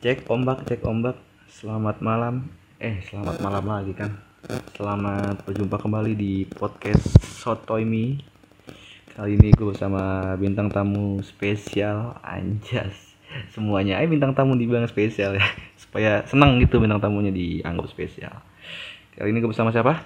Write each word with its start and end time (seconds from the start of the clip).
Cek 0.00 0.32
ombak, 0.32 0.64
cek 0.64 0.80
ombak. 0.88 1.20
Selamat 1.44 2.00
malam. 2.00 2.48
Eh, 2.80 3.04
selamat 3.04 3.36
malam 3.44 3.64
lagi 3.68 3.92
kan. 3.92 4.16
Selamat 4.72 5.44
berjumpa 5.44 5.76
kembali 5.76 6.16
di 6.16 6.48
podcast 6.48 7.20
Sotoy 7.20 7.84
Me. 7.84 8.16
Kali 9.12 9.36
ini 9.36 9.52
gue 9.52 9.68
bersama 9.68 10.32
bintang 10.40 10.72
tamu 10.72 11.20
spesial 11.20 12.16
Anjas. 12.24 13.12
Semuanya, 13.52 14.00
eh 14.00 14.08
bintang 14.08 14.32
tamu 14.32 14.56
dibilang 14.56 14.88
spesial 14.88 15.36
ya. 15.36 15.44
Supaya 15.84 16.24
senang 16.24 16.56
gitu 16.64 16.80
bintang 16.80 17.04
tamunya 17.04 17.28
dianggap 17.28 17.84
spesial. 17.92 18.40
Kali 19.12 19.36
ini 19.36 19.44
gue 19.44 19.52
bersama 19.52 19.68
siapa? 19.68 20.00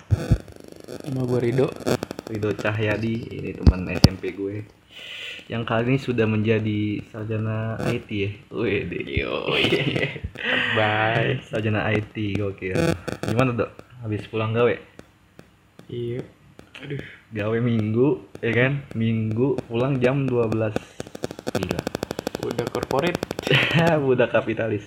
Nama 1.07 1.23
gue 1.23 1.39
Rido 1.39 1.71
Rido 2.27 2.51
Cahyadi, 2.51 3.31
ini 3.31 3.55
teman 3.55 3.87
SMP 3.95 4.35
gue. 4.35 4.84
Yang 5.45 5.63
kali 5.69 5.85
ini 5.93 5.99
sudah 6.01 6.25
menjadi 6.25 7.05
sarjana 7.13 7.77
IT 7.85 8.09
ya. 8.09 8.31
Wih, 8.49 8.89
Bye 10.77 11.45
sarjana 11.45 11.89
IT 11.93 12.17
gokil. 12.41 12.77
Gimana 13.29 13.53
dok? 13.53 13.71
Habis 14.01 14.25
pulang 14.29 14.53
gawe? 14.53 14.73
Iya 15.89 16.25
Aduh 16.81 17.01
Gawe 17.35 17.59
minggu, 17.61 18.39
ya 18.41 18.53
kan? 18.55 18.73
Minggu 18.95 19.59
pulang 19.69 19.99
jam 19.99 20.25
12 20.25 20.75
Gila. 21.55 21.83
Udah 22.45 22.67
corporate 22.71 23.19
Budak 24.05 24.31
kapitalis. 24.33 24.87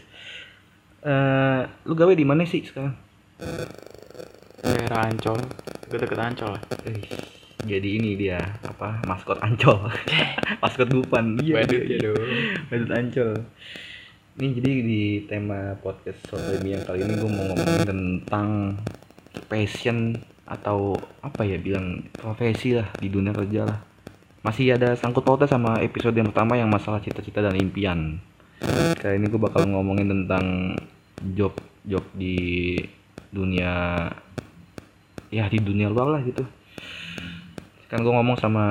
Eh, 1.03 1.61
lu 1.85 1.93
gawe 1.93 2.13
di 2.15 2.25
mana 2.25 2.47
sih 2.47 2.65
sekarang? 2.65 2.95
Daerah 4.65 5.07
Ancol 5.07 5.39
Gue 5.87 5.99
deket 6.01 6.17
Ancol 6.17 6.57
Eh, 6.89 7.05
jadi 7.65 7.89
ini 7.97 8.13
dia 8.13 8.37
apa 8.61 9.01
maskot 9.09 9.41
Ancol, 9.41 9.89
maskot 10.61 10.93
Dupan. 10.93 11.41
Badut 11.41 11.83
ya 11.89 11.97
dong 11.97 12.21
Badut 12.69 12.91
Ancol. 12.93 13.31
Ini 14.37 14.47
jadi 14.61 14.71
di 14.85 15.01
tema 15.25 15.73
podcast 15.81 16.21
Sotoy 16.29 16.61
yang 16.61 16.85
kali 16.85 17.01
ini 17.01 17.17
gue 17.17 17.25
mau 17.25 17.41
ngomongin 17.49 17.81
tentang 17.89 18.77
passion 19.49 20.13
atau 20.45 20.93
apa 21.25 21.41
ya 21.41 21.57
bilang 21.57 22.05
profesi 22.13 22.77
lah 22.77 22.85
di 23.01 23.09
dunia 23.09 23.33
kerja 23.33 23.65
lah. 23.65 23.81
Masih 24.45 24.77
ada 24.77 24.93
sangkut 24.93 25.25
pautnya 25.25 25.49
sama 25.49 25.81
episode 25.81 26.13
yang 26.13 26.29
pertama 26.29 26.53
yang 26.53 26.69
masalah 26.69 27.01
cita-cita 27.01 27.41
dan 27.41 27.57
impian. 27.57 28.21
Kali 29.01 29.17
ini 29.17 29.25
gue 29.25 29.41
bakal 29.41 29.65
ngomongin 29.65 30.13
tentang 30.13 30.77
job 31.33 31.57
job 31.81 32.05
di 32.13 32.77
dunia 33.33 34.05
ya 35.33 35.49
di 35.49 35.57
dunia 35.57 35.89
luar 35.89 36.13
lah 36.13 36.21
gitu. 36.21 36.45
Kan 37.87 38.03
gue 38.03 38.11
ngomong 38.11 38.35
sama 38.35 38.65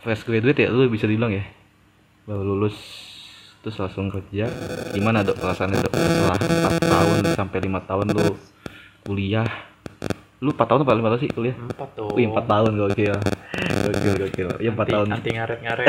fresh 0.00 0.24
graduate 0.24 0.64
ya, 0.64 0.68
lu 0.72 0.88
bisa 0.88 1.04
dibilang 1.04 1.28
ya. 1.30 1.44
Baru 2.24 2.42
lulus 2.42 2.76
terus 3.60 3.76
langsung 3.76 4.08
kerja. 4.08 4.48
Gimana 4.96 5.20
dok? 5.20 5.36
Perasaannya 5.36 5.84
dok? 5.84 5.92
Setelah 5.92 6.38
4 6.72 6.80
tahun 6.82 7.18
sampai 7.36 7.58
lima 7.60 7.80
tahun 7.84 8.06
lu 8.10 8.32
kuliah. 9.02 9.46
Lu 10.40 10.52
4 10.52 10.64
tahun 10.64 10.80
apa 10.82 10.92
5 10.94 11.04
tahun 11.04 11.20
sih 11.20 11.30
kuliah? 11.30 11.56
Empat 11.56 11.88
tuh 11.92 12.10
Wih 12.16 12.26
4 12.26 12.44
tahun. 12.44 12.70
gokil. 12.76 13.14
Gokil 13.86 14.14
gokil. 14.24 14.48
Ya 14.58 14.70
4 14.70 14.78
Anti- 14.78 14.92
tahun. 14.92 15.06
Anti 15.12 15.30
ngaret-ngaret. 15.32 15.88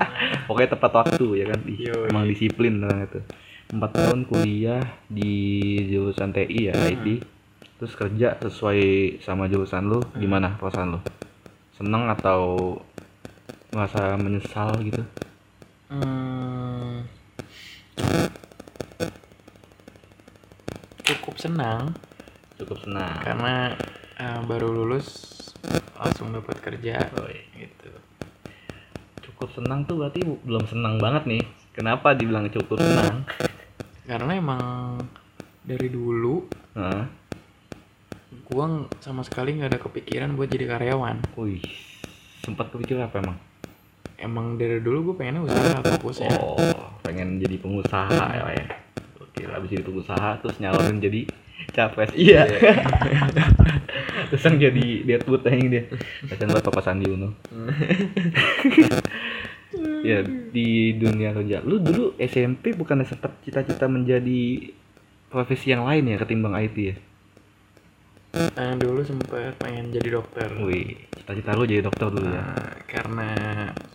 Pokoknya 0.48 0.68
tepat 0.72 0.92
waktu 0.94 1.26
ya 1.36 1.44
kan? 1.50 1.60
Ih, 1.66 1.78
Yoi. 1.84 2.08
emang 2.08 2.24
disiplin 2.24 2.80
orang 2.80 3.04
itu. 3.04 3.20
4 3.66 3.82
tahun 3.82 4.18
kuliah 4.24 4.80
di 5.10 5.34
jurusan 5.90 6.30
TI 6.30 6.70
ya 6.70 6.74
IT 6.86 7.26
terus 7.76 7.92
kerja 7.92 8.32
sesuai 8.40 8.80
sama 9.20 9.50
jurusan 9.50 9.84
lu 9.84 10.00
gimana 10.16 10.56
perasaan 10.56 10.96
lu 10.96 11.00
seneng 11.76 12.08
atau 12.08 12.74
merasa 13.70 14.16
menyesal 14.16 14.72
gitu? 14.82 15.02
Hmm, 15.92 17.06
Cukup 21.06 21.38
senang. 21.38 21.94
Cukup 22.58 22.82
senang. 22.82 23.22
Karena 23.22 23.76
eh, 24.18 24.40
baru 24.48 24.72
lulus 24.72 25.36
Langsung 25.96 26.30
dapat 26.32 26.56
kerja. 26.60 27.08
Oi. 27.24 27.36
Gitu. 27.56 27.90
Cukup 29.24 29.48
senang 29.56 29.88
tuh 29.88 30.00
berarti 30.00 30.20
belum 30.22 30.64
senang 30.68 31.00
banget 31.00 31.24
nih. 31.26 31.44
Kenapa 31.72 32.12
dibilang 32.16 32.48
cukup 32.52 32.80
senang? 32.80 33.24
Karena 34.10 34.32
emang 34.36 35.00
Dari 35.66 35.90
dulu. 35.90 36.46
Ng- 38.50 38.88
sama 39.02 39.26
sekali 39.26 39.58
nggak 39.58 39.70
ada 39.74 39.80
kepikiran 39.82 40.38
buat 40.38 40.46
jadi 40.46 40.70
karyawan. 40.70 41.34
Wih 41.34 41.62
sempat 42.46 42.70
kepikir 42.70 42.94
apa 43.02 43.18
emang? 43.18 43.38
Emang 44.16 44.54
dari 44.54 44.78
dulu 44.78 45.12
gue 45.12 45.14
pengennya 45.18 45.42
usaha 45.44 45.82
fokusnya 45.82 46.30
oh 46.38 46.56
pengen 47.02 47.42
jadi 47.42 47.58
pengusaha 47.58 48.22
ya 48.38 48.46
ya. 48.54 48.66
Oke 49.18 49.42
habis 49.50 49.68
jadi 49.74 49.82
pengusaha 49.82 50.38
terus 50.40 50.56
nyalonin 50.62 51.02
jadi 51.02 51.26
capres. 51.74 52.14
Iya. 52.14 52.46
Terus 54.30 54.42
yang 54.42 54.58
jadi 54.58 54.86
Deadwood 55.06 55.46
yang 55.46 55.70
dia. 55.70 55.84
Kasian 56.26 56.50
buat 56.50 56.64
Papa 56.64 56.80
Sandi 56.82 57.06
Uno. 57.10 57.34
Ya 60.06 60.22
di 60.22 60.94
dunia 60.96 61.34
kerja. 61.34 61.60
Lu 61.66 61.82
dulu 61.82 62.14
SMP 62.16 62.72
bukannya 62.72 63.04
sempat 63.04 63.42
cita-cita 63.42 63.90
menjadi 63.90 64.70
profesi 65.28 65.74
yang 65.74 65.84
lain 65.84 66.06
ya 66.06 66.16
ketimbang 66.22 66.54
IT 66.54 66.76
ya 66.78 66.96
Nah, 68.36 68.72
dulu 68.76 69.00
sempet 69.00 69.56
pengen 69.56 69.88
jadi 69.88 70.08
dokter. 70.16 70.48
Wih, 70.60 70.96
cita-cita 71.16 71.56
lu 71.56 71.64
jadi 71.64 71.80
dokter 71.80 72.12
dulu 72.12 72.28
ya. 72.28 72.40
Nah, 72.44 72.72
karena 72.84 73.30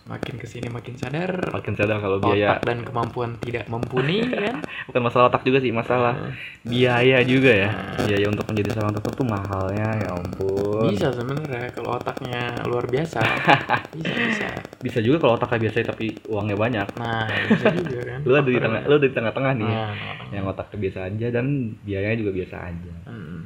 makin 0.02 0.34
ke 0.36 0.44
sini 0.44 0.66
makin 0.68 0.98
sadar 0.98 1.30
Makin 1.54 1.72
sadar 1.78 2.02
kalau 2.02 2.18
biaya 2.18 2.58
otak 2.58 2.66
dan 2.66 2.78
kemampuan 2.82 3.30
tidak 3.40 3.64
mumpuni 3.70 4.26
kan. 4.34 4.60
bukan 4.90 5.02
masalah 5.02 5.30
otak 5.30 5.42
juga 5.46 5.58
sih, 5.62 5.70
masalah 5.70 6.14
biaya 6.62 7.22
juga 7.22 7.50
ya. 7.50 7.70
Biaya 8.02 8.26
untuk 8.28 8.46
menjadi 8.50 8.74
seorang 8.74 8.92
dokter 8.94 9.12
tuh 9.14 9.26
mahalnya, 9.26 9.88
ya 9.98 10.08
ampun. 10.12 10.90
Bisa 10.90 11.08
sebenarnya 11.14 11.70
kalau 11.72 11.98
otaknya 11.98 12.42
luar 12.66 12.84
biasa. 12.86 13.18
bisa 13.96 14.12
bisa. 14.14 14.46
Bisa 14.82 14.98
juga 14.98 15.16
kalau 15.22 15.38
otaknya 15.38 15.70
biasa 15.70 15.86
tapi 15.86 16.06
uangnya 16.26 16.56
banyak. 16.58 16.88
Nah, 16.98 17.26
bisa 17.50 17.66
juga 17.74 18.00
kan. 18.10 18.18
Lu 18.26 18.32
ada 18.34 18.50
di 18.50 18.58
tengah, 18.58 18.80
lu 18.86 18.94
ada 18.98 19.06
di 19.06 19.14
tengah-tengah 19.14 19.52
nih. 19.58 19.66
ya. 19.66 19.74
Nah, 19.74 19.90
tengah-tengah. 19.94 20.30
Yang 20.32 20.44
otaknya 20.50 20.78
biasa 20.82 20.98
aja 21.06 21.26
dan 21.30 21.46
biayanya 21.82 22.18
juga 22.18 22.32
biasa 22.34 22.56
aja. 22.58 22.94
Hmm, 23.06 23.42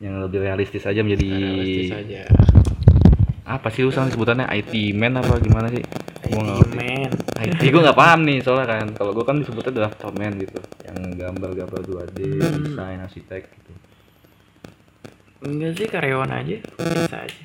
Yang 0.00 0.14
lebih 0.26 0.38
realistis 0.40 0.82
aja 0.82 1.00
menjadi 1.00 1.28
realistis 1.28 1.92
aja. 1.92 2.22
apa 3.44 3.66
sih 3.68 3.82
lu 3.82 3.90
sekarang 3.90 4.08
sebutannya 4.08 4.46
IT 4.48 4.94
man 4.94 5.18
apa 5.18 5.36
gimana 5.36 5.66
sih? 5.68 5.82
Gua 6.30 6.40
ngerti. 6.40 6.76
Man. 6.78 7.10
IT 7.42 7.62
gue 7.62 7.82
nggak 7.82 7.98
paham 7.98 8.20
nih 8.22 8.38
soalnya 8.40 8.66
kan. 8.70 8.86
Kalau 8.94 9.10
gue 9.10 9.24
kan 9.26 9.36
disebutnya 9.36 9.72
drafter 9.74 10.08
man 10.14 10.38
gitu, 10.38 10.56
yang 10.86 10.98
gambar-gambar 11.12 11.80
2D, 11.82 12.18
Hmm. 12.38 12.62
desain, 12.62 12.98
arsitek 13.00 13.42
gitu. 13.50 13.72
Enggak 15.42 15.72
sih 15.74 15.86
karyawan 15.88 16.30
aja, 16.30 16.56
biasa 16.78 17.16
aja. 17.26 17.42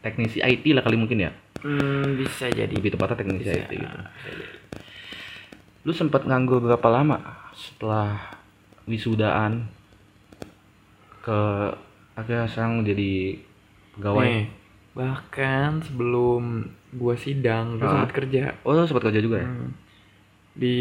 Teknisi 0.00 0.38
IT 0.38 0.64
lah 0.70 0.80
kali 0.80 0.94
mungkin 0.94 1.18
ya. 1.20 1.30
Hmm, 1.60 2.14
bisa 2.14 2.46
jadi. 2.48 2.70
Lebih 2.70 2.94
tepatnya 2.94 3.16
teknisi 3.18 3.44
Bisa. 3.44 3.58
IT 3.58 3.72
gitu. 3.74 3.98
Lu 5.82 5.92
sempat 5.92 6.24
nganggur 6.24 6.62
berapa 6.62 6.88
lama 6.88 7.18
setelah 7.52 8.38
wisudaan 8.84 9.66
ke 11.20 11.38
akhirnya 12.14 12.46
sekarang 12.46 12.82
jadi 12.82 13.36
pegawai? 13.94 14.24
Nih, 14.24 14.44
bahkan 14.92 15.80
sebelum 15.80 16.64
gua 16.92 17.14
sidang, 17.14 17.76
gua 17.76 17.84
Ah. 17.84 17.92
sempat 17.98 18.12
kerja 18.14 18.42
Oh, 18.62 18.72
lu 18.72 18.82
sempat 18.82 19.04
kerja 19.06 19.20
juga 19.20 19.38
ya? 19.38 19.46
Hmm. 19.46 19.70
di 20.52 20.76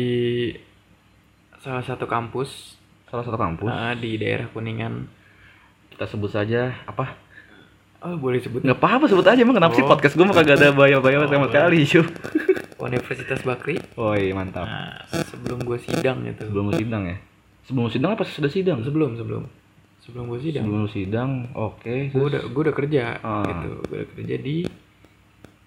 salah 1.57 1.81
satu 1.81 2.05
kampus 2.05 2.75
Salah 3.05 3.21
satu 3.21 3.35
kampus. 3.35 3.67
ah, 3.67 3.93
di 3.93 4.15
daerah 4.15 4.45
Kuningan. 4.47 5.05
Kita 5.89 6.05
sebut 6.05 6.29
saja 6.29 6.73
apa? 6.83 7.17
Oh, 7.99 8.15
boleh 8.15 8.37
sebut 8.37 8.61
Nggak 8.61 8.75
apa-apa 8.75 9.05
sebut 9.05 9.23
aja 9.23 9.35
emang 9.37 9.55
kenapa 9.55 9.73
sih 9.73 9.81
Oh. 9.81 9.87
podcast 9.87 10.13
gue 10.13 10.23
mah 10.23 10.31
kagak 10.31 10.55
ada 10.55 10.71
bayar-bayar 10.71 11.25
sama 11.25 11.35
Oh, 11.37 11.47
sekali 11.47 11.83
cuy. 11.83 12.05
Universitas 12.79 13.43
Bakri. 13.43 13.75
Woi, 13.93 14.31
mantap. 14.31 14.63
Nah, 14.63 14.95
sebelum 15.25 15.59
gua 15.61 15.75
sidang 15.75 16.23
itu. 16.23 16.39
Sebelum 16.41 16.65
lu 16.65 16.75
sidang 16.75 17.03
ya? 17.05 17.17
Sebelum 17.61 17.83
lu 17.83 17.91
sidang 17.91 18.11
apa 18.13 18.23
sudah 18.23 18.47
sidang? 18.47 18.79
sebelum 18.81 19.13
sebelum 19.13 19.43
sebelum 20.01 20.27
gua 20.27 20.37
sidang. 20.37 20.63
Sebelum 20.63 20.81
lu 20.81 20.89
sidang, 20.89 21.29
oke. 21.51 21.95
Gua 22.09 22.27
terus- 22.27 22.29
udah 22.29 22.41
gua 22.47 22.61
udah 22.63 22.75
kerja 22.75 23.03
Ah. 23.19 23.43
gitu. 23.43 23.69
Gua 23.83 23.95
udah 23.97 24.09
kerja 24.09 24.35
di 24.37 24.57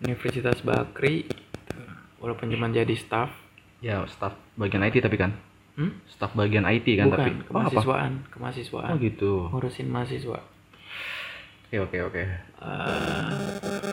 Universitas 0.00 0.58
Bakri. 0.61 1.25
gitu. 1.25 1.81
Walaupun 2.19 2.46
cuma 2.49 2.67
jadi 2.69 2.93
staff. 2.93 3.31
Ya, 3.79 4.02
staff 4.06 4.34
bagian 4.55 4.81
IT 4.81 4.99
tapi 4.99 5.17
kan? 5.17 5.34
Hmm? 5.73 5.90
Staff 6.06 6.32
bagian 6.32 6.62
IT 6.64 6.87
kan 6.94 7.08
Bukan, 7.08 7.19
tapi. 7.19 7.31
Oh, 7.31 7.34
apa? 7.34 7.46
kemahasiswaan, 7.49 8.12
kemahasiswaan. 8.29 8.90
Oh 8.90 8.96
gitu. 8.96 9.32
Ngurusin 9.49 9.88
mahasiswa. 9.88 10.38
Oke, 11.67 11.81
oke, 11.81 11.99
oke. 12.05 12.23
Eh, 12.23 13.31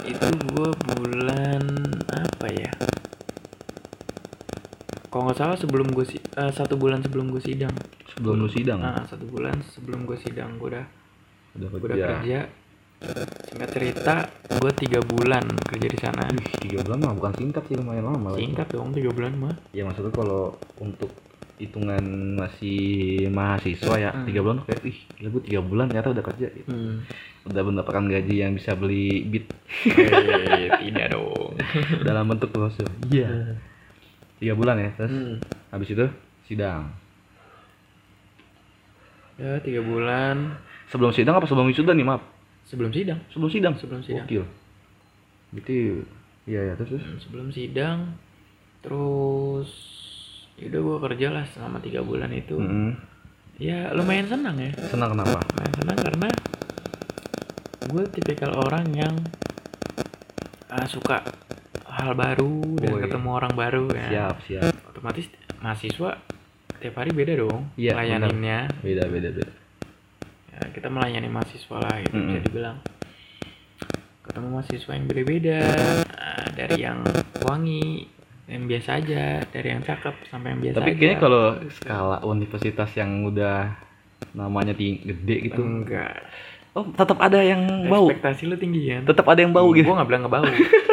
itu 0.05 0.27
gua 0.51 0.69
bulan 0.75 1.63
apa 2.11 2.47
ya 2.51 2.69
kalau 5.09 5.25
nggak 5.25 5.39
salah 5.41 5.57
sebelum 5.57 5.89
gue 5.89 6.05
si 6.05 6.17
eh, 6.21 6.51
satu 6.53 6.77
bulan 6.77 7.01
sebelum 7.01 7.33
gue 7.33 7.41
sidang. 7.41 7.73
Sebelum 8.13 8.45
lu 8.45 8.49
sidang? 8.49 8.79
Ah 8.81 9.01
satu 9.05 9.25
bulan 9.25 9.57
sebelum 9.65 10.05
gue 10.05 10.17
sidang 10.21 10.61
gue 10.61 10.69
udah 10.69 10.85
udah 11.57 11.67
kerja. 11.73 11.81
udah 11.81 11.97
kerja. 12.21 12.39
singkat 13.47 13.69
cerita 13.71 14.15
gue 14.59 14.71
tiga 14.75 14.99
bulan 15.01 15.45
kerja 15.65 15.87
di 15.87 15.99
sana. 15.99 16.27
Ih, 16.29 16.47
tiga 16.61 16.83
bulan 16.83 16.99
mah 16.99 17.13
bukan 17.15 17.33
singkat 17.39 17.63
sih 17.65 17.75
lumayan 17.79 18.05
lama 18.05 18.35
lagi. 18.35 18.43
singkat 18.45 18.67
dong 18.69 18.91
tiga 18.93 19.09
bulan 19.09 19.33
mah. 19.39 19.55
Ya 19.71 19.87
maksudnya 19.87 20.11
kalau 20.11 20.53
untuk 20.77 21.09
hitungan 21.59 22.03
masih 22.39 23.27
mahasiswa 23.31 23.95
ya 23.99 24.11
Hmm. 24.15 24.23
tiga 24.23 24.39
bulan 24.39 24.63
tuh 24.63 24.65
kayak 24.71 24.81
ih 24.87 24.97
gila 25.15 25.27
gue 25.31 25.43
tiga 25.47 25.59
bulan 25.63 25.85
ternyata 25.89 26.09
udah 26.11 26.23
kerja. 26.23 26.47
Gitu. 26.53 26.69
hmm. 26.69 26.95
udah 27.49 27.63
mendapatkan 27.65 28.03
gaji 28.05 28.35
yang 28.35 28.51
bisa 28.53 28.75
beli 28.77 29.25
beat. 29.25 29.47
Eh, 29.89 30.67
tidak 30.85 31.15
dong. 31.15 31.55
Dalam 32.03 32.27
bentuk 32.27 32.51
brosur 32.51 32.85
iya 33.09 33.57
tiga 34.39 34.53
bulan 34.55 34.75
ya 34.79 34.89
terus? 34.95 35.11
Hmm. 35.11 35.35
habis 35.69 35.91
itu 35.91 36.07
sidang. 36.47 36.89
Ya 39.39 39.59
tiga 39.63 39.83
bulan. 39.83 40.59
Sebelum 40.89 41.13
sidang 41.13 41.37
apa 41.37 41.45
sebelum 41.45 41.69
wisuda 41.69 41.93
nih 41.93 42.07
maaf? 42.07 42.23
Sebelum 42.67 42.91
sidang. 42.91 43.19
Sebelum 43.29 43.51
sidang? 43.51 43.73
Sebelum 43.77 44.01
sidang. 44.01 44.25
Gokil. 44.25 44.43
gitu 45.49 46.05
iya 46.45 46.61
ya 46.61 46.73
terus 46.77 46.93
terus? 46.93 47.05
Hmm, 47.05 47.17
sebelum 47.21 47.47
sidang 47.49 47.97
terus 48.85 49.69
yaudah 50.61 50.81
gue 50.81 50.97
kerja 51.09 51.27
lah 51.33 51.45
selama 51.49 51.77
tiga 51.81 52.05
bulan 52.05 52.29
itu. 52.33 52.57
Mm-mm. 52.57 52.93
ya 53.59 53.91
lumayan 53.91 54.27
senang 54.29 54.55
ya. 54.55 54.71
Senang 54.87 55.17
kenapa? 55.17 55.39
Lumayan 55.41 55.73
senang 55.77 55.97
karena 55.99 56.29
gue 57.89 58.03
tipikal 58.13 58.51
orang 58.53 58.85
yang 58.93 59.15
ah, 60.69 60.85
suka 60.85 61.25
hal 61.99 62.15
baru 62.15 62.79
dan 62.79 62.91
ketemu 62.99 63.29
orang 63.29 63.53
baru 63.53 63.85
ya. 63.91 64.07
Siap 64.09 64.35
siap. 64.47 64.73
Otomatis 64.89 65.25
mahasiswa 65.59 66.11
tiap 66.79 66.95
hari 66.95 67.11
beda 67.11 67.35
dong 67.35 67.67
Iya, 67.75 67.91
melayaninnya 67.93 68.71
beda 68.79 69.03
beda 69.07 69.29
beda. 69.35 69.51
Ya, 70.55 70.59
kita 70.71 70.87
melayani 70.87 71.27
mahasiswa 71.27 71.75
lah 71.77 71.95
gitu 72.01 72.15
Mm-mm. 72.15 72.27
bisa 72.31 72.39
dibilang. 72.43 72.77
Ketemu 74.23 74.47
mahasiswa 74.53 74.91
yang 74.93 75.05
beda-beda 75.05 75.59
ah, 76.15 76.47
dari 76.53 76.77
yang 76.79 76.99
wangi 77.43 78.05
yang 78.49 78.65
biasa 78.65 78.89
aja 78.97 79.45
dari 79.45 79.67
yang 79.69 79.81
cakep 79.85 80.15
sampai 80.25 80.57
yang 80.57 80.61
biasa 80.65 80.75
tapi 80.81 80.89
aja. 80.89 80.97
kayaknya 80.97 81.17
kalau 81.21 81.43
skala 81.69 82.17
universitas 82.25 82.89
yang 82.97 83.21
udah 83.21 83.77
namanya 84.33 84.73
tinggi 84.73 85.05
gede 85.05 85.35
gitu 85.49 85.61
enggak 85.61 86.17
oh 86.77 86.85
tetap 86.93 87.17
ada 87.17 87.41
yang 87.41 87.61
bau. 87.89 88.09
Ekspektasi 88.09 88.43
lu 88.45 88.55
tinggi 88.57 88.93
kan 88.93 89.01
tetap 89.05 89.25
ada 89.25 89.41
yang 89.41 89.53
bau 89.53 89.69
gitu? 89.73 89.89
gue 89.89 89.95
nggak 89.97 90.09
bilang 90.09 90.23
ngebau 90.25 90.45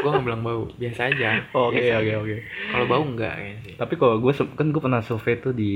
gue 0.06 0.11
nggak 0.11 0.26
bilang 0.26 0.43
bau. 0.43 0.62
Biasa 0.78 1.00
aja. 1.11 1.28
Oke 1.67 1.84
oke 1.90 2.12
oke. 2.23 2.37
Kalau 2.70 2.87
bau 2.87 3.02
enggak 3.02 3.34
kayaknya 3.34 3.58
sih. 3.67 3.75
Tapi 3.75 3.94
kalau 3.99 4.14
gue 4.23 4.32
kan 4.32 4.67
gue 4.70 4.82
pernah 4.82 5.00
survei 5.02 5.34
tuh 5.43 5.52
di 5.52 5.73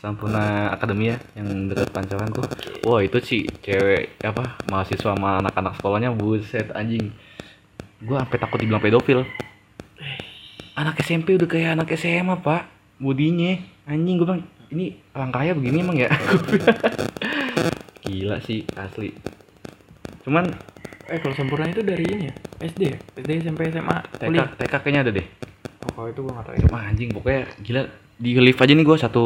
Sampurna 0.00 0.72
Akademia 0.72 1.20
yang 1.36 1.68
dekat 1.68 1.92
Pancoran 1.92 2.32
tuh. 2.32 2.46
Wah 2.88 3.00
itu 3.04 3.20
sih 3.20 3.44
cewek 3.60 4.16
apa 4.24 4.56
mahasiswa 4.72 5.12
sama 5.12 5.44
anak-anak 5.44 5.76
sekolahnya 5.76 6.10
buset 6.16 6.72
anjing. 6.72 7.12
Gue 8.00 8.16
sampai 8.16 8.38
takut 8.40 8.58
dibilang 8.58 8.80
pedofil. 8.80 9.28
Anak 10.76 11.00
SMP 11.00 11.36
udah 11.36 11.48
kayak 11.48 11.76
anak 11.76 11.92
SMA 11.96 12.40
pak. 12.40 12.68
Budinya. 12.96 13.60
Anjing 13.86 14.16
gue 14.16 14.26
bilang 14.26 14.42
ini 14.70 14.98
orang 15.14 15.30
kaya 15.30 15.52
begini 15.54 15.78
emang 15.78 15.94
ya 15.94 16.10
gila 18.06 18.38
sih 18.38 18.62
asli. 18.78 19.10
Cuman 20.22 20.46
eh 21.10 21.18
kalau 21.18 21.34
sempurna 21.34 21.66
itu 21.66 21.82
dari 21.82 22.06
ini 22.06 22.30
ya? 22.30 22.34
SD 22.62 22.80
ya? 22.86 22.98
SD 23.18 23.30
SMP 23.46 23.70
SMA 23.74 23.98
TK 24.16 24.22
kuliah? 24.30 24.48
TK 24.54 24.74
kayaknya 24.80 25.00
ada 25.02 25.12
deh. 25.12 25.26
Oh 25.86 25.90
kalau 25.94 26.08
itu 26.10 26.20
gue 26.22 26.32
nggak 26.32 26.46
tahu. 26.46 26.54
Cuma 26.70 26.78
anjing 26.86 27.10
pokoknya 27.10 27.42
gila. 27.62 27.82
Di 28.16 28.32
lift 28.32 28.56
aja 28.64 28.72
nih 28.72 28.86
gue 28.86 28.96
satu 28.96 29.24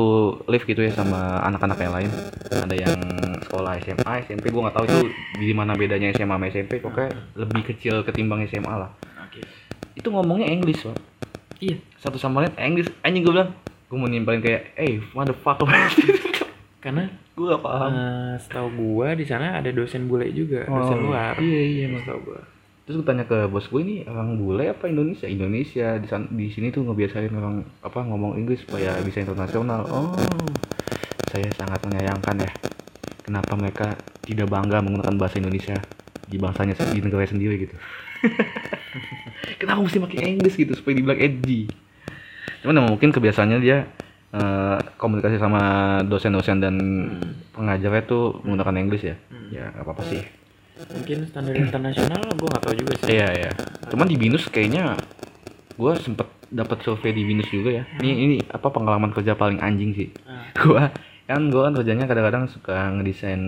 lift 0.51 0.67
gitu 0.67 0.83
ya 0.83 0.91
sama 0.91 1.39
anak-anak 1.47 1.79
yang 1.79 1.95
lain. 1.95 2.11
Ada 2.51 2.75
yang 2.75 2.99
sekolah 3.47 3.79
SMA 3.87 4.13
SMP 4.27 4.51
gue 4.51 4.61
nggak 4.67 4.77
tahu 4.77 4.85
itu 4.91 4.99
di 5.39 5.55
mana 5.55 5.79
bedanya 5.79 6.11
SMA 6.11 6.35
sama 6.35 6.47
SMP 6.51 6.83
pokoknya 6.83 7.15
lebih 7.39 7.63
kecil 7.71 8.03
ketimbang 8.03 8.43
SMA 8.51 8.75
lah. 8.75 8.91
Oke. 9.23 9.47
Itu 9.95 10.11
ngomongnya 10.11 10.51
English 10.51 10.83
Pak. 10.83 10.99
iya. 11.63 11.79
Satu 12.03 12.19
sama 12.19 12.43
lain 12.43 12.57
English. 12.59 12.91
Anjing 13.07 13.23
gue 13.23 13.31
bilang 13.31 13.55
gue 13.91 13.99
mau 13.99 14.11
nimpalin 14.11 14.43
kayak 14.43 14.75
eh 14.79 15.03
motherfucker 15.15 15.67
karena 16.81 17.11
gue 17.41 17.47
gak 17.57 17.65
paham. 17.65 17.91
Eh, 17.97 18.35
setahu 18.37 18.69
gua 18.77 19.17
di 19.17 19.25
sana 19.25 19.57
ada 19.57 19.73
dosen 19.73 20.05
bule 20.05 20.29
juga 20.29 20.69
dosen 20.69 21.01
luar. 21.01 21.41
iya 21.41 21.61
iya 21.65 21.83
emang. 21.89 22.05
setahu 22.05 22.21
gua. 22.29 22.41
Terus 22.85 22.95
gue 23.01 23.07
tanya 23.09 23.25
ke 23.25 23.49
bos 23.49 23.65
gue 23.65 23.81
ini 23.81 23.97
orang 24.05 24.37
bule 24.37 24.69
apa 24.69 24.93
Indonesia? 24.93 25.25
Indonesia 25.25 25.97
di 25.97 26.07
san- 26.07 26.29
di 26.29 26.53
sini 26.53 26.69
tuh 26.69 26.85
ngebiasain 26.85 27.33
orang 27.33 27.65
apa 27.81 28.05
ngomong 28.05 28.37
Inggris 28.37 28.61
supaya 28.69 29.01
bisa 29.01 29.25
internasional. 29.25 29.89
Oh 29.89 30.13
saya 31.31 31.47
sangat 31.55 31.79
menyayangkan 31.87 32.43
ya 32.43 32.51
kenapa 33.23 33.55
mereka 33.55 33.95
tidak 34.27 34.51
bangga 34.51 34.83
menggunakan 34.83 35.15
bahasa 35.15 35.39
Indonesia 35.39 35.79
di 36.27 36.37
bangsanya 36.39 36.75
di 36.91 36.99
negara 36.99 37.27
sendiri 37.27 37.55
gitu. 37.67 37.77
Kenapa 39.61 39.81
mesti 39.83 39.99
pakai 40.03 40.37
Inggris 40.37 40.55
gitu 40.59 40.73
supaya 40.75 40.99
dibilang 40.99 41.19
edgy? 41.19 41.71
Cuman 42.63 42.91
mungkin 42.91 43.15
kebiasaannya 43.15 43.59
dia 43.63 43.87
eh, 44.35 44.79
komunikasi 44.97 45.37
sama 45.41 45.63
dosen-dosen 46.07 46.59
dan 46.63 46.75
pengajarnya 47.55 48.03
tuh 48.07 48.39
menggunakan 48.47 48.77
Inggris 48.81 49.03
ya 49.03 49.17
ya 49.51 49.71
gak 49.75 49.83
apa-apa 49.83 50.03
sih 50.07 50.23
mungkin 50.89 51.29
standar 51.29 51.53
internasional 51.53 52.23
gua 52.41 52.49
nggak 52.57 52.63
tahu 52.65 52.75
juga 52.81 52.93
sih 52.97 53.07
Iya 53.21 53.29
iya. 53.37 53.51
Cuman 53.93 54.09
di 54.09 54.17
binus 54.17 54.49
kayaknya 54.49 54.97
gue 55.77 55.93
sempet 55.97 56.29
dapat 56.53 56.81
survei 56.85 57.13
di 57.13 57.23
binus 57.25 57.49
juga 57.53 57.83
ya. 57.83 57.85
Ini 58.01 58.11
ini 58.11 58.37
apa 58.49 58.69
pengalaman 58.73 59.13
kerja 59.13 59.37
paling 59.37 59.61
anjing 59.61 59.93
sih. 59.97 60.09
Ah. 60.25 60.49
Gua 60.61 60.89
kan 61.31 61.47
gue 61.47 61.63
kan 61.63 61.75
kerjanya 61.77 62.11
kadang-kadang 62.11 62.51
suka 62.51 62.91
ngedesain 62.97 63.39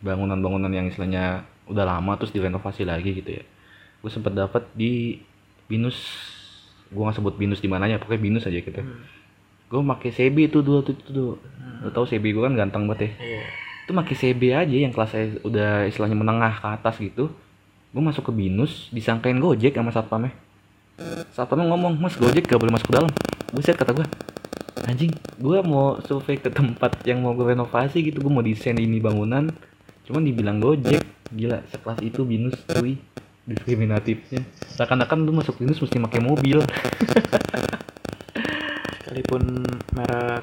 bangunan-bangunan 0.00 0.72
yang 0.72 0.88
istilahnya 0.88 1.44
udah 1.68 1.84
lama 1.84 2.16
terus 2.16 2.32
direnovasi 2.32 2.88
lagi 2.88 3.18
gitu 3.18 3.42
ya. 3.42 3.44
Gue 4.00 4.10
sempet 4.10 4.32
dapat 4.32 4.64
di 4.72 5.20
binus. 5.68 5.98
Gue 6.88 7.02
nggak 7.02 7.18
sebut 7.18 7.34
binus 7.34 7.58
di 7.58 7.66
mananya, 7.66 7.98
pokoknya 7.98 8.22
binus 8.22 8.46
aja 8.46 8.62
gitu. 8.62 8.78
Hmm. 8.78 9.02
Gue 9.66 9.82
pakai 9.82 10.10
CB 10.14 10.36
itu 10.46 10.58
dulu 10.62 10.78
tuh 10.86 10.94
itu 10.94 11.10
dulu. 11.10 11.32
Lo 11.82 11.88
tau 11.90 12.06
CB 12.06 12.22
gue 12.22 12.42
kan 12.42 12.54
ganteng 12.54 12.86
banget 12.86 13.10
ya. 13.10 13.10
Iya. 13.18 13.42
Itu 13.86 13.90
pakai 13.94 14.14
CB 14.14 14.42
aja 14.54 14.76
yang 14.76 14.92
kelas 14.94 15.10
saya 15.10 15.26
udah 15.42 15.90
istilahnya 15.90 16.14
menengah 16.14 16.54
ke 16.54 16.66
atas 16.70 16.94
gitu. 17.02 17.34
Gue 17.90 18.02
masuk 18.02 18.30
ke 18.30 18.32
binus 18.34 18.86
disangkain 18.94 19.42
gojek 19.42 19.74
sama 19.74 19.90
satpamnya. 19.90 20.30
Satpamnya 21.34 21.66
ngomong 21.74 21.98
mas 21.98 22.14
gojek 22.14 22.46
gak 22.46 22.62
boleh 22.62 22.74
masuk 22.78 22.94
ke 22.94 22.94
dalam. 22.94 23.10
Buset 23.50 23.74
kata 23.74 23.94
gue 23.94 24.06
anjing 24.86 25.10
gue 25.42 25.58
mau 25.66 25.98
survei 26.06 26.38
ke 26.38 26.46
tempat 26.46 27.02
yang 27.02 27.26
mau 27.26 27.34
gue 27.34 27.50
renovasi 27.50 28.06
gitu. 28.06 28.22
Gue 28.22 28.30
mau 28.30 28.46
desain 28.46 28.78
ini 28.78 29.02
bangunan. 29.02 29.50
Cuman 30.06 30.22
dibilang 30.22 30.62
gojek 30.62 31.02
gila 31.34 31.58
sekelas 31.74 31.98
itu 32.06 32.22
binus 32.22 32.54
cuy. 32.70 32.94
Diskriminatifnya. 33.46 34.42
Seakan-akan 34.74 35.26
lu 35.26 35.34
masuk 35.34 35.58
binus 35.58 35.78
mesti 35.78 35.98
pakai 36.02 36.18
mobil 36.18 36.62
sekalipun 39.06 39.62
merek 39.94 40.42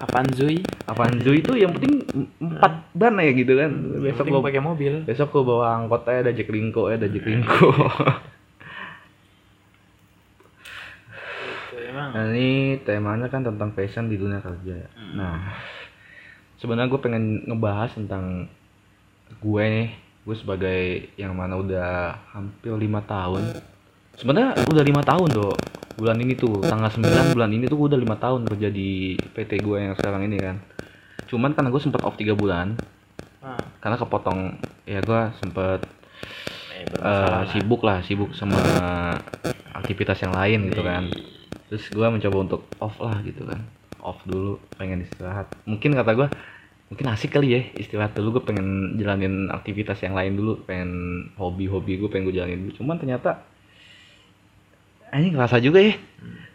Avanzui. 0.00 0.62
Apaan 0.86 1.20
Zui 1.20 1.42
itu 1.42 1.52
yang 1.58 1.74
penting 1.74 2.06
empat 2.38 2.86
ban 2.94 3.18
ya 3.18 3.34
gitu 3.34 3.52
kan. 3.58 3.68
Yang 3.98 4.14
besok 4.14 4.30
lo 4.30 4.40
pakai 4.40 4.62
mobil. 4.62 5.02
besok 5.02 5.34
gue 5.34 5.42
bawa 5.42 5.76
angkot 5.82 6.06
aja 6.06 6.22
ada 6.24 6.32
Jack 6.32 6.54
Linko 6.54 6.86
ada 6.86 7.10
Jack 7.10 7.26
Linko 7.26 7.68
Gitu, 11.70 11.90
nah 11.90 12.24
ini 12.30 12.78
temanya 12.86 13.26
kan 13.28 13.42
tentang 13.42 13.74
fashion 13.74 14.06
di 14.06 14.16
dunia 14.16 14.38
kerja. 14.38 14.86
Nah 15.18 15.50
sebenarnya 16.62 16.88
gue 16.88 17.00
pengen 17.02 17.44
ngebahas 17.50 17.92
tentang 17.98 18.46
gue 19.42 19.64
nih 19.66 19.90
gue 20.24 20.36
sebagai 20.38 21.10
yang 21.18 21.34
mana 21.34 21.58
udah 21.58 22.14
hampir 22.32 22.72
lima 22.78 23.02
tahun. 23.02 23.58
Sebenarnya 24.16 24.64
udah 24.64 24.84
lima 24.86 25.02
tahun 25.04 25.28
dong 25.34 25.79
bulan 26.00 26.16
ini 26.16 26.32
tuh 26.32 26.64
tanggal 26.64 26.88
9 26.88 27.36
bulan 27.36 27.50
ini 27.52 27.68
tuh 27.68 27.76
gue 27.76 27.88
udah 27.92 28.00
lima 28.00 28.16
tahun 28.16 28.48
kerja 28.48 28.72
di 28.72 29.20
PT 29.20 29.60
gue 29.60 29.76
yang 29.76 29.92
sekarang 29.92 30.24
ini 30.24 30.40
kan. 30.40 30.56
Cuman 31.28 31.52
karena 31.52 31.68
gue 31.68 31.82
sempet 31.84 32.00
off 32.00 32.16
tiga 32.16 32.32
bulan 32.32 32.80
ah, 33.44 33.60
karena 33.84 34.00
kepotong 34.00 34.56
ya 34.88 35.04
gue 35.04 35.20
sempet 35.44 35.84
eh, 36.80 37.04
lah. 37.04 37.44
sibuk 37.52 37.84
lah 37.84 38.00
sibuk 38.00 38.32
sama 38.32 38.56
aktivitas 39.76 40.24
yang 40.24 40.32
lain 40.32 40.72
gitu 40.72 40.80
kan. 40.80 41.12
Terus 41.68 41.84
gue 41.92 42.06
mencoba 42.08 42.36
untuk 42.40 42.60
off 42.80 42.96
lah 43.04 43.20
gitu 43.20 43.44
kan. 43.44 43.60
Off 44.00 44.24
dulu 44.24 44.56
pengen 44.80 45.04
istirahat. 45.04 45.52
Mungkin 45.68 45.92
kata 45.92 46.16
gue 46.16 46.28
mungkin 46.90 47.06
asik 47.12 47.36
kali 47.36 47.52
ya 47.52 47.60
istirahat 47.76 48.16
dulu. 48.16 48.40
Gue 48.40 48.48
pengen 48.48 48.96
jalanin 48.96 49.52
aktivitas 49.52 50.00
yang 50.00 50.16
lain 50.16 50.40
dulu 50.40 50.64
pengen 50.64 50.90
hobi-hobi 51.36 52.00
gue 52.00 52.08
pengen 52.08 52.32
gue 52.32 52.40
jalanin 52.40 52.64
dulu. 52.64 52.72
Cuman 52.80 52.96
ternyata 52.96 53.49
anjing 55.10 55.34
ngerasa 55.36 55.58
juga 55.62 55.78
ya. 55.82 55.94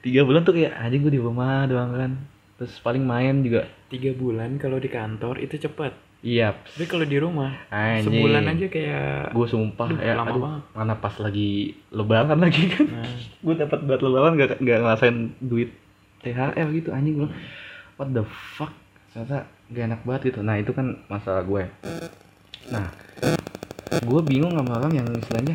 Tiga 0.01 0.21
bulan 0.23 0.45
tuh 0.45 0.53
kayak 0.57 0.73
anjing 0.77 1.01
gue 1.03 1.13
di 1.15 1.21
rumah 1.21 1.67
doang 1.69 1.91
kan. 1.93 2.11
Terus 2.55 2.79
paling 2.79 3.03
main 3.03 3.43
juga. 3.43 3.67
Tiga 3.91 4.15
bulan 4.15 4.57
kalau 4.57 4.79
di 4.79 4.89
kantor 4.89 5.39
itu 5.43 5.59
cepat 5.59 5.93
iya 6.25 6.57
tapi 6.57 6.89
kalau 6.89 7.05
di 7.05 7.21
rumah 7.21 7.53
anjing. 7.69 8.17
sebulan 8.17 8.49
aja 8.49 8.65
kayak 8.65 9.29
gue 9.29 9.45
sumpah 9.45 9.93
Aduh, 9.93 10.01
ya 10.01 10.13
lama 10.17 10.33
aduh, 10.33 10.41
banget. 10.41 10.63
mana 10.73 10.93
pas 10.97 11.15
lagi 11.21 11.77
lebaran 11.93 12.39
lagi 12.41 12.63
kan. 12.73 12.85
Nah, 12.89 13.13
gue 13.45 13.53
dapat 13.61 13.79
buat 13.85 14.01
lebaran 14.01 14.33
gak 14.41 14.57
gak 14.57 14.79
ngerasain 14.81 15.37
duit 15.37 15.69
THR 16.25 16.67
gitu 16.73 16.89
anjing. 16.89 17.21
Gue 17.21 17.29
what 18.01 18.09
the 18.09 18.25
fuck? 18.57 18.73
Ternyata 19.13 19.45
gak 19.69 19.83
enak 19.85 20.01
banget 20.01 20.21
gitu. 20.33 20.39
Nah 20.41 20.57
itu 20.57 20.73
kan 20.73 20.97
masalah 21.13 21.45
gue 21.45 21.69
nah 22.65 22.89
gue 24.01 24.21
bingung 24.25 24.57
sama 24.57 24.81
orang 24.81 24.97
yang 24.97 25.07
istilahnya 25.13 25.53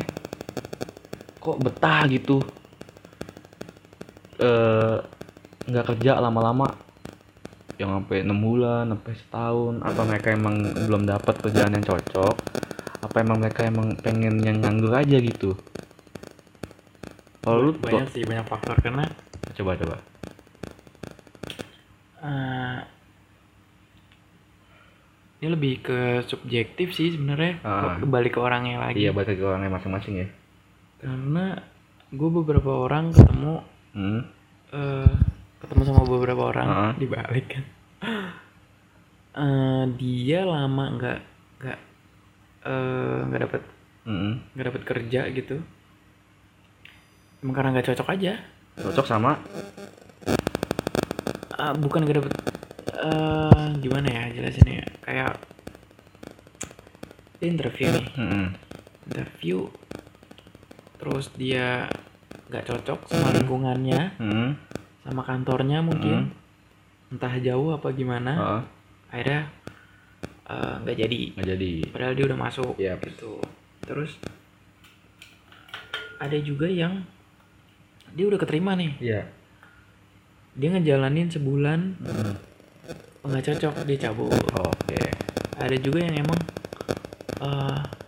kok 1.43 1.59
betah 1.59 2.07
gitu 2.07 2.39
eh 4.41 4.97
nggak 5.69 5.85
kerja 5.93 6.17
lama-lama. 6.17 6.67
Yang 7.77 7.89
sampai 7.97 8.17
enam 8.25 8.39
bulan 8.41 8.89
sampai 8.89 9.13
setahun. 9.13 9.75
Apa 9.85 10.01
mereka 10.05 10.27
emang 10.33 10.55
belum 10.65 11.03
dapat 11.05 11.35
kerjaan 11.45 11.77
yang 11.77 11.85
cocok? 11.85 12.35
Apa 13.01 13.15
emang 13.21 13.41
mereka 13.41 13.65
emang 13.65 13.97
pengen 14.01 14.41
yang 14.41 14.61
nganggur 14.61 14.93
aja 14.93 15.17
gitu? 15.17 15.57
Kalau 17.41 17.69
lu 17.69 17.71
banyak 17.73 18.09
sih 18.13 18.25
banyak 18.25 18.45
faktor. 18.45 18.77
Karena 18.81 19.05
coba 19.57 19.77
coba. 19.77 19.97
Eh, 22.21 22.79
ini 25.41 25.47
lebih 25.49 25.81
ke 25.81 25.99
subjektif 26.29 26.93
sih 26.93 27.17
sebenarnya. 27.17 27.65
Ah. 27.65 27.97
kembali 27.97 28.29
ke 28.29 28.37
orangnya 28.37 28.77
lagi? 28.77 29.01
Iya 29.01 29.09
balik 29.09 29.41
ke 29.41 29.45
orangnya 29.45 29.73
masing-masing 29.73 30.21
ya. 30.21 30.27
Karena 31.01 31.57
gue 32.13 32.29
beberapa 32.29 32.85
orang 32.85 33.09
ketemu 33.09 33.65
hmm. 33.93 34.21
eh 34.71 35.13
ketemu 35.59 35.81
sama 35.83 36.01
beberapa 36.03 36.43
orang 36.47 36.67
Ah. 36.67 36.91
dibalik 36.95 37.47
kan 37.49 37.65
Eh, 39.31 39.83
dia 39.95 40.43
lama 40.43 40.91
nggak 40.91 41.19
nggak 41.57 41.79
eh, 42.63 43.19
nggak 43.25 43.41
dapat 43.41 43.61
Mm-mm. 44.03 44.33
nggak 44.51 44.67
dapat 44.67 44.81
kerja 44.83 45.21
gitu 45.29 45.55
emang 47.39 47.55
karena 47.55 47.69
nggak 47.71 47.87
cocok 47.87 48.11
aja 48.11 48.33
cocok 48.75 49.05
sama 49.05 49.39
Ah, 51.53 51.71
bukan 51.71 52.03
nggak 52.03 52.17
dapet 52.17 52.33
eh 52.91 53.65
gimana 53.79 54.07
ya 54.09 54.23
jelasinnya 54.31 54.83
kayak 54.99 55.37
dia 57.37 57.47
interview 57.47 57.87
nih 57.87 58.05
Mm-mm. 58.13 58.45
interview 59.07 59.69
terus 60.97 61.31
dia 61.33 61.87
nggak 62.51 62.67
cocok 62.67 62.99
sama 63.07 63.31
lingkungannya 63.31 64.19
Mm-mm. 64.19 64.49
sama 65.07 65.23
kantornya 65.23 65.79
mungkin. 65.79 66.35
Entah 67.07 67.31
jauh 67.39 67.71
apa 67.71 67.95
gimana. 67.95 68.31
Heeh. 68.35 68.61
akhirnya 69.11 69.41
eh, 70.51 70.73
nggak 70.83 70.97
jadi. 70.99 71.21
Nggak 71.35 71.47
jadi. 71.55 71.71
Padahal 71.95 72.13
dia 72.15 72.25
udah 72.27 72.39
masuk. 72.39 72.73
Yap. 72.75 72.99
gitu. 73.07 73.39
Terus 73.83 74.19
ada 76.19 76.37
juga 76.37 76.67
yang 76.67 77.01
dia 78.11 78.27
udah 78.27 78.39
keterima 78.39 78.75
nih. 78.75 78.91
Iya. 78.99 79.21
Dia 80.51 80.69
ngejalanin 80.75 81.31
sebulan 81.31 81.79
Mm. 82.03 82.35
nggak 83.31 83.43
cocok 83.47 83.73
dia 83.87 83.97
cabut. 84.09 84.35
Oke. 84.59 84.99
Ada 85.55 85.77
juga 85.79 86.03
yang 86.03 86.25
emang 86.27 86.39
ya 87.41 88.00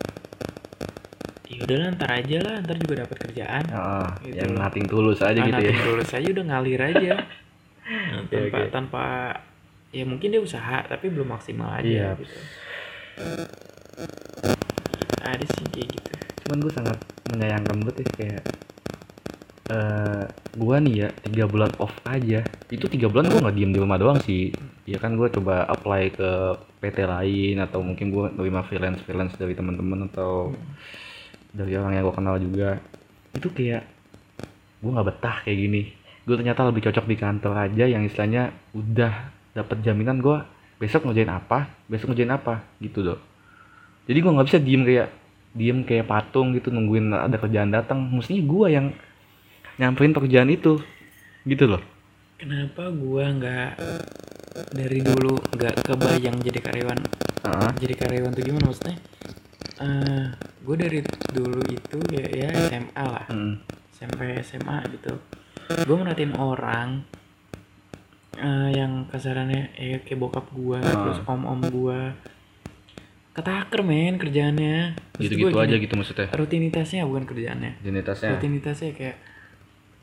udahlah 1.64 1.88
ntar 1.96 2.12
aja 2.14 2.38
lah 2.40 2.56
ntar 2.62 2.76
juga 2.78 2.94
dapat 3.08 3.18
kerjaan. 3.20 3.64
Heeh, 3.66 4.08
Gitu 4.24 4.36
yang 4.38 4.52
nating 4.56 4.86
tulus 4.86 5.20
aja 5.20 5.40
Ah, 5.40 5.48
gitu 5.48 5.62
ya. 5.64 5.74
tulus 5.82 6.12
aja 6.12 6.28
udah 6.30 6.46
ngalir 6.46 6.82
aja. 6.82 7.12
Oke, 8.20 8.36
tanpa 8.38 8.48
oke. 8.48 8.62
tanpa 8.70 9.04
ya 9.90 10.04
mungkin 10.04 10.28
dia 10.30 10.42
usaha 10.42 10.82
tapi 10.84 11.08
belum 11.08 11.30
maksimal 11.30 11.70
aja 11.72 11.86
Iya. 11.86 12.10
gitu. 12.18 12.38
Ada 15.24 15.46
sih 15.48 15.66
kayak 15.72 15.88
gitu. 15.92 16.12
Cuman 16.44 16.58
gue 16.60 16.72
sangat 16.74 16.98
menyayangkan 17.32 17.76
banget 17.80 17.96
ya 18.04 18.08
kayak 18.14 18.44
eh 19.64 20.24
gue 20.54 20.76
nih 20.84 20.96
ya 20.98 21.10
tiga 21.24 21.46
bulan 21.48 21.72
off 21.80 21.96
aja. 22.04 22.44
Itu 22.68 22.92
tiga 22.92 23.08
bulan 23.08 23.32
gue 23.32 23.40
nggak 23.40 23.56
diem 23.56 23.72
di 23.72 23.80
rumah 23.80 23.96
doang 23.96 24.20
sih. 24.20 24.52
Ya 24.84 25.00
kan 25.00 25.16
gue 25.16 25.32
coba 25.32 25.64
apply 25.66 26.04
ke 26.12 26.30
PT 26.84 27.08
lain 27.08 27.64
atau 27.64 27.80
mungkin 27.80 28.12
gue 28.12 28.26
terima 28.36 28.60
freelance 28.68 29.00
freelance 29.02 29.40
dari 29.40 29.56
teman-teman 29.56 30.12
atau 30.12 30.52
dari 31.54 31.78
orang 31.78 31.94
yang 31.96 32.04
gue 32.10 32.16
kenal 32.18 32.36
juga. 32.42 32.82
Itu 33.38 33.54
kayak 33.54 33.86
gue 34.82 34.92
nggak 34.92 35.08
betah 35.08 35.38
kayak 35.46 35.58
gini. 35.58 35.82
Gue 36.26 36.36
ternyata 36.36 36.66
lebih 36.68 36.84
cocok 36.90 37.06
di 37.06 37.16
kantor 37.16 37.54
aja 37.70 37.86
yang 37.86 38.04
istilahnya 38.04 38.52
udah 38.74 39.32
dapat 39.54 39.86
jaminan 39.86 40.18
gue 40.18 40.42
besok 40.82 41.06
ngerjain 41.06 41.30
apa 41.30 41.70
besok 41.86 42.12
ngerjain 42.12 42.34
apa 42.34 42.66
gitu 42.82 43.06
loh 43.06 43.22
jadi 44.10 44.20
gue 44.20 44.32
nggak 44.34 44.48
bisa 44.50 44.60
diem 44.60 44.84
kayak 44.84 45.10
diem 45.54 45.80
kayak 45.86 46.10
patung 46.10 46.52
gitu 46.58 46.74
nungguin 46.74 47.14
ada 47.14 47.38
kerjaan 47.38 47.70
datang. 47.70 48.02
Mestinya 48.10 48.44
gue 48.44 48.68
yang 48.74 48.86
nyamperin 49.78 50.12
pekerjaan 50.12 50.50
itu 50.50 50.82
gitu 51.46 51.66
loh 51.70 51.82
kenapa 52.38 52.92
gua 52.92 53.32
nggak 53.32 53.72
dari 54.76 55.00
dulu 55.00 55.40
nggak 55.56 55.88
kebayang 55.88 56.38
jadi 56.44 56.60
karyawan? 56.60 57.00
Heeh. 57.44 57.72
jadi 57.80 57.94
karyawan 57.98 58.32
tuh 58.36 58.44
gimana 58.44 58.66
maksudnya? 58.70 58.98
Eh 59.80 60.28
gue 60.64 60.76
dari 60.76 61.00
dulu 61.30 61.60
itu 61.68 61.98
ya 62.10 62.26
ya 62.26 62.50
SMA 62.72 63.04
lah. 63.04 63.26
Mm. 63.28 63.56
SMP 63.92 64.20
SMA 64.42 64.78
gitu. 64.90 65.14
Gue 65.84 65.96
merhatiin 65.96 66.34
orang 66.34 67.04
eh, 68.34 68.70
yang 68.74 69.06
kasarannya 69.08 69.72
ya 69.74 70.00
kayak 70.02 70.20
bokap 70.20 70.48
gue 70.50 70.80
Ah. 70.80 71.04
terus 71.04 71.20
om 71.24 71.44
om 71.44 71.62
gue 71.62 72.00
ketaker 73.34 73.82
men 73.82 74.16
kerjaannya. 74.16 74.94
Terus 75.18 75.24
gitu-gitu 75.26 75.52
gua 75.52 75.66
aja 75.66 75.76
gitu 75.76 75.94
maksudnya? 75.94 76.30
rutinitasnya 76.32 77.02
bukan 77.04 77.26
kerjaannya. 77.26 77.72
Identitasnya 77.82 78.30
rutinitasnya 78.32 78.92
kayak 78.94 79.18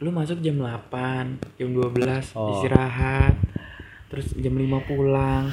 lu 0.01 0.11
masuk 0.11 0.41
jam 0.41 0.57
8 0.57 1.39
jam 1.57 1.69
12 1.71 2.33
Oh. 2.35 2.57
istirahat 2.59 3.37
terus 4.09 4.35
jam 4.35 4.53
5 4.53 4.83
pulang. 4.83 5.47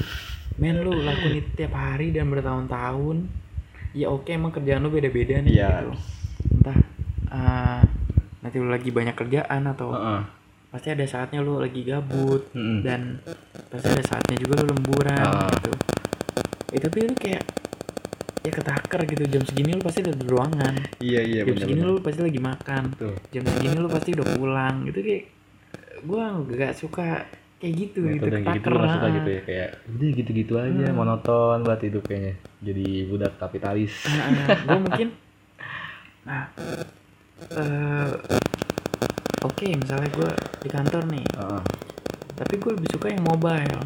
Men 0.58 0.82
lu 0.82 0.90
lakuin 0.90 1.38
itu 1.38 1.50
tiap 1.54 1.70
hari 1.72 2.10
dan 2.10 2.26
bertahun-tahun 2.28 3.30
ya 3.92 4.06
oke 4.08 4.28
emang 4.28 4.50
kerjaan 4.50 4.80
lu 4.80 4.90
beda-beda 4.90 5.38
nih 5.38 5.52
Iya. 5.54 5.68
gitu. 5.80 5.92
entah 6.54 6.78
eh, 7.28 7.80
nanti 8.40 8.56
lu 8.56 8.68
lagi 8.68 8.88
banyak 8.88 9.14
kerjaan 9.14 9.62
atau 9.66 9.90
Heeh. 9.90 10.20
pasti 10.68 10.88
ada 10.88 11.04
saatnya 11.04 11.40
lu 11.40 11.56
lagi 11.56 11.80
gabut 11.82 12.48
Mm-mm. 12.52 12.80
dan 12.82 13.20
pasti 13.66 13.88
ada 13.90 14.04
saatnya 14.06 14.36
juga 14.36 14.60
lu 14.60 14.70
lemburan 14.70 15.16
Ah. 15.18 15.48
gitu 15.50 15.72
eh, 16.70 16.78
tapi 16.78 16.98
lu 17.02 17.14
kayak 17.14 17.44
ya 18.38 18.52
ketaker 18.54 19.00
gitu 19.04 19.22
jam 19.28 19.42
segini 19.42 19.70
lu 19.72 19.82
pasti 19.82 20.00
udah 20.00 20.14
di 20.14 20.26
ruangan 20.26 20.74
iya 21.00 21.20
iya 21.20 21.42
jam 21.42 21.56
segini 21.58 21.80
lu 21.80 21.98
pasti 21.98 22.20
lagi 22.22 22.40
makan 22.40 22.82
Tuh. 22.94 23.16
jam 23.28 23.42
segini 23.44 23.76
lu 23.76 23.88
pasti 23.88 24.10
udah 24.12 24.26
pulang 24.32 24.74
gitu 24.84 24.98
kayak 25.00 25.24
gua 26.00 26.38
gak 26.46 26.72
suka 26.72 27.26
kayak 27.58 27.74
gitu 27.74 28.00
gitu 28.06 28.24
kayak 28.24 28.46
gitu 28.56 28.68
ah. 28.72 29.10
gitu 29.10 29.28
ya 29.28 29.42
kayak 29.42 29.70
udah 29.90 30.08
gitu-gitu 30.14 30.52
aja 30.54 30.86
Hmm. 30.86 30.94
monoton 30.94 31.58
buat 31.62 31.80
hidup 31.80 32.06
kayaknya 32.06 32.34
jadi 32.62 32.88
budak 33.06 33.32
kapitalis 33.36 33.94
Ah, 34.06 34.30
ah. 34.30 34.46
gua 34.62 34.78
mungkin 34.78 35.08
nah 36.22 36.42
eh 37.48 38.08
oke 39.40 39.66
misalnya 39.74 40.08
gua 40.12 40.30
di 40.58 40.68
kantor 40.68 41.02
nih 41.08 41.26
Heeh. 41.34 41.62
tapi 42.34 42.54
gue 42.56 42.72
lebih 42.74 42.90
suka 42.90 43.06
yang 43.08 43.24
mobile 43.24 43.82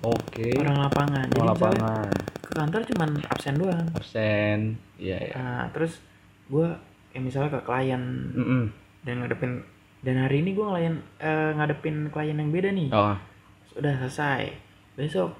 oke 0.00 0.48
orang 0.60 0.78
lapangan 0.82 1.26
jadi 1.26 1.40
misalnya 1.40 1.52
lapangan 1.56 2.08
ke 2.40 2.52
kantor 2.52 2.80
cuman 2.84 3.08
absen 3.26 3.54
doang 3.56 3.86
absen 3.94 4.58
iya 4.96 5.16
iya 5.22 5.34
Nah, 5.34 5.64
terus 5.72 6.00
gue 6.44 6.68
ya 7.10 7.20
misalnya 7.20 7.56
ke 7.56 7.60
klien 7.62 8.02
Mm-mm. 8.34 8.62
dan 9.02 9.14
ngadepin 9.20 9.64
dan 10.04 10.20
hari 10.20 10.44
ini 10.44 10.52
gue 10.52 10.62
ngelayan 10.62 10.94
eh, 11.18 11.50
ngadepin 11.56 11.96
klien 12.08 12.36
yang 12.36 12.52
beda 12.52 12.70
nih 12.70 12.88
oh 12.92 13.16
udah 13.74 13.94
selesai 13.98 14.52
besok 14.94 15.34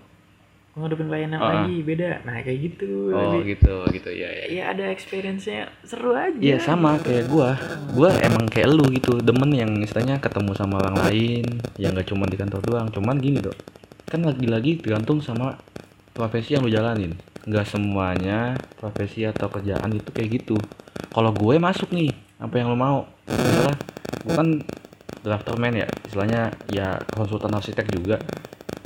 gue 0.74 0.82
ngadepin 0.82 1.06
klien 1.06 1.30
yang 1.30 1.38
Ah. 1.38 1.62
lagi 1.62 1.76
beda 1.80 2.24
nah 2.24 2.34
kayak 2.40 2.58
gitu 2.66 3.14
oh 3.14 3.38
Jadi, 3.38 3.38
gitu 3.54 3.74
gitu 3.92 4.10
ya 4.10 4.26
ya 4.26 4.44
ya 4.50 4.62
ada 4.72 4.90
experience-nya 4.90 5.70
seru 5.84 6.10
aja 6.10 6.34
Iya 6.34 6.58
sama 6.58 6.98
kayak 6.98 7.30
gua, 7.30 7.54
gua 7.94 8.10
emang 8.18 8.50
kayak 8.50 8.74
lu 8.74 8.90
gitu, 8.90 9.22
demen 9.22 9.54
yang 9.54 9.70
istilahnya 9.78 10.18
ketemu 10.18 10.50
sama 10.56 10.82
orang 10.82 10.98
lain, 10.98 11.46
yang 11.78 11.94
gak 11.94 12.10
cuma 12.10 12.26
di 12.26 12.34
kantor 12.34 12.58
doang. 12.66 12.88
Cuman 12.90 13.22
gini 13.22 13.38
dok, 13.38 13.54
kan 14.10 14.26
lagi-lagi 14.26 14.82
tergantung 14.82 15.22
sama 15.22 15.54
profesi 16.10 16.58
yang 16.58 16.66
lu 16.66 16.74
jalanin. 16.74 17.14
Nggak 17.46 17.70
semuanya 17.70 18.58
profesi 18.74 19.22
atau 19.22 19.46
kerjaan 19.46 19.94
itu 19.94 20.10
kayak 20.10 20.42
gitu. 20.42 20.56
Kalau 21.12 21.30
gue 21.30 21.54
masuk 21.56 21.94
nih, 21.94 22.10
apa 22.42 22.54
yang 22.58 22.74
lu 22.74 22.78
mau? 22.78 23.06
Misalnya, 23.30 23.78
gue 24.22 24.34
kan 24.36 24.48
drafterman 25.24 25.74
ya, 25.74 25.88
istilahnya 26.04 26.54
ya 26.68 27.02
konsultan 27.10 27.56
arsitek 27.56 27.88
juga. 27.90 28.20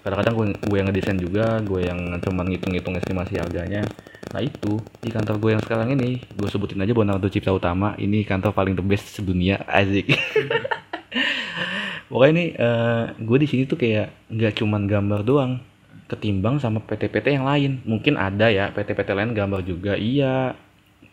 Kadang-kadang 0.06 0.34
gue, 0.38 0.46
gue 0.56 0.76
yang 0.78 0.88
ngedesain 0.88 1.18
juga, 1.18 1.58
gue 1.60 1.84
yang 1.84 1.98
cuma 2.22 2.46
ngitung-ngitung 2.46 2.94
estimasi 2.96 3.36
harganya. 3.36 3.84
Nah 4.28 4.40
itu 4.44 4.76
di 5.00 5.08
kantor 5.08 5.40
gue 5.40 5.50
yang 5.56 5.62
sekarang 5.64 5.88
ini 5.96 6.20
gue 6.36 6.48
sebutin 6.48 6.84
aja 6.84 6.92
Bonardo 6.92 7.32
Cipta 7.32 7.48
Utama 7.48 7.96
ini 7.96 8.28
kantor 8.28 8.52
paling 8.52 8.76
the 8.76 8.84
best 8.84 9.16
sedunia 9.16 9.64
Azik. 9.64 10.12
Pokoknya 12.08 12.32
nih 12.36 12.48
eh, 12.56 13.04
gue 13.20 13.38
di 13.40 13.48
sini 13.48 13.62
tuh 13.68 13.76
kayak 13.80 14.32
nggak 14.32 14.52
cuman 14.60 14.88
gambar 14.88 15.20
doang, 15.24 15.60
ketimbang 16.08 16.60
sama 16.60 16.80
PT-PT 16.84 17.40
yang 17.40 17.44
lain. 17.48 17.80
Mungkin 17.84 18.16
ada 18.16 18.48
ya 18.52 18.68
PT-PT 18.72 19.12
lain 19.16 19.32
gambar 19.32 19.60
juga 19.64 19.96
iya, 19.96 20.56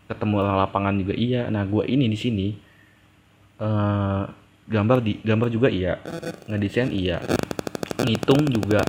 ketemu 0.07 0.35
lapangan 0.43 0.95
juga 0.99 1.15
iya. 1.15 1.47
Nah 1.47 1.63
gue 1.67 1.83
ini 1.87 2.07
di 2.11 2.19
sini 2.19 2.47
eh 3.55 4.23
gambar 4.65 4.97
di 5.05 5.21
gambar 5.21 5.47
juga 5.53 5.69
iya, 5.69 6.01
ngedesain 6.49 6.89
iya, 6.89 7.21
ngitung 8.01 8.49
juga. 8.49 8.81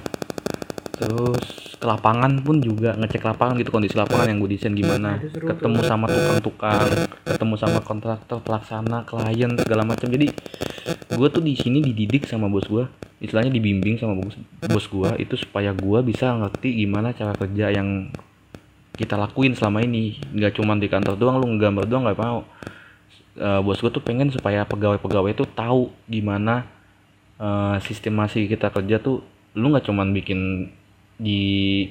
Terus 0.96 1.76
ke 1.76 1.84
lapangan 1.84 2.40
pun 2.40 2.56
juga 2.56 2.96
ngecek 2.96 3.20
lapangan 3.20 3.60
gitu 3.60 3.68
kondisi 3.68 4.00
lapangan 4.00 4.32
yang 4.32 4.40
gue 4.40 4.56
desain 4.56 4.72
gimana. 4.72 5.20
Ketemu 5.20 5.80
sama 5.84 6.08
tukang-tukang 6.08 6.88
ketemu 7.20 7.54
sama 7.60 7.78
kontraktor 7.84 8.40
pelaksana 8.40 9.04
klien 9.04 9.52
segala 9.60 9.84
macam. 9.84 10.08
Jadi 10.08 10.32
gue 11.12 11.28
tuh 11.28 11.44
di 11.44 11.52
sini 11.52 11.84
dididik 11.84 12.24
sama 12.24 12.48
bos 12.48 12.64
gue. 12.64 12.88
Istilahnya 13.20 13.52
dibimbing 13.52 14.00
sama 14.00 14.16
bos 14.16 14.40
bos 14.64 14.86
gue 14.88 15.10
itu 15.20 15.36
supaya 15.36 15.76
gue 15.76 16.00
bisa 16.00 16.32
ngerti 16.32 16.80
gimana 16.80 17.12
cara 17.12 17.36
kerja 17.36 17.76
yang 17.76 18.08
kita 18.96 19.20
lakuin 19.20 19.52
selama 19.52 19.84
ini. 19.84 20.16
Nggak 20.32 20.56
cuma 20.56 20.80
di 20.80 20.88
kantor 20.88 21.20
doang 21.20 21.44
lu 21.44 21.52
ngegambar 21.52 21.84
doang 21.84 22.08
nggak 22.08 22.16
mau 22.16 22.40
Eh, 23.36 23.60
bos 23.60 23.78
gue 23.78 23.92
tuh 23.92 24.00
pengen 24.00 24.32
supaya 24.32 24.64
pegawai-pegawai 24.64 25.36
itu 25.36 25.44
tahu 25.52 25.92
gimana 26.08 26.64
eh, 27.36 27.76
sistemasi 27.84 28.48
kita 28.48 28.72
kerja 28.72 28.96
tuh 28.96 29.20
lu 29.56 29.72
nggak 29.72 29.88
cuman 29.88 30.12
bikin 30.12 30.72
di 31.16 31.40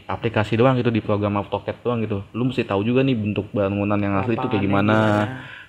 aplikasi 0.05 0.53
doang 0.53 0.77
gitu 0.77 0.93
di 0.93 1.01
program 1.01 1.41
AutoCAD 1.41 1.81
doang 1.81 2.01
gitu. 2.01 2.21
Lu 2.33 2.45
mesti 2.49 2.65
tahu 2.65 2.85
juga 2.85 3.01
nih 3.01 3.17
bentuk 3.17 3.49
bangunan 3.53 3.97
yang 3.97 4.21
asli 4.21 4.37
itu 4.37 4.45
kayak 4.45 4.63
gimana 4.65 4.97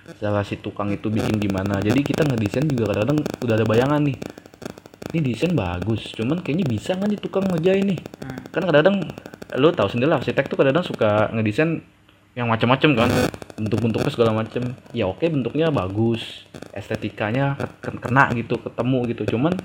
cara 0.07 0.39
si 0.45 0.57
tukang 0.61 0.89
itu 0.93 1.09
bikin 1.09 1.37
gimana. 1.41 1.81
Jadi 1.81 1.99
kita 2.05 2.25
ngedesain 2.25 2.69
juga 2.69 2.93
kadang-kadang 2.93 3.17
udah 3.43 3.55
ada 3.57 3.65
bayangan 3.65 4.01
nih 4.01 4.17
ini 5.15 5.19
desain 5.33 5.53
bagus 5.55 6.11
cuman 6.15 6.43
kayaknya 6.43 6.65
bisa 6.67 6.91
nggak 6.97 7.09
nih 7.15 7.19
tukang 7.19 7.45
ngerjain 7.47 7.85
nih? 7.87 7.99
Hmm. 8.19 8.39
kan 8.51 8.61
kadang-kadang 8.67 8.97
lu 9.55 9.67
tahu 9.71 9.87
sendiri 9.87 10.09
lah 10.11 10.19
arsitek 10.19 10.45
tuh 10.51 10.57
kadang-kadang 10.59 10.87
suka 10.87 11.31
ngedesain 11.31 11.79
yang 12.37 12.45
macam-macam 12.45 12.89
kan 12.93 13.09
bentuk-bentuknya 13.57 14.11
segala 14.13 14.31
macam 14.31 14.61
ya 14.93 15.09
oke 15.09 15.25
bentuknya 15.25 15.73
bagus 15.73 16.45
estetikanya 16.69 17.57
ke- 17.57 17.89
ke- 17.89 17.97
kena 17.99 18.29
gitu 18.31 18.61
ketemu 18.61 18.99
gitu 19.09 19.33
cuman 19.33 19.57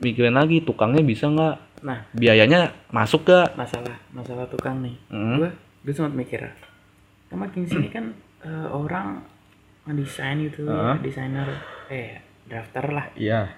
mikirin 0.00 0.32
lagi 0.32 0.64
tukangnya 0.64 1.04
bisa 1.04 1.28
nggak 1.28 1.56
Nah, 1.82 1.98
biayanya 2.14 2.70
masuk 2.88 3.26
gak 3.26 3.58
masalah 3.58 3.98
masalah 4.14 4.46
tukang 4.46 4.78
nih. 4.78 4.94
Hmm. 5.10 5.34
Gue 5.34 5.50
gue 5.82 5.90
sempat 5.90 6.14
mikir. 6.14 6.46
Kan 7.26 7.42
makin 7.42 7.66
sini 7.66 7.90
kan 7.90 8.14
eh, 8.38 8.68
orang 8.70 9.18
ngedesain 9.82 10.38
gitu, 10.46 10.62
Heeh. 10.62 11.02
desainer 11.02 11.50
eh 11.90 12.22
drafter 12.46 12.86
lah. 12.86 13.10
iya 13.18 13.50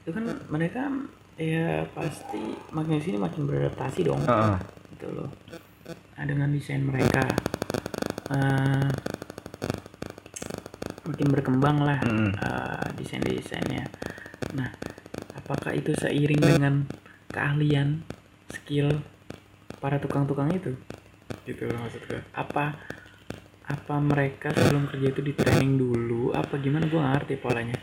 Itu 0.00 0.14
kan 0.14 0.22
mereka 0.46 0.86
ya 1.34 1.82
pasti 1.90 2.38
makin 2.70 3.02
sini 3.02 3.18
makin 3.18 3.42
beradaptasi 3.42 4.06
dong. 4.06 4.22
Heeh. 4.22 4.54
gitu 4.94 5.10
loh 5.10 5.26
nah 6.14 6.24
dengan 6.24 6.52
desain 6.52 6.84
mereka 6.84 7.24
eh, 8.30 8.88
makin 11.06 11.28
berkembang 11.32 11.82
lah 11.82 11.98
Mm. 12.00 12.32
eh, 12.38 12.86
desain-desainnya. 12.96 13.84
Nah 14.54 14.70
apakah 15.34 15.74
itu 15.74 15.90
seiring 15.98 16.38
dengan 16.38 16.74
keahlian 17.28 18.02
skill 18.50 19.02
para 19.82 19.98
tukang-tukang 19.98 20.50
itu? 20.54 20.76
Gitu 21.46 21.66
loh 21.66 21.82
maksud 21.82 22.02
gue 22.06 22.20
apa 22.32 22.78
apa 23.70 23.94
mereka 24.02 24.50
sebelum 24.50 24.90
kerja 24.90 25.14
itu 25.14 25.22
di 25.22 25.32
training 25.34 25.78
dulu? 25.78 26.30
Apa 26.34 26.58
gimana? 26.58 26.86
Gue 26.86 27.02
ngerti 27.02 27.34
polanya. 27.38 27.78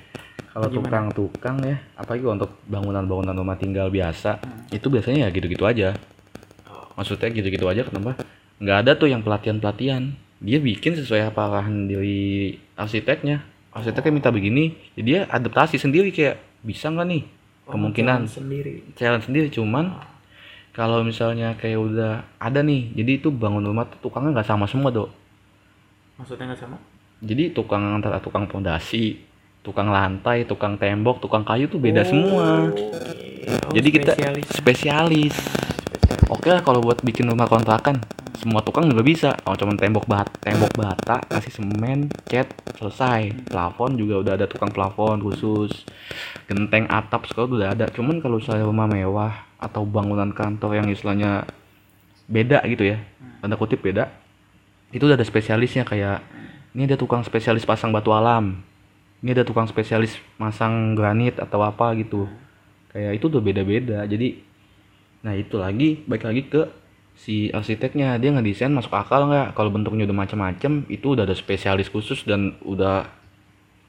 Kalau 0.51 0.67
tukang-tukang 0.73 1.57
ya 1.61 1.77
apalagi 1.93 2.23
untuk 2.25 2.63
bangunan-bangunan 2.65 3.35
rumah 3.35 3.57
tinggal 3.59 3.93
biasa 3.93 4.41
itu 4.73 4.89
biasanya 4.89 5.27
ya 5.27 5.29
gitu-gitu 5.29 5.61
aja 5.67 5.93
maksudnya 6.97 7.29
gitu-gitu 7.29 7.69
aja 7.69 7.85
kenapa? 7.85 8.17
Nggak 8.57 8.77
ada 8.83 8.91
tuh 8.97 9.07
yang 9.13 9.21
pelatihan-pelatihan. 9.21 10.17
Dia 10.41 10.57
bikin 10.57 10.97
sesuai 10.97 11.29
apa 11.29 11.47
arahan 11.49 11.85
dari 11.85 12.57
arsiteknya. 12.73 13.45
Arsiteknya 13.69 14.11
minta 14.11 14.33
begini 14.33 14.73
jadi 14.97 15.05
dia 15.05 15.19
adaptasi 15.29 15.77
sendiri 15.77 16.09
kayak 16.09 16.41
bisa 16.65 16.89
nggak 16.89 17.07
nih? 17.07 17.23
Oh, 17.69 17.77
kemungkinan. 17.77 18.25
sendiri. 18.25 18.81
Challenge 18.97 19.23
sendiri 19.29 19.47
cuman 19.53 19.93
kalau 20.73 21.05
misalnya 21.05 21.53
kayak 21.53 21.77
udah 21.77 22.13
ada 22.41 22.59
nih 22.65 22.97
jadi 22.97 23.21
itu 23.21 23.29
bangun 23.29 23.61
rumah 23.61 23.85
tuh 23.85 24.09
tukangnya 24.09 24.41
nggak 24.41 24.49
sama 24.49 24.65
semua 24.65 24.89
dok. 24.89 25.13
Maksudnya 26.17 26.49
nggak 26.49 26.61
sama? 26.65 26.77
Jadi 27.21 27.53
tukang 27.53 27.81
antara 27.97 28.17
tukang 28.17 28.49
fondasi 28.49 29.21
tukang 29.67 29.91
lantai 29.91 30.47
tukang 30.47 30.79
tembok 30.79 31.19
tukang 31.19 31.43
kayu 31.43 31.67
tuh 31.67 31.75
beda 31.75 32.01
Oh, 32.01 32.07
semua 32.07 32.71
oke. 32.71 32.79
Oh, 33.67 33.75
jadi 33.75 33.87
kita 33.91 34.11
spesialis. 34.15 34.47
spesialis 34.47 35.35
Oke 36.27 36.51
lah 36.51 36.59
kalau 36.59 36.83
buat 36.83 36.99
bikin 37.03 37.27
rumah 37.27 37.47
kontrakan 37.47 38.03
semua 38.35 38.59
tukang 38.59 38.85
juga 38.85 39.01
bisa. 39.01 39.33
Kalau 39.41 39.55
cuma 39.55 39.73
tembok 39.79 40.05
bat 40.05 40.27
tembok 40.43 40.75
bata 40.75 41.23
kasih 41.25 41.55
semen 41.55 42.11
cat 42.27 42.51
selesai. 42.75 43.47
Plafon 43.47 43.95
juga 43.95 44.19
udah 44.19 44.33
ada 44.35 44.45
tukang 44.45 44.69
plafon 44.69 45.23
khusus. 45.23 45.87
Genteng 46.51 46.85
atap 46.91 47.25
sekolah 47.31 47.47
udah 47.47 47.69
ada. 47.71 47.85
Cuman 47.89 48.19
kalau 48.19 48.43
saya 48.43 48.67
rumah 48.67 48.85
mewah 48.85 49.47
atau 49.57 49.87
bangunan 49.87 50.29
kantor 50.35 50.83
yang 50.83 50.87
istilahnya 50.91 51.47
beda 52.27 52.59
gitu 52.67 52.93
ya 52.93 52.99
tanda 53.39 53.55
kutip 53.55 53.79
beda 53.79 54.11
itu 54.91 55.07
udah 55.07 55.15
ada 55.15 55.23
spesialisnya 55.23 55.87
kayak 55.87 56.19
ini 56.77 56.85
ada 56.85 56.93
tukang 56.93 57.25
spesialis 57.25 57.65
pasang 57.65 57.89
batu 57.89 58.13
alam. 58.13 58.61
Ini 59.25 59.33
ada 59.33 59.41
tukang 59.41 59.65
spesialis 59.65 60.13
masang 60.37 60.93
granit 60.93 61.41
atau 61.41 61.65
apa 61.65 61.89
gitu. 61.97 62.29
Kayak 62.93 63.17
itu 63.17 63.25
udah 63.33 63.41
beda-beda. 63.41 64.05
Jadi 64.05 64.45
nah 65.25 65.33
itu 65.33 65.57
lagi 65.57 66.01
baik 66.05 66.23
lagi 66.23 66.43
ke 66.47 66.61
si 67.17 67.49
arsiteknya. 67.49 68.21
Dia 68.21 68.31
ngedesain 68.31 68.71
masuk 68.71 68.93
akal 68.93 69.27
nggak? 69.27 69.57
Kalau 69.57 69.73
bentuknya 69.73 70.05
udah 70.05 70.17
macam-macam 70.17 70.85
itu 70.87 71.07
udah 71.17 71.25
ada 71.25 71.33
spesialis 71.33 71.89
khusus 71.89 72.21
dan 72.23 72.55
udah 72.61 73.09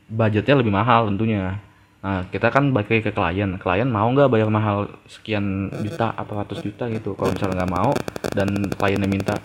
budgetnya 0.09 0.57
lebih 0.59 0.73
mahal 0.73 1.13
tentunya. 1.13 1.61
Nah 2.01 2.25
kita 2.33 2.49
kan 2.49 2.73
balik 2.73 2.89
lagi 2.89 3.03
ke 3.05 3.13
klien. 3.13 3.61
Klien 3.61 3.89
mau 3.93 4.09
nggak 4.09 4.33
bayar 4.33 4.49
mahal 4.49 4.89
sekian 5.05 5.69
juta 5.85 6.17
apa 6.17 6.43
ratus 6.43 6.65
juta 6.65 6.89
gitu? 6.89 7.13
Kalau 7.15 7.37
misalnya 7.37 7.63
nggak 7.63 7.73
mau 7.77 7.93
dan 8.33 8.49
kliennya 8.73 9.07
minta 9.07 9.37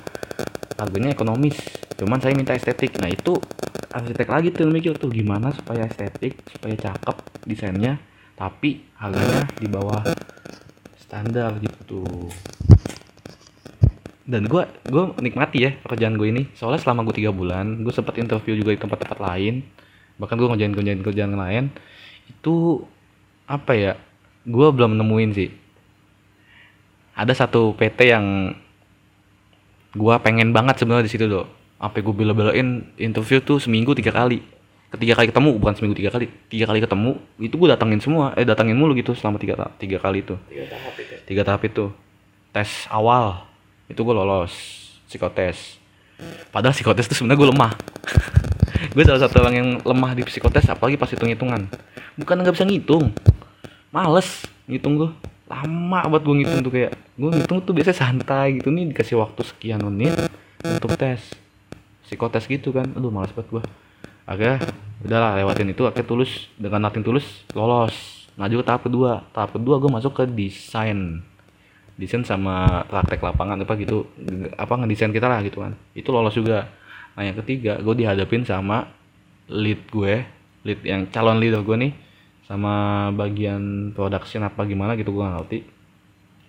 harganya 0.79 1.13
ekonomis 1.13 1.59
cuman 1.99 2.17
saya 2.23 2.33
minta 2.33 2.55
estetik. 2.55 2.95
Nah 3.03 3.11
itu 3.11 3.35
arsitek 3.93 4.27
lagi 4.31 4.49
tuh 4.49 4.71
mikir 4.71 4.97
tuh 4.97 5.11
gimana 5.11 5.53
supaya 5.53 5.85
estetik 5.85 6.41
supaya 6.49 6.73
cakep 6.73 7.45
desainnya 7.45 8.01
tapi 8.33 8.81
harganya 8.97 9.45
di 9.61 9.69
bawah 9.69 10.01
standar 11.13 11.61
gitu. 11.61 12.01
Dan 14.25 14.49
gue 14.49 14.65
gue 14.89 15.03
nikmati 15.21 15.69
ya 15.69 15.71
pekerjaan 15.85 16.17
gue 16.17 16.33
ini. 16.33 16.43
Soalnya 16.57 16.81
selama 16.81 17.05
gue 17.05 17.21
tiga 17.21 17.29
bulan 17.29 17.85
gue 17.85 17.93
sempat 17.93 18.17
interview 18.17 18.57
juga 18.57 18.73
di 18.73 18.81
tempat-tempat 18.81 19.21
lain. 19.21 19.61
Bahkan 20.17 20.35
gue 20.41 20.47
ngerjain 20.49 20.73
kerjaan 20.73 21.01
kerjaan 21.05 21.33
lain. 21.37 21.63
Itu 22.25 22.81
apa 23.45 23.77
ya 23.77 23.93
gue 24.49 24.67
belum 24.73 24.97
nemuin 24.97 25.31
sih. 25.37 25.53
Ada 27.13 27.45
satu 27.45 27.77
PT 27.77 28.09
yang 28.09 28.57
gue 29.93 30.15
pengen 30.25 30.49
banget 30.49 30.81
sebenarnya 30.81 31.05
di 31.05 31.13
situ 31.13 31.29
loh 31.29 31.45
sampai 31.77 32.01
gue 32.01 32.15
bela-belain 32.15 32.89
interview 32.97 33.37
tuh 33.43 33.61
seminggu 33.61 33.93
tiga 33.93 34.09
kali 34.09 34.41
ketiga 34.93 35.17
kali 35.17 35.27
ketemu 35.33 35.49
bukan 35.57 35.73
seminggu 35.73 35.97
tiga 35.97 36.13
kali. 36.13 36.29
Tiga 36.53 36.65
kali 36.69 36.79
ketemu 36.85 37.11
itu 37.41 37.55
gue 37.57 37.69
datangin 37.73 37.99
semua. 37.99 38.37
Eh 38.37 38.45
datangin 38.45 38.77
mulu 38.77 38.93
gitu 38.93 39.17
selama 39.17 39.41
tiga 39.41 39.57
tiga 39.81 39.97
kali 39.97 40.21
itu. 40.21 40.37
Tiga 40.45 40.69
tahap 40.69 40.93
itu. 41.01 41.13
Tiga 41.25 41.41
tahap 41.41 41.61
itu. 41.65 41.85
Tes 42.53 42.85
awal 42.93 43.49
itu 43.89 43.97
gue 43.97 44.13
lolos. 44.13 44.53
Psikotes. 45.09 45.81
Padahal 46.53 46.77
psikotes 46.77 47.09
itu 47.09 47.17
sebenarnya 47.17 47.39
gue 47.41 47.49
lemah. 47.49 47.73
Gue 48.93 49.01
salah 49.07 49.25
satu 49.25 49.41
orang 49.41 49.55
yang 49.57 49.69
lemah 49.81 50.11
di 50.13 50.21
psikotes 50.27 50.67
apalagi 50.69 50.99
pas 50.99 51.07
hitung 51.07 51.31
hitungan 51.31 51.65
bukan 52.19 52.35
nggak 52.45 52.53
bisa 52.53 52.67
ngitung. 52.67 53.09
Males 53.89 54.45
ngitung 54.69 54.99
gue 54.99 55.09
lama 55.49 55.99
buat 56.09 56.21
gue 56.21 56.35
ngitung 56.43 56.61
tuh 56.61 56.71
kayak 56.73 56.91
gue 56.93 57.29
ngitung 57.31 57.57
tuh 57.63 57.73
biasanya 57.73 57.97
santai 57.97 58.59
gitu. 58.61 58.69
Nih 58.69 58.93
dikasih 58.93 59.17
waktu 59.17 59.41
sekian 59.41 59.81
menit 59.81 60.13
untuk 60.61 60.93
tes. 60.93 61.23
Psikotes 62.05 62.45
gitu 62.45 62.69
kan. 62.69 62.85
Aduh 62.93 63.09
males 63.09 63.33
banget 63.33 63.49
gue 63.49 63.63
akhirnya 64.23 64.63
udahlah 65.03 65.39
lewatin 65.39 65.71
itu. 65.71 65.83
Akhirnya 65.87 66.07
tulus. 66.07 66.31
Dengan 66.55 66.87
nating 66.89 67.03
tulus 67.03 67.25
lolos. 67.53 67.95
Maju 68.39 68.55
ke 68.61 68.65
tahap 68.65 68.81
kedua. 68.87 69.23
Tahap 69.35 69.55
kedua 69.55 69.77
gue 69.77 69.91
masuk 69.91 70.13
ke 70.15 70.23
desain. 70.29 71.21
Desain 71.93 72.25
sama 72.25 72.85
praktek 72.89 73.21
lapangan 73.21 73.61
apa 73.61 73.73
gitu. 73.77 74.09
Apa 74.57 74.79
ngedesain 74.79 75.13
kita 75.13 75.27
lah 75.29 75.43
gitu 75.45 75.61
kan. 75.61 75.77
Itu 75.93 76.09
lolos 76.09 76.33
juga. 76.33 76.67
Nah 77.13 77.23
yang 77.23 77.37
ketiga 77.43 77.77
gue 77.77 77.93
dihadapin 77.93 78.41
sama 78.41 78.89
lead 79.51 79.85
gue 79.91 80.25
lead 80.63 80.79
yang 80.87 81.05
calon 81.11 81.37
leader 81.37 81.61
gue 81.61 81.75
nih 81.75 81.93
sama 82.47 83.07
bagian 83.11 83.91
production 83.91 84.43
apa 84.43 84.63
gimana 84.65 84.95
gitu 84.97 85.13
gue 85.13 85.21
gak 85.21 85.35
ngerti. 85.43 85.59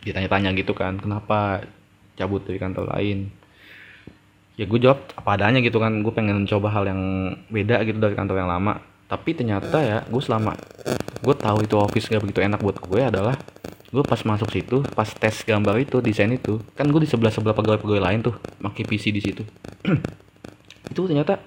Ditanya-tanya 0.09 0.51
gitu 0.57 0.73
kan 0.73 0.97
kenapa 0.97 1.65
cabut 2.15 2.47
dari 2.47 2.59
kantor 2.63 2.95
lain 2.95 3.29
ya 4.55 4.65
gue 4.67 4.79
jawab 4.79 5.03
apa 5.15 5.31
adanya 5.39 5.61
gitu 5.63 5.79
kan. 5.79 6.03
Gue 6.03 6.13
pengen 6.15 6.45
coba 6.49 6.71
hal 6.75 6.85
yang 6.89 7.01
beda 7.51 7.83
gitu 7.87 7.99
dari 7.99 8.15
kantor 8.15 8.45
yang 8.45 8.51
lama. 8.51 8.81
Tapi 9.05 9.37
ternyata 9.37 9.79
ya 9.85 9.99
gue 10.07 10.23
selama 10.23 10.57
gue 11.21 11.35
tahu 11.37 11.65
itu 11.65 11.77
office 11.77 12.09
gak 12.09 12.23
begitu 12.25 12.41
enak 12.45 12.61
buat 12.61 12.77
gue 12.81 13.01
adalah 13.01 13.37
gue 13.95 14.03
pas 14.03 14.19
masuk 14.27 14.51
situ 14.51 14.83
pas 14.99 15.07
tes 15.07 15.47
gambar 15.47 15.79
itu 15.79 16.03
desain 16.03 16.27
itu 16.27 16.59
kan 16.75 16.83
gue 16.91 16.99
di 16.99 17.07
sebelah 17.07 17.31
sebelah 17.31 17.55
pegawai 17.55 17.79
pegawai 17.79 18.03
lain 18.03 18.21
tuh 18.27 18.35
pakai 18.59 18.83
PC 18.83 19.15
di 19.15 19.23
situ. 19.23 19.43
Itu 20.93 21.09
ternyata 21.09 21.41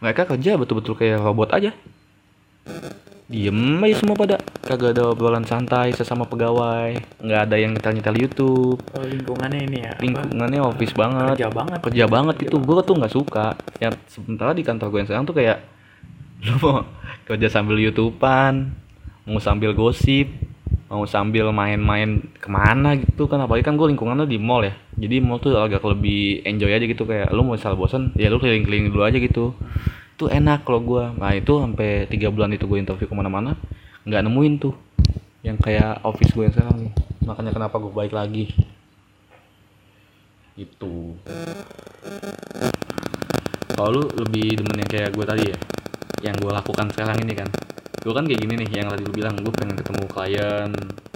mereka 0.00 0.24
kerja 0.26 0.56
betul-betul 0.56 0.96
kayak 0.96 1.20
robot 1.20 1.52
aja 1.54 1.70
diem 3.32 3.80
aja 3.80 3.96
semua 3.96 4.14
pada. 4.14 4.36
Kagak 4.62 4.92
ada 4.92 5.08
obrolan 5.08 5.48
santai 5.48 5.96
sesama 5.96 6.28
pegawai. 6.28 7.00
Nggak 7.24 7.40
ada 7.48 7.56
yang 7.56 7.72
nyetel 7.72 7.96
nyetel 7.96 8.16
YouTube. 8.20 8.78
Oh, 8.92 9.02
lingkungannya 9.02 9.60
ini 9.64 9.78
ya. 9.80 9.92
apa? 9.96 10.04
lingkungannya 10.04 10.60
office 10.60 10.92
banget. 10.92 11.34
Kerja 11.40 11.48
banget. 11.48 11.78
kerja 11.80 12.04
banget 12.04 12.34
gitu 12.44 12.56
gue 12.60 12.78
tuh 12.84 12.94
nggak 13.00 13.14
suka. 13.16 13.46
Yang 13.80 13.94
sementara 14.12 14.52
di 14.52 14.62
kantor 14.62 14.86
gue 14.92 14.98
yang 15.00 15.08
sekarang 15.08 15.24
tuh 15.24 15.36
kayak 15.40 15.58
lu 16.46 16.54
mau 16.60 16.84
kerja 17.24 17.48
sambil 17.48 17.80
youtubean 17.80 18.74
mau 19.22 19.38
sambil 19.38 19.70
gosip 19.78 20.26
mau 20.90 21.06
sambil 21.06 21.48
main-main 21.56 22.20
ke 22.36 22.52
mana 22.52 23.00
gitu 23.00 23.24
kan. 23.24 23.40
Apalagi 23.40 23.64
kan 23.64 23.80
gue 23.80 23.88
lingkungannya 23.88 24.28
di 24.28 24.36
mall 24.36 24.68
ya. 24.68 24.76
Jadi 25.00 25.24
mall 25.24 25.40
tuh 25.40 25.56
agak 25.56 25.80
lebih 25.88 26.44
enjoy 26.44 26.68
aja 26.68 26.84
gitu. 26.84 27.08
Kayak 27.08 27.32
lu 27.32 27.48
mau 27.48 27.56
misal 27.56 27.80
bosan 27.80 28.12
ya 28.12 28.28
lu 28.28 28.36
keliling-keliling 28.36 28.92
dulu 28.92 29.08
aja 29.08 29.16
gitu 29.16 29.56
itu 30.22 30.30
enak 30.30 30.62
kalau 30.62 30.78
gue 30.78 31.04
nah 31.18 31.34
itu 31.34 31.58
sampai 31.58 32.06
tiga 32.06 32.30
bulan 32.30 32.54
itu 32.54 32.70
gue 32.70 32.78
interview 32.78 33.10
ke 33.10 33.14
mana-mana 33.18 33.58
nggak 34.06 34.22
nemuin 34.22 34.54
tuh 34.62 34.74
yang 35.42 35.58
kayak 35.58 36.06
office 36.06 36.30
gue 36.32 36.46
yang 36.46 36.54
sekarang 36.54 36.76
nih. 36.86 36.92
Makanya 37.26 37.50
kenapa 37.50 37.82
gue 37.82 37.90
balik 37.90 38.14
lagi. 38.14 38.46
Itu 40.54 41.18
kalau 43.72 43.88
lu 43.98 44.02
lebih 44.22 44.62
demen 44.62 44.78
yang 44.78 44.90
kayak 44.90 45.10
gue 45.10 45.24
tadi 45.26 45.44
ya 45.50 45.58
yang 46.30 46.38
gue 46.38 46.52
lakukan 46.54 46.86
sekarang 46.94 47.18
ini 47.26 47.34
kan. 47.34 47.50
Gue 48.02 48.14
kan 48.14 48.26
kayak 48.26 48.38
gini 48.38 48.54
nih 48.62 48.70
yang 48.82 48.88
tadi 48.94 49.02
lu 49.02 49.10
bilang 49.10 49.34
gue 49.34 49.50
pengen 49.50 49.74
ketemu 49.74 50.04
klien 50.06 50.70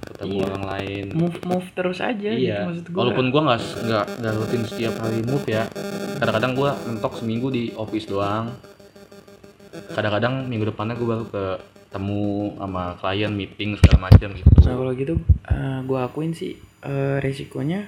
ketemu 0.07 0.33
Iya. 0.33 0.45
orang 0.51 0.63
lain. 0.65 1.05
Move 1.15 1.37
move 1.47 1.67
terus 1.71 1.99
aja 2.03 2.29
iya. 2.33 2.35
gitu 2.35 2.61
maksud 2.67 2.85
gua. 2.91 2.99
walaupun 3.05 3.25
gue 3.31 3.41
nggak 3.47 3.61
nggak 4.19 4.33
rutin 4.35 4.63
setiap 4.67 4.93
hari 4.99 5.23
move 5.23 5.45
ya. 5.47 5.63
Kadang-kadang 6.19 6.51
gue 6.57 6.69
mentok 6.91 7.13
seminggu 7.23 7.47
di 7.47 7.71
office 7.79 8.11
doang 8.11 8.51
kadang-kadang 9.89 10.33
minggu 10.45 10.65
depannya 10.67 10.93
gue 10.93 11.05
baru 11.05 11.25
ketemu 11.27 12.23
sama 12.55 12.83
klien 12.95 13.31
meeting 13.31 13.75
segala 13.75 13.97
macam 14.05 14.29
gitu 14.31 14.49
Nah 14.59 14.75
kalau 14.75 14.93
gitu 14.93 15.13
eh, 15.45 15.79
gua 15.83 15.99
akuin 16.05 16.31
sih 16.31 16.53
eh, 16.81 17.17
resikonya 17.17 17.87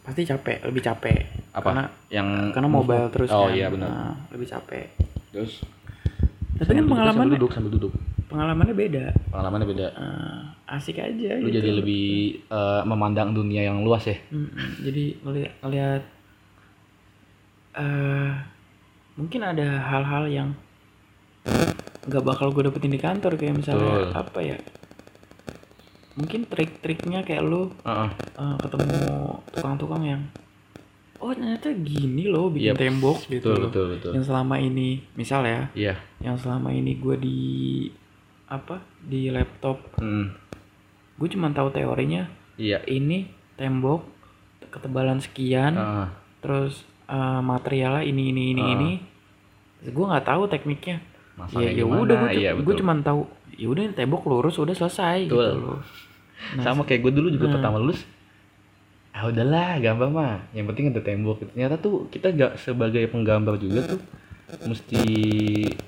pasti 0.00 0.24
capek, 0.24 0.64
lebih 0.64 0.80
capek. 0.80 1.18
apa 1.50 1.66
Karena 1.66 1.84
yang 2.08 2.50
karena 2.50 2.68
mobile 2.68 3.06
terus 3.08 3.28
oh 3.28 3.46
kan. 3.46 3.52
iya 3.52 3.66
benar 3.66 3.88
Nah, 3.88 4.14
lebih 4.30 4.46
capek. 4.46 4.86
terus 5.30 5.62
Tapi 6.56 6.60
sambil 6.60 6.66
kan 6.66 6.76
duduk, 6.80 6.90
pengalamannya 6.90 7.16
sambil 7.22 7.38
duduk 7.38 7.50
sambil 7.50 7.72
duduk 7.72 7.92
pengalamannya 8.26 8.74
beda. 8.76 9.04
pengalamannya 9.28 9.66
beda 9.66 9.86
Eh, 9.92 10.40
asik 10.70 10.96
aja 10.98 11.30
lu 11.36 11.46
gitu. 11.46 11.56
jadi 11.56 11.70
lebih 11.72 12.06
eh, 12.44 12.82
memandang 12.84 13.30
dunia 13.30 13.62
yang 13.64 13.80
luas 13.80 14.04
ya 14.04 14.14
Mm-mm. 14.28 14.50
jadi 14.80 15.04
ngeliat 15.20 15.52
ngeliat 15.60 16.02
eh 17.72 18.30
mungkin 19.14 19.40
ada 19.42 19.68
hal-hal 19.80 20.24
yang 20.26 20.48
nggak 22.02 22.22
bakal 22.22 22.50
gue 22.50 22.62
dapetin 22.62 22.90
di 22.90 22.98
kantor 22.98 23.32
kayak 23.34 23.54
misalnya 23.56 23.86
Betul. 23.86 24.12
apa 24.14 24.38
ya 24.40 24.56
mungkin 26.14 26.40
trik-triknya 26.44 27.22
kayak 27.22 27.42
lu 27.42 27.70
Heeh. 27.80 28.10
eh, 28.34 28.56
ketemu 28.58 28.98
tukang-tukang 29.48 30.02
yang 30.02 30.22
oh 31.16 31.30
ternyata 31.30 31.70
gini 31.76 32.26
loh 32.26 32.48
bikin 32.48 32.72
Yep. 32.72 32.78
tembok 32.78 33.18
gitu 33.22 33.44
betul 33.44 33.54
loh. 33.54 33.64
betul 33.68 33.86
betul 33.90 34.10
yang 34.12 34.24
selama 34.24 34.56
ini 34.58 34.88
misal 35.14 35.44
ya 35.44 35.68
iya 35.72 35.94
yang 36.18 36.36
selama 36.36 36.68
ini 36.70 36.96
gue 36.96 37.16
di 37.16 37.38
apa 38.46 38.82
di 38.98 39.30
laptop 39.30 39.78
Mm, 39.96 40.34
gue 41.16 41.28
cuma 41.30 41.52
tahu 41.52 41.70
teorinya 41.70 42.26
iya 42.56 42.82
ini 42.84 43.28
tembok 43.54 44.02
ketebalan 44.68 45.20
sekian 45.20 45.76
Heeh. 45.76 46.06
terus 46.40 46.82
eh, 47.06 47.40
materialnya 47.40 48.02
ini 48.02 48.32
ini 48.32 48.42
ini 48.50 48.62
Ah. 48.62 48.72
ini 48.74 48.90
gue 49.82 50.04
nggak 50.04 50.26
tahu 50.26 50.42
tekniknya 50.46 51.00
ya 51.42 51.46
Masaknya 51.48 51.70
ya 51.70 51.72
gimana? 51.80 52.00
udah 52.00 52.16
gue 52.20 52.30
gue 52.36 52.64
betul. 52.64 52.78
cuma 52.78 52.92
tahu 53.00 53.20
ya 53.54 53.66
udah 53.66 53.82
tembok 53.92 54.22
lurus 54.26 54.56
udah 54.56 54.74
selesai 54.74 55.16
gitu 55.24 55.36
Betul. 55.36 55.56
loh 55.58 55.80
Nah, 56.50 56.64
sama 56.64 56.82
kayak 56.82 57.00
gue 57.00 57.12
dulu 57.12 57.28
juga 57.28 57.46
Nah. 57.46 57.54
pertama 57.54 57.76
lulus 57.76 58.00
ah 59.10 59.26
udahlah 59.26 59.76
gambar 59.76 60.08
mah 60.08 60.34
yang 60.50 60.64
penting 60.66 60.88
ada 60.88 61.00
tembok 61.00 61.36
gitu. 61.38 61.50
ternyata 61.50 61.76
tuh 61.76 62.06
kita 62.08 62.30
gak 62.30 62.52
sebagai 62.56 63.04
penggambar 63.06 63.56
juga 63.56 63.80
tuh 63.88 64.00
mesti 64.64 65.02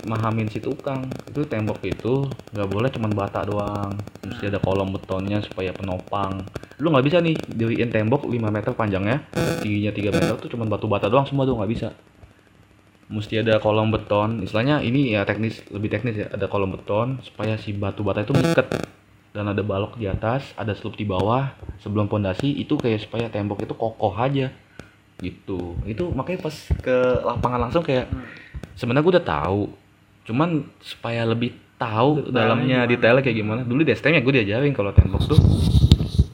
mahamin 0.04 0.46
si 0.46 0.58
tukang 0.58 1.02
itu 1.24 1.42
tembok 1.42 1.82
itu 1.82 2.22
nggak 2.52 2.68
boleh 2.68 2.88
cuman 2.88 3.10
bata 3.10 3.42
doang 3.42 3.90
mesti 4.22 4.44
ada 4.46 4.58
kolom 4.58 4.90
betonnya 4.90 5.40
supaya 5.40 5.70
penopang 5.70 6.46
lu 6.76 6.90
nggak 6.90 7.02
bisa 7.02 7.18
nih 7.18 7.34
diriin 7.48 7.90
tembok 7.90 8.22
5 8.22 8.38
meter 8.38 8.70
panjangnya 8.70 9.18
tingginya 9.58 9.90
3 9.90 10.14
meter 10.14 10.34
tuh 10.36 10.46
cuman 10.48 10.66
batu 10.68 10.86
bata 10.86 11.06
doang 11.06 11.24
semua 11.24 11.42
tuh 11.42 11.58
nggak 11.58 11.70
bisa 11.70 11.88
mesti 13.12 13.44
ada 13.44 13.60
kolom 13.60 13.92
beton. 13.92 14.40
Istilahnya 14.40 14.80
ini 14.80 15.12
ya 15.12 15.28
teknis 15.28 15.60
lebih 15.68 15.92
teknis 15.92 16.16
ya 16.16 16.26
ada 16.32 16.48
kolom 16.48 16.72
beton 16.72 17.20
supaya 17.20 17.60
si 17.60 17.76
batu 17.76 18.00
bata 18.00 18.24
itu 18.24 18.32
ngiket. 18.32 18.88
Dan 19.32 19.48
ada 19.48 19.60
balok 19.60 19.96
di 19.96 20.08
atas 20.08 20.56
ada 20.56 20.72
slope 20.72 20.96
di 20.96 21.04
bawah. 21.04 21.52
Sebelum 21.84 22.08
pondasi 22.08 22.56
itu 22.56 22.74
kayak 22.74 23.04
supaya 23.04 23.28
tembok 23.28 23.62
itu 23.62 23.76
kokoh 23.76 24.16
aja. 24.16 24.48
Gitu. 25.20 25.76
Itu 25.84 26.08
makanya 26.10 26.48
pas 26.48 26.56
ke 26.80 26.96
lapangan 27.20 27.68
langsung 27.68 27.84
kayak 27.84 28.08
Hmm. 28.08 28.24
sebenarnya 28.74 29.04
gue 29.04 29.14
udah 29.20 29.26
tahu. 29.28 29.62
Cuman 30.24 30.48
supaya 30.80 31.28
lebih 31.28 31.52
tahu 31.76 32.24
Detailnya 32.24 32.34
dalamnya 32.34 32.78
gimana? 32.82 32.90
detailnya 32.90 33.22
kayak 33.22 33.38
gimana. 33.38 33.60
Dulu 33.62 33.80
di 33.84 33.92
STM 33.92 34.14
ya 34.16 34.22
gue 34.22 34.34
diajarin 34.40 34.72
kalau 34.72 34.90
tembok 34.94 35.22
tuh 35.28 35.40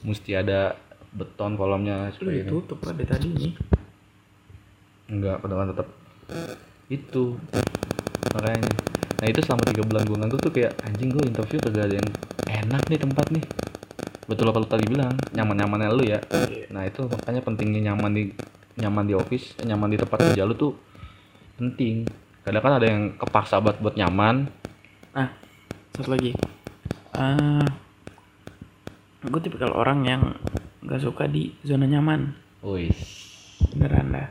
mesti 0.03 0.33
ada 0.33 0.73
beton 1.09 1.57
kolomnya 1.57 2.09
lu 2.09 2.13
supaya 2.13 2.33
ini. 2.33 2.45
ditutup 2.45 2.77
ada 2.85 3.01
tadi 3.01 3.27
nih 3.33 3.53
enggak 5.09 5.41
pedoman 5.41 5.73
tetap 5.73 5.87
itu. 6.89 7.37
Makanya. 8.35 8.73
Nah 9.19 9.27
itu 9.29 9.39
selama 9.45 9.63
tiga 9.69 9.83
bulan 9.85 10.03
gue 10.07 10.17
nganggur 10.17 10.39
tuh 10.41 10.51
kayak 10.53 10.73
anjing 10.83 11.13
gue 11.13 11.23
interview 11.27 11.59
kagak 11.61 11.85
ada 11.91 11.95
yang 12.01 12.09
enak 12.49 12.81
nih 12.89 12.99
tempat 12.99 13.25
nih. 13.29 13.45
Betul 14.29 14.49
apa 14.53 14.61
lu 14.61 14.67
tadi 14.69 14.85
bilang 14.85 15.13
nyaman 15.33 15.55
nyamannya 15.59 15.89
lu 15.93 16.03
ya. 16.05 16.19
Nah 16.73 16.85
itu 16.85 17.05
makanya 17.05 17.41
pentingnya 17.45 17.93
nyaman 17.93 18.11
di 18.13 18.23
nyaman 18.79 19.05
di 19.05 19.13
office 19.17 19.59
nyaman 19.59 19.91
di 19.91 19.97
tempat 19.99 20.17
kerja 20.23 20.43
lu 20.45 20.55
tuh 20.57 20.73
penting. 21.59 22.07
Kadang 22.45 22.63
kan 22.63 22.73
ada 22.79 22.85
yang 22.87 23.17
kepaksa 23.19 23.59
buat 23.59 23.77
buat 23.83 23.99
nyaman. 23.99 24.47
Nah 25.13 25.29
satu 25.93 26.15
lagi. 26.15 26.31
Eh 27.17 27.65
gue 29.19 29.41
tipikal 29.43 29.75
orang 29.75 29.99
yang 30.07 30.23
nggak 30.79 31.03
suka 31.03 31.27
di 31.27 31.51
zona 31.67 31.89
nyaman. 31.89 32.31
Wis 32.63 32.95
beneran 33.75 34.15
dah. 34.15 34.27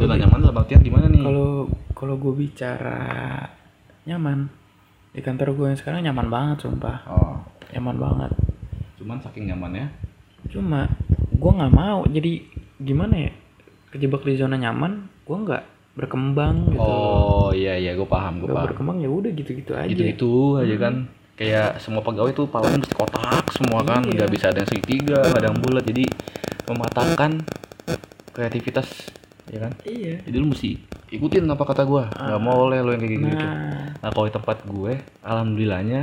Zona 0.00 0.18
nyaman 0.18 0.38
dalam 0.42 0.58
artian 0.58 0.82
gimana 0.82 1.06
nih? 1.06 1.22
Kalau 1.22 1.70
kalau 2.02 2.18
gue 2.18 2.34
bicara 2.34 2.98
nyaman 4.10 4.50
di 5.14 5.22
kantor 5.22 5.54
gue 5.54 5.66
yang 5.70 5.78
sekarang 5.78 6.02
nyaman 6.02 6.26
banget 6.26 6.66
sumpah. 6.66 6.98
Oh. 7.06 7.38
Nyaman 7.70 7.94
banget. 7.94 8.30
Cuman 8.98 9.22
saking 9.22 9.46
nyamannya? 9.46 9.86
Cuma 10.50 10.90
gue 11.30 11.52
nggak 11.54 11.70
mau. 11.70 12.02
Jadi 12.10 12.42
gimana 12.82 13.30
ya? 13.30 13.32
Kejebak 13.94 14.26
di 14.26 14.34
zona 14.34 14.58
nyaman 14.58 15.06
gue 15.22 15.36
nggak 15.46 15.62
berkembang 15.94 16.74
gitu 16.74 16.82
oh 16.82 17.54
iya 17.54 17.78
iya. 17.78 17.94
Gue 17.94 18.10
paham 18.10 18.42
gue 18.42 18.50
paham. 18.50 18.66
berkembang 18.66 18.98
ya 18.98 19.06
udah 19.06 19.30
gitu 19.38 19.54
gitu 19.54 19.78
aja. 19.78 19.86
Gitu-gitu 19.86 20.58
aja 20.58 20.74
kan. 20.82 21.06
Kayak 21.38 21.78
semua 21.78 22.02
pegawai 22.02 22.34
tuh 22.34 22.50
palanya 22.50 22.82
mesti 22.82 22.98
kotak 22.98 23.46
semua 23.54 23.86
kan. 23.86 24.02
Iya. 24.10 24.26
nggak 24.26 24.30
bisa 24.34 24.50
ada 24.50 24.58
yang 24.58 24.70
segitiga 24.74 25.22
nggak 25.22 25.38
ada 25.38 25.48
yang 25.54 25.60
bulat. 25.62 25.84
Jadi 25.86 26.04
mematahkan 26.66 27.46
kreativitas 28.34 28.90
ya 29.46 29.70
kan? 29.70 29.72
Iya. 29.86 30.18
Jadi 30.26 30.36
lu 30.42 30.50
mesti 30.50 31.01
ikutin 31.12 31.44
apa 31.46 31.62
kata 31.68 31.84
gua. 31.84 32.08
Nggak 32.08 32.40
mau 32.40 32.66
oleh 32.66 32.80
lu 32.80 32.96
yang 32.96 33.02
kayak 33.04 33.12
gitu 33.14 33.28
nah. 33.28 33.92
Nah 34.00 34.08
kalau 34.10 34.26
di 34.26 34.34
tempat 34.34 34.56
gue 34.66 34.92
alhamdulillahnya 35.22 36.00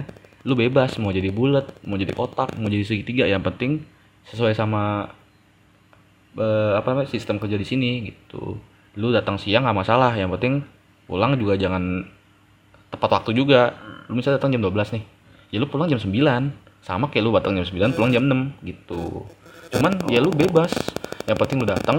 lu 0.47 0.55
bebas 0.55 0.95
mau 1.03 1.11
jadi 1.11 1.35
bulat 1.35 1.67
mau 1.83 1.99
jadi 1.99 2.15
kotak 2.15 2.55
mau 2.55 2.71
jadi 2.71 2.87
segitiga 2.87 3.27
yang 3.27 3.43
penting 3.43 3.83
sesuai 4.31 4.55
sama 4.55 5.11
eh, 6.39 6.73
apa 6.79 6.95
namanya 6.95 7.11
sistem 7.11 7.41
kerja 7.41 7.59
di 7.59 7.67
sini 7.67 7.91
gitu. 8.07 8.55
Lu 8.95 9.11
datang 9.11 9.35
siang 9.35 9.67
nggak 9.67 9.77
masalah 9.83 10.15
yang 10.15 10.31
penting 10.31 10.63
pulang 11.09 11.35
juga 11.35 11.59
jangan 11.59 12.05
tepat 12.93 13.09
waktu 13.19 13.35
juga. 13.35 13.75
Lu 14.07 14.15
misalnya 14.15 14.39
datang 14.39 14.55
jam 14.55 14.63
12 14.63 14.95
nih 14.95 15.03
ya 15.49 15.57
lu 15.57 15.65
pulang 15.65 15.89
jam 15.89 15.97
9 15.97 16.13
sama 16.85 17.09
kayak 17.09 17.23
lu 17.25 17.33
datang 17.33 17.57
jam 17.57 17.65
9 17.65 17.97
pulang 17.97 18.11
jam 18.13 18.23
6 18.23 18.69
gitu. 18.69 19.25
Cuman 19.75 20.07
ya 20.07 20.21
lu 20.21 20.31
bebas. 20.31 20.71
Yang 21.27 21.37
penting 21.45 21.57
lu 21.61 21.67
datang 21.69 21.97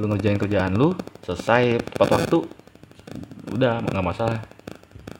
lu 0.00 0.08
ngerjain 0.08 0.40
kerjaan 0.40 0.72
lu 0.72 0.96
selesai 1.20 1.76
tepat 1.92 2.08
waktu 2.16 2.38
udah 3.52 3.84
nggak 3.84 4.06
masalah. 4.06 4.40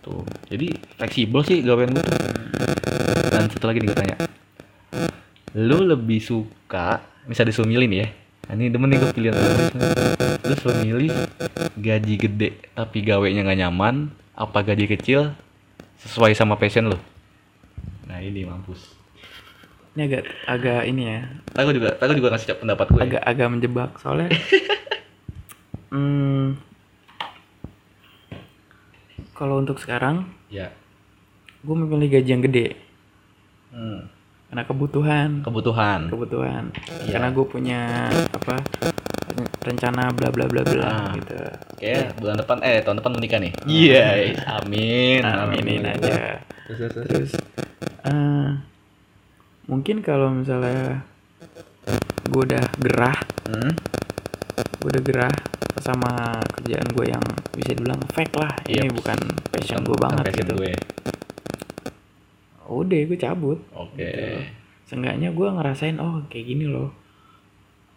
Tuh 0.00 0.24
jadi 0.48 0.72
fleksibel 0.96 1.44
sih 1.44 1.60
gawean 1.60 1.92
gue 1.92 2.00
tuh. 2.00 2.16
Dan 3.28 3.52
satu 3.52 3.68
lagi 3.68 3.84
nih 3.84 3.92
tanya. 3.92 4.16
Lu 5.52 5.84
lebih 5.84 6.24
suka 6.24 7.04
misalnya 7.28 7.52
disuruh 7.52 7.68
milih 7.68 7.86
nih 7.92 8.00
ya. 8.00 8.08
Nah, 8.48 8.52
ini 8.56 8.72
demen 8.72 8.88
nih 8.88 8.98
gue 9.04 9.10
pilihan 9.12 9.34
lu 10.48 10.54
suruh 10.56 10.80
milih 10.80 11.12
gaji 11.76 12.14
gede 12.16 12.48
tapi 12.72 13.04
gawenya 13.04 13.44
nggak 13.44 13.60
nyaman 13.68 14.10
apa 14.32 14.64
gaji 14.64 14.88
kecil 14.88 15.36
sesuai 16.00 16.32
sama 16.32 16.56
passion 16.56 16.88
lu? 16.88 16.98
Nah 18.08 18.18
ini 18.24 18.48
mampus 18.48 18.99
ini 20.00 20.08
agak 20.08 20.24
agak 20.46 20.80
ini 20.86 21.02
ya 21.04 21.20
aku 21.52 21.70
juga 21.70 21.92
aku 21.94 22.12
juga 22.14 22.32
ngasih 22.32 22.56
pendapat 22.56 22.86
gue 22.88 23.02
agak 23.04 23.22
agak 23.22 23.48
menjebak 23.48 23.90
soalnya 23.96 24.32
hmm, 25.92 26.56
kalau 29.32 29.58
untuk 29.58 29.76
sekarang 29.76 30.24
ya 30.48 30.72
gue 31.60 31.74
memilih 31.76 32.16
gaji 32.16 32.30
yang 32.30 32.40
gede 32.42 32.68
Hmm. 33.70 34.02
karena 34.48 34.66
kebutuhan 34.66 35.30
Kebutuhan. 35.40 36.10
kebutuhan 36.10 36.64
Iya. 37.06 37.12
karena 37.14 37.28
gue 37.30 37.46
punya 37.46 37.80
apa 38.34 38.58
rencana 39.62 40.10
bla 40.10 40.26
bla 40.28 40.42
bla 40.44 40.66
bla 40.66 40.82
Ah. 40.82 41.14
gitu 41.14 41.38
Oke, 41.70 41.94
bulan 42.18 42.36
depan 42.36 42.58
eh 42.60 42.82
tahun 42.82 42.98
depan 42.98 43.12
menikah 43.14 43.38
nih. 43.38 43.52
Iya, 43.62 44.04
amin. 44.50 45.22
aminin 45.22 45.86
aja 45.86 46.42
Terus, 46.66 46.78
terus, 46.82 47.06
terus. 47.06 47.30
eh, 48.04 48.48
mungkin 49.70 50.02
kalau 50.02 50.34
misalnya 50.34 51.06
gue 52.26 52.42
udah 52.44 52.64
gerah 52.76 53.18
Hmm. 53.46 53.72
gue 54.76 54.88
udah 54.88 55.02
gerah 55.02 55.34
sama 55.76 56.10
kerjaan 56.52 56.86
gue 56.88 57.06
yang 57.08 57.24
bisa 57.52 57.70
dibilang 57.72 57.98
fake 58.08 58.34
lah 58.36 58.52
ini 58.64 58.86
Yep. 58.86 58.94
bukan 58.94 59.18
passion 59.48 59.80
gue 59.80 59.96
banget 59.96 60.24
passion 60.24 60.38
gitu 60.40 60.52
gue. 60.56 60.74
udah 62.68 63.00
gue 63.04 63.18
cabut 63.18 63.58
Oke. 63.72 63.98
Gitu. 63.98 64.38
seenggaknya 64.84 65.30
gue 65.30 65.48
ngerasain 65.48 65.96
oh 65.96 66.22
kayak 66.26 66.46
gini 66.46 66.66
loh 66.66 66.90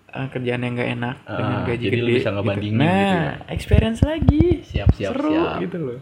Eh, 0.10 0.30
kerjaan 0.30 0.62
yang 0.62 0.74
gak 0.74 0.92
enak 0.94 1.16
Ah, 1.26 1.34
dengan 1.36 1.58
gaji 1.64 1.84
jadi 1.84 1.90
gede 1.92 2.06
lu 2.06 2.12
bisa 2.16 2.30
ngebandingin 2.30 2.78
gitu. 2.78 2.86
nah 2.86 2.94
gitu 2.94 3.18
ya. 3.18 3.34
experience 3.50 4.00
lagi 4.04 4.46
Siap, 4.64 4.90
siap, 4.94 5.10
seru 5.12 5.34
siap. 5.34 5.58
gitu 5.60 5.78
loh 5.80 6.00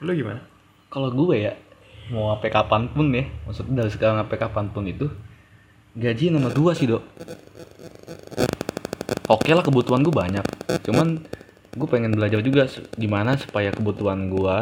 lu 0.00 0.10
gimana 0.14 0.38
Kalau 0.86 1.10
gue 1.10 1.36
ya 1.40 1.52
mau 2.12 2.36
sampai 2.36 2.50
kapan 2.52 2.82
pun 2.92 3.08
ya, 3.14 3.24
maksudnya 3.48 3.84
dari 3.84 3.90
sekarang 3.92 4.20
sampai 4.20 4.36
kapan 4.36 4.66
pun 4.72 4.84
itu 4.84 5.06
gaji 5.96 6.34
nomor 6.34 6.52
dua 6.52 6.76
sih 6.76 6.90
dok. 6.90 7.00
Oke 9.30 9.56
lah 9.56 9.64
kebutuhan 9.64 10.04
gue 10.04 10.12
banyak, 10.12 10.44
cuman 10.84 11.24
gue 11.74 11.88
pengen 11.88 12.12
belajar 12.12 12.44
juga 12.44 12.68
gimana 13.00 13.40
supaya 13.40 13.72
kebutuhan 13.72 14.28
gue 14.28 14.56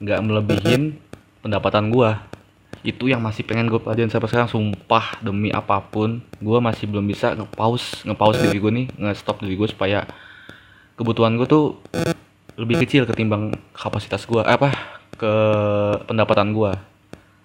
nggak 0.00 0.20
melebihin 0.24 0.96
pendapatan 1.44 1.92
gue. 1.92 2.10
Itu 2.86 3.10
yang 3.10 3.20
masih 3.20 3.42
pengen 3.42 3.66
gue 3.66 3.82
pelajarin 3.82 4.08
sampai 4.08 4.30
sekarang. 4.30 4.48
Sumpah 4.48 5.18
demi 5.18 5.50
apa 5.50 5.82
pun, 5.82 6.22
gue 6.38 6.58
masih 6.62 6.86
belum 6.86 7.10
bisa 7.10 7.34
nge-pause, 7.34 8.06
nge-pause 8.06 8.38
diri 8.38 8.58
gue 8.62 8.72
nih, 8.72 8.86
nge-stop 8.96 9.42
diri 9.42 9.58
gue 9.58 9.68
supaya 9.68 10.06
kebutuhan 10.94 11.34
gue 11.36 11.46
tuh 11.50 11.82
lebih 12.58 12.82
kecil 12.82 13.06
ketimbang 13.06 13.54
kapasitas 13.70 14.26
gue 14.26 14.42
apa 14.42 14.97
ke 15.18 15.34
pendapatan 16.06 16.54
gue 16.54 16.72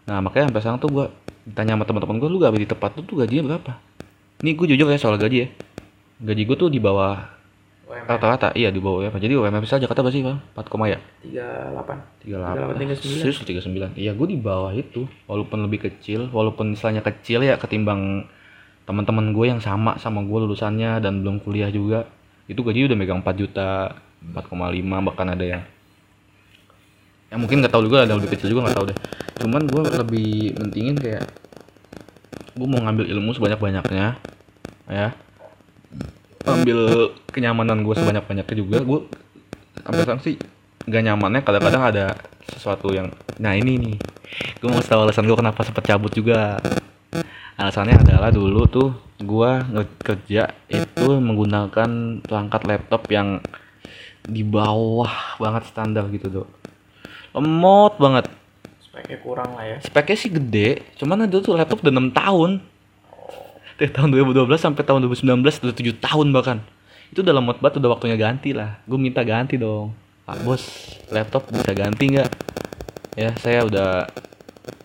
nah 0.04 0.22
makanya 0.22 0.52
sampai 0.52 0.62
sekarang 0.62 0.80
tuh 0.80 0.92
gue 0.92 1.06
ditanya 1.44 1.76
sama 1.76 1.84
teman-teman 1.84 2.16
gue 2.24 2.30
lu 2.32 2.38
gak 2.40 2.56
di 2.56 2.68
tempat 2.68 2.96
lu 2.96 3.02
tuh 3.04 3.16
gajinya 3.24 3.44
berapa? 3.56 3.72
Ini 4.44 4.52
gue 4.56 4.68
jujur 4.76 4.88
ya 4.92 5.00
soal 5.00 5.20
gaji 5.20 5.38
ya. 5.44 5.48
Gaji 6.24 6.44
gue 6.48 6.58
tuh 6.60 6.70
di 6.72 6.80
bawah 6.80 7.20
rata-rata 7.94 8.50
iya 8.58 8.74
di 8.74 8.82
bawah 8.82 9.06
apa 9.06 9.22
jadi 9.22 9.38
UMR 9.38 9.62
besar 9.62 9.78
Jakarta 9.78 10.02
berapa 10.02 10.18
sih 10.18 10.26
bang 10.26 10.40
4 10.58 10.66
koma 10.66 10.90
ya. 10.90 10.98
tiga 11.22 11.70
delapan. 11.70 12.02
38 12.26 12.98
39. 13.06 13.22
Serius 13.22 13.38
39 13.46 14.02
iya 14.02 14.12
gue 14.18 14.28
di 14.28 14.40
bawah 14.40 14.74
itu 14.74 15.06
walaupun 15.30 15.70
lebih 15.70 15.86
kecil 15.86 16.32
walaupun 16.34 16.74
misalnya 16.74 17.06
kecil 17.06 17.46
ya 17.46 17.60
ketimbang 17.62 18.26
teman-teman 18.90 19.30
gue 19.32 19.46
yang 19.46 19.62
sama 19.62 19.96
sama 20.02 20.26
gue 20.26 20.40
lulusannya 20.42 21.00
dan 21.04 21.22
belum 21.22 21.44
kuliah 21.44 21.70
juga. 21.70 22.10
Itu 22.50 22.66
gaji 22.66 22.92
udah 22.92 22.98
megang 22.98 23.22
4 23.24 23.40
juta 23.40 23.94
4,5 24.26 25.08
bahkan 25.08 25.28
ada 25.30 25.46
yang 25.46 25.62
yang 27.34 27.42
mungkin 27.42 27.66
nggak 27.66 27.74
tahu 27.74 27.90
juga 27.90 28.06
ada 28.06 28.14
lebih 28.14 28.30
kecil 28.38 28.54
juga 28.54 28.70
nggak 28.70 28.78
tahu 28.78 28.86
deh. 28.94 28.98
Cuman 29.42 29.66
gue 29.66 29.82
lebih 30.06 30.54
mentingin 30.54 30.94
kayak 31.02 31.26
gue 32.54 32.68
mau 32.70 32.78
ngambil 32.86 33.10
ilmu 33.10 33.34
sebanyak 33.34 33.58
banyaknya 33.58 34.22
ya. 34.86 35.18
Ambil 36.46 37.10
kenyamanan 37.34 37.82
gue 37.82 37.98
sebanyak 37.98 38.22
banyaknya 38.30 38.56
juga 38.62 38.86
gue 38.86 39.00
sampai 39.82 40.02
sekarang 40.06 40.22
sih 40.22 40.38
nggak 40.86 41.04
nyamannya. 41.10 41.42
Kadang-kadang 41.42 41.84
ada 41.90 42.06
sesuatu 42.54 42.94
yang 42.94 43.10
nah 43.42 43.58
ini 43.58 43.82
nih 43.82 43.98
gue 44.62 44.70
mau 44.70 44.86
tahu 44.86 45.10
alasan 45.10 45.26
gue 45.26 45.34
kenapa 45.34 45.66
sempet 45.66 45.90
cabut 45.90 46.14
juga. 46.14 46.62
Alasannya 47.58 47.98
adalah 47.98 48.30
dulu 48.30 48.70
tuh 48.70 48.90
gue 49.18 49.52
kerja 50.06 50.54
itu 50.70 51.08
menggunakan 51.18 52.22
perangkat 52.22 52.62
laptop 52.70 53.10
yang 53.10 53.42
di 54.22 54.46
bawah 54.46 55.38
banget 55.42 55.66
standar 55.66 56.06
gitu 56.14 56.30
dok 56.30 56.63
lemot 57.34 57.94
banget. 57.98 58.26
Speknya 58.86 59.18
kurang 59.26 59.58
lah 59.58 59.66
ya. 59.66 59.78
Speknya 59.82 60.18
sih 60.18 60.32
gede 60.32 60.86
cuman 61.02 61.26
itu 61.26 61.42
tuh 61.42 61.58
laptop 61.58 61.82
udah 61.82 61.94
6 61.94 62.14
tahun. 62.14 62.52
Dari 63.74 63.90
tahun 63.90 64.10
2012 64.14 64.54
sampai 64.62 64.86
tahun 64.86 65.10
2019 65.10 65.66
udah 65.66 65.76
7 65.76 65.98
tahun 65.98 66.28
bahkan. 66.30 66.58
Itu 67.10 67.26
udah 67.26 67.34
lemot 67.34 67.58
banget 67.58 67.82
udah 67.82 67.90
waktunya 67.98 68.18
ganti 68.18 68.54
lah. 68.54 68.78
Gue 68.86 69.02
minta 69.02 69.26
ganti 69.26 69.58
dong. 69.58 69.98
Pak 70.24 70.38
bos 70.46 70.64
laptop 71.10 71.50
bisa 71.50 71.74
ganti 71.74 72.14
nggak? 72.14 72.30
Ya 73.18 73.34
saya 73.42 73.66
udah 73.66 74.08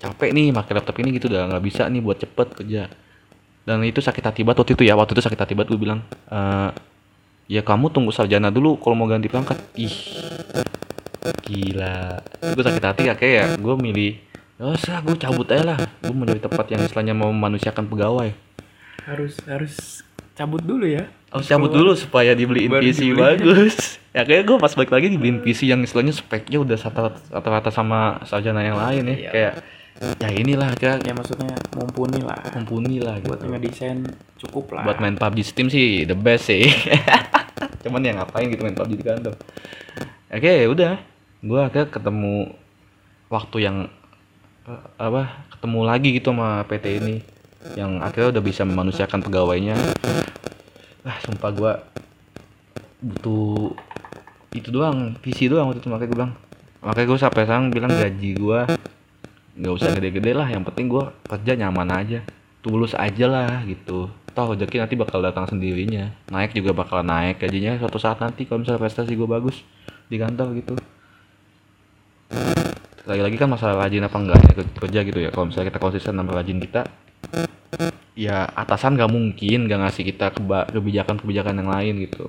capek 0.02 0.34
nih 0.34 0.50
pakai 0.50 0.72
laptop 0.80 0.96
ini 1.04 1.14
gitu 1.14 1.30
udah 1.30 1.46
nggak 1.52 1.62
bisa 1.62 1.86
nih 1.86 2.00
buat 2.00 2.18
cepet 2.18 2.48
kerja. 2.64 2.82
Dan 3.68 3.84
itu 3.84 4.00
sakit 4.00 4.24
hati 4.24 4.40
banget 4.42 4.64
waktu 4.64 4.72
itu 4.80 4.84
ya 4.88 4.96
waktu 4.96 5.12
itu 5.12 5.22
sakit 5.22 5.38
hati 5.38 5.52
banget 5.52 5.76
gue 5.76 5.80
bilang 5.80 6.00
"Eh, 6.32 6.70
ya 7.52 7.60
kamu 7.60 7.92
tunggu 7.92 8.12
sarjana 8.12 8.48
dulu 8.48 8.80
kalau 8.80 8.96
mau 8.96 9.04
ganti 9.04 9.28
perangkat 9.28 9.60
ih 9.76 9.92
gila 11.40 12.18
gue 12.40 12.62
sakit 12.62 12.84
hati 12.84 13.02
ya 13.08 13.14
kayak 13.14 13.34
ya 13.34 13.44
gue 13.56 13.74
milih 13.74 14.12
oh 14.58 14.74
usah 14.74 15.00
gue 15.02 15.16
cabut 15.16 15.46
aja 15.48 15.64
lah 15.64 15.78
gue 16.00 16.10
mau 16.10 16.26
tempat 16.26 16.66
yang 16.68 16.82
istilahnya 16.82 17.14
mau 17.14 17.30
memanusiakan 17.30 17.86
pegawai 17.86 18.30
harus 19.06 19.34
harus 19.46 20.02
cabut 20.34 20.62
dulu 20.62 20.84
ya 20.84 21.06
Oh, 21.28 21.44
cabut 21.44 21.68
dulu 21.68 21.92
supaya 21.92 22.32
dibeliin 22.32 22.72
Baru 22.72 22.80
PC 22.88 23.12
dibeliin. 23.12 23.20
bagus. 23.20 24.00
ya 24.16 24.24
kayak 24.24 24.48
gue 24.48 24.56
pas 24.56 24.72
balik 24.72 24.88
lagi 24.88 25.12
dibeliin 25.12 25.44
PC 25.44 25.68
yang 25.68 25.84
istilahnya 25.84 26.16
speknya 26.16 26.56
udah 26.56 26.72
rata- 26.80 27.20
rata-rata 27.28 27.68
sama 27.68 28.16
sarjana 28.24 28.64
yang 28.64 28.80
lain 28.80 29.04
ya. 29.04 29.12
Iya. 29.12 29.30
Kayak 29.30 29.52
ya 30.24 30.28
inilah 30.32 30.70
kayak 30.80 31.04
ya 31.04 31.12
maksudnya 31.12 31.52
mumpuni 31.76 32.24
lah 32.24 32.40
mumpuni 32.56 32.96
lah 33.04 33.20
buat 33.20 33.44
gitu. 33.44 33.50
ngedesain 33.50 34.08
cukup 34.40 34.72
lah 34.72 34.88
Buat 34.88 35.04
main 35.04 35.20
PUBG 35.20 35.38
Steam 35.44 35.68
sih 35.68 36.08
the 36.08 36.16
best 36.16 36.48
sih. 36.48 36.64
Cuman 37.84 38.00
ya 38.00 38.16
ngapain 38.16 38.48
gitu 38.48 38.64
main 38.64 38.72
PUBG 38.72 38.92
di 38.96 39.04
kantor. 39.04 39.34
Oke, 40.32 40.54
udah. 40.64 40.96
Gue 41.38 41.60
akhirnya 41.62 41.88
ketemu 41.90 42.52
waktu 43.30 43.56
yang 43.62 43.76
apa? 44.98 45.46
Ketemu 45.54 45.78
lagi 45.86 46.08
gitu 46.14 46.34
sama 46.34 46.62
PT 46.66 46.86
ini 47.02 47.16
yang 47.74 47.98
akhirnya 48.02 48.38
udah 48.38 48.42
bisa 48.44 48.62
memanusiakan 48.62 49.22
pegawainya. 49.22 49.74
Ah, 51.02 51.16
sumpah 51.24 51.50
gua 51.54 51.72
butuh 52.98 53.72
itu 54.52 54.68
doang, 54.68 55.14
visi 55.22 55.46
doang 55.46 55.70
waktu 55.70 55.80
itu 55.80 55.88
makanya 55.88 56.08
gue 56.10 56.18
bilang. 56.18 56.32
Makanya 56.84 57.06
gue 57.06 57.18
sampai 57.18 57.42
sekarang 57.46 57.66
bilang 57.70 57.92
gaji 57.94 58.30
gua 58.38 58.60
nggak 59.58 59.74
usah 59.74 59.90
gede-gede 59.98 60.32
lah, 60.38 60.46
yang 60.46 60.62
penting 60.62 60.86
gua 60.86 61.10
kerja 61.26 61.58
nyaman 61.58 61.90
aja 61.90 62.22
tulus 62.62 62.92
aja 62.98 63.30
lah 63.30 63.62
gitu 63.64 64.10
toh 64.34 64.54
rezeki 64.54 64.82
nanti 64.82 64.94
bakal 64.98 65.22
datang 65.22 65.46
sendirinya 65.46 66.10
naik 66.30 66.54
juga 66.54 66.74
bakal 66.74 67.02
naik 67.06 67.42
gajinya 67.42 67.78
suatu 67.78 67.98
saat 67.98 68.18
nanti 68.18 68.46
kalau 68.46 68.62
misalnya 68.62 68.82
prestasi 68.82 69.14
gue 69.14 69.28
bagus 69.30 69.62
di 70.06 70.18
kantor 70.18 70.58
gitu 70.58 70.74
lagi-lagi 73.08 73.36
kan 73.40 73.48
masalah 73.48 73.88
rajin 73.88 74.04
apa 74.04 74.16
enggaknya 74.20 74.52
ke- 74.52 74.74
kerja 74.84 75.00
gitu 75.00 75.18
ya. 75.24 75.30
Kalau 75.32 75.48
misalnya 75.48 75.72
kita 75.72 75.80
konsisten 75.80 76.12
sama 76.12 76.32
rajin 76.36 76.60
kita 76.60 76.84
ya 78.18 78.44
atasan 78.52 78.98
nggak 78.98 79.12
mungkin 79.12 79.64
nggak 79.64 79.80
ngasih 79.80 80.04
kita 80.12 80.34
kebijakan-kebijakan 80.74 81.56
yang 81.56 81.70
lain 81.72 81.94
gitu. 82.04 82.28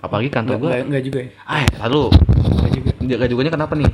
Apalagi 0.00 0.32
kantor 0.32 0.56
gue 0.56 0.70
nggak 0.88 1.04
juga 1.04 1.18
ya? 1.20 1.30
Ah 1.44 1.64
lalu. 1.84 2.08
Nggak 2.38 2.70
juga. 2.72 2.90
Gajugannya 3.28 3.52
kenapa 3.52 3.74
nih? 3.76 3.92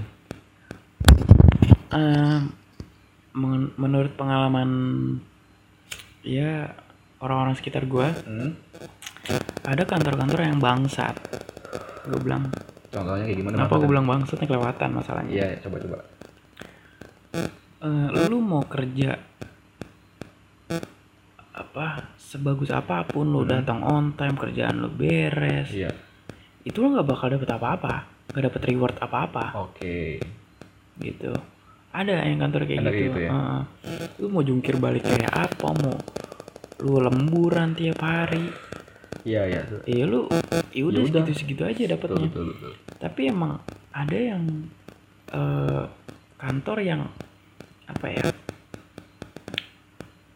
Men- 3.35 3.75
menurut 3.75 4.15
pengalaman 4.15 4.71
ya 6.23 6.71
orang-orang 7.19 7.59
sekitar 7.59 7.83
gua 7.91 8.15
hmm? 8.15 8.55
ada 9.67 9.83
kantor-kantor 9.83 10.39
yang 10.39 10.59
bangsat. 10.63 11.19
Gue 12.07 12.21
bilang 12.23 12.47
contohnya 12.95 13.25
kayak 13.27 13.39
gimana 13.43 13.55
kenapa 13.59 13.75
gue 13.83 13.89
bilang 13.91 14.07
bangsatnya 14.07 14.47
kelewatan 14.47 14.91
masalahnya? 14.95 15.33
Iya 15.35 15.49
coba 15.67 15.77
coba. 15.83 15.99
Eh, 17.85 18.09
lu 18.31 18.39
mau 18.41 18.63
kerja 18.65 19.19
apa 21.55 22.15
sebagus 22.17 22.71
apa 22.75 23.07
pun 23.07 23.31
lu 23.31 23.43
datang 23.47 23.83
on 23.83 24.15
time 24.15 24.39
kerjaan 24.39 24.79
lu 24.79 24.91
beres. 24.95 25.75
Iya. 25.75 25.91
Itu 26.63 26.81
lu 26.81 26.95
nggak 26.95 27.07
bakal 27.11 27.35
dapet 27.35 27.51
apa-apa 27.51 27.95
nggak 28.35 28.45
dapet 28.51 28.63
reward 28.73 28.97
apa-apa. 28.99 29.45
Oke. 29.69 30.19
Gitu. 30.99 31.31
Ada 31.95 32.27
yang 32.27 32.43
kantor 32.43 32.67
kayak 32.67 32.83
Ada 32.83 32.91
gitu, 32.91 33.03
gitu 33.07 33.19
ya? 33.23 33.31
Heeh. 33.31 33.63
lu 34.19 34.27
mau 34.33 34.43
jungkir 34.43 34.75
balik 34.83 35.07
kayak 35.07 35.31
apa 35.31 35.69
mau 35.79 35.95
lu 36.83 36.99
lemburan 36.99 37.79
tiap 37.79 38.03
hari 38.03 38.51
iya 39.25 39.43
iya 39.45 39.61
ya 39.85 40.05
lu 40.05 40.29
ya 40.71 40.85
udah 40.85 41.01
Ya 41.01 41.07
udah. 41.07 41.23
segitu 41.25 41.33
segitu 41.35 41.63
aja 41.63 41.75
betul 41.75 41.91
dapetnya 41.91 42.29
betul 42.29 42.45
betul 42.53 42.73
tapi 42.97 43.21
emang 43.27 43.53
ada 43.91 44.17
yang 44.17 44.43
eh, 45.29 45.83
kantor 46.37 46.79
yang 46.81 47.01
apa 47.87 48.07
ya 48.07 48.25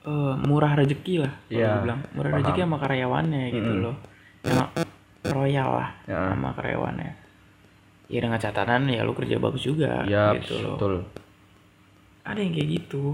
eh, 0.05 0.35
murah 0.41 0.73
rezeki 0.75 1.15
lah 1.21 1.33
kalau 1.45 1.59
Iya, 1.59 1.73
bilang 1.83 2.01
murah 2.13 2.31
paham. 2.31 2.41
rezeki 2.43 2.61
sama 2.61 2.77
karyawannya 2.79 3.43
gitu 3.51 3.71
Mm-mm. 3.71 3.85
loh 3.85 3.97
yang 4.41 4.59
royal 5.29 5.69
lah 5.75 5.89
Ya. 6.05 6.21
sama 6.33 6.49
karyawannya 6.55 7.11
ya 8.09 8.19
dengan 8.19 8.41
catatan 8.41 8.89
ya 8.89 9.05
lu 9.05 9.13
kerja 9.13 9.37
bagus 9.37 9.63
juga 9.63 10.01
Iya, 10.03 10.33
gitu 10.41 10.65
loh 10.65 10.77
betul. 10.81 10.95
ada 12.25 12.39
yang 12.39 12.53
kayak 12.53 12.69
gitu 12.79 13.13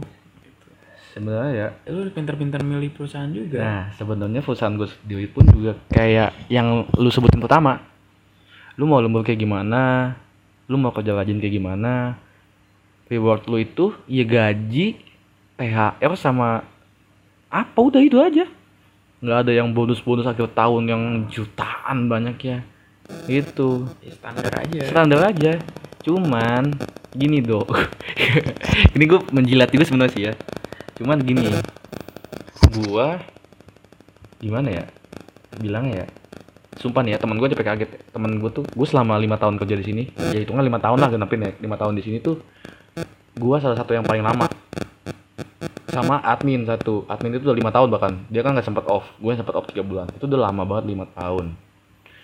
sebenarnya 1.14 1.52
ya 1.54 1.68
lu 1.94 2.10
pintar-pintar 2.10 2.66
milih 2.66 2.90
perusahaan 2.90 3.30
juga 3.30 3.62
Nah, 3.62 3.82
sebenarnya 3.94 4.42
perusahaan 4.42 4.74
gue 4.74 4.90
sendiri 4.90 5.30
pun 5.30 5.46
juga 5.46 5.78
kayak 5.88 6.50
yang 6.50 6.90
lu 6.98 7.06
sebutin 7.06 7.38
pertama. 7.38 7.78
Lu 8.74 8.90
mau 8.90 8.98
lembur 8.98 9.22
kayak 9.22 9.38
gimana? 9.38 10.14
Lu 10.66 10.74
mau 10.74 10.90
kerja 10.90 11.14
rajin 11.14 11.38
kayak 11.38 11.54
gimana? 11.54 12.18
Reward 13.06 13.46
lu 13.46 13.62
itu 13.62 13.94
ya 14.10 14.26
gaji, 14.26 14.98
THR 15.54 16.12
sama 16.18 16.66
apa 17.46 17.78
udah 17.78 18.02
itu 18.02 18.18
aja. 18.18 18.50
nggak 19.24 19.38
ada 19.46 19.52
yang 19.56 19.72
bonus-bonus 19.72 20.28
akhir 20.28 20.52
tahun 20.52 20.84
yang 20.84 21.02
jutaan 21.30 22.10
banyak 22.10 22.36
ya. 22.42 22.58
Itu 23.24 23.86
Ya, 24.02 24.12
standar 24.18 24.50
aja 24.52 24.78
standar 24.90 25.20
aja. 25.30 25.52
Cuman 26.02 26.74
gini 27.14 27.38
dok. 27.40 27.70
ini 28.98 29.04
gue 29.06 29.20
menjilat 29.30 29.70
juga 29.70 29.84
sebenarnya 29.86 30.12
sih 30.12 30.22
ya. 30.28 30.34
Cuman 30.94 31.18
gini, 31.26 31.50
gua 32.86 33.18
gimana 34.38 34.68
ya? 34.70 34.84
Bilangnya 35.58 36.06
ya 36.06 36.08
sumpah 36.84 37.00
nih 37.00 37.16
ya 37.16 37.18
teman 37.22 37.40
gue 37.40 37.48
sampai 37.48 37.64
kaget. 37.64 37.90
Teman 38.12 38.36
gue 38.36 38.50
tuh 38.52 38.64
gue 38.68 38.86
selama 38.86 39.16
lima 39.16 39.40
tahun 39.40 39.56
kerja 39.56 39.74
di 39.80 39.84
sini 39.88 40.02
ya 40.34 40.44
hitungan 40.44 40.60
lima 40.60 40.76
tahun 40.76 41.00
lah 41.00 41.08
genapin 41.08 41.40
ya 41.40 41.50
lima 41.64 41.80
tahun 41.80 41.96
di 41.96 42.02
sini 42.04 42.20
tuh 42.20 42.44
gua 43.40 43.56
salah 43.58 43.78
satu 43.78 43.96
yang 43.96 44.04
paling 44.04 44.20
lama. 44.20 44.46
Sama 45.88 46.18
admin 46.20 46.66
satu 46.66 47.06
admin 47.06 47.38
itu 47.38 47.46
udah 47.46 47.56
lima 47.56 47.70
tahun 47.72 47.88
bahkan. 47.88 48.12
Dia 48.28 48.42
kan 48.44 48.52
nggak 48.52 48.66
sempat 48.66 48.84
off 48.90 49.06
gue 49.16 49.32
sempat 49.32 49.54
off 49.56 49.66
tiga 49.70 49.80
bulan. 49.80 50.10
Itu 50.12 50.28
udah 50.28 50.50
lama 50.50 50.62
banget 50.68 50.92
lima 50.92 51.06
tahun. 51.14 51.54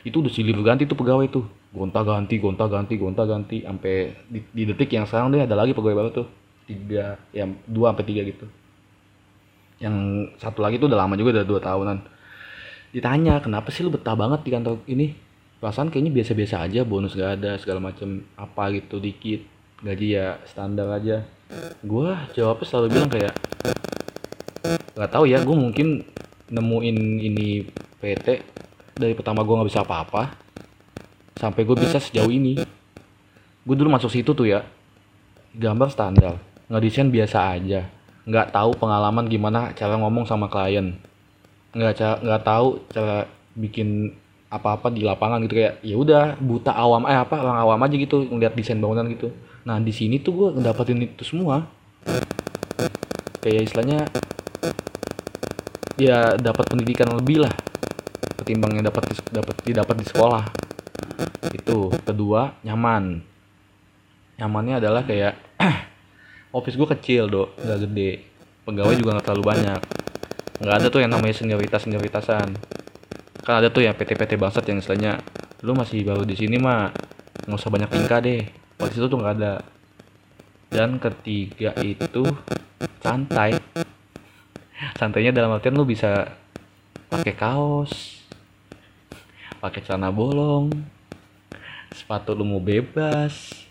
Itu 0.05 0.21
udah 0.23 0.33
silih 0.33 0.55
berganti 0.59 0.85
tuh 0.85 0.99
pegawai 0.99 1.27
tuh. 1.33 1.47
Gonta 1.71 2.03
ganti 2.03 2.37
gonta 2.37 2.67
ganti 2.67 2.95
gonta 2.99 3.23
ganti 3.25 3.63
sampai 3.63 4.13
di, 4.27 4.43
di 4.51 4.63
detik 4.67 4.91
yang 4.91 5.07
sekarang 5.07 5.31
dia 5.31 5.47
ada 5.47 5.57
lagi 5.57 5.73
pegawai 5.73 5.97
baru 5.97 6.11
tuh. 6.11 6.27
Tiga 6.69 7.19
ya 7.35 7.51
dua 7.67 7.91
sampai 7.91 8.07
tiga 8.07 8.23
gitu 8.27 8.47
yang 9.81 10.29
satu 10.37 10.61
lagi 10.61 10.77
tuh 10.77 10.93
udah 10.93 11.01
lama 11.01 11.17
juga 11.17 11.41
udah 11.41 11.47
dua 11.49 11.61
tahunan. 11.61 11.99
Ditanya 12.93 13.41
kenapa 13.41 13.73
sih 13.73 13.81
lu 13.81 13.91
betah 13.91 14.15
banget 14.15 14.45
di 14.45 14.51
kantor 14.53 14.85
ini? 14.87 15.17
Perasaan 15.61 15.93
kayaknya 15.93 16.13
biasa-biasa 16.21 16.57
aja 16.65 16.81
bonus 16.89 17.13
gak 17.13 17.41
ada 17.41 17.57
segala 17.61 17.93
macam 17.93 18.25
apa 18.37 18.73
gitu 18.77 18.97
dikit 18.97 19.45
gaji 19.81 20.17
ya 20.21 20.41
standar 20.45 20.89
aja. 20.93 21.25
Gua 21.81 22.29
jawabnya 22.37 22.65
selalu 22.69 22.87
bilang 22.93 23.11
kayak 23.11 23.35
nggak 24.95 25.11
tahu 25.11 25.25
ya 25.25 25.41
gue 25.41 25.57
mungkin 25.57 26.05
nemuin 26.53 26.97
ini 27.25 27.65
PT 27.97 28.27
dari 29.01 29.17
pertama 29.17 29.41
gua 29.41 29.61
nggak 29.61 29.71
bisa 29.73 29.81
apa-apa 29.81 30.37
sampai 31.41 31.65
gue 31.65 31.77
bisa 31.81 31.97
sejauh 31.97 32.29
ini. 32.29 32.61
Gue 33.65 33.77
dulu 33.77 33.93
masuk 33.93 34.13
situ 34.13 34.33
tuh 34.37 34.45
ya 34.49 34.65
gambar 35.57 35.89
standar 35.89 36.37
ngedesain 36.71 37.11
biasa 37.11 37.59
aja 37.59 38.00
nggak 38.29 38.53
tahu 38.53 38.77
pengalaman 38.77 39.29
gimana 39.29 39.73
cara 39.73 39.97
ngomong 39.97 40.29
sama 40.29 40.51
klien. 40.51 40.97
Nggak 41.73 42.21
nggak 42.25 42.43
tahu 42.43 42.83
cara 42.93 43.25
bikin 43.57 44.15
apa-apa 44.51 44.91
di 44.91 45.07
lapangan 45.07 45.47
gitu 45.47 45.63
kayak 45.63 45.79
ya 45.87 45.95
udah 45.95 46.35
buta 46.43 46.75
awam 46.75 47.07
eh 47.07 47.15
apa 47.15 47.39
orang 47.39 47.59
awam 47.63 47.81
aja 47.87 47.95
gitu 47.95 48.27
ngeliat 48.27 48.59
desain 48.59 48.83
bangunan 48.83 49.07
gitu. 49.07 49.31
Nah 49.63 49.79
di 49.79 49.95
sini 49.95 50.19
tuh 50.19 50.33
gue 50.35 50.49
ngedapetin 50.59 51.07
itu 51.07 51.23
semua. 51.23 51.71
Kayak 53.41 53.71
istilahnya 53.71 54.11
ya 55.97 56.35
dapat 56.37 56.65
pendidikan 56.67 57.13
lebih 57.15 57.47
lah 57.47 57.55
ketimbang 58.41 58.75
yang 58.75 58.85
dapat 58.91 59.15
dapat 59.31 59.55
didapat 59.63 59.97
di 60.03 60.07
sekolah. 60.11 60.45
Itu. 61.55 61.95
Kedua 62.03 62.59
nyaman. 62.67 63.23
Nyamannya 64.41 64.75
adalah 64.83 65.07
kayak 65.07 65.39
office 66.51 66.77
gue 66.77 66.89
kecil 66.99 67.31
dok. 67.31 67.59
Nggak 67.59 67.79
gede. 67.87 68.13
Pegawai 68.67 68.95
juga 68.99 69.11
nggak 69.19 69.27
terlalu 69.27 69.45
banyak. 69.47 69.81
Nggak 70.61 70.75
ada 70.77 70.87
tuh 70.93 71.01
yang 71.01 71.11
namanya 71.15 71.35
senioritas 71.35 71.89
senioritasan 71.89 72.49
kan 73.41 73.65
ada 73.65 73.73
tuh 73.73 73.81
yang 73.81 73.97
PT-PT 73.97 74.37
bangsat 74.37 74.69
yang 74.69 74.85
istilahnya 74.85 75.17
lu 75.65 75.73
masih 75.73 76.05
baru 76.05 76.29
di 76.29 76.37
sini 76.37 76.61
mah 76.61 76.93
nggak 77.49 77.57
usah 77.57 77.73
banyak 77.73 77.91
tingkah 77.91 78.21
deh. 78.21 78.45
Waktu 78.77 78.95
itu 79.01 79.07
tuh 79.09 79.19
nggak 79.19 79.35
ada. 79.41 79.55
Dan 80.71 81.01
ketiga 81.01 81.75
itu 81.81 82.23
santai. 83.01 83.59
Santainya 85.01 85.33
dalam 85.33 85.57
artian 85.57 85.75
lu 85.77 85.89
bisa 85.89 86.37
pakai 87.11 87.35
kaos 87.35 88.23
pakai 89.61 89.85
celana 89.85 90.09
bolong 90.09 90.73
sepatu 91.93 92.33
lu 92.33 92.47
mau 92.49 92.63
bebas. 92.63 93.67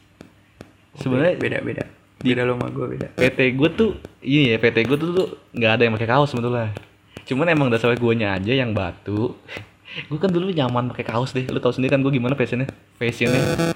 Sebenarnya 0.99 1.39
beda 1.39 1.59
beda 1.63 1.98
beda 2.19 2.43
lo 2.43 2.59
sama 2.59 2.67
gue 2.67 2.85
beda. 2.95 3.07
PT 3.15 3.39
gue 3.55 3.69
tuh 3.71 3.91
ini 4.19 4.51
ya 4.51 4.57
PT 4.59 4.77
gue 4.83 4.97
tuh 4.99 5.39
nggak 5.55 5.71
ada 5.79 5.81
yang 5.87 5.93
pakai 5.95 6.09
kaos 6.09 6.29
sebetulnya. 6.35 6.75
Cuman 7.23 7.47
emang 7.47 7.67
dasarnya 7.71 7.95
guanya 7.95 8.27
aja 8.35 8.51
yang 8.51 8.73
batu. 8.73 9.37
Gue 10.09 10.21
kan 10.21 10.29
dulu 10.29 10.53
nyaman 10.53 10.93
pakai 10.93 11.05
kaos 11.05 11.33
deh. 11.33 11.45
Lu 11.49 11.57
tau 11.57 11.73
sendiri 11.73 11.93
kan 11.97 12.01
gue 12.05 12.13
gimana 12.13 12.37
fashionnya? 12.37 12.69
Fashionnya 12.97 13.73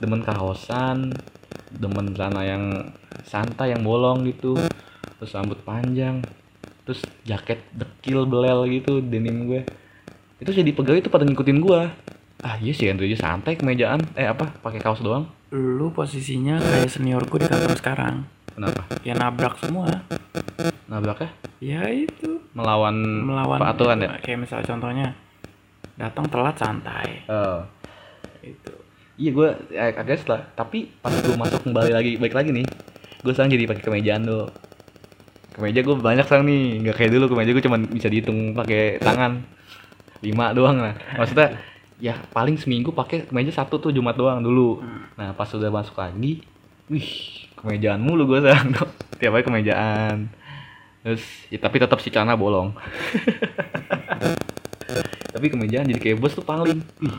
demen 0.00 0.24
kaosan 0.24 1.12
demen 1.72 2.12
celana 2.12 2.44
yang 2.44 2.92
santai 3.24 3.72
yang 3.72 3.84
bolong 3.84 4.28
gitu. 4.28 4.56
Terus 5.20 5.32
rambut 5.32 5.60
panjang. 5.64 6.24
Terus 6.84 7.00
jaket 7.24 7.64
dekil 7.72 8.28
belel 8.28 8.68
gitu 8.68 9.00
denim 9.00 9.48
gue 9.48 9.62
itu 10.42 10.50
jadi 10.50 10.74
pegawai 10.74 11.06
tuh 11.06 11.12
pada 11.14 11.22
ngikutin 11.22 11.62
gue 11.62 11.80
ah 12.42 12.58
iya 12.58 12.74
sih 12.74 12.90
Andrew 12.90 13.08
santai 13.16 13.56
kemejaan. 13.56 14.04
Eh 14.16 14.28
apa 14.28 14.52
pakai 14.60 14.80
kaos 14.80 15.00
doang 15.00 15.28
lu 15.52 15.92
posisinya 15.92 16.56
kayak 16.56 16.88
senior 16.88 17.28
gue 17.28 17.44
di 17.44 17.48
kantor 17.48 17.76
sekarang. 17.76 18.14
Kenapa? 18.52 18.88
Ya 19.04 19.12
nabrak 19.12 19.60
semua. 19.60 20.00
Nabraknya 20.88 21.28
ya? 21.60 21.84
Itu. 21.92 22.40
Melawan 22.56 22.96
melawan 23.28 23.60
peraturan 23.60 24.00
ya? 24.00 24.16
kayak 24.20 24.48
misalnya 24.48 24.66
contohnya 24.68 25.06
datang 26.00 26.24
telat 26.32 26.56
santai. 26.56 27.28
Oh. 27.28 27.60
itu. 28.40 28.72
Iya 29.20 29.30
gue 29.36 29.48
agak 29.76 30.24
setelah 30.24 30.42
tapi 30.56 30.88
pas 31.04 31.12
gue 31.12 31.36
masuk 31.36 31.68
kembali 31.68 31.92
lagi 31.92 32.12
baik 32.16 32.32
lagi 32.32 32.50
nih 32.50 32.66
gue 33.22 33.32
sekarang 33.36 33.52
jadi 33.54 33.70
pakai 33.70 33.84
kemejaan 33.84 34.22
tuh 34.26 34.50
kemeja 35.52 35.80
gue 35.84 35.96
banyak 36.00 36.24
sekarang 36.24 36.44
nih. 36.48 36.64
Nggak 36.80 36.96
kayak 36.96 37.10
dulu 37.12 37.24
kemeja 37.36 37.50
gue 37.52 37.64
cuma 37.64 37.76
bisa 37.76 38.08
dihitung 38.08 38.56
pakai 38.56 38.96
tangan. 39.04 39.44
Lima 40.24 40.56
doang 40.56 40.80
lah. 40.80 40.94
Maksudnya 41.20 41.60
ya 42.02 42.18
paling 42.34 42.58
seminggu 42.58 42.90
pakai 42.90 43.30
kemeja 43.30 43.62
satu 43.62 43.78
tuh 43.78 43.94
jumat 43.94 44.18
doang 44.18 44.42
dulu. 44.42 44.82
Nah 45.14 45.30
pas 45.38 45.46
udah 45.54 45.70
masuk 45.70 46.02
lagi 46.02 46.42
wih 46.90 47.06
kemejaan 47.54 48.02
mulu 48.02 48.26
gue 48.26 48.38
sekarang 48.44 48.74
tuh 48.74 48.90
tiap 49.22 49.38
hari 49.38 49.46
kemejaan. 49.46 50.26
Terus 51.06 51.22
ya, 51.50 51.58
tapi 51.62 51.78
tetap 51.78 52.02
si 52.02 52.10
celana 52.10 52.34
bolong. 52.34 52.74
Tapi 55.32 55.48
kemejaan 55.48 55.88
jadi 55.88 55.96
kayak 55.96 56.20
bos 56.20 56.36
tuh 56.36 56.44
paling. 56.44 56.84
Wih, 57.00 57.16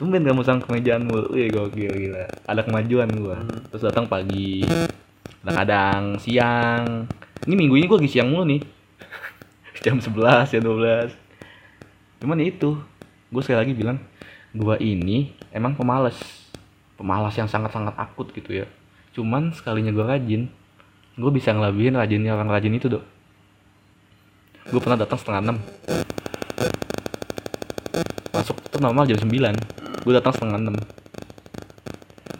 tumben 0.00 0.24
kamu 0.24 0.40
sang 0.40 0.64
kemejaan 0.64 1.04
mulu. 1.04 1.28
Wih 1.36 1.52
gokil 1.52 1.92
gila. 1.92 2.24
Ada 2.48 2.64
kemajuan 2.64 3.12
gua. 3.20 3.44
Terus 3.68 3.84
datang 3.84 4.08
pagi 4.08 4.64
kadang-kadang 5.44 6.16
siang. 6.18 7.04
Ini 7.44 7.54
minggu 7.54 7.76
ini 7.76 7.84
gua 7.86 8.00
lagi 8.00 8.08
siang 8.10 8.32
mulu 8.32 8.48
nih. 8.48 8.64
Jam 9.84 10.00
11 10.00 10.50
jam 10.50 10.62
12 10.64 11.30
cuman 12.20 12.36
ya 12.36 12.52
itu 12.52 12.76
gue 13.32 13.40
sekali 13.40 13.58
lagi 13.64 13.72
bilang 13.72 13.96
gua 14.56 14.76
ini 14.80 15.34
emang 15.54 15.78
pemalas 15.78 16.18
pemalas 16.98 17.32
yang 17.38 17.46
sangat-sangat 17.46 17.94
akut 17.96 18.30
gitu 18.34 18.64
ya. 18.64 18.66
Cuman 19.16 19.54
sekalinya 19.54 19.90
gua 19.90 20.16
rajin 20.16 20.50
gue 21.20 21.30
bisa 21.36 21.52
ngelabihin 21.52 22.00
rajinnya 22.00 22.32
orang 22.32 22.48
rajin 22.48 22.72
itu 22.72 22.88
dok. 22.88 23.04
Gue 24.72 24.80
pernah 24.80 24.96
datang 24.96 25.20
setengah 25.20 25.42
enam. 25.44 25.56
Masuk 28.32 28.56
itu 28.56 28.76
normal 28.80 29.04
jam 29.04 29.20
9 29.20 29.28
gue 30.00 30.12
datang 30.16 30.32
setengah 30.32 30.56
enam. 30.56 30.76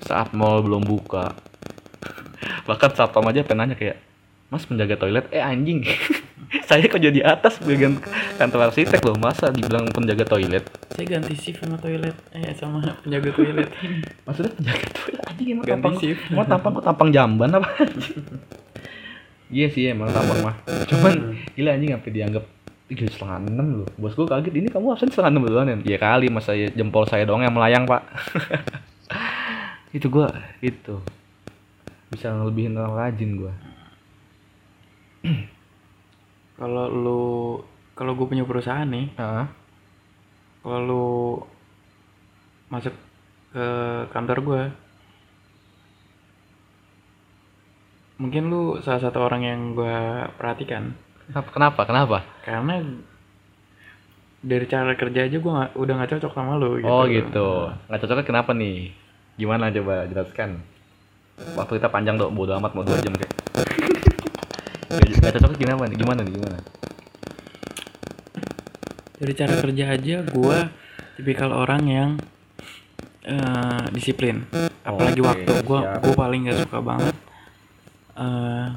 Saat 0.08 0.32
mall 0.32 0.64
belum 0.64 0.80
buka. 0.88 1.36
Bahkan 2.68 2.96
satpam 2.96 3.28
aja 3.28 3.44
penanya 3.44 3.76
kayak 3.76 4.00
mas 4.48 4.64
penjaga 4.64 4.96
toilet? 4.96 5.28
Eh 5.28 5.44
anjing 5.44 5.84
saya 6.68 6.86
kerja 6.86 7.10
di 7.14 7.22
atas 7.22 7.62
bagian 7.62 7.98
kantor 8.34 8.70
arsitek 8.70 9.00
loh. 9.06 9.14
Masa 9.16 9.54
dibilang 9.54 9.86
penjaga 9.90 10.26
toilet? 10.26 10.66
Saya 10.90 11.06
ganti 11.06 11.34
shift 11.38 11.62
sama 11.62 11.78
toilet. 11.78 12.14
Eh 12.34 12.50
sama 12.58 12.82
penjaga 13.06 13.30
toilet. 13.30 13.68
Maksudnya 14.26 14.52
penjaga 14.58 14.86
toilet? 14.90 15.20
Anjing 15.30 15.48
emang 15.54 15.64
Ganti 15.64 15.74
tampang 15.78 15.96
shift. 16.02 16.20
mau 16.34 16.44
tampang 16.44 16.72
kok 16.78 16.84
tampang 16.86 17.08
jamban 17.14 17.50
apa? 17.54 17.68
Iya 19.50 19.66
sih 19.66 19.90
emang 19.90 20.14
tampang 20.14 20.46
mah. 20.46 20.54
Cuman 20.86 21.34
gila 21.58 21.74
anjing 21.74 21.90
sampai 21.90 22.14
dianggap 22.14 22.44
gila, 22.86 23.10
setengah 23.10 23.38
enam 23.50 23.66
loh. 23.82 23.88
Bos 23.98 24.14
gue 24.14 24.22
kaget 24.22 24.54
ini 24.54 24.70
kamu 24.70 24.94
absen 24.94 25.10
setengah 25.10 25.30
enam 25.34 25.42
duluan 25.42 25.66
ya? 25.66 25.76
Ya 25.82 25.98
kali 25.98 26.30
masa 26.30 26.54
ya 26.54 26.70
jempol 26.70 27.02
saya 27.10 27.26
doang 27.26 27.42
yang 27.42 27.50
melayang 27.50 27.82
pak. 27.82 28.06
Itu 29.90 30.06
gue 30.06 30.30
itu. 30.62 31.02
Bisa 32.14 32.30
ngelebihin 32.30 32.78
orang 32.78 32.94
rajin 32.94 33.30
gue 33.38 33.52
kalau 36.60 36.84
lu 36.92 37.22
kalau 37.96 38.12
gue 38.12 38.26
punya 38.28 38.44
perusahaan 38.44 38.84
nih 38.84 39.16
ah 39.16 39.48
kalau 40.60 40.78
lu 40.84 41.06
masuk 42.68 42.92
ke 43.50 43.66
kantor 44.12 44.38
gue 44.44 44.62
mungkin 48.20 48.52
lu 48.52 48.76
salah 48.84 49.00
satu 49.00 49.24
orang 49.24 49.42
yang 49.42 49.60
gua 49.72 50.28
perhatikan 50.36 50.92
Kenapa? 51.30 51.48
Kenapa? 51.54 51.80
Kenapa? 51.86 52.18
karena 52.42 52.74
dari 54.40 54.66
cara 54.66 54.96
kerja 54.96 55.28
aja 55.28 55.36
nggak 55.36 55.76
udah 55.76 55.94
nggak 56.00 56.10
cocok 56.16 56.32
sama 56.32 56.56
lu 56.56 56.80
gitu. 56.80 56.88
Oh 56.88 57.04
gitu. 57.06 57.48
Nggak 57.86 58.00
cocoknya 58.02 58.24
kenapa 58.24 58.50
nih? 58.56 58.90
Gimana 59.36 59.68
coba 59.70 60.08
jelaskan? 60.08 60.64
Waktu 61.56 61.80
kita 61.80 61.88
panjang 61.92 62.16
dong, 62.18 62.36
bodo 62.36 62.56
amat 62.56 62.72
mau 62.72 62.84
dua 62.84 63.00
jam 63.00 63.14
kayak. 63.16 63.29
Nggak 64.90 65.32
cocoknya 65.36 65.56
gimana 65.56 65.84
nih? 65.86 65.96
Gimana 65.96 66.20
nih? 66.20 66.34
Gimana? 66.34 66.58
dari 69.20 69.36
cara 69.36 69.52
kerja 69.54 69.84
aja 69.90 70.16
gua 70.26 70.72
tipikal 71.14 71.52
orang 71.52 71.82
yang 71.84 72.10
eh, 73.22 73.84
disiplin 73.92 74.48
apalagi 74.80 75.20
Oke, 75.20 75.28
waktu 75.44 75.52
gua 75.60 75.80
siap. 75.84 76.00
gua 76.00 76.14
paling 76.16 76.40
nggak 76.42 76.58
suka 76.64 76.78
banget 76.80 77.16
eh 78.16 78.68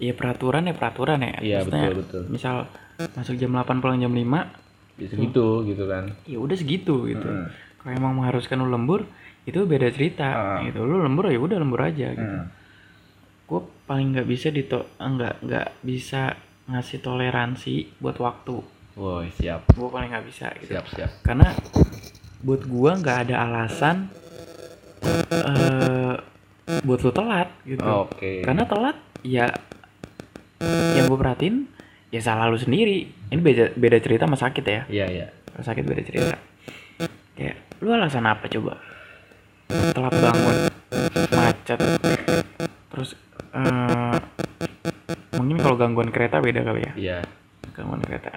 ya 0.00 0.12
peraturan 0.14 0.64
ya 0.64 0.72
peraturan 0.72 1.20
ya 1.20 1.36
Iya 1.38 1.58
betul 1.60 1.92
betul. 2.00 2.22
misal 2.26 2.72
masuk 3.12 3.36
jam 3.36 3.52
8 3.52 3.68
pulang 3.78 4.00
jam 4.00 4.08
5 4.08 4.24
Bisa 4.96 5.12
gitu 5.14 5.46
gitu 5.66 5.84
kan. 5.84 6.08
ya 6.24 6.40
udah 6.40 6.56
segitu 6.56 7.04
gitu 7.06 7.28
Hmm. 7.28 7.52
kalau 7.78 7.92
emang 7.94 8.12
mengharuskan 8.16 8.58
lu 8.58 8.72
lembur 8.72 9.04
itu 9.44 9.60
beda 9.62 9.92
cerita 9.92 10.24
Ah. 10.24 10.58
gitu 10.64 10.82
lu 10.82 10.98
lembur 10.98 11.28
ya 11.28 11.36
udah 11.36 11.56
lembur 11.58 11.84
aja 11.84 12.10
gitu 12.10 12.24
Hmm. 12.34 12.48
Gue 13.88 13.96
paling 13.96 14.12
nggak 14.12 14.28
bisa 14.28 14.52
dito 14.52 14.84
nggak 15.00 15.48
nggak 15.48 15.68
bisa 15.80 16.36
ngasih 16.68 17.00
toleransi 17.00 17.96
buat 18.04 18.20
waktu. 18.20 18.60
Woi 19.00 19.32
siap. 19.32 19.64
Gue 19.72 19.88
paling 19.88 20.12
nggak 20.12 20.28
bisa 20.28 20.52
gitu. 20.60 20.76
Siap 20.76 20.92
siap. 20.92 21.10
karena 21.24 21.56
buat 22.44 22.68
gua 22.68 23.00
nggak 23.00 23.18
ada 23.24 23.48
alasan 23.48 24.12
eh 25.32 26.20
buat 26.84 27.00
lu 27.00 27.16
telat 27.16 27.48
gitu. 27.64 27.80
Oke. 27.80 28.44
karena 28.44 28.68
telat 28.68 29.00
ya 29.24 29.48
yang 30.92 31.08
gue 31.08 31.16
perhatiin 31.16 31.64
ya 32.12 32.20
salah 32.20 32.52
lu 32.52 32.60
sendiri. 32.60 33.08
Ini 33.32 33.40
beda 33.40 33.72
beda 33.72 34.04
cerita 34.04 34.28
sama 34.28 34.36
sakit 34.36 34.64
ya? 34.68 34.84
Iya 34.92 35.06
iya. 35.08 35.26
kalau 35.32 35.64
sakit 35.64 35.84
beda 35.88 36.02
cerita. 36.04 36.36
Kayak 37.40 37.56
lu 37.80 37.88
alasan 37.96 38.28
apa 38.28 38.52
coba? 38.52 38.76
Telat 39.72 40.12
bangun 40.12 40.56
macet 41.32 41.80
terus 42.92 43.16
eh 43.60 44.16
mungkin 45.34 45.56
kalau 45.56 45.76
gangguan 45.76 46.08
kereta 46.08 46.38
beda 46.38 46.60
kali 46.62 46.80
ya 46.80 46.92
Iya. 46.94 47.18
gangguan 47.72 48.00
kereta 48.00 48.30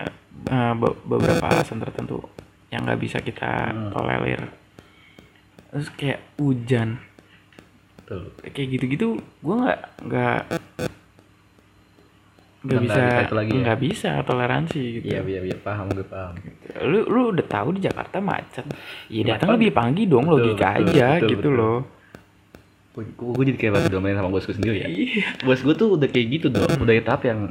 eh, 0.46 0.74
be- 0.74 1.00
beberapa 1.04 1.46
alasan 1.46 1.78
tertentu 1.78 2.22
yang 2.68 2.84
nggak 2.84 3.00
bisa 3.00 3.18
kita 3.20 3.70
Hmm. 3.70 3.90
tolerir 3.90 4.42
terus 5.68 5.88
kayak 5.92 6.20
hujan 6.36 7.00
Betul. 7.98 8.28
kayak 8.46 8.70
gitu-gitu 8.72 9.08
gue 9.18 9.56
nggak 9.58 9.80
nggak 10.04 10.40
nggak 12.62 12.78
bisa 12.80 13.02
nggak 13.26 13.26
ya? 13.42 13.58
nggak 13.58 13.80
bisa 13.80 14.10
toleransi 14.22 14.82
gitu 14.94 15.06
Iya 15.08 15.20
iya 15.26 15.40
iya 15.44 15.58
paham 15.58 15.90
gue 15.90 16.06
paham. 16.06 16.38
lu 16.86 17.00
lu 17.04 17.22
udah 17.34 17.42
tahu 17.44 17.74
di 17.74 17.82
Jakarta 17.82 18.22
macet 18.22 18.70
ya 19.08 19.24
datang 19.26 19.58
lebih 19.58 19.74
pagi 19.74 20.06
dong 20.06 20.30
Betul, 20.30 20.36
logika 20.54 20.68
betul, 20.72 20.86
aja 20.88 21.08
betul, 21.16 21.28
gitu 21.28 21.48
betul. 21.48 21.58
loh 21.58 21.78
Gue, 22.92 23.08
gue 23.08 23.46
jadi 23.56 23.58
kayak 23.58 23.88
domain 23.88 24.20
sama 24.20 24.28
bosku 24.28 24.52
sendiri 24.52 24.84
ya. 24.84 24.88
iya. 24.92 25.28
Bos 25.48 25.64
gue 25.64 25.72
tuh 25.72 25.96
udah 25.96 26.12
kayak 26.12 26.28
gitu 26.28 26.48
dong. 26.52 26.68
Udah 26.68 26.92
di 26.92 27.04
tahap 27.04 27.24
yang 27.24 27.48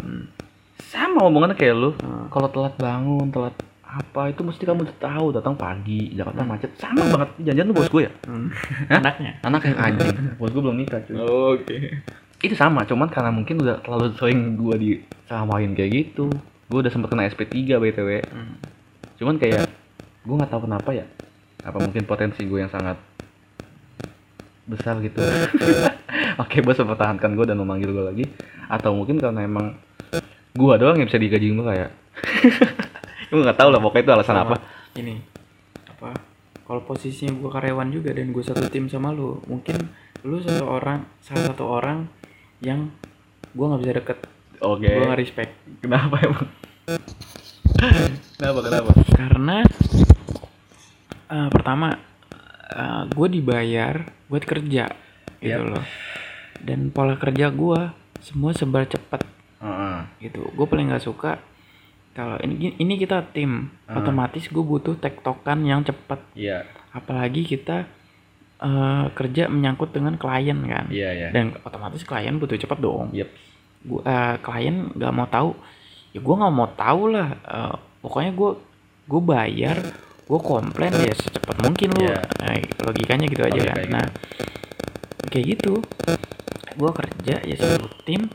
sama 0.84 1.24
omongannya 1.24 1.57
kayak 1.57 1.74
lu. 1.76 1.91
Hmm. 1.97 2.28
Kalau 2.28 2.49
telat 2.53 2.76
bangun, 2.76 3.32
telat 3.32 3.57
apa 3.91 4.30
itu 4.30 4.47
mesti 4.47 4.62
kamu 4.62 4.86
udah 4.86 4.97
tahu 5.03 5.26
datang 5.34 5.57
pagi 5.57 6.12
Jakarta 6.12 6.45
macet. 6.45 6.70
Sama 6.76 7.03
banget. 7.09 7.28
Janjian 7.41 7.66
lu 7.66 7.74
bos 7.74 7.88
gue 7.88 8.03
ya? 8.05 8.12
Hmm. 8.28 8.53
Anaknya? 8.86 9.41
Anak 9.41 9.62
yang 9.64 9.76
anjing. 9.80 10.16
Bos 10.36 10.53
gue 10.53 10.62
belum 10.62 10.76
nikah 10.76 11.01
cuy. 11.09 11.16
Oke. 11.18 11.76
Itu 12.41 12.55
sama 12.57 12.84
cuman 12.84 13.09
karena 13.09 13.32
mungkin 13.32 13.61
udah 13.61 13.80
terlalu 13.80 14.12
sering 14.20 14.61
gue 14.61 14.76
disamain 14.76 15.72
kayak 15.72 15.91
gitu. 15.91 16.28
Gue 16.68 16.78
udah 16.84 16.93
sempet 16.93 17.09
kena 17.11 17.26
SP3 17.26 17.80
btw 17.80 18.22
Hmm. 18.28 18.55
cuman 19.20 19.36
kayak 19.36 19.68
gue 20.20 20.34
nggak 20.36 20.53
tahu 20.53 20.68
kenapa 20.68 20.91
ya. 20.93 21.05
Apa 21.61 21.76
mungkin 21.80 22.05
potensi 22.05 22.45
gue 22.45 22.61
yang 22.61 22.72
sangat 22.72 22.97
besar 24.71 25.03
gitu. 25.03 25.18
Oke 26.43 26.62
bos 26.62 26.79
mempertahankan 26.79 27.35
gue 27.35 27.47
dan 27.51 27.59
memanggil 27.59 27.91
gue 27.91 28.05
lagi. 28.07 28.25
Atau 28.71 28.95
mungkin 28.95 29.18
karena 29.18 29.43
emang 29.43 29.75
gue 30.55 30.75
doang 30.79 30.97
yang 30.99 31.07
bisa 31.11 31.18
digaji 31.18 31.51
gue 31.51 31.66
kayak 31.66 31.91
gue 33.31 33.39
nggak 33.39 33.59
tahu 33.59 33.71
lah 33.71 33.81
pokoknya 33.83 34.05
itu 34.07 34.12
alasan 34.14 34.39
apa. 34.39 34.55
Ini 34.95 35.14
apa 35.87 36.31
kalau 36.71 36.87
posisinya 36.87 37.35
gua 37.35 37.59
karyawan 37.59 37.91
juga 37.91 38.14
dan 38.14 38.31
gue 38.31 38.45
satu 38.47 38.62
tim 38.71 38.87
sama 38.87 39.11
lu 39.11 39.43
mungkin 39.51 39.91
lu 40.23 40.39
satu 40.39 40.71
orang 40.71 41.03
salah 41.18 41.51
satu 41.51 41.66
orang 41.66 42.07
yang 42.62 42.95
gua 43.59 43.75
nggak 43.75 43.83
bisa 43.83 43.95
deket. 43.99 44.18
Oke. 44.62 44.87
Gua 44.87 45.11
nggak 45.11 45.18
respect. 45.18 45.53
Kenapa 45.83 46.14
emang? 46.23 46.47
Kenapa 48.39 48.61
kenapa? 48.61 48.91
Karena 49.16 49.57
eh, 51.33 51.49
pertama 51.49 52.10
gue 53.11 53.29
dibayar 53.41 54.07
buat 54.31 54.45
kerja 54.47 54.91
gitu 55.41 55.62
Yap. 55.64 55.73
loh. 55.75 55.85
Dan 56.61 56.93
pola 56.93 57.16
kerja 57.16 57.49
gua 57.49 57.97
semua 58.21 58.53
sebar 58.53 58.85
cepet. 58.87 59.25
Heeh. 59.61 59.97
gitu. 60.25 60.49
Gue 60.57 60.64
paling 60.64 60.89
nggak 60.89 61.05
suka 61.05 61.37
kalau 62.11 62.37
ini 62.43 62.75
ini 62.77 62.95
kita 62.99 63.23
tim. 63.31 63.71
Ah. 63.87 64.03
otomatis 64.03 64.51
gue 64.51 64.64
butuh 64.64 64.97
tektokan 64.99 65.62
yang 65.64 65.85
cepet. 65.87 66.21
Iya. 66.37 66.66
Apalagi 66.93 67.47
kita 67.47 67.87
eh, 68.61 69.05
kerja 69.14 69.49
menyangkut 69.49 69.95
dengan 69.95 70.18
klien 70.21 70.59
kan? 70.66 70.91
Iya 70.91 71.11
iya. 71.16 71.29
Dan 71.33 71.57
otomatis 71.64 72.03
klien 72.05 72.37
butuh 72.37 72.59
cepet 72.59 72.79
dong. 72.81 73.12
Yep. 73.14 73.29
gua 73.89 74.01
eh, 74.05 74.37
klien 74.45 74.93
nggak 74.93 75.12
mau 75.14 75.29
tahu. 75.29 75.57
Ya 76.11 76.21
gue 76.21 76.35
nggak 76.35 76.55
mau 76.55 76.68
tahu 76.75 77.03
lah 77.14 77.29
Eh, 77.41 77.75
pokoknya 78.03 78.33
gue 78.35 78.51
gue 79.11 79.21
bayar 79.23 79.77
gue 80.31 80.41
komplain 80.47 80.95
ya 80.95 81.11
secepat 81.11 81.59
mungkin 81.59 81.91
lu. 81.99 82.07
Iya. 82.07 82.22
Nah, 82.39 82.55
logikanya 82.87 83.26
gitu 83.26 83.43
aja 83.43 83.51
Logika 83.51 83.72
kan. 83.74 83.83
gitu. 83.83 83.91
nah 83.91 84.07
kayak 85.31 85.47
gitu 85.59 85.72
gue 86.78 86.91
kerja 86.95 87.35
ya 87.43 87.57
satu 87.59 87.91
tim. 88.07 88.31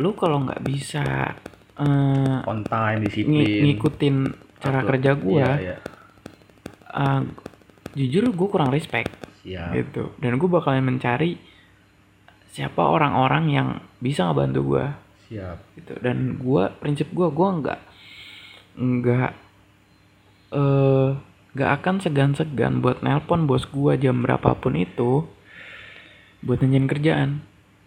Lu 0.00 0.16
kalau 0.16 0.48
nggak 0.48 0.64
bisa 0.64 1.36
eh, 1.76 2.38
on 2.48 2.64
time 2.64 2.98
ng- 3.00 3.04
disiplin 3.04 3.44
ngikutin 3.68 4.16
cara 4.56 4.80
Atur. 4.80 4.88
kerja 4.96 5.10
gue 5.12 5.44
iya, 5.44 5.52
iya. 5.60 5.76
eh, 6.96 7.20
jujur 7.92 8.32
gue 8.32 8.48
kurang 8.48 8.72
respect. 8.72 9.12
Siap. 9.44 9.76
Gitu. 9.76 10.16
Dan 10.16 10.40
gue 10.40 10.48
bakalan 10.48 10.80
mencari 10.80 11.36
siapa 12.48 12.80
orang-orang 12.80 13.44
yang 13.52 13.68
bisa 14.00 14.24
ngebantu 14.32 14.60
gue 14.72 14.86
siap. 15.28 15.60
Gitu. 15.76 15.92
Dan 16.00 16.40
gue 16.40 16.64
prinsip 16.80 17.12
gue 17.12 17.28
gue 17.28 17.48
nggak 17.60 17.80
nggak 18.76 19.32
eh 20.56 21.08
nggak 21.52 21.70
akan 21.80 21.94
segan-segan 22.00 22.80
buat 22.80 23.00
nelpon 23.00 23.44
bos 23.44 23.64
gue 23.68 23.96
jam 23.96 24.20
berapapun 24.20 24.76
itu 24.76 25.24
buat 26.40 26.60
nanyain 26.60 26.88
kerjaan. 26.88 27.30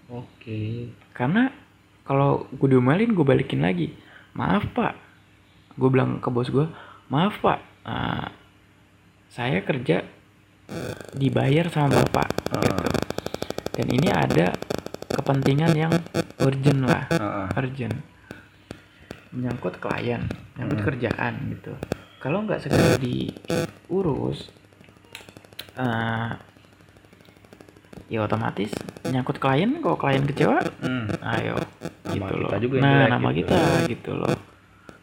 Oke. 0.10 0.90
Karena 1.14 1.54
kalau 2.02 2.50
gue 2.50 2.70
diomelin 2.70 3.14
gue 3.14 3.26
balikin 3.26 3.62
lagi. 3.62 3.94
Maaf 4.34 4.70
pak. 4.74 4.98
Gue 5.78 5.90
bilang 5.94 6.18
ke 6.18 6.30
bos 6.34 6.50
gue 6.50 6.66
maaf 7.10 7.38
pak. 7.42 7.62
Eh, 7.86 8.28
saya 9.30 9.62
kerja 9.62 10.02
dibayar 11.14 11.66
sama 11.70 11.98
bapak 12.02 12.30
gitu. 12.62 12.90
Dan 13.78 13.88
ini 13.90 14.10
ada 14.10 14.54
kepentingan 15.10 15.74
yang 15.74 15.94
urgent 16.42 16.86
lah 16.86 17.06
Heeh. 17.10 17.48
urgent. 17.58 17.98
Menyangkut 19.30 19.78
klien 19.78 20.26
menyangkut 20.58 20.80
Hmm. 20.82 20.88
kerjaan 20.90 21.34
gitu 21.54 21.74
kalau 22.20 22.44
nggak 22.44 22.60
segera 22.60 22.96
diurus 22.96 24.52
eh 25.74 26.32
ya 28.10 28.20
otomatis 28.22 28.74
menyangkut 29.02 29.38
klien 29.38 29.70
kalau 29.80 29.96
klien 29.96 30.24
kecewa 30.24 30.60
Hmm. 30.80 31.08
ayo 31.38 31.56
Nama 32.04 32.14
gitu 32.18 32.26
kita 32.34 32.36
loh 32.42 32.60
juga 32.60 32.76
nah 32.80 33.06
nama 33.08 33.30
gitu. 33.32 33.48
kita 33.48 33.60
gitu 33.88 34.12
loh 34.14 34.36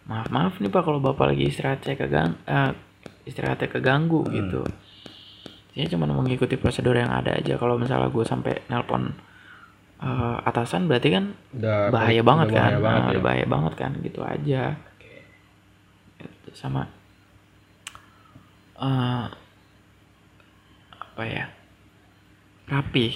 maaf 0.04 0.28
maaf 0.28 0.54
nih 0.56 0.68
pak 0.68 0.82
kalau 0.82 0.98
bapak 0.98 1.30
lagi 1.30 1.46
istirahat 1.46 1.80
saya 1.80 1.96
kegang 1.96 2.34
eh, 2.44 2.70
istirahatnya 3.24 3.68
keganggu 3.70 4.20
Hmm. 4.22 4.34
gitu 4.34 4.62
saya 5.70 5.86
cuma 5.88 6.08
mengikuti 6.08 6.56
prosedur 6.56 6.94
yang 6.94 7.08
ada 7.08 7.32
aja 7.32 7.54
kalau 7.54 7.76
misalnya 7.76 8.08
gue 8.08 8.24
sampai 8.24 8.58
nelpon 8.66 9.14
eh, 9.98 10.36
atasan 10.42 10.84
berarti 10.84 11.08
kan 11.10 11.24
udah 11.54 11.88
bahaya 11.88 12.20
udah 12.20 12.26
banget 12.26 12.46
kan 12.50 12.60
bahaya 12.60 12.78
banget 12.78 12.98
Nah, 12.98 13.06
ya. 13.06 13.10
udah 13.12 13.22
bahaya 13.22 13.46
banget 13.46 13.72
kan 13.76 13.90
gitu 14.02 14.20
aja 14.20 14.62
sama 16.52 16.88
eh 18.76 19.26
apa 21.16 21.22
ya? 21.24 21.44
Rapi. 22.68 23.06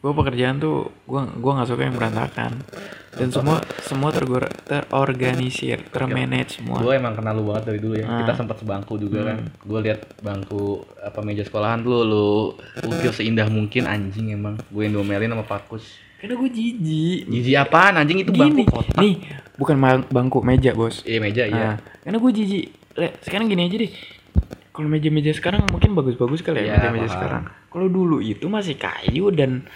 Gue 0.00 0.12
pekerjaan 0.16 0.56
tuh 0.56 0.88
gue 1.04 1.20
gua 1.42 1.52
nggak 1.60 1.68
suka 1.68 1.82
yang 1.84 1.96
berantakan. 1.98 2.62
Dan 3.10 3.28
semua 3.34 3.58
semua 3.82 4.14
tergor 4.14 4.46
terorganisir 4.64 5.82
termanage 5.90 6.62
semua. 6.62 6.78
Gue 6.78 6.94
emang 6.96 7.18
kenal 7.18 7.36
lu 7.36 7.50
banget 7.50 7.74
dari 7.74 7.78
dulu 7.82 7.94
ya. 7.98 8.06
Ah. 8.06 8.22
kita 8.22 8.32
sempat 8.38 8.62
sebangku 8.62 8.96
juga 8.96 9.34
kan. 9.34 9.50
Gue 9.66 9.80
lihat 9.82 10.06
bangku 10.22 10.86
apa 11.02 11.20
meja 11.26 11.42
sekolahan 11.42 11.82
lu 11.82 12.06
lu 12.06 12.28
ukir 12.86 13.10
seindah 13.10 13.50
mungkin 13.50 13.90
anjing 13.90 14.30
emang. 14.30 14.56
Gue 14.70 14.86
yang 14.88 15.02
domelin 15.02 15.34
sama 15.34 15.44
Pakus 15.44 15.84
karena 16.20 16.36
gue 16.36 16.50
jijik. 16.52 17.20
Jijik 17.32 17.56
apaan 17.56 17.96
anjing? 17.96 18.20
Itu 18.20 18.30
gini 18.36 18.68
bangku 18.68 18.76
kotak. 18.76 19.00
nih 19.00 19.14
bukan 19.56 19.76
bangku 20.12 20.38
meja 20.44 20.76
bos. 20.76 21.00
Iya 21.08 21.18
meja 21.18 21.44
iya. 21.48 21.66
Nah, 21.74 21.76
karena 22.04 22.16
gue 22.20 22.30
jijik. 22.36 22.64
Sekarang 23.24 23.48
gini 23.48 23.64
aja 23.64 23.76
deh 23.80 23.92
kalau 24.70 24.86
meja-meja 24.86 25.30
sekarang 25.30 25.66
mungkin 25.66 25.92
bagus-bagus 25.92 26.40
kali 26.40 26.60
ya 26.60 26.64
Iya, 26.64 26.74
meja-meja 26.80 27.02
paham. 27.04 27.12
sekarang. 27.12 27.42
Kalau 27.68 27.86
dulu 27.88 28.16
itu 28.18 28.46
masih 28.46 28.74
kayu 28.74 29.30
dan 29.30 29.66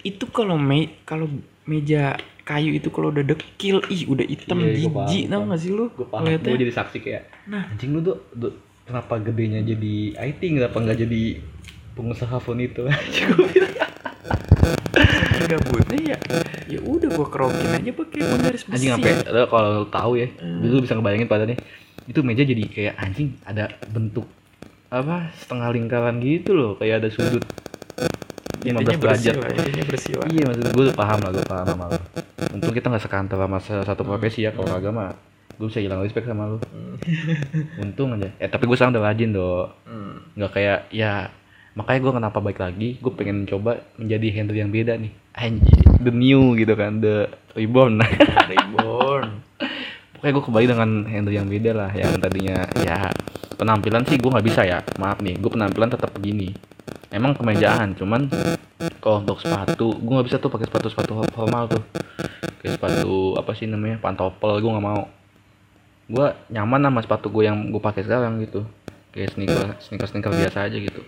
itu 0.00 0.24
kalau 0.26 0.54
me 0.54 1.00
kalau 1.02 1.26
meja 1.64 2.14
kayu 2.42 2.70
itu 2.72 2.88
kalau 2.88 3.10
udah 3.10 3.24
dekil 3.24 3.82
ih 3.86 4.06
udah 4.06 4.22
hitam 4.24 4.60
Iya, 4.60 4.86
gua 4.86 5.04
jijik 5.04 5.24
tau 5.26 5.42
gak 5.44 5.58
sih 5.58 5.70
lu 5.70 5.84
gue 5.90 6.06
paham 6.06 6.24
gue 6.30 6.58
jadi 6.58 6.72
saksi 6.72 6.98
kayak 7.00 7.22
Nah. 7.46 7.66
anjing 7.68 7.90
lu 7.90 8.00
tuh, 8.02 8.16
tuh 8.32 8.52
kenapa 8.82 9.18
gedenya 9.18 9.60
jadi 9.60 9.94
IT? 10.14 10.38
Kenapa 10.38 10.76
nggak 10.76 10.98
jadi 11.00 11.22
pengusaha 11.92 12.36
phone 12.36 12.62
itu? 12.64 12.86
Gabutnya 15.46 15.98
ya 16.04 16.18
ya 16.66 16.80
udah 16.82 17.08
gue 17.08 17.26
kerokin 17.28 17.70
aja 17.72 17.90
pakai 17.94 18.20
penggaris 18.20 18.62
besi 18.64 18.74
anjing 18.74 18.90
sampai 18.92 19.12
lo 19.28 19.46
kalau 19.46 19.86
tahu 19.86 20.12
ya 20.16 20.26
Hmm. 20.36 20.58
dulu 20.60 20.82
bisa 20.82 20.94
ngebayangin 20.94 21.26
pada 21.26 21.44
nih 21.44 21.54
itu 22.06 22.20
meja 22.22 22.42
jadi 22.46 22.64
kayak 22.70 22.94
anjing 23.02 23.34
ada 23.42 23.70
bentuk 23.90 24.26
apa 24.86 25.34
setengah 25.34 25.68
lingkaran 25.74 26.22
gitu 26.22 26.54
loh 26.54 26.72
kayak 26.78 27.02
ada 27.02 27.08
sudut. 27.10 27.42
15 28.66 28.72
intinya 28.82 28.98
derajat. 28.98 29.34
lah 29.38 29.50
intinya 29.52 29.84
bersih 29.86 30.14
lah. 30.18 30.26
Iya 30.26 30.42
maksud 30.48 30.64
gue 30.74 30.84
paham 30.94 31.18
lah 31.22 31.30
gue 31.34 31.44
paham 31.46 31.66
sama 31.70 31.84
lo 31.90 31.98
untung 32.54 32.74
kita 32.74 32.86
nggak 32.90 33.04
sekantor 33.04 33.38
sama 33.38 33.58
satu 33.62 34.02
profesi 34.02 34.42
ya 34.42 34.50
kalau 34.50 34.74
agama 34.74 35.14
gue 35.56 35.66
bisa 35.70 35.78
hilang 35.78 36.02
respect 36.02 36.26
sama 36.26 36.56
lo 36.56 36.58
untung 37.82 38.14
aja. 38.18 38.30
Eh 38.42 38.48
tapi 38.50 38.66
gue 38.66 38.74
sekarang 38.78 38.94
udah 38.96 39.04
rajin 39.06 39.30
do. 39.34 39.70
Hmm. 39.86 40.18
nggak 40.34 40.50
kayak 40.54 40.78
ya 40.90 41.30
makanya 41.76 42.00
gue 42.00 42.12
kenapa 42.16 42.38
baik 42.40 42.58
lagi 42.58 42.88
gue 42.98 43.12
pengen 43.12 43.44
coba 43.44 43.84
menjadi 43.98 44.26
Henry 44.34 44.58
yang 44.62 44.72
beda 44.74 44.98
nih. 44.98 45.12
Anjir 45.36 45.86
the 46.00 46.12
new 46.12 46.54
gitu 46.58 46.74
kan 46.76 47.00
the 47.02 47.30
reborn. 47.56 48.00
Reborn 48.52 49.05
Pokoknya 50.26 50.42
gue 50.42 50.48
kembali 50.50 50.66
dengan 50.66 50.90
Henry 51.06 51.38
yang 51.38 51.46
beda 51.46 51.70
lah 51.70 51.90
Yang 51.94 52.18
tadinya 52.18 52.58
ya 52.76 53.14
penampilan 53.54 54.02
sih 54.02 54.18
gue 54.18 54.26
nggak 54.26 54.42
bisa 54.42 54.66
ya 54.66 54.82
Maaf 54.98 55.22
nih, 55.22 55.38
gue 55.38 55.46
penampilan 55.46 55.86
tetap 55.86 56.10
begini 56.10 56.50
Emang 57.14 57.30
kemejaan, 57.30 57.94
cuman 57.94 58.26
kalau 58.98 59.22
untuk 59.22 59.38
sepatu 59.38 59.94
Gue 59.94 60.12
nggak 60.12 60.26
bisa 60.26 60.42
tuh 60.42 60.50
pakai 60.50 60.66
sepatu-sepatu 60.66 61.30
formal 61.30 61.70
tuh 61.70 61.78
Kayak 62.58 62.74
sepatu 62.74 63.38
apa 63.38 63.54
sih 63.54 63.70
namanya, 63.70 64.02
pantopel 64.02 64.58
gue 64.58 64.66
nggak 64.66 64.82
mau 64.84 65.06
Gue 66.10 66.26
nyaman 66.50 66.82
sama 66.82 67.00
sepatu 67.06 67.30
gue 67.30 67.46
yang 67.46 67.70
gue 67.70 67.78
pakai 67.78 68.02
sekarang 68.02 68.42
gitu 68.42 68.66
Kayak 69.14 69.30
sneaker, 69.30 69.78
sneaker, 69.78 70.10
sneaker 70.10 70.34
biasa 70.34 70.66
aja 70.66 70.74
gitu 70.74 71.06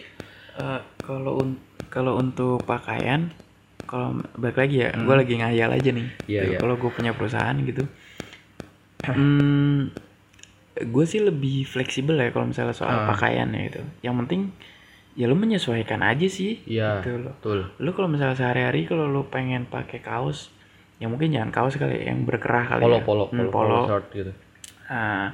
Eh, 0.55 0.81
kalau 1.03 1.43
un- 1.43 1.59
kalau 1.91 2.23
untuk 2.23 2.63
pakaian 2.63 3.35
kalau 3.83 4.15
balik 4.37 4.63
lagi 4.63 4.79
ya 4.79 4.95
gue 4.95 5.03
Hmm. 5.09 5.19
lagi 5.19 5.35
ngayal 5.35 5.71
aja 5.73 5.91
nih 5.91 6.07
Gitu. 6.23 6.55
iya. 6.55 6.59
kalau 6.61 6.79
gue 6.79 6.91
punya 6.93 7.11
perusahaan 7.11 7.59
gitu 7.59 7.83
hmm, 9.05 9.79
gue 10.81 11.05
sih 11.05 11.21
lebih 11.21 11.63
fleksibel 11.65 12.17
ya 12.17 12.31
kalau 12.31 12.47
misalnya 12.47 12.73
soal 12.73 12.97
Ah. 12.97 13.07
pakaian 13.09 13.51
ya 13.51 13.67
gitu. 13.67 13.83
Yang 14.01 14.15
penting 14.21 14.41
ya 15.15 15.27
lu 15.27 15.35
menyesuaikan 15.35 15.99
aja 16.01 16.27
sih 16.27 16.63
Iya, 16.65 16.99
gitu 16.99 17.19
loh. 17.21 17.35
betul. 17.37 17.59
Lu 17.77 17.91
kalau 17.93 18.07
misalnya 18.07 18.35
sehari-hari 18.35 18.85
kalau 18.85 19.07
lu 19.07 19.27
pengen 19.27 19.67
pakai 19.67 19.99
kaos 19.99 20.51
ya 20.97 21.07
mungkin 21.07 21.31
jangan 21.31 21.51
kaos 21.51 21.75
kali 21.75 21.95
ya, 21.97 22.11
yang 22.11 22.23
berkerah 22.23 22.67
kali 22.69 22.83
Polo, 22.85 22.97
ya. 22.97 23.03
polo, 23.03 23.25
Hmm, 23.27 23.39
polo, 23.39 23.51
polo. 23.51 23.81
short 23.85 24.07
gitu. 24.13 24.33
Ah, 24.89 25.31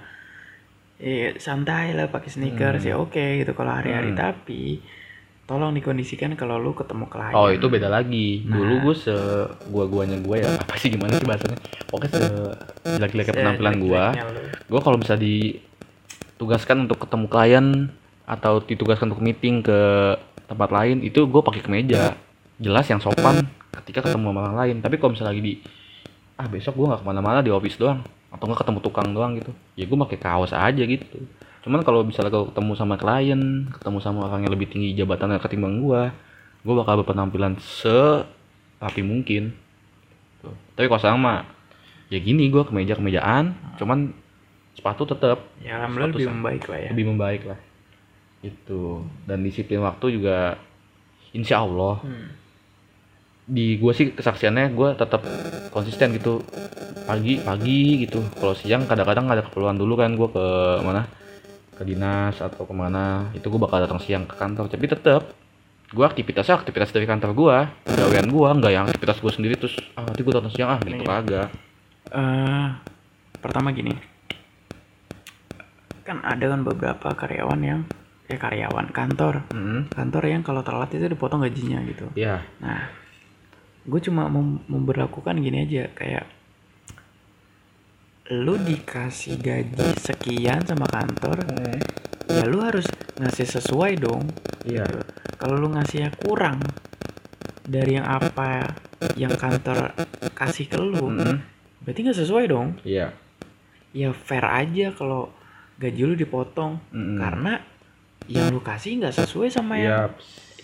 eh, 0.97 1.37
santai 1.37 1.93
lah 1.93 2.09
pakai 2.09 2.29
sneakers 2.29 2.83
Hmm. 2.83 2.91
ya 2.91 2.97
oke 2.99 3.25
gitu 3.39 3.53
kalau 3.53 3.73
hari-hari. 3.73 4.12
Hmm. 4.12 4.19
tapi 4.19 4.81
tolong 5.45 5.76
dikondisikan 5.76 6.32
kalau 6.40 6.57
lu 6.57 6.72
ketemu 6.72 7.05
klien. 7.09 7.34
Oh 7.36 7.53
itu 7.53 7.66
beda 7.68 7.92
lagi. 7.92 8.45
Nah. 8.49 8.57
Dulu 8.57 8.74
gue 8.88 8.95
se 8.97 9.16
gua 9.68 9.84
guanya 9.84 10.16
gue 10.20 10.36
ya 10.40 10.49
apa 10.57 10.74
sih 10.80 10.88
gimana 10.88 11.16
sih 11.20 11.26
bahasanya? 11.28 11.59
Pokoknya 11.88 12.11
se 12.11 12.24
jelek-jeleknya 12.97 13.34
Se- 13.34 13.40
penampilan 13.45 13.74
gue. 13.80 14.05
Gue 14.68 14.80
kalau 14.80 14.97
bisa 14.97 15.14
ditugaskan 15.20 16.88
untuk 16.88 17.05
ketemu 17.05 17.26
klien 17.28 17.66
atau 18.24 18.64
ditugaskan 18.64 19.12
untuk 19.12 19.20
meeting 19.20 19.61
ke 19.61 19.80
tempat 20.49 20.72
lain 20.72 21.05
itu 21.05 21.28
gue 21.28 21.42
pakai 21.45 21.61
kemeja. 21.61 22.16
Jelas 22.57 22.88
yang 22.88 23.05
sopan 23.05 23.45
ketika 23.84 24.01
ketemu 24.09 24.32
sama 24.32 24.40
orang 24.49 24.57
lain. 24.57 24.76
Tapi 24.80 24.97
kalau 24.97 25.12
misalnya 25.12 25.36
lagi 25.36 25.45
di 25.45 25.55
ah 26.34 26.51
besok 26.51 26.74
gue 26.74 26.86
nggak 26.90 27.01
ke 27.05 27.07
mana-mana 27.07 27.47
di 27.47 27.55
office 27.55 27.78
doang 27.78 28.03
atau 28.34 28.51
nggak 28.51 28.66
ketemu 28.66 28.78
tukang 28.82 29.09
doang 29.14 29.38
gitu 29.38 29.55
ya 29.78 29.86
gue 29.86 29.95
pakai 29.95 30.18
kaos 30.18 30.51
aja 30.51 30.82
gitu 30.82 31.07
cuman 31.65 31.81
kalau 31.81 32.05
misalnya 32.05 32.29
kalau 32.29 32.53
ketemu 32.53 32.73
sama 32.77 32.95
klien 32.95 33.41
ketemu 33.73 33.99
sama 33.99 34.29
orang 34.29 34.45
yang 34.45 34.53
lebih 34.53 34.69
tinggi 34.69 34.93
jabatannya 34.93 35.41
ketimbang 35.41 35.81
gue 35.81 36.12
gue 36.61 36.75
bakal 36.77 37.01
berpenampilan 37.01 37.57
se 37.57 38.25
rapi 38.79 39.01
mungkin 39.01 39.57
Tuh. 40.39 40.53
tapi 40.77 40.87
kalau 40.87 41.17
mah 41.17 41.49
ya 42.12 42.21
gini 42.21 42.53
gue 42.53 42.62
kemeja 42.62 42.95
kemejaan 42.95 43.57
cuman 43.75 44.12
sepatu 44.77 45.09
tetap 45.09 45.41
Ya 45.65 45.81
alhamdulillah 45.81 46.12
lebih 46.12 46.27
sama. 46.27 46.37
membaik 46.37 46.65
lah 46.69 46.79
ya. 46.79 46.89
lebih 46.93 47.05
membaik 47.09 47.43
lah 47.49 47.59
itu 48.45 48.83
dan 49.25 49.41
disiplin 49.41 49.81
waktu 49.81 50.21
juga 50.21 50.61
insya 51.33 51.65
Allah 51.65 51.97
Hmm. 52.05 52.29
di 53.45 53.77
gue 53.77 53.93
sih 53.93 54.12
kesaksiannya 54.12 54.73
gue 54.73 54.89
tetap 54.97 55.25
konsisten 55.69 56.12
gitu 56.12 56.45
pagi 57.05 57.37
pagi 57.39 58.01
gitu 58.01 58.21
kalau 58.37 58.53
siang 58.53 58.85
kadang-kadang 58.85 59.29
ada 59.29 59.41
keperluan 59.41 59.77
dulu 59.77 59.97
kan 59.97 60.12
gue 60.12 60.29
ke 60.29 60.45
mana 60.81 61.05
ke 61.75 61.83
dinas 61.83 62.39
atau 62.39 62.62
ke 62.62 62.72
mana 62.72 63.29
itu 63.31 63.45
gue 63.45 63.59
bakal 63.59 63.79
datang 63.79 63.99
siang 63.99 64.25
ke 64.25 64.35
kantor. 64.35 64.66
Tapi 64.66 64.87
tetap 64.87 65.22
gue 65.87 66.03
aktivitasnya 66.03 66.55
aktivitas 66.57 66.91
dari 66.91 67.05
kantor 67.05 67.31
gue 67.33 67.57
gawean 67.87 68.27
gue 68.27 68.49
nggak 68.53 68.72
yang 68.72 68.85
aktivitas 68.85 69.18
gue 69.18 69.31
sendiri 69.31 69.55
terus 69.55 69.75
ah 69.93 70.03
nanti 70.03 70.20
gue 70.20 70.33
datang 70.33 70.51
siang 70.51 70.68
ah 70.68 70.79
gitu 70.81 70.97
Iya. 70.97 71.11
kagak. 71.12 71.49
Eh, 72.07 72.66
pertama 73.39 73.70
gini, 73.70 73.95
kan 76.03 76.20
ada 76.22 76.45
kan 76.47 76.61
beberapa 76.62 77.09
karyawan 77.11 77.61
yang 77.61 77.81
ya 78.25 78.37
karyawan 78.37 78.89
kantor, 78.91 79.45
Hmm, 79.51 79.89
kantor 79.89 80.22
yang 80.27 80.43
kalau 80.43 80.61
telat 80.61 80.89
itu 80.91 81.05
dipotong 81.07 81.41
gajinya 81.41 81.81
gitu. 81.85 82.09
ya 82.14 82.41
Nah, 82.59 82.89
gue 83.83 84.01
cuma 84.01 84.27
mem- 84.27 84.64
memberlakukan 84.66 85.37
gini 85.37 85.62
aja 85.62 85.89
kayak 85.91 86.25
lu 88.25 88.57
dikasih 88.57 89.37
gaji 89.37 89.93
sekian 90.01 90.64
sama 90.64 90.89
kantor, 90.89 91.45
ya 92.25 92.43
lu 92.49 92.64
harus 92.64 92.89
ngasih 93.20 93.45
sesuai 93.51 94.01
dong. 94.01 94.25
iya 94.64 94.89
Gitu. 94.89 95.01
Kalau 95.37 95.61
lu 95.61 95.68
ngasihnya 95.68 96.09
kurang 96.16 96.57
dari 97.62 98.01
yang 98.01 98.09
apa 98.09 98.72
yang 99.12 99.35
kantor 99.35 99.93
kasih 100.33 100.64
ke 100.64 100.81
lu, 100.81 101.05
Hmm, 101.05 101.45
berarti 101.85 102.01
nggak 102.01 102.18
sesuai 102.18 102.45
dong. 102.49 102.81
iya 102.83 103.12
Ya 103.95 104.11
fair 104.11 104.43
aja 104.43 104.91
kalau 104.91 105.29
gaji 105.77 106.03
lu 106.03 106.14
dipotong 106.14 106.81
Hmm. 106.91 107.20
karena 107.20 107.61
yang 108.25 108.51
lu 108.51 108.59
kasih 108.59 108.99
nggak 108.99 109.14
sesuai 109.14 109.53
sama 109.53 109.77
yang 109.77 109.85
iya 109.85 110.01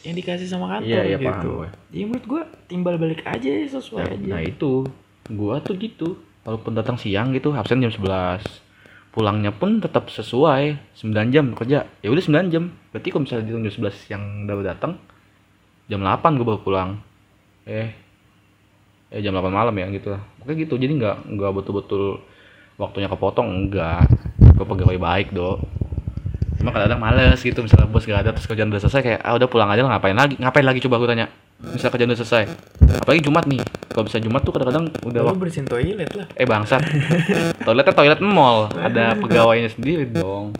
yang 0.01 0.17
dikasih 0.17 0.49
sama 0.49 0.65
kantor 0.67 0.89
Iya, 0.89 1.03
iya, 1.05 1.19
gitu. 1.21 1.29
paham 1.29 1.45
gue. 1.45 1.69
Jadi 1.93 2.03
menurut 2.09 2.25
gue 2.25 2.43
timbal 2.67 2.97
balik 2.97 3.21
aja 3.21 3.51
ya, 3.53 3.69
sesuai 3.69 4.01
Nah, 4.01 4.13
aja. 4.17 4.29
nah 4.33 4.41
itu 4.41 4.73
gua 5.29 5.61
tuh 5.61 5.77
gitu 5.77 6.17
walaupun 6.45 6.73
datang 6.73 6.97
siang 6.97 7.37
gitu 7.37 7.53
absen 7.53 7.85
jam 7.85 7.93
11 7.93 8.43
pulangnya 9.11 9.51
pun 9.51 9.83
tetap 9.83 10.07
sesuai 10.09 10.95
9 10.95 11.35
jam 11.35 11.51
kerja. 11.59 11.87
Ya 12.01 12.09
udah 12.15 12.23
9 12.23 12.55
jam. 12.55 12.71
Berarti 12.95 13.09
kalau 13.11 13.23
misalnya 13.27 13.45
dihitung 13.51 13.65
jam 13.67 13.75
11 13.91 14.13
yang 14.13 14.23
baru 14.47 14.63
datang 14.63 14.93
jam 15.91 16.01
8 16.01 16.39
gua 16.39 16.47
baru 16.55 16.61
pulang. 16.63 16.91
Eh 17.67 17.91
eh 19.11 19.21
jam 19.21 19.35
8 19.35 19.51
malam 19.51 19.75
ya 19.75 19.91
gitu 19.91 20.15
lah. 20.15 20.23
Pokoknya 20.39 20.57
gitu. 20.63 20.75
Jadi 20.79 20.93
nggak 20.95 21.17
nggak 21.27 21.51
betul-betul 21.59 22.23
waktunya 22.79 23.11
kepotong 23.11 23.49
enggak 23.67 24.07
gua 24.57 24.67
pegawai 24.67 24.97
baik 24.97 25.37
do 25.37 25.61
cuma 26.61 26.77
kadang-kadang 26.77 27.01
males 27.01 27.41
gitu 27.41 27.57
misalnya 27.65 27.89
bos 27.89 28.05
gak 28.05 28.21
ada 28.21 28.37
terus 28.37 28.45
kerjaan 28.45 28.69
udah 28.69 28.85
selesai 28.85 29.01
kayak 29.01 29.21
ah 29.25 29.33
udah 29.33 29.49
pulang 29.49 29.73
aja 29.73 29.81
lah 29.81 29.97
ngapain 29.97 30.13
lagi? 30.13 30.37
Ngapain 30.37 30.61
lagi 30.61 30.85
coba? 30.85 31.01
Gue 31.01 31.09
tanya 31.09 31.33
misalnya 31.61 31.93
kerjaan 31.93 32.11
udah 32.13 32.21
selesai. 32.25 32.45
Apalagi 33.05 33.23
Jumat 33.25 33.45
nih. 33.45 33.61
Kalau 33.91 34.05
bisa 34.07 34.19
Jumat 34.23 34.41
tuh 34.47 34.53
kadang-kadang 34.55 34.87
udah 35.05 35.21
Lu 35.29 35.37
bersihin 35.37 35.67
toilet 35.69 36.11
lah. 36.17 36.27
eh 36.35 36.47
bangsat. 36.49 36.81
Toiletnya 37.67 37.93
toilet 37.93 38.21
mall. 38.25 38.73
Ada 38.73 39.19
pegawainya 39.21 39.69
sendiri 39.69 40.09
dong. 40.09 40.57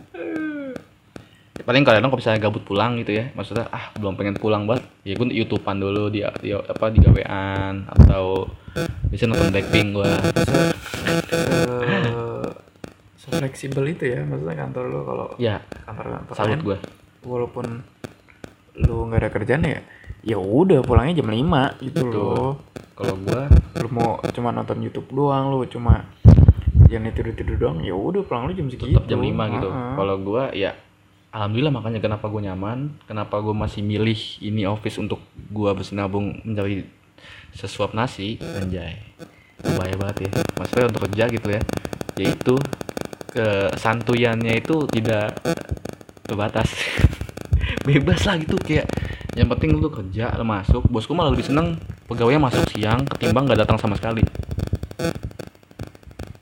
Paling 1.61 1.85
kadang 1.85 2.09
kalau 2.09 2.17
misalnya 2.17 2.41
gabut 2.41 2.65
pulang 2.65 2.97
gitu 2.97 3.13
ya 3.13 3.29
maksudnya 3.37 3.69
ah 3.69 3.93
belum 3.93 4.17
pengen 4.17 4.33
pulang 4.33 4.65
banget. 4.65 4.81
Ya 5.05 5.13
gue 5.13 5.29
youtubean 5.29 5.77
dulu 5.77 6.09
di, 6.09 6.25
di 6.41 6.49
apa 6.57 6.89
di 6.89 6.97
gawean 6.97 7.85
atau 7.85 8.49
bisa 9.13 9.29
nonton 9.29 9.53
Blackpink 9.53 9.93
gua. 9.93 10.09
Se 13.13 13.29
fleksibel 13.29 13.93
itu 13.93 14.09
ya 14.09 14.25
maksudnya 14.25 14.57
kantor 14.57 14.83
lu 14.89 14.99
kalau 15.05 15.27
ya 15.37 15.61
kantor-kantor 15.85 16.33
salut 16.33 16.49
lain, 16.49 16.61
gue 16.65 16.77
walaupun 17.29 17.65
lu 18.81 18.95
nggak 19.05 19.21
ada 19.21 19.29
kerjaan 19.29 19.61
ya 19.61 19.85
ya 20.21 20.37
udah 20.37 20.85
pulangnya 20.85 21.21
jam 21.21 21.29
5 21.29 21.81
gitu 21.81 22.03
Betul. 22.05 22.13
loh. 22.13 22.51
Kalau 22.93 23.15
gua 23.17 23.49
lu 23.81 23.87
mau 23.89 24.09
cuma 24.29 24.53
nonton 24.53 24.77
YouTube 24.77 25.09
doang 25.09 25.49
lu 25.49 25.65
cuma 25.65 26.05
jangan 26.85 27.09
tidur 27.15 27.33
tidur 27.33 27.57
doang 27.57 27.81
ya 27.81 27.95
udah 27.97 28.21
pulang 28.27 28.45
lu 28.45 28.53
jam 28.53 28.67
segitu. 28.69 28.93
tetap 28.93 29.09
jam 29.09 29.19
5 29.19 29.31
gitu. 29.57 29.69
Heeh. 29.71 29.93
kalau 29.97 30.15
gua 30.21 30.43
ya 30.53 30.71
alhamdulillah 31.33 31.73
makanya 31.73 31.99
kenapa 32.03 32.29
gua 32.29 32.41
nyaman 32.51 32.93
kenapa 33.09 33.41
gua 33.41 33.55
masih 33.57 33.81
milih 33.81 34.19
ini 34.43 34.67
office 34.69 35.01
untuk 35.01 35.23
gua 35.49 35.73
bersinabung 35.73 36.37
mencari 36.45 36.85
sesuap 37.57 37.97
nasi 37.97 38.37
anjay. 38.37 39.01
Bahaya 39.61 39.95
banget 39.97 40.29
ya. 40.29 40.31
Maksudnya 40.57 40.85
untuk 40.89 41.01
kerja 41.09 41.23
gitu 41.29 41.47
ya. 41.53 41.61
Yaitu 42.17 42.55
kesantuyannya 43.31 44.59
itu 44.59 44.85
tidak 44.91 45.37
terbatas 46.27 46.67
bebas 47.81 48.21
lah 48.29 48.35
gitu 48.37 48.55
kayak 48.61 48.85
yang 49.33 49.47
penting 49.47 49.79
lu 49.79 49.87
kerja 49.87 50.35
lu 50.35 50.45
masuk. 50.45 50.83
Bosku 50.91 51.15
malah 51.15 51.31
lebih 51.31 51.47
seneng 51.47 51.79
pegawainya 52.07 52.41
masuk 52.41 52.67
siang 52.75 53.01
ketimbang 53.07 53.47
gak 53.47 53.63
datang 53.63 53.77
sama 53.79 53.95
sekali. 53.95 54.21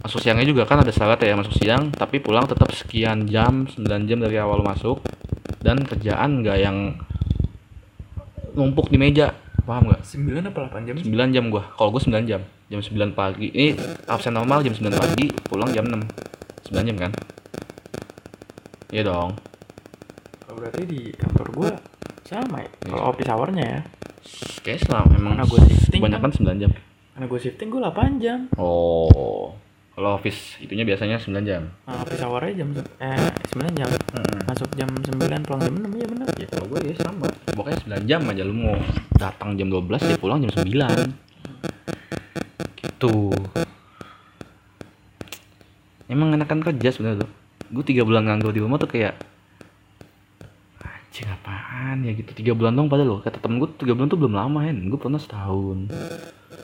Masuk 0.01 0.19
siangnya 0.25 0.47
juga 0.47 0.65
kan 0.65 0.81
ada 0.81 0.89
syarat 0.89 1.21
ya 1.21 1.37
masuk 1.37 1.53
siang 1.53 1.93
tapi 1.93 2.17
pulang 2.17 2.49
tetap 2.49 2.73
sekian 2.73 3.29
jam 3.29 3.69
9 3.69 4.09
jam 4.09 4.17
dari 4.17 4.37
awal 4.41 4.65
masuk. 4.65 5.05
Dan 5.59 5.83
kerjaan 5.83 6.39
nggak 6.39 6.57
yang 6.57 6.97
numpuk 8.55 8.89
di 8.89 8.97
meja. 8.97 9.35
Paham 9.67 9.91
nggak? 9.91 10.01
9 10.01 10.49
apa 10.49 10.59
8 10.81 10.87
jam 10.87 10.95
9 10.97 11.35
jam 11.35 11.43
gua. 11.51 11.67
Kalau 11.77 11.93
gua 11.93 12.01
9 12.01 12.25
jam. 12.25 12.41
Jam 12.71 12.79
9 12.79 13.13
pagi. 13.13 13.53
Ini 13.53 13.77
absen 14.09 14.33
normal 14.33 14.65
jam 14.65 14.73
9 14.73 14.97
pagi 14.97 15.29
pulang 15.45 15.69
jam 15.75 15.85
6 15.85 16.73
9 16.73 16.89
jam 16.89 16.97
kan? 16.97 17.11
Iya 18.89 19.05
dong 19.05 19.37
berarti 20.59 20.83
di 20.85 21.01
kantor 21.15 21.47
gua 21.55 21.71
sama 22.27 22.61
ya? 22.61 22.69
Kalau 22.85 23.03
office 23.09 23.29
hournya 23.31 23.65
ya? 23.65 23.81
Kayak 24.61 24.79
selama 24.85 25.11
emang 25.15 25.33
Karena 25.39 25.45
gua 25.47 25.59
shifting 25.65 25.99
kebanyakan 26.03 26.31
9 26.35 26.61
jam. 26.61 26.71
Karena 27.15 27.25
gue 27.35 27.39
shifting 27.39 27.67
gue 27.67 27.81
8 27.83 28.23
jam. 28.23 28.39
Oh 28.59 29.55
kalau 29.99 30.15
office 30.15 30.55
itunya 30.63 30.87
biasanya 30.87 31.19
9 31.19 31.43
jam. 31.43 31.67
Nah, 31.83 31.99
office 31.99 32.23
hournya 32.23 32.63
jam 32.63 32.71
eh 33.03 33.19
9 33.51 33.75
jam. 33.75 33.91
Masuk 34.47 34.71
jam 34.79 34.87
9 34.87 35.43
pulang 35.43 35.59
jam 35.59 35.75
6 35.75 35.91
ya 35.99 36.07
benar 36.07 36.31
ya 36.39 36.47
kalau 36.47 36.71
gue 36.71 36.79
ya 36.87 36.95
sama. 37.03 37.27
Pokoknya 37.51 37.99
9 37.99 38.07
jam 38.07 38.23
aja 38.23 38.43
lu 38.47 38.55
mau 38.55 38.79
datang 39.19 39.59
jam 39.59 39.67
12 39.67 39.99
ya 39.99 40.15
pulang 40.15 40.39
jam 40.39 40.55
9 40.55 40.71
gitu. 42.79 43.35
Emang 46.07 46.31
enakan 46.31 46.63
kerja 46.63 46.95
sebenarnya 46.95 47.27
tuh 47.27 47.31
gue 47.69 47.83
tiga 47.83 48.07
bulan 48.07 48.23
nganggur 48.23 48.55
di 48.55 48.63
rumah 48.63 48.79
tuh 48.79 48.87
kayak 48.87 49.19
anjing 51.19 51.35
apaan? 51.35 51.97
Ya 52.01 52.15
gitu 52.15 52.31
tiga 52.31 52.55
bulan 52.55 52.71
dong 52.73 52.87
padahal 52.87 53.09
loh. 53.09 53.19
Kata 53.19 53.37
temen 53.37 53.59
gue 53.59 53.67
tiga 53.75 53.91
bulan 53.91 54.07
tuh 54.07 54.15
belum 54.15 54.33
lama 54.33 54.63
kan 54.63 54.77
gue 54.79 54.95
pernah 54.95 55.19
setahun. 55.19 55.91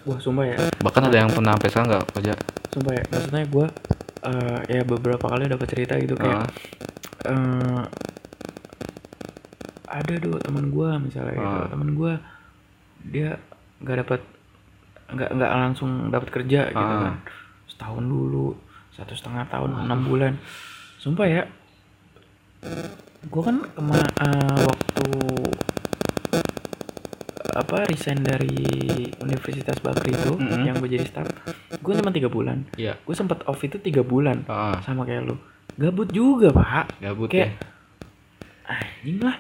Wah 0.08 0.18
sumpah 0.18 0.46
ya. 0.48 0.56
Bahkan 0.80 1.02
ada 1.06 1.18
yang 1.18 1.30
pernah 1.30 1.60
sampai 1.60 1.70
sekarang 1.70 1.88
nggak 1.92 2.06
kerja 2.14 2.34
sumpah 2.72 2.92
ya 2.92 3.04
maksudnya 3.08 3.44
gue 3.48 3.68
eh 4.26 4.60
ya 4.68 4.82
beberapa 4.84 5.26
kali 5.26 5.48
dapat 5.48 5.64
cerita 5.64 5.96
gitu 5.96 6.12
kayak 6.14 6.44
Ah, 6.44 6.48
eh 7.24 7.82
ada 9.88 10.14
tuh 10.20 10.36
teman 10.44 10.68
gue 10.68 10.90
misalnya 11.00 11.34
gitu. 11.34 11.48
Ah. 11.56 11.68
teman 11.72 11.90
gue 11.96 12.14
dia 13.08 13.40
nggak 13.80 13.98
dapat 14.04 14.22
nggak 15.08 15.30
nggak 15.40 15.52
langsung 15.56 15.92
dapat 16.12 16.30
kerja 16.32 16.68
gitu 16.68 16.76
Ah. 16.76 17.00
kan. 17.12 17.16
Setahun 17.72 18.04
dulu 18.04 18.60
satu 18.92 19.16
setengah 19.16 19.48
tahun 19.48 19.88
enam 19.88 20.00
bulan. 20.04 20.34
Sumpah 21.00 21.28
ya 21.28 21.44
gue 23.36 23.44
kan 23.44 23.58
kema 23.68 24.00
eh, 24.00 24.60
waktu 24.64 25.08
apa 27.52 27.76
resign 27.92 28.24
dari 28.24 28.64
Universitas 29.20 29.76
Bakri 29.84 30.16
itu 30.16 30.40
Mm-mm. 30.40 30.64
yang 30.64 30.80
gue 30.80 30.88
jadi 30.88 31.04
staff 31.04 31.28
gue 31.76 31.94
cuma 32.00 32.16
tiga 32.16 32.32
bulan. 32.32 32.64
Iya. 32.80 32.96
Gue 33.04 33.12
sempet 33.12 33.44
off 33.44 33.60
itu 33.60 33.76
tiga 33.84 34.08
bulan 34.08 34.48
ah. 34.48 34.80
sama 34.84 35.04
kayak 35.04 35.28
lu. 35.28 35.36
Gabut 35.76 36.08
juga 36.16 36.56
pak. 36.56 36.96
Gabut 37.04 37.28
kayak 37.28 37.60
ya. 37.60 38.72
anjing 38.72 39.20
lah. 39.20 39.36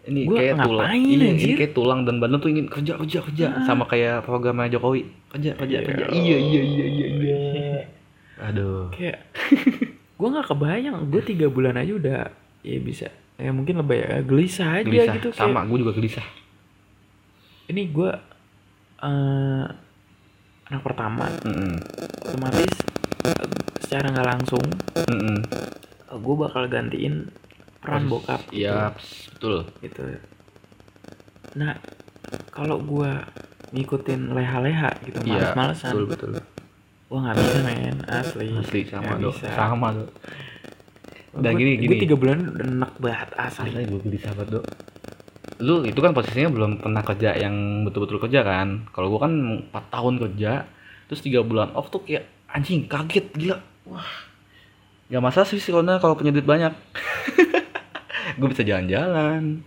Ini 0.00 0.20
Gua 0.30 0.36
kayak 0.40 0.54
tulang 0.64 0.88
iya, 0.96 1.12
ini 1.12 1.26
anjir? 1.34 1.56
kayak 1.60 1.72
tulang 1.76 2.00
dan 2.08 2.14
badan 2.22 2.38
tuh 2.38 2.50
ingin 2.54 2.66
kerja 2.70 2.92
kerja 3.02 3.18
kerja. 3.26 3.46
Sama 3.66 3.84
kayak 3.90 4.22
programnya 4.22 4.70
Jokowi. 4.70 5.10
Kerja 5.34 5.58
kerja 5.58 5.76
Iya. 5.82 5.86
kerja. 5.90 6.04
Iya 6.14 6.38
iya 6.38 6.62
iya 6.62 6.86
iya 6.86 7.06
iya. 7.18 7.38
aduh. 8.40 8.94
Kayak 8.94 9.26
gue 10.18 10.28
nggak 10.30 10.46
kebayang. 10.46 10.96
Gue 11.10 11.22
tiga 11.26 11.46
bulan 11.50 11.74
aja 11.78 11.92
udah 11.98 12.20
ya 12.62 12.78
bisa 12.78 13.10
ya 13.40 13.50
mungkin 13.50 13.80
lebih 13.80 13.98
ya 13.98 14.18
gelisah 14.20 14.68
aja 14.76 14.84
gelisah. 14.84 15.14
gitu 15.16 15.28
kayak, 15.30 15.40
sama 15.40 15.64
gue 15.64 15.78
juga 15.80 15.92
gelisah. 15.92 16.26
Ini 17.66 17.82
gue 17.88 18.10
eh 19.00 19.64
anak 20.68 20.82
pertama. 20.84 21.26
Mm-mm. 21.42 21.74
otomatis 22.22 22.72
eh, 23.24 23.44
secara 23.80 24.06
nggak 24.08 24.28
langsung 24.28 24.64
Mm-mm. 25.08 25.38
gue 26.10 26.34
bakal 26.36 26.68
gantiin 26.68 27.26
peran 27.80 28.04
Posisi- 28.04 28.12
bokap 28.12 28.40
gitu. 28.46 28.60
iya 28.60 28.92
ps, 28.92 29.08
betul. 29.34 29.56
Gitu. 29.80 30.00
Nah 31.56 31.74
kalau 32.52 32.78
gue 32.78 33.10
ngikutin 33.70 34.30
leha-leha 34.30 34.90
gitu 35.02 35.18
iya 35.24 35.50
males-malesan 35.54 35.92
betul 35.96 36.06
betul. 36.06 36.30
gue 37.10 37.18
nggak 37.18 37.34
bisa 37.34 37.58
men. 37.64 37.96
Asli. 38.06 38.46
Asli 38.52 38.80
sama 38.84 39.16
dong. 39.16 39.32
bisa. 39.32 39.48
sama 39.50 39.86
tuh 39.96 40.08
Udah 41.30 41.52
gini, 41.54 41.78
gini. 41.78 42.02
tiga 42.02 42.18
bulan 42.18 42.50
udah 42.50 42.66
enak 42.66 42.92
banget 42.98 43.30
asli. 43.38 43.70
Asli 43.70 43.82
gue 43.86 44.00
gelisah 44.02 44.32
banget 44.34 44.48
dok. 44.58 44.64
Lu 45.60 45.84
itu 45.86 45.98
kan 46.02 46.10
posisinya 46.16 46.50
belum 46.50 46.70
pernah 46.82 47.02
kerja 47.06 47.30
yang 47.38 47.86
betul-betul 47.86 48.18
kerja 48.18 48.40
kan? 48.42 48.90
Kalau 48.90 49.08
gue 49.14 49.20
kan 49.20 49.32
4 49.70 49.94
tahun 49.94 50.14
kerja 50.26 50.52
terus 51.06 51.20
tiga 51.26 51.42
bulan 51.42 51.74
off 51.74 51.90
tuh 51.90 52.02
kayak 52.02 52.26
anjing 52.50 52.86
kaget 52.90 53.26
gila. 53.34 53.58
Wah 53.86 54.28
nggak 55.10 55.26
masalah 55.26 55.46
sih 55.46 55.58
karena 55.58 55.98
kalau 55.98 56.14
punya 56.14 56.30
duit 56.30 56.46
banyak. 56.46 56.70
Gue 58.38 58.46
bisa 58.46 58.62
jalan-jalan 58.62 59.66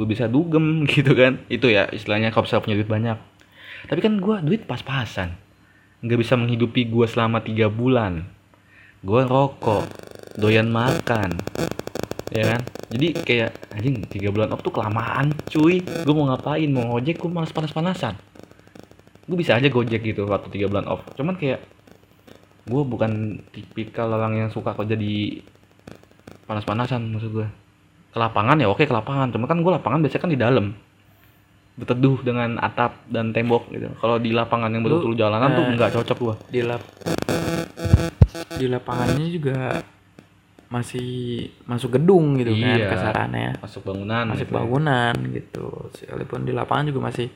gue 0.00 0.06
bisa 0.08 0.24
dugem 0.30 0.82
gitu 0.92 1.12
kan? 1.12 1.44
Itu 1.52 1.68
ya 1.68 1.92
istilahnya 1.92 2.32
kalau 2.32 2.48
bisa 2.48 2.64
punya 2.64 2.80
duit 2.80 2.88
banyak. 2.88 3.20
Tapi 3.84 4.00
kan 4.00 4.16
gue 4.16 4.36
duit 4.48 4.64
pas-pasan. 4.64 5.36
Nggak 6.00 6.18
bisa 6.24 6.40
menghidupi 6.40 6.88
gue 6.88 7.04
selama 7.04 7.44
tiga 7.44 7.68
bulan. 7.68 8.24
Gue 9.04 9.24
rokok 9.28 9.84
doyan 10.40 10.72
makan. 10.72 11.36
Ya 12.32 12.56
kan? 12.56 12.60
Jadi 12.90 13.06
kayak 13.22 13.50
anjing 13.76 14.02
tiga 14.08 14.32
bulan 14.32 14.50
off 14.56 14.64
tuh 14.64 14.72
kelamaan 14.72 15.36
cuy. 15.52 15.84
Gue 15.84 16.14
mau 16.16 16.32
ngapain? 16.32 16.66
Mau 16.72 16.96
ngojek 16.96 17.20
gue 17.20 17.30
malas 17.30 17.52
panas-panasan. 17.52 18.16
Gue 19.28 19.36
bisa 19.38 19.54
aja 19.54 19.68
gojek 19.68 20.02
gitu 20.02 20.26
waktu 20.26 20.50
tiga 20.50 20.66
bulan 20.66 20.90
off 20.90 21.06
cuman 21.14 21.38
kayak 21.38 21.62
gue 22.66 22.82
bukan 22.82 23.38
tipikal 23.54 24.10
orang 24.10 24.42
yang 24.42 24.48
suka 24.50 24.74
kerja 24.74 24.98
di 24.98 25.38
panas-panasan 26.50 27.14
maksud 27.14 27.30
gue 27.30 27.48
ke 28.10 28.18
lapangan 28.18 28.58
ya 28.58 28.66
oke 28.66 28.82
ke 28.82 28.90
lapangan. 28.90 29.30
Cuma 29.30 29.46
kan 29.46 29.62
gue 29.62 29.70
lapangan 29.70 30.02
biasanya 30.02 30.22
kan 30.24 30.32
di 30.32 30.40
dalam. 30.40 30.66
Berteduh 31.78 32.26
dengan 32.26 32.58
atap 32.58 33.06
dan 33.06 33.30
tembok 33.30 33.70
gitu. 33.70 33.86
Kalau 34.02 34.18
di 34.18 34.34
lapangan 34.34 34.74
yang 34.74 34.82
betul-betul 34.82 35.14
jalanan 35.14 35.48
tuh 35.54 35.64
eh, 35.68 35.74
nggak 35.78 35.92
cocok 35.94 36.18
gue 36.18 36.34
di 36.50 36.60
lap 36.66 36.82
di 38.60 38.66
lapangannya 38.68 39.26
juga 39.32 39.80
masih 40.70 41.10
masuk 41.66 41.90
gedung 41.92 42.38
gitu 42.38 42.54
kan 42.54 42.78
Iya. 42.78 42.86
kasarannya 42.88 43.58
masuk 43.58 43.82
bangunan 43.84 44.24
masuk 44.24 44.38
gitu 44.40 44.46
ya. 44.46 44.56
bangunan 44.56 45.14
gitu 45.28 45.66
sekalipun 45.92 46.40
di 46.42 46.52
lapangan 46.54 46.86
juga 46.86 47.00
masih 47.10 47.26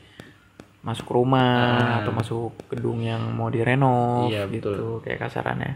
masuk 0.81 1.07
rumah 1.09 1.51
Ah. 1.75 1.95
atau 1.99 2.11
masuk 2.11 2.51
gedung 2.69 3.01
yang 3.01 3.19
mau 3.31 3.49
direnov 3.49 4.31
Iya, 4.31 4.47
gitu 4.47 4.71
betul. 4.71 4.95
kayak 5.03 5.19
kasarannya 5.21 5.73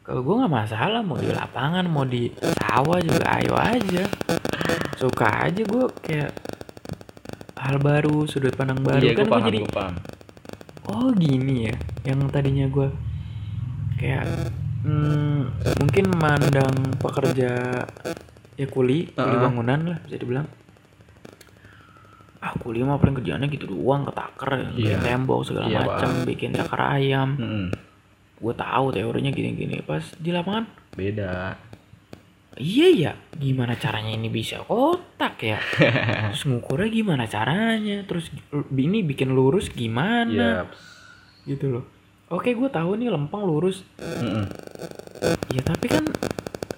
kalau 0.00 0.22
gue 0.22 0.34
nggak 0.36 0.54
masalah 0.54 1.02
mau 1.02 1.18
di 1.18 1.28
lapangan 1.28 1.84
mau 1.84 2.06
di 2.06 2.30
sawah 2.56 2.96
juga 2.96 3.26
ayo 3.36 3.52
aja 3.52 4.04
suka 4.96 5.26
aja 5.44 5.62
gue 5.62 5.84
kayak 6.00 6.30
hal 7.56 7.76
baru 7.76 8.24
sudut 8.24 8.54
pandang 8.54 8.80
baru 8.80 9.02
iya 9.02 9.12
kan 9.12 9.26
gue 9.26 9.40
jadi 9.50 9.58
gue 9.60 9.68
paham 9.68 9.94
oh 10.86 11.10
gini 11.12 11.68
ya 11.68 11.76
yang 12.06 12.22
tadinya 12.30 12.64
gue 12.66 12.88
kayak 13.98 14.24
hmm, 14.86 15.40
mungkin 15.76 16.04
mandang 16.12 16.74
pekerja 16.96 17.50
ya 18.54 18.66
kuli 18.66 19.10
kuli 19.10 19.34
Uh-uh. 19.34 19.42
bangunan 19.42 19.80
lah 19.86 19.98
bisa 20.00 20.16
dibilang. 20.16 20.46
Ah 22.38 22.54
kuli 22.54 22.80
mah 22.80 22.96
paling 22.96 23.16
kerjaannya 23.16 23.48
gitu 23.48 23.66
doang 23.66 24.04
ketaker 24.04 24.70
bikin 24.70 24.94
Iya. 24.94 25.02
tembok 25.02 25.40
segala 25.42 25.66
Iya, 25.66 25.80
macam 25.82 26.10
bikin 26.22 26.50
cakar 26.52 26.80
ayam. 26.94 27.28
Mm-mm. 27.34 27.66
gue 28.36 28.52
tahu 28.52 28.92
teorinya 28.92 29.30
gini-gini 29.30 29.80
pas 29.80 30.04
di 30.14 30.28
lapangan. 30.28 30.68
Beda. 30.92 31.56
Iya 32.54 32.88
ya 32.88 33.12
gimana 33.32 33.74
caranya 33.74 34.12
ini 34.12 34.28
bisa 34.28 34.60
kotak 34.60 35.40
ya? 35.40 35.56
Terus 36.30 36.44
ngukurnya 36.44 36.88
gimana 36.90 37.24
caranya? 37.24 38.04
Terus 38.04 38.28
ini 38.70 39.00
bikin 39.02 39.32
lurus 39.32 39.68
gimana? 39.68 40.28
Iya. 40.28 40.52
gitu 41.46 41.70
loh 41.70 41.84
oke 42.28 42.48
gue 42.48 42.68
tahu 42.68 42.90
nih 42.96 43.08
lempeng 43.08 43.42
lurus 43.42 43.86
Mm-mm. 43.98 44.44
ya 45.48 45.62
tapi 45.62 45.86
kan 45.86 46.04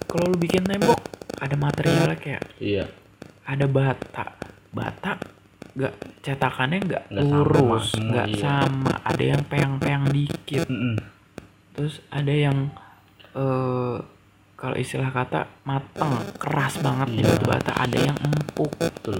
kalau 0.05 0.29
lu 0.29 0.37
bikin 0.37 0.61
tembok 0.61 0.99
ada 1.39 1.55
materialnya 1.55 2.17
kayak 2.17 2.43
Iya. 2.57 2.85
ada 3.45 3.65
bata 3.65 4.25
bata 4.69 5.17
nggak 5.73 5.93
cetakannya 6.21 6.79
nggak 6.83 7.03
lurus 7.13 7.93
nggak 7.95 8.27
iya. 8.29 8.41
sama 8.41 8.93
ada 9.01 9.23
yang 9.23 9.41
peyang-peyang 9.45 10.05
dikit 10.09 10.65
Mm-mm. 10.65 10.97
terus 11.73 12.01
ada 12.09 12.33
yang 12.33 12.69
eh 13.33 13.97
kalau 14.59 14.75
istilah 14.75 15.07
kata 15.07 15.47
matang 15.63 16.19
keras 16.35 16.77
banget 16.77 17.07
Iya. 17.15 17.23
batu 17.31 17.45
bata 17.47 17.71
ada 17.73 17.97
yang 17.97 18.17
empuk 18.19 18.71
betul 18.75 19.17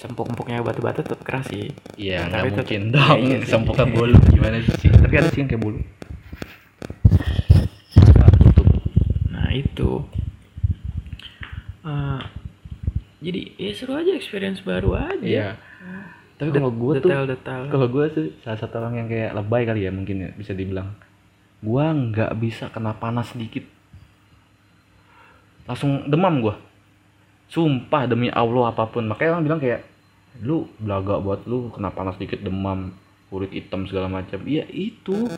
sempuk-empuknya 0.00 0.64
batu 0.64 0.80
bata 0.80 1.04
tetap 1.04 1.20
keras 1.20 1.44
sih. 1.46 1.68
Iya 1.94 2.24
Tapi 2.24 2.32
nggak 2.32 2.40
tetep- 2.40 2.56
mungkin 2.56 2.80
iya, 2.80 2.94
dong 2.96 3.18
iya 3.20 3.36
sih. 3.38 3.50
sempuknya 3.52 3.86
bolu 3.86 4.16
gimana 4.26 4.56
sih? 4.58 4.88
Tapi 4.88 5.14
ada 5.14 5.28
sih 5.28 5.40
yang 5.40 5.50
kayak 5.50 5.60
bolu 5.60 5.78
Ah, 8.20 8.32
nah 9.28 9.48
itu. 9.52 9.90
Eh, 11.82 12.20
jadi 13.20 13.40
ya 13.56 13.70
seru 13.72 13.92
aja 13.94 14.12
experience 14.12 14.60
baru 14.60 14.96
aja. 14.96 15.20
Iya. 15.20 15.48
Tapi 16.36 16.56
kalau 16.56 16.72
gue 16.72 17.04
tuh 17.04 17.12
kalau 17.44 17.86
gue 17.86 18.04
sih 18.16 18.26
salah 18.40 18.56
satu 18.56 18.80
orang 18.80 18.96
yang 18.96 19.08
kayak 19.08 19.36
lebay 19.36 19.68
kali 19.68 19.84
ya 19.84 19.92
mungkin 19.92 20.24
ya 20.24 20.30
bisa 20.32 20.56
dibilang. 20.56 20.88
Gue 21.60 21.84
nggak 21.84 22.32
bisa 22.40 22.72
kena 22.72 22.96
panas 22.96 23.28
sedikit. 23.28 23.64
Langsung 25.68 26.08
demam 26.08 26.40
gue 26.40 26.56
sumpah 27.50 28.06
demi 28.06 28.30
allah 28.30 28.72
apa 28.72 28.88
pun. 28.88 29.04
Makanya 29.04 29.36
orang 29.36 29.44
bilang 29.44 29.60
kayak 29.60 29.84
lu 30.38 30.70
belaga 30.78 31.18
buat 31.18 31.42
lu 31.50 31.74
kena 31.74 31.90
panas 31.90 32.14
sedikit 32.14 32.40
demam 32.40 32.94
kulit 33.30 33.50
hitam 33.54 33.86
segala 33.86 34.10
macam. 34.10 34.42
Iya 34.46 34.66
itu. 34.70 35.30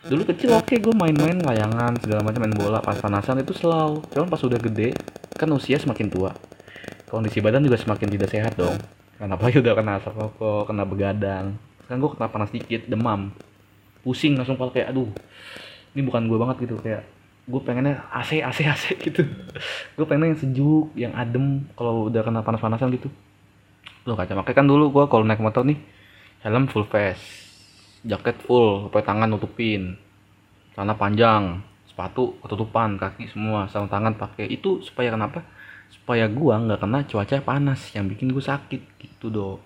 Dulu 0.00 0.22
kecil 0.32 0.56
oke 0.56 0.80
gue 0.80 0.94
main-main 0.96 1.36
layangan 1.44 1.92
segala 2.00 2.24
macam 2.24 2.40
main 2.40 2.56
bola 2.56 2.80
pas 2.80 2.96
panasan 2.96 3.44
itu 3.44 3.52
selalu 3.52 4.00
cuman 4.08 4.32
pas 4.32 4.40
udah 4.40 4.56
gede 4.56 4.96
kan 5.36 5.48
usia 5.52 5.76
semakin 5.76 6.08
tua. 6.08 6.32
Kondisi 7.08 7.42
badan 7.42 7.64
juga 7.64 7.76
semakin 7.76 8.08
tidak 8.08 8.28
sehat 8.32 8.52
dong. 8.56 8.76
Karena 9.20 9.36
apalagi 9.36 9.60
udah 9.64 9.72
kena 9.76 9.92
asap 10.00 10.14
rokok 10.16 10.72
kena 10.72 10.84
begadang. 10.88 11.46
Kan 11.84 11.96
gue 12.00 12.10
kena 12.16 12.28
panas 12.32 12.52
dikit 12.52 12.88
demam. 12.88 13.32
Pusing 14.00 14.40
langsung 14.40 14.56
kalau 14.56 14.72
kayak 14.72 14.92
aduh 14.92 15.08
ini 15.92 16.00
bukan 16.00 16.28
gue 16.28 16.38
banget 16.40 16.56
gitu. 16.64 16.76
Kayak 16.80 17.04
gue 17.44 17.60
pengennya 17.60 18.04
AC 18.08 18.40
AC 18.40 18.58
AC 18.72 18.84
gitu. 19.04 19.24
Gue 19.96 20.04
pengen 20.08 20.32
yang 20.32 20.40
sejuk 20.40 20.86
yang 20.96 21.12
adem 21.12 21.68
kalau 21.76 22.08
udah 22.08 22.24
kena 22.24 22.40
panas-panasan 22.40 22.88
gitu 22.96 23.12
loh 24.10 24.18
kaca 24.18 24.34
makanya 24.34 24.58
kan 24.58 24.66
dulu 24.66 24.90
gue 24.90 25.04
kalau 25.06 25.22
naik 25.22 25.38
motor 25.38 25.62
nih 25.62 25.78
helm 26.42 26.66
full 26.66 26.84
face 26.90 27.46
jaket 28.02 28.42
full 28.42 28.90
sampai 28.90 29.06
tangan 29.06 29.28
nutupin 29.30 29.94
celana 30.74 30.98
panjang 30.98 31.62
sepatu 32.00 32.32
ketutupan 32.40 32.96
kaki 32.96 33.28
semua 33.28 33.68
sarung 33.68 33.92
tangan 33.92 34.16
pakai. 34.16 34.48
Itu 34.48 34.80
supaya 34.80 35.12
kenapa? 35.12 35.44
Supaya 35.92 36.30
gua 36.32 36.56
nggak 36.56 36.80
kena 36.80 37.04
cuaca 37.04 37.36
panas 37.44 37.92
yang 37.92 38.08
bikin 38.08 38.32
gue 38.32 38.40
sakit 38.40 38.80
gitu 38.96 39.26
do 39.28 39.60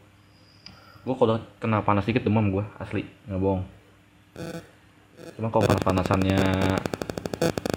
gua 1.07 1.15
kalau 1.15 1.37
kena 1.63 1.85
panas 1.85 2.09
dikit 2.09 2.27
demam 2.27 2.51
gua 2.51 2.67
asli 2.83 3.07
nggak 3.31 3.39
bohong. 3.39 3.63
Cuma 5.39 5.47
kalau 5.53 5.63
panas 5.69 5.85
panasannya 5.87 6.41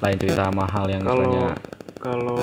lain 0.02 0.18
cerita 0.18 0.50
mahal 0.50 0.90
yang 0.90 1.06
kalau 1.06 1.54
kalau 2.02 2.42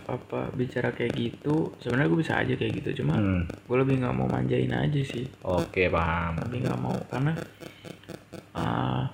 apa 0.00 0.52
bicara 0.52 0.90
kayak 0.90 1.12
gitu 1.12 1.54
sebenarnya 1.76 2.08
gue 2.08 2.18
bisa 2.18 2.34
aja 2.36 2.52
kayak 2.52 2.72
gitu 2.76 3.00
cuma 3.00 3.14
hmm, 3.14 3.42
gue 3.60 3.76
lebih 3.78 3.94
nggak 3.98 4.12
mau 4.12 4.26
manjain 4.26 4.70
aja 4.70 5.00
sih 5.00 5.24
oke 5.40 5.82
paham 5.86 6.38
lebih 6.42 6.58
nggak 6.62 6.78
mau 6.78 6.96
karena 7.06 7.32
ah, 8.52 9.10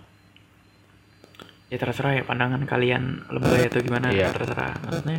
ya 1.66 1.77
terserah 1.77 2.12
ya 2.12 2.22
pandangan 2.22 2.62
kalian 2.62 3.03
lebay 3.29 3.66
atau 3.66 3.81
gimana 3.81 4.09
Iya. 4.09 4.31
terserah 4.31 4.74
maksudnya 4.81 5.18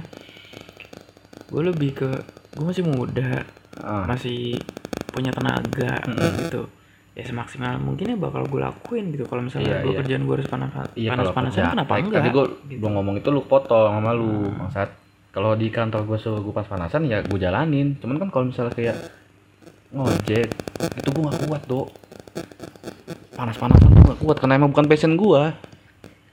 gue 1.48 1.62
lebih 1.66 1.92
ke 1.94 2.10
gue 2.54 2.66
masih 2.66 2.84
muda 2.84 3.44
Ah, 3.78 4.10
masih 4.10 4.58
punya 5.08 5.30
tenaga 5.30 6.02
Mm-mm. 6.04 6.42
gitu 6.42 6.66
ya 7.14 7.22
semaksimal 7.24 7.78
mungkin 7.78 8.10
ya 8.10 8.18
bakal 8.18 8.42
gue 8.44 8.58
lakuin 8.58 9.10
gitu 9.10 9.22
kalau 9.24 9.42
misalnya 9.42 9.70
Iya, 9.72 9.78
gue 9.80 9.92
iya. 9.92 10.00
kerjaan 10.02 10.24
gue 10.24 10.34
harus 10.34 10.50
panas 10.50 10.70
iya 10.94 11.10
panas 11.10 11.22
kalau 11.24 11.34
panasan 11.36 11.54
kerja 11.56 11.74
kenapa 11.74 11.92
Kayak 11.92 12.04
enggak 12.04 12.18
tadi 12.20 12.30
gue 12.32 12.46
gitu. 12.68 12.80
belum 12.80 12.94
ngomong 12.96 13.16
itu 13.18 13.30
lu 13.30 13.42
potong 13.44 13.90
sama 13.92 14.12
lu 14.12 14.50
Hmm. 14.50 14.70
saat 14.72 14.90
kalau 15.38 15.54
di 15.54 15.70
kantor 15.70 16.02
gue 16.10 16.18
suruh 16.18 16.42
gue 16.42 16.50
pas 16.50 16.66
panasan 16.66 17.06
ya 17.06 17.22
gue 17.22 17.38
jalanin. 17.38 17.94
Cuman 18.02 18.18
kan 18.18 18.34
kalau 18.34 18.50
misalnya 18.50 18.74
kayak 18.74 18.98
ngojek 19.94 20.50
itu 20.98 21.10
gue 21.14 21.22
gak 21.30 21.46
kuat 21.46 21.62
dok. 21.70 21.94
Panas-panasan 23.38 23.86
gue 23.94 24.02
gak 24.02 24.22
kuat 24.26 24.42
karena 24.42 24.58
emang 24.58 24.74
bukan 24.74 24.90
passion 24.90 25.14
gue 25.14 25.54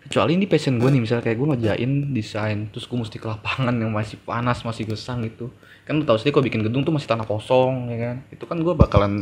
kecuali 0.08 0.40
ini 0.40 0.48
passion 0.48 0.80
gue 0.80 0.88
nih 0.88 1.04
misalnya 1.04 1.20
kayak 1.20 1.36
gue 1.36 1.48
ngerjain 1.52 1.92
desain 2.16 2.58
terus 2.72 2.88
gue 2.88 2.96
mesti 2.96 3.20
ke 3.20 3.28
lapangan 3.28 3.76
yang 3.76 3.92
masih 3.92 4.16
panas 4.24 4.64
masih 4.64 4.88
gesang 4.88 5.20
gitu. 5.28 5.52
Kan 5.84 6.00
lu 6.00 6.08
tau 6.08 6.16
sendiri 6.16 6.40
kalau 6.40 6.48
bikin 6.48 6.64
gedung 6.64 6.88
tuh 6.88 6.96
masih 6.96 7.04
tanah 7.04 7.28
kosong 7.28 7.92
ya 7.92 8.08
kan? 8.08 8.16
Itu 8.32 8.48
kan 8.48 8.56
gue 8.56 8.72
bakalan 8.72 9.20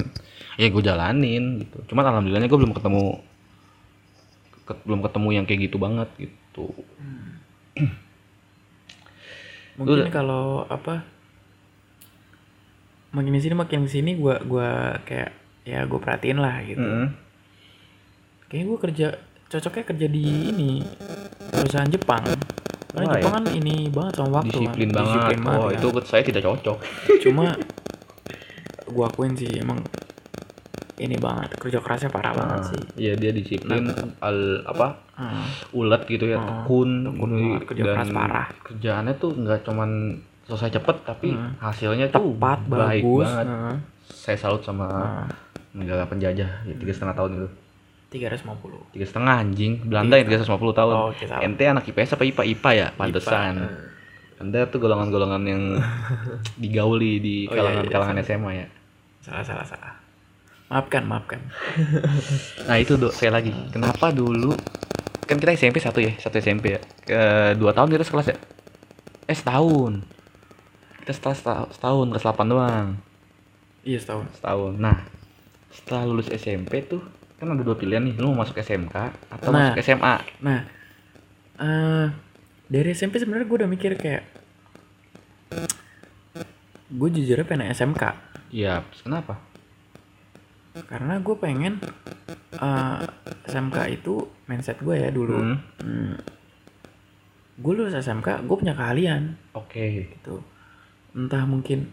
ya 0.63 0.71
gue 0.71 0.83
jalanin 0.87 1.59
gitu. 1.59 1.83
Cuman 1.91 2.07
alhamdulillahnya 2.07 2.47
gue 2.47 2.59
belum 2.63 2.71
ketemu 2.71 3.19
ke- 4.63 4.83
belum 4.87 5.03
ketemu 5.03 5.29
yang 5.35 5.43
kayak 5.43 5.61
gitu 5.67 5.77
banget 5.83 6.07
gitu 6.23 6.71
mungkin 9.77 10.09
kalau 10.13 10.69
apa 10.69 11.05
makin 13.13 13.37
sini 13.37 13.55
makin 13.57 13.85
sini 13.89 14.17
gue 14.17 14.37
gua 14.49 14.97
kayak 15.05 15.33
ya 15.69 15.85
gue 15.85 16.01
perhatiin 16.01 16.39
lah 16.41 16.65
gitu 16.65 16.81
Mm-mm. 16.81 17.09
kayaknya 18.49 18.67
gue 18.69 18.79
kerja 18.81 19.07
cocoknya 19.53 19.85
kerja 19.85 20.07
di 20.09 20.25
ini 20.49 20.71
perusahaan 21.53 21.89
Jepang 21.93 22.25
karena 22.93 23.05
Why? 23.09 23.15
Jepang 23.21 23.35
kan 23.37 23.45
ini 23.53 23.77
banget 23.93 24.13
sama 24.21 24.31
waktu 24.41 24.49
disiplin 24.53 24.89
kan. 24.91 24.97
banget 24.97 25.13
Disiplin 25.13 25.39
oh 25.49 25.69
ya. 25.69 25.77
itu 25.77 25.89
saya 26.09 26.23
tidak 26.25 26.43
cocok 26.45 26.79
cuma 27.25 27.45
gue 28.93 29.05
akuin 29.05 29.33
sih 29.37 29.51
emang 29.61 29.79
ini 30.95 31.17
banget 31.17 31.57
kerja 31.57 31.79
kerasnya 31.79 32.09
parah 32.09 32.33
banget 32.33 32.59
Ah, 32.59 32.69
sih. 32.69 32.83
iya 32.97 33.13
dia 33.15 33.31
disiplin 33.31 33.89
al 34.19 34.39
apa 34.63 35.09
Hmm. 35.13 35.45
ulet 35.73 36.03
gitu 36.05 36.25
ya 36.27 36.37
Ah, 36.37 36.65
tekun, 36.65 37.05
tekun 37.05 37.31
gitu. 37.31 37.45
banget, 37.47 37.63
kerja 37.67 37.83
keras 37.87 38.09
parah. 38.11 38.47
kerjaannya 38.63 39.15
tuh 39.15 39.31
nggak 39.35 39.61
cuman 39.63 39.91
selesai 40.43 40.71
cepet 40.73 40.97
tapi 41.03 41.29
Hmm. 41.31 41.53
hasilnya 41.59 42.09
tuh 42.09 42.33
tepat 42.33 42.61
baik 42.67 43.03
bagus. 43.05 43.29
banget. 43.29 43.47
Saya 44.05 44.37
salut 44.37 44.61
sama 44.61 44.89
Nah, 44.89 45.29
negara 45.75 46.05
penjajah 46.05 46.51
ya 46.61 46.75
tiga 46.75 46.91
setengah 46.91 47.15
tahun 47.15 47.31
itu. 47.35 47.49
Tiga 48.11 48.29
ratus 48.29 48.45
lima 48.45 48.57
puluh. 48.57 48.83
Tiga 48.91 49.07
setengah 49.07 49.35
anjing. 49.39 49.73
Belanda 49.83 50.15
yang 50.15 50.27
tiga 50.27 50.37
ratus 50.37 50.49
lima 50.49 50.61
puluh 50.61 50.75
tahun. 50.75 50.95
Oh, 50.95 51.11
ente 51.39 51.65
anak 51.65 51.85
IPS 51.87 52.13
apa 52.13 52.25
IPA 52.27 52.43
IPA 52.51 52.71
ya? 52.75 52.89
Pantesan. 52.93 53.55
Anda 54.37 54.67
tuh 54.67 54.79
golongan-golongan 54.81 55.43
yang 55.47 55.63
digauli 56.63 57.13
di 57.19 57.37
Oh, 57.47 57.55
iya, 57.55 57.79
iya, 57.79 57.89
kalangan 57.89 58.19
SMA 58.21 58.51
ya. 58.55 58.67
Salah 59.21 59.41
salah 59.41 59.65
salah 59.65 59.93
maafkan 60.73 61.05
maafkan 61.05 61.41
Nah 62.69 62.77
itu 62.77 62.97
dok, 62.97 63.13
saya 63.13 63.29
lagi. 63.31 63.53
Kenapa 63.69 64.09
dulu 64.09 64.57
kan 65.23 65.37
kita 65.37 65.53
SMP 65.53 65.77
satu 65.79 66.01
ya, 66.01 66.17
satu 66.17 66.41
SMP 66.41 66.73
ya. 66.73 66.81
Ke 67.05 67.21
dua 67.55 67.71
tahun 67.71 67.93
kita 67.93 68.03
sekelas 68.03 68.33
ya. 68.33 68.37
Eh 69.25 69.37
setahun. 69.37 70.01
Kita 70.99 71.13
setelah 71.13 71.37
setahun, 71.37 71.69
setahun 71.73 72.07
kelas 72.09 72.25
8 72.27 72.47
doang. 72.49 72.89
iya 73.83 73.99
setahun 73.99 74.25
Setahun. 74.33 74.73
Nah 74.79 74.97
setelah 75.69 76.03
lulus 76.05 76.29
SMP 76.29 76.81
tuh 76.83 77.05
kan 77.37 77.51
ada 77.51 77.61
dua 77.61 77.75
pilihan 77.75 78.01
nih, 78.01 78.15
lu 78.17 78.31
mau 78.31 78.41
masuk 78.41 78.57
SMK 78.57 78.97
atau 79.29 79.51
Nah. 79.51 79.75
masuk 79.75 79.83
SMA. 79.83 80.15
nah 80.41 80.61
eh 81.59 82.07
dari 82.67 82.89
SMP 82.91 83.19
sebenarnya 83.19 83.45
gue 83.45 83.59
udah 83.59 83.69
mikir 83.69 83.93
kayak 83.95 84.23
gue 86.89 87.09
jujurnya 87.11 87.45
pengen 87.45 87.69
SMK 87.69 88.03
Iya, 88.49 88.85
kenapa? 89.01 89.41
Karena 90.75 91.19
gue 91.19 91.37
pengen 91.37 91.77
eh, 92.55 92.99
SMK 93.45 93.77
itu 93.93 94.15
mindset 94.45 94.79
gue 94.79 94.97
ya 94.97 95.09
dulu 95.09 95.37
Hmm. 95.37 95.57
Hmm. 95.79 96.15
gue 97.55 97.73
lulus 97.75 97.93
SMK 97.95 98.43
gue 98.43 98.57
punya 98.57 98.73
keahlian 98.73 99.37
Oke. 99.53 100.09
gitu 100.11 100.41
entah 101.13 101.45
mungkin 101.45 101.93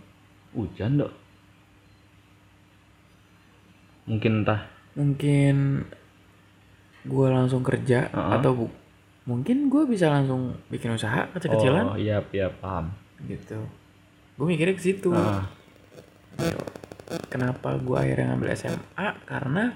Hujan 0.49 0.97
dok. 0.97 1.13
Mungkin 4.05 4.41
entah. 4.41 4.65
mungkin 4.91 5.85
gue 7.01 7.27
langsung 7.29 7.61
kerja 7.61 8.09
Uh-uh. 8.09 8.35
atau 8.35 8.51
bu- 8.57 8.75
mungkin 9.23 9.69
gue 9.69 9.85
bisa 9.85 10.09
langsung 10.09 10.57
bikin 10.67 10.91
usaha 10.91 11.29
kecil-kecilan 11.29 11.85
Oh 11.85 11.95
iya, 11.95 12.17
iya 12.29 12.49
paham. 12.49 12.89
gitu 13.23 13.61
gue 14.33 14.45
mikirnya 14.45 14.73
ke 14.73 14.83
situ 14.83 15.13
Gitu. 16.33 16.63
Kenapa 17.29 17.77
gue 17.81 17.97
akhirnya 17.97 18.33
ngambil 18.33 18.49
SMA 18.53 19.07
karena 19.25 19.73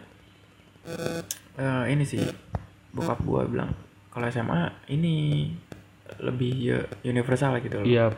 eh, 1.58 1.84
ini 1.90 2.04
sih 2.06 2.22
bokap 2.94 3.20
gue 3.26 3.42
bilang 3.50 3.74
kalau 4.14 4.30
SMA 4.30 4.70
ini 4.94 5.50
lebih 6.22 6.54
ya, 6.62 6.80
universal 7.10 7.58
gitu 7.58 7.82
loh 7.82 7.88
iya, 7.90 8.14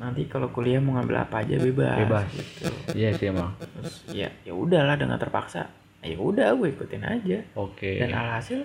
nanti 0.00 0.24
kalau 0.24 0.48
kuliah 0.48 0.80
mau 0.80 0.96
ngambil 0.96 1.28
apa 1.28 1.44
aja 1.44 1.60
bebas, 1.60 1.98
Bebas. 2.00 2.26
gitu 2.32 2.64
iya 2.96 3.12
sih 3.12 3.28
emang. 3.28 3.52
terus 3.60 3.96
ya 4.08 4.32
ya 4.40 4.56
udahlah 4.56 4.96
dengan 4.96 5.20
terpaksa 5.20 5.68
ya 6.00 6.16
udah 6.16 6.56
gue 6.56 6.72
ikutin 6.72 7.04
aja 7.04 7.38
Oke. 7.60 8.00
dan 8.00 8.16
alhasil 8.16 8.64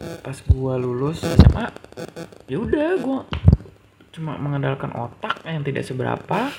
pas 0.00 0.38
gua 0.48 0.80
lulus 0.80 1.20
SMA 1.20 1.66
ya 2.48 2.56
udah 2.56 2.88
gua 3.04 3.20
cuma 4.10 4.34
mengandalkan 4.34 4.90
otak 4.90 5.46
yang 5.46 5.62
tidak 5.62 5.86
seberapa 5.86 6.50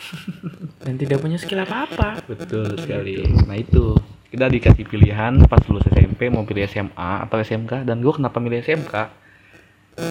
dan 0.84 0.93
tidak 0.95 1.20
punya 1.20 1.36
skill 1.36 1.64
apa-apa. 1.68 2.24
Betul 2.24 2.80
sekali. 2.80 3.28
Nah 3.47 3.56
itu. 3.60 3.95
Kita 4.32 4.47
dikasih 4.47 4.88
pilihan 4.88 5.43
pas 5.43 5.60
lulus 5.68 5.84
SMP 5.91 6.32
mau 6.32 6.47
pilih 6.47 6.64
SMA 6.64 7.28
atau 7.28 7.36
SMK 7.36 7.84
dan 7.84 7.99
gue 7.99 8.14
kenapa 8.16 8.39
milih 8.39 8.64
SMK 8.64 8.95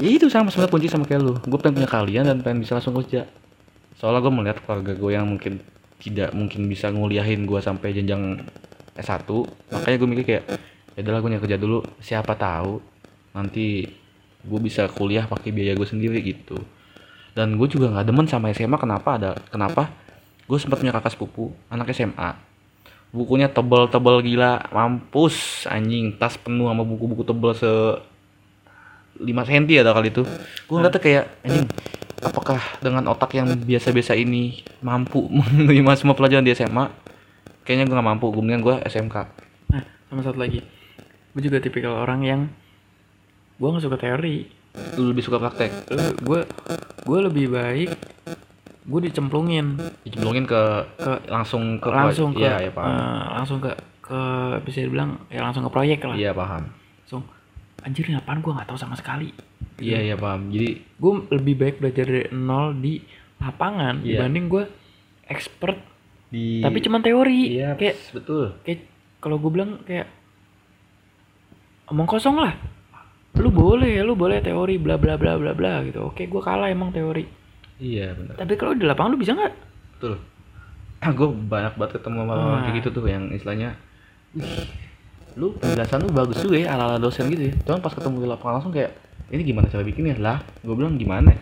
ya 0.05 0.11
itu 0.13 0.29
sama 0.29 0.53
sebenarnya 0.53 0.73
kunci 0.77 0.89
sama 0.93 1.09
kayak 1.09 1.25
lu. 1.25 1.33
Gue 1.41 1.57
pengen 1.57 1.81
punya 1.81 1.89
kalian 1.89 2.25
dan 2.29 2.45
pengen 2.45 2.61
bisa 2.61 2.77
langsung 2.77 2.93
kerja. 3.01 3.25
Soalnya 3.97 4.21
gue 4.21 4.33
melihat 4.37 4.61
keluarga 4.61 4.93
gue 4.93 5.11
yang 5.17 5.25
mungkin 5.25 5.65
tidak 5.97 6.37
mungkin 6.37 6.69
bisa 6.69 6.93
nguliahin 6.93 7.49
gue 7.49 7.61
sampai 7.65 7.97
jenjang 7.97 8.45
S1 8.93 9.25
makanya 9.73 9.97
gue 9.97 10.09
mikir 10.13 10.25
kayak 10.29 10.45
ya 10.97 11.01
udahlah 11.01 11.21
gue 11.25 11.41
kerja 11.41 11.57
dulu. 11.57 11.81
Siapa 12.05 12.37
tahu 12.37 12.77
nanti 13.33 13.89
gue 14.45 14.61
bisa 14.61 14.85
kuliah 14.93 15.25
pakai 15.25 15.49
biaya 15.49 15.73
gue 15.73 15.89
sendiri 15.89 16.21
gitu 16.21 16.61
dan 17.41 17.57
gue 17.57 17.69
juga 17.73 17.89
nggak 17.89 18.05
demen 18.05 18.29
sama 18.29 18.53
SMA 18.53 18.77
kenapa 18.77 19.17
ada 19.17 19.31
kenapa? 19.49 19.89
Gue 20.45 20.61
sempat 20.61 20.77
punya 20.77 20.93
kakak 20.93 21.17
sepupu 21.17 21.57
anak 21.73 21.97
SMA 21.97 22.51
bukunya 23.11 23.51
tebel-tebel 23.51 24.23
gila 24.23 24.71
mampus 24.71 25.67
anjing. 25.67 26.15
Tas 26.21 26.39
penuh 26.39 26.71
sama 26.71 26.87
buku-buku 26.87 27.27
tebel 27.27 27.57
se 27.57 27.71
5 29.21 29.25
cm 29.25 29.65
ada 29.81 29.93
kali 29.93 30.13
itu. 30.13 30.23
Gue 30.69 30.77
ngeliatnya 30.77 31.01
kayak 31.01 31.25
anjing 31.43 31.67
apakah 32.21 32.61
dengan 32.85 33.09
otak 33.09 33.33
yang 33.33 33.49
biasa-biasa 33.49 34.13
ini 34.13 34.61
mampu 34.85 35.25
menerima 35.37 35.93
semua 35.97 36.13
pelajaran 36.13 36.45
di 36.45 36.53
SMA 36.53 36.93
kayaknya 37.65 37.89
gue 37.89 37.97
nggak 37.97 38.09
mampu 38.13 38.29
gue 38.29 38.43
mendingan 38.45 38.61
gue 38.65 38.77
SMK 38.85 39.17
nah 39.73 39.85
sama 40.11 40.21
satu 40.21 40.39
lagi. 40.39 40.61
Gue 41.31 41.43
juga 41.47 41.63
tipikal 41.63 41.95
orang 41.97 42.21
yang 42.27 42.41
gue 43.57 43.69
nggak 43.69 43.85
suka 43.85 43.97
teori 43.97 44.60
lu 44.97 45.11
lebih 45.11 45.23
suka 45.23 45.37
praktek? 45.37 45.71
Gue 46.21 46.47
gue 47.01 47.19
lebih 47.23 47.47
baik 47.49 47.91
gue 48.81 49.01
dicemplungin. 49.07 49.77
Dicemplungin 50.03 50.45
ke, 50.45 50.63
ke 50.97 51.13
langsung 51.29 51.79
ke 51.79 51.89
langsung 51.89 52.31
ke 52.33 52.43
iya 52.43 52.59
ya 52.61 52.73
paham. 52.73 52.91
eh, 52.91 53.25
langsung 53.37 53.59
ke 53.61 53.71
ke 54.01 54.21
bisa 54.63 54.83
dibilang 54.83 55.21
ya 55.29 55.41
langsung 55.41 55.63
ke 55.63 55.71
proyek 55.71 56.03
lah. 56.03 56.17
Iya 56.17 56.33
paham. 56.33 56.67
Langsung 57.05 57.23
anjir 57.81 58.05
ini 58.05 58.17
apaan? 58.17 58.41
Gue 58.41 58.53
nggak 58.53 58.67
tahu 58.67 58.79
sama 58.79 58.95
sekali. 58.95 59.31
Iya 59.79 60.01
iya 60.03 60.17
paham. 60.17 60.51
Jadi 60.51 60.69
gue 60.77 61.13
lebih 61.31 61.55
baik 61.57 61.77
belajar 61.79 62.05
dari 62.05 62.27
nol 62.31 62.75
di 62.75 62.99
lapangan 63.39 64.03
Iya. 64.03 64.21
dibanding 64.21 64.47
gue 64.49 64.65
expert 65.25 65.79
di 66.29 66.61
tapi 66.61 66.79
cuman 66.79 67.01
teori. 67.01 67.41
Iya 67.55 67.75
kayak 67.75 67.97
betul. 68.13 68.55
kayak 68.63 68.81
kalau 69.19 69.37
gue 69.37 69.51
bilang 69.51 69.83
kayak 69.85 70.09
omong 71.87 72.07
kosong 72.07 72.39
lah 72.39 72.55
lu 73.39 73.49
boleh 73.55 74.03
lu 74.03 74.19
boleh 74.19 74.43
teori 74.43 74.75
bla 74.81 74.99
bla 74.99 75.15
bla 75.15 75.39
bla 75.39 75.53
bla 75.55 75.87
gitu. 75.87 76.11
Oke 76.11 76.27
gue 76.27 76.43
kalah 76.43 76.67
emang 76.67 76.91
teori. 76.91 77.25
Iya 77.81 78.13
benar 78.13 78.35
tapi 78.37 78.59
kalau 78.59 78.75
di 78.75 78.85
lapangan 78.85 79.15
lu 79.15 79.19
bisa 79.21 79.33
nggak? 79.37 79.55
Betul. 79.99 80.15
Ah 81.01 81.17
gue 81.17 81.25
banyak 81.33 81.81
banget 81.81 81.97
ketemu 81.97 82.29
sama 82.29 82.61
kayak 82.61 82.77
gitu 82.77 82.89
tuh 82.93 83.09
yang 83.09 83.33
istilahnya 83.33 83.73
lu 85.33 85.57
penjelasan 85.57 86.05
lu 86.05 86.13
bagus 86.13 86.45
juga 86.45 86.61
ya 86.61 86.77
ala 86.77 86.93
ala 86.93 86.99
dosen 87.01 87.25
gitu 87.33 87.49
ya. 87.49 87.55
Cuman 87.65 87.81
pas 87.81 87.97
ketemu 87.97 88.17
di 88.21 88.29
lapangan 88.29 88.61
langsung 88.61 88.75
kayak 88.77 88.93
ini 89.33 89.43
gimana 89.47 89.73
cara 89.73 89.81
bikinnya? 89.81 90.21
Lah 90.21 90.45
gue 90.61 90.75
bilang 90.77 91.01
gimana? 91.01 91.33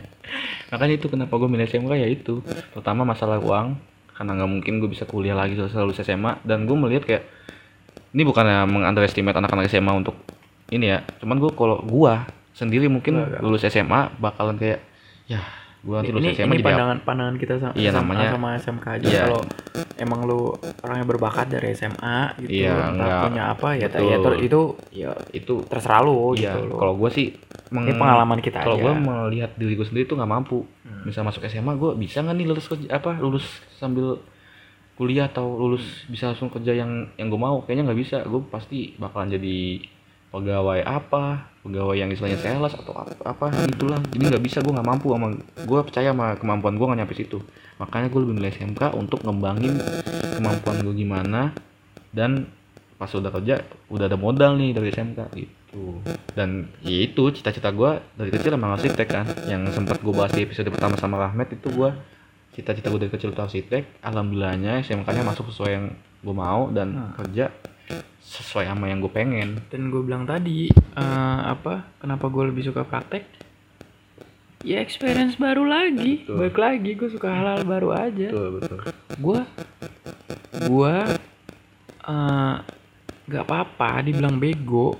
Makanya 0.72 0.94
itu 0.96 1.12
kenapa 1.12 1.36
gue 1.36 1.44
milih 1.44 1.68
SMK 1.68 1.92
ya 1.92 2.08
itu. 2.08 2.40
Pertama 2.72 3.04
masalah 3.04 3.36
uang. 3.36 3.76
Karena 4.16 4.32
nggak 4.32 4.48
mungkin 4.48 4.72
gue 4.80 4.88
bisa 4.88 5.04
kuliah 5.04 5.36
lagi 5.36 5.60
setelah 5.60 5.84
lulus 5.84 6.00
SMA 6.00 6.40
dan 6.40 6.64
gue 6.64 6.72
melihat 6.72 7.04
kayak 7.04 7.28
ini 8.16 8.24
bukannya 8.24 8.64
mengunderestimate 8.64 9.36
anak-anak 9.36 9.68
SMA 9.68 9.92
untuk 9.92 10.16
ini 10.68 10.86
ya 10.88 10.98
cuman 11.16 11.36
gue 11.36 11.52
kalau 11.52 11.78
gue 11.80 12.12
sendiri 12.52 12.86
mungkin 12.86 13.20
enggak. 13.20 13.40
lulus 13.40 13.62
SMA 13.64 14.10
bakalan 14.16 14.56
kayak 14.56 14.80
ya 15.24 15.38
gue 15.78 15.94
nanti 15.94 16.10
lulus 16.10 16.24
ini, 16.24 16.34
SMA 16.34 16.42
ini 16.44 16.50
jadi 16.50 16.58
apa? 16.58 16.68
pandangan 16.68 16.98
pandangan 17.00 17.36
kita 17.36 17.52
sama, 17.56 17.72
Iya, 17.74 17.90
sama, 17.90 18.02
namanya- 18.12 18.32
sama 18.32 18.48
SMK 18.56 18.86
aja 18.92 19.06
Iya. 19.06 19.22
kalau 19.22 19.40
emang 19.96 20.20
lu 20.24 20.40
orangnya 20.80 21.06
berbakat 21.06 21.46
dari 21.48 21.68
SMA 21.70 22.18
gitu 22.40 22.50
Iya, 22.56 22.74
entah 22.74 22.90
enggak. 22.90 23.22
punya 23.22 23.42
apa 23.48 23.68
ya 23.72 23.86
Betul. 23.86 24.02
ya 24.02 24.16
itu 24.40 24.60
ya 24.90 25.10
itu 25.32 25.54
terserah 25.64 26.00
lu 26.02 26.34
iya 26.34 26.58
gitu 26.58 26.74
kalau 26.74 26.94
gue 26.96 27.10
sih 27.10 27.26
meng- 27.68 27.86
ini 27.86 27.94
pengalaman 27.94 28.38
kita 28.40 28.58
kalau 28.60 28.76
gue 28.76 28.92
melihat 28.92 29.50
diri 29.54 29.74
gue 29.74 29.86
sendiri 29.86 30.04
tuh 30.04 30.16
nggak 30.16 30.32
mampu 30.32 30.66
Hmm. 30.82 31.02
misal 31.04 31.22
masuk 31.22 31.44
SMA 31.44 31.72
gue 31.72 31.90
bisa 31.96 32.18
nggak 32.18 32.34
nih 32.34 32.46
lulus 32.46 32.66
kerja 32.66 32.88
apa 32.92 33.10
lulus 33.14 33.46
sambil 33.72 34.18
kuliah 34.94 35.26
atau 35.26 35.44
lulus 35.52 35.84
Hmm. 36.02 36.10
bisa 36.10 36.24
langsung 36.26 36.48
kerja 36.48 36.72
yang 36.74 36.90
yang 37.14 37.28
gue 37.28 37.36
mau 37.36 37.60
kayaknya 37.60 37.86
nggak 37.86 38.00
bisa 38.00 38.16
gue 38.22 38.40
pasti 38.44 38.78
bakalan 38.96 39.30
jadi 39.30 39.86
pegawai 40.36 40.84
apa 40.84 41.48
pegawai 41.64 41.96
yang 41.98 42.12
istilahnya 42.12 42.38
sales 42.38 42.76
atau 42.76 42.94
apa, 42.94 43.12
apa 43.24 43.46
itulah. 43.66 43.98
Jadi 44.12 44.22
nggak 44.30 44.44
bisa 44.44 44.62
gue 44.62 44.70
nggak 44.70 44.86
mampu 44.86 45.10
sama 45.10 45.34
gue 45.40 45.80
percaya 45.82 46.14
sama 46.14 46.36
kemampuan 46.38 46.76
gue 46.76 46.86
nggak 46.86 47.00
nyampe 47.02 47.14
situ. 47.16 47.38
Makanya 47.82 48.06
gue 48.12 48.20
lebih 48.22 48.34
milih 48.38 48.52
SMK 48.54 48.82
untuk 48.94 49.24
ngembangin 49.24 49.74
kemampuan 50.38 50.76
gue 50.84 50.94
gimana. 50.94 51.50
Dan 52.14 52.46
pas 52.96 53.10
udah 53.12 53.28
kerja 53.28 53.66
udah 53.90 54.04
ada 54.06 54.16
modal 54.20 54.54
nih 54.60 54.76
dari 54.76 54.94
SMK 54.94 55.20
gitu. 55.34 56.04
Dan 56.36 56.70
ya 56.86 56.98
itu 57.02 57.34
cita-cita 57.34 57.74
gue 57.74 57.98
dari 58.14 58.30
kecil 58.30 58.54
emang 58.54 58.78
arsitek 58.78 59.08
kan. 59.10 59.26
Yang 59.50 59.74
sempat 59.74 59.98
gue 59.98 60.14
bahas 60.14 60.30
di 60.36 60.46
episode 60.46 60.70
pertama 60.70 60.94
sama 60.94 61.18
Rahmat 61.18 61.50
itu 61.50 61.66
gue 61.74 61.90
cita-cita 62.54 62.88
gue 62.88 63.00
dari 63.04 63.12
kecil 63.12 63.36
itu 63.36 63.42
arsitek 63.42 64.00
alhamdulillahnya 64.00 64.80
SMK-nya 64.80 65.28
masuk 65.28 65.52
sesuai 65.52 65.70
yang 65.76 65.86
gue 66.24 66.34
mau 66.34 66.72
dan 66.72 66.88
Nah. 66.96 67.12
kerja 67.12 67.52
sesuai 68.26 68.66
sama 68.66 68.90
yang 68.90 68.98
gue 68.98 69.12
pengen. 69.14 69.62
Dan 69.70 69.94
gue 69.94 70.02
bilang 70.02 70.26
tadi 70.26 70.66
eh, 70.74 71.40
apa 71.46 71.86
kenapa 72.02 72.26
gue 72.26 72.50
lebih 72.50 72.66
suka 72.66 72.82
praktek? 72.82 73.22
Ya 74.66 74.82
experience 74.82 75.38
baru 75.38 75.62
lagi 75.62 76.26
Betul. 76.26 76.36
balik 76.42 76.58
lagi 76.58 76.90
gue 76.98 77.08
suka 77.14 77.30
hal-hal 77.30 77.62
baru 77.62 77.94
aja. 77.94 78.28
Betul 78.34 78.48
betul. 78.58 78.78
Gue 79.22 79.40
gue 80.66 80.94
eh, 82.10 82.54
nggak 83.30 83.44
apa-apa 83.46 84.02
dibilang 84.02 84.42
bego. 84.42 84.98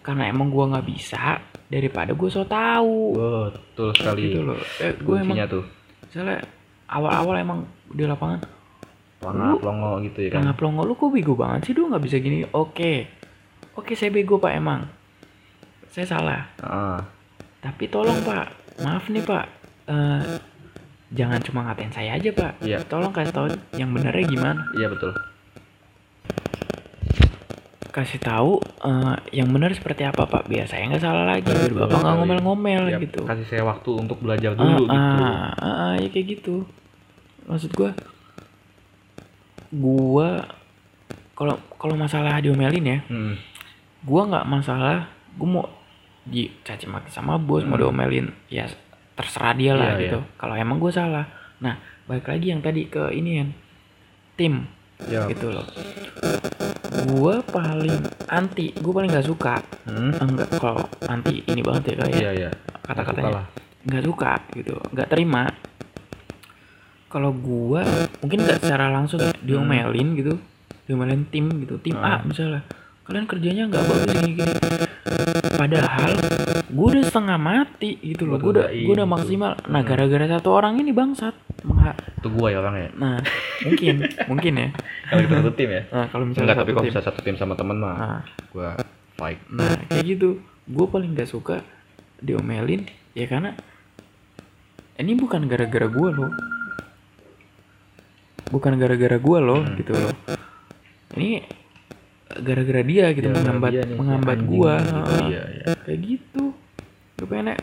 Karena 0.00 0.32
emang 0.32 0.48
gue 0.48 0.64
nggak 0.64 0.86
bisa 0.88 1.36
daripada 1.68 2.16
gue 2.16 2.28
so 2.32 2.48
tahu 2.48 3.12
betul 3.52 3.92
sekali. 3.92 4.32
Gitu 4.32 4.40
loh. 4.40 4.56
Eh, 4.80 4.96
gue 4.96 5.16
emang 5.20 5.44
tuh. 5.44 5.64
misalnya 6.08 6.40
awal-awal 6.88 7.36
emang 7.36 7.60
di 7.92 8.08
lapangan 8.08 8.40
pelongo 9.18 9.58
pelongo 9.58 9.90
gitu 10.02 10.18
ya 10.22 10.28
kan? 10.30 10.34
Pelangap 10.40 10.56
pelongo 10.56 10.82
lu 10.82 10.94
kok 10.94 11.10
bego 11.10 11.34
banget 11.34 11.60
sih 11.64 11.72
lu 11.72 11.90
nggak 11.90 12.02
bisa 12.02 12.16
gini. 12.18 12.46
Oke. 12.50 13.06
Oke 13.74 13.92
saya 13.92 14.10
bego 14.10 14.36
pak 14.36 14.54
emang. 14.54 14.86
Saya 15.88 16.06
salah. 16.06 16.42
Ah, 16.58 17.00
tapi 17.58 17.86
tolong 17.86 18.18
pak. 18.22 18.46
Maaf 18.78 19.06
nih 19.08 19.22
pak. 19.22 19.46
Eh, 19.86 20.22
jangan 21.10 21.40
cuma 21.40 21.64
ngatain 21.64 21.90
saya 21.90 22.14
aja 22.14 22.30
pak. 22.30 22.52
Iya. 22.60 22.84
tolong 22.84 23.10
kasih 23.10 23.32
tahu 23.32 23.46
yang 23.74 23.90
benernya 23.90 24.24
gimana. 24.24 24.62
Iya 24.74 24.86
betul. 24.88 25.12
Kasih 27.88 28.20
tahu 28.20 28.60
eh, 28.84 29.16
yang 29.34 29.48
benar 29.48 29.74
seperti 29.74 30.06
apa 30.06 30.28
pak. 30.28 30.46
Biar 30.46 30.68
saya 30.68 30.86
nggak 30.86 31.02
salah 31.02 31.24
lagi 31.26 31.48
biar 31.48 31.72
bapak 31.74 31.98
nggak 31.98 32.14
ngomel-ngomel 32.20 32.82
Ya, 32.86 32.98
gitu. 33.00 33.26
kasih 33.26 33.46
saya 33.48 33.62
waktu 33.64 33.90
untuk 33.96 34.20
belajar 34.20 34.54
dulu 34.54 34.86
gitu. 34.86 34.94
ah, 34.94 35.50
ah, 35.56 35.66
ah, 35.66 35.92
ya 35.98 36.06
kayak 36.06 36.38
gitu. 36.38 36.62
Maksud 37.48 37.72
gua 37.74 37.90
gua 39.70 40.42
kalau 41.32 41.54
kalau 41.76 41.94
masalah 41.94 42.38
diomelin 42.38 42.84
ya 42.84 42.98
Hmm. 43.06 43.36
gua 44.00 44.26
nggak 44.26 44.46
masalah 44.46 45.06
gua 45.34 45.48
mau 45.48 45.64
dicaci 46.24 46.84
maki 46.84 47.08
sama 47.08 47.36
bos 47.36 47.62
mau 47.62 47.74
Hmm. 47.74 47.84
diomelin 47.84 48.26
ya 48.46 48.66
terserah 49.12 49.52
dia 49.52 49.72
lah 49.72 49.94
Iya, 49.94 50.00
gitu. 50.04 50.18
Kalau 50.34 50.54
emang 50.54 50.78
gua 50.78 50.90
salah 50.90 51.26
nah 51.58 51.74
balik 52.04 52.26
lagi 52.26 52.46
yang 52.48 52.60
tadi 52.60 52.86
ke 52.86 53.10
ini 53.10 53.30
kan 53.36 53.48
tim 54.34 54.54
ya 55.04 55.26
gitu 55.26 55.50
loh. 55.50 55.66
Gua 57.08 57.40
paling 57.42 57.98
anti 58.26 58.74
gua 58.76 58.92
paling 58.96 59.10
nggak 59.10 59.26
suka 59.26 59.62
Hmm. 59.84 60.12
enggak 60.16 60.48
kalau 60.56 60.80
anti 61.04 61.42
ini 61.44 61.60
banget 61.60 61.92
ya 61.92 61.94
kayak 61.98 62.14
iya 62.14 62.30
iya. 62.36 62.50
Kata-katanya. 62.82 63.44
nggak 63.84 64.04
suka 64.04 64.32
gitu. 64.52 64.74
Nggak 64.90 65.08
terima 65.08 65.48
kalau 67.08 67.32
gua 67.32 67.82
mungkin 68.20 68.44
nggak 68.44 68.60
secara 68.60 68.92
langsung 68.92 69.20
ya, 69.20 69.32
diomelin 69.40 70.14
gitu 70.14 70.36
diomelin 70.84 71.24
tim 71.28 71.48
gitu 71.64 71.76
tim 71.80 71.96
A 71.96 72.16
Ah. 72.16 72.20
misalnya. 72.22 72.64
Kalian 73.04 73.24
kerjanya 73.24 73.64
nggak 73.66 73.82
bagus 73.82 74.08
gini 74.12 74.30
gini. 74.36 74.54
Padahal 75.56 76.12
gua 76.68 76.86
udah 76.92 77.04
setengah 77.04 77.38
mati 77.40 77.96
gitu 77.98 78.28
loh. 78.28 78.36
Gua 78.36 78.52
udah 78.60 78.66
gua 78.68 78.92
udah 78.94 79.06
gitu. 79.08 79.14
maksimal. 79.16 79.52
Nah 79.66 79.80
gara-gara 79.80 80.26
satu 80.28 80.48
orang 80.52 80.76
ini 80.76 80.92
bangsat. 80.92 81.32
Mengha- 81.64 81.96
itu 81.96 82.28
gua 82.28 82.52
ya 82.52 82.60
orangnya? 82.60 82.92
Nah 82.94 83.16
mungkin 83.64 83.94
mungkin 84.28 84.52
ya. 84.54 84.68
Kalau 85.08 85.20
kita 85.24 85.34
satu 85.40 85.52
tim 85.56 85.70
ya? 85.72 85.82
Nah 85.88 86.06
kalau 86.08 86.24
misalnya 86.28 86.44
enggak 86.44 86.58
tapi 86.60 86.68
satu 86.68 86.76
kalau 86.76 86.84
tim. 86.84 86.92
bisa 86.92 87.00
satu 87.00 87.20
tim 87.24 87.36
sama 87.36 87.54
temen 87.56 87.76
mah 87.80 87.94
nah, 87.96 88.20
gua 88.52 88.76
fight. 89.16 89.40
Nah 89.48 89.76
kayak 89.88 90.04
gitu. 90.06 90.44
Gue 90.68 90.84
paling 90.84 91.16
gak 91.16 91.32
suka 91.32 91.64
diomelin 92.20 92.84
ya 93.16 93.24
karena 93.24 93.56
ini 94.98 95.16
bukan 95.16 95.48
gara-gara 95.48 95.88
gue 95.88 96.08
loh 96.12 96.28
bukan 98.48 98.72
gara-gara 98.76 99.16
gue 99.16 99.38
loh 99.40 99.60
Hmm. 99.60 99.76
gitu 99.76 99.92
loh. 99.92 100.12
Ini 101.14 101.42
gara-gara 102.38 102.82
dia 102.82 103.06
gitu 103.10 103.26
Ya, 103.26 103.34
menghambat 103.34 103.70
dia 103.70 103.82
nih, 103.84 103.96
menghambat 103.96 104.38
gue 104.40 104.72
gitu. 104.78 105.12
iya 105.26 105.42
iya. 105.50 105.64
Kayak 105.80 106.00
gitu. 106.02 106.42
Gue 107.14 107.26
pengen 107.26 107.56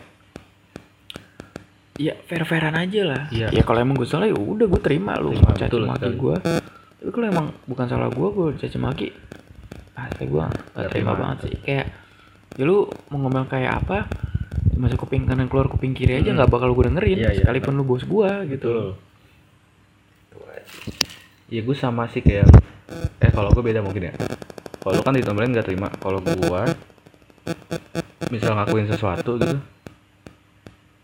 ya 1.95 2.13
fair 2.21 2.43
fairan 2.43 2.75
aja 2.75 3.01
lah. 3.03 3.21
Iya. 3.29 3.47
ya 3.51 3.63
kalau 3.63 3.79
emang 3.79 3.95
gue 3.95 4.03
salah 4.03 4.27
ya 4.27 4.35
udah 4.35 4.67
gue 4.67 4.81
terima 4.81 5.15
lu 5.15 5.31
Terima, 5.31 5.47
caci 5.49 5.63
betul 5.65 5.83
maki 5.85 6.09
gue 6.13 6.35
tapi 6.95 7.09
kalau 7.11 7.27
emang 7.29 7.47
bukan 7.63 7.85
salah 7.85 8.09
gue 8.09 8.27
gue 8.27 8.47
caci 8.57 8.77
maki 8.77 9.07
ah 9.95 10.11
kayak 10.11 10.27
gue 10.27 10.43
gak 10.75 10.89
terima 10.91 11.15
banget 11.15 11.37
sih. 11.45 11.55
Kayak 11.61 11.87
ya 12.51 12.63
lu 12.63 12.83
mau 13.07 13.19
ngomong 13.21 13.47
kayak 13.47 13.79
apa 13.79 14.11
masuk 14.75 15.07
kuping 15.07 15.23
kanan 15.23 15.47
keluar 15.47 15.71
kuping 15.71 15.95
kiri 15.95 16.19
aja 16.19 16.29
Hmm. 16.29 16.37
nggak 16.37 16.51
bakal 16.51 16.69
gue 16.69 16.83
dengerin 16.85 17.15
iya. 17.17 17.31
sekalipun 17.33 17.73
lu 17.73 17.83
bos 17.85 18.03
gue 18.03 18.29
gitu 18.51 18.99
Iya 21.45 21.61
gue 21.61 21.75
sama 21.77 22.09
sih 22.09 22.25
kayak 22.25 22.49
eh 23.21 23.31
kalau 23.33 23.53
gue 23.53 23.61
beda 23.61 23.85
mungkin 23.85 24.09
ya. 24.09 24.13
Kalau 24.81 25.01
kan 25.05 25.13
ditomelin 25.13 25.53
nggak 25.53 25.67
terima. 25.69 25.89
Kalau 26.01 26.21
gue 26.21 26.61
misal 28.33 28.57
ngakuin 28.57 28.89
sesuatu 28.89 29.37
gitu 29.37 29.57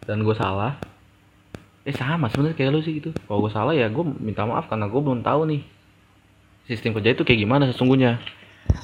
dan 0.09 0.25
gue 0.25 0.33
salah, 0.33 0.81
eh 1.85 1.93
sama 1.93 2.25
sebenarnya 2.33 2.57
kayak 2.57 2.71
lu 2.73 2.81
sih 2.81 2.97
gitu. 2.97 3.13
Kalau 3.13 3.39
gue 3.45 3.51
salah 3.53 3.73
ya 3.77 3.85
gue 3.87 4.01
minta 4.01 4.41
maaf 4.49 4.65
karena 4.65 4.89
gue 4.89 5.01
belum 5.01 5.21
tahu 5.21 5.45
nih 5.45 5.61
sistem 6.65 6.97
kerja 6.97 7.13
itu 7.13 7.21
kayak 7.21 7.39
gimana 7.45 7.69
sesungguhnya. 7.69 8.17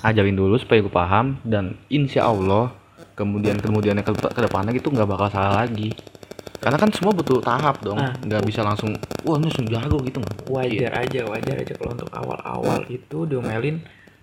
Ajarin 0.02 0.38
dulu 0.38 0.58
supaya 0.58 0.82
gue 0.82 0.94
paham 0.94 1.38
dan 1.46 1.78
insya 1.90 2.26
Allah 2.26 2.74
kemudian 3.14 3.58
kemudiannya 3.58 4.06
ke, 4.06 4.14
ke 4.14 4.42
depannya 4.42 4.74
gitu 4.78 4.94
nggak 4.94 5.10
bakal 5.10 5.30
salah 5.34 5.66
lagi. 5.66 5.94
Karena 6.58 6.76
kan 6.76 6.90
semua 6.90 7.12
butuh 7.12 7.38
tahap 7.40 7.80
dong, 7.80 7.96
Ah. 7.96 8.12
nggak 8.18 8.42
bisa 8.44 8.62
langsung 8.62 8.90
wah 9.22 9.36
ini 9.36 9.46
langsung 9.46 9.66
jago 9.66 9.98
gitu 10.00 10.18
nggak 10.18 10.48
wajar 10.48 10.92
aja 10.98 11.22
wajar 11.24 11.56
aja 11.56 11.74
kalau 11.74 11.92
untuk 11.92 12.10
awal-awal 12.10 12.82
itu 12.88 13.18
diomelin 13.24 13.78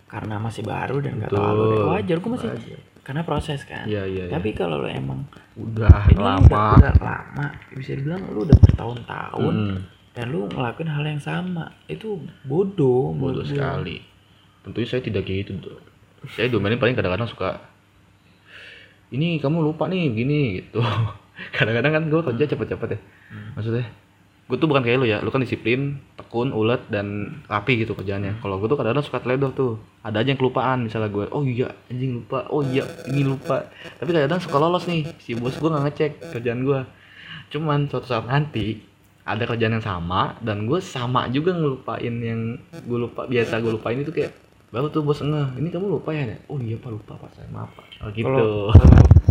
karena 0.04 0.36
masih 0.36 0.62
baru 0.62 0.98
dan 0.98 1.16
nggak 1.16 1.30
tahu 1.30 1.88
wajar 1.88 2.16
gue 2.16 2.30
masih 2.32 2.48
Wajar. 2.48 2.78
karena 3.00 3.22
proses 3.22 3.60
kan 3.62 3.84
Iya 3.84 4.02
iya. 4.04 4.24
tapi 4.28 4.50
kalau 4.50 4.78
lo 4.78 4.88
emang 4.88 5.22
udah 5.54 6.10
lama. 6.10 6.42
udah, 6.44 6.70
udah 6.76 6.94
lama 6.96 7.46
bisa 7.72 7.92
dibilang 7.92 8.22
lu 8.28 8.42
udah 8.42 8.56
bertahun-tahun 8.56 9.54
Mm, 9.54 9.76
dan 10.12 10.26
lu 10.28 10.46
ngelakuin 10.46 10.88
hal 10.88 11.04
yang 11.04 11.18
sama 11.18 11.70
itu 11.86 12.18
bodoh 12.42 13.10
bodoh 13.12 13.40
gua. 13.40 13.50
sekali. 13.76 14.02
Tentunya 14.60 14.88
saya 14.88 15.02
tidak 15.02 15.22
kayak 15.22 15.38
gitu 15.44 15.52
tuh. 15.60 15.78
Saya 16.28 16.48
domain 16.48 16.74
paling 16.74 16.94
kadang-kadang 16.94 17.26
suka 17.26 17.58
ini 19.10 19.38
kamu 19.38 19.62
lupa 19.62 19.86
nih 19.86 20.10
gini 20.10 20.40
gitu. 20.60 20.80
Kadang-kadang 21.56 21.92
kan 21.92 22.02
gue 22.10 22.20
kerja 22.32 22.44
cepet-cepet 22.54 22.88
ya. 22.94 22.98
Maksudnya 23.58 23.86
gue 24.44 24.60
tuh 24.60 24.68
bukan 24.68 24.84
kayak 24.84 25.00
lu 25.00 25.08
ya, 25.08 25.24
lu 25.24 25.32
kan 25.32 25.40
disiplin, 25.40 25.96
tekun, 26.20 26.52
ulet 26.52 26.84
dan 26.92 27.40
rapi 27.48 27.80
gitu 27.80 27.96
kerjaannya. 27.96 28.44
Kalau 28.44 28.60
gue 28.60 28.68
tuh 28.68 28.76
kadang-kadang 28.76 29.06
suka 29.08 29.24
teledoh 29.24 29.50
tuh. 29.56 29.72
Ada 30.04 30.20
aja 30.20 30.36
yang 30.36 30.40
kelupaan 30.40 30.84
misalnya 30.84 31.08
gue, 31.08 31.24
oh 31.32 31.42
iya 31.48 31.72
anjing 31.88 32.20
lupa, 32.20 32.44
oh 32.52 32.60
iya 32.60 32.84
ini 33.08 33.24
lupa. 33.24 33.64
Tapi 33.96 34.08
kadang-kadang 34.12 34.44
suka 34.44 34.56
lolos 34.60 34.84
nih, 34.84 35.08
si 35.16 35.32
bos 35.32 35.56
gue 35.56 35.68
nggak 35.72 35.84
ngecek 35.88 36.12
kerjaan 36.36 36.60
gue. 36.60 36.80
Cuman 37.56 37.88
suatu 37.88 38.04
saat 38.04 38.28
nanti 38.28 38.84
ada 39.24 39.48
kerjaan 39.48 39.80
yang 39.80 39.84
sama 39.84 40.36
dan 40.44 40.68
gue 40.68 40.78
sama 40.84 41.24
juga 41.32 41.56
ngelupain 41.56 42.12
yang 42.20 42.60
gue 42.84 42.98
lupa 43.00 43.24
biasa 43.24 43.64
gue 43.64 43.72
lupain 43.72 43.96
itu 43.96 44.12
kayak 44.12 44.36
baru 44.68 44.92
tuh 44.92 45.00
bos 45.00 45.24
ngeh 45.24 45.56
ini 45.56 45.72
kamu 45.72 45.96
lupa 45.96 46.12
ya 46.12 46.36
oh 46.52 46.60
iya 46.60 46.76
pak 46.76 46.92
lupa 46.92 47.16
pak 47.16 47.32
saya 47.32 47.48
maaf 47.48 47.72
pak 47.72 47.86
oh, 48.04 48.12
gitu 48.12 48.68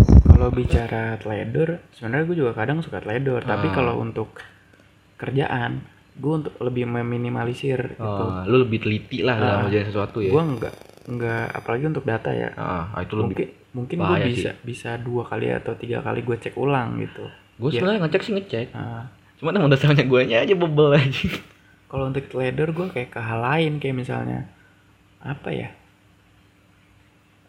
kalau- 0.36 0.52
bicara 0.52 1.04
teledor 1.18 1.70
sebenarnya 1.92 2.26
gue 2.26 2.38
juga 2.38 2.52
kadang 2.54 2.80
suka 2.80 3.00
teledor. 3.00 3.42
Tapi 3.42 3.68
Ah. 3.68 3.74
kalau 3.74 3.98
untuk 3.98 4.34
kerjaan 5.16 5.82
gue 6.14 6.34
untuk 6.36 6.54
lebih 6.60 6.86
meminimalisir 6.86 7.96
gitu. 7.96 8.24
Oh, 8.24 8.44
lu 8.44 8.62
lebih 8.62 8.80
teliti 8.80 9.22
lah 9.22 9.36
dalam 9.36 9.60
Ah. 9.66 9.72
sesuatu 9.72 10.20
ya. 10.20 10.30
Gue 10.30 10.44
nggak 10.44 10.74
nggak 11.04 11.46
apalagi 11.54 11.86
untuk 11.86 12.04
data 12.04 12.30
ya. 12.30 12.54
Ah 12.54 12.94
itu 12.98 13.14
lebih 13.16 13.28
mungkin 13.28 13.48
mungkin 13.74 13.98
gue 14.00 14.18
bisa 14.30 14.52
bisa 14.62 14.90
dua 14.96 15.26
kali 15.26 15.50
atau 15.50 15.74
tiga 15.74 16.00
kali 16.00 16.22
gue 16.22 16.38
cek 16.38 16.54
ulang 16.56 17.00
gitu. 17.00 17.26
Gue 17.56 17.70
Iya. 17.70 17.82
sebenarnya 17.82 18.00
ngecek 18.04 18.22
sih 18.22 18.34
ngecek. 18.34 18.68
Nah, 18.72 19.10
cuman 19.38 19.54
emang 19.56 19.70
dasarnya 19.70 20.04
gue 20.04 20.22
aja 20.24 20.54
bebel 20.54 20.90
aja. 20.94 21.26
Kalau 21.88 22.10
untuk 22.10 22.26
teledor 22.26 22.70
gue 22.72 22.88
kayak 22.90 23.10
ke 23.10 23.20
hal 23.20 23.40
lain 23.40 23.78
kayak 23.78 23.94
misalnya 23.96 24.50
apa 25.20 25.50
ya? 25.50 25.70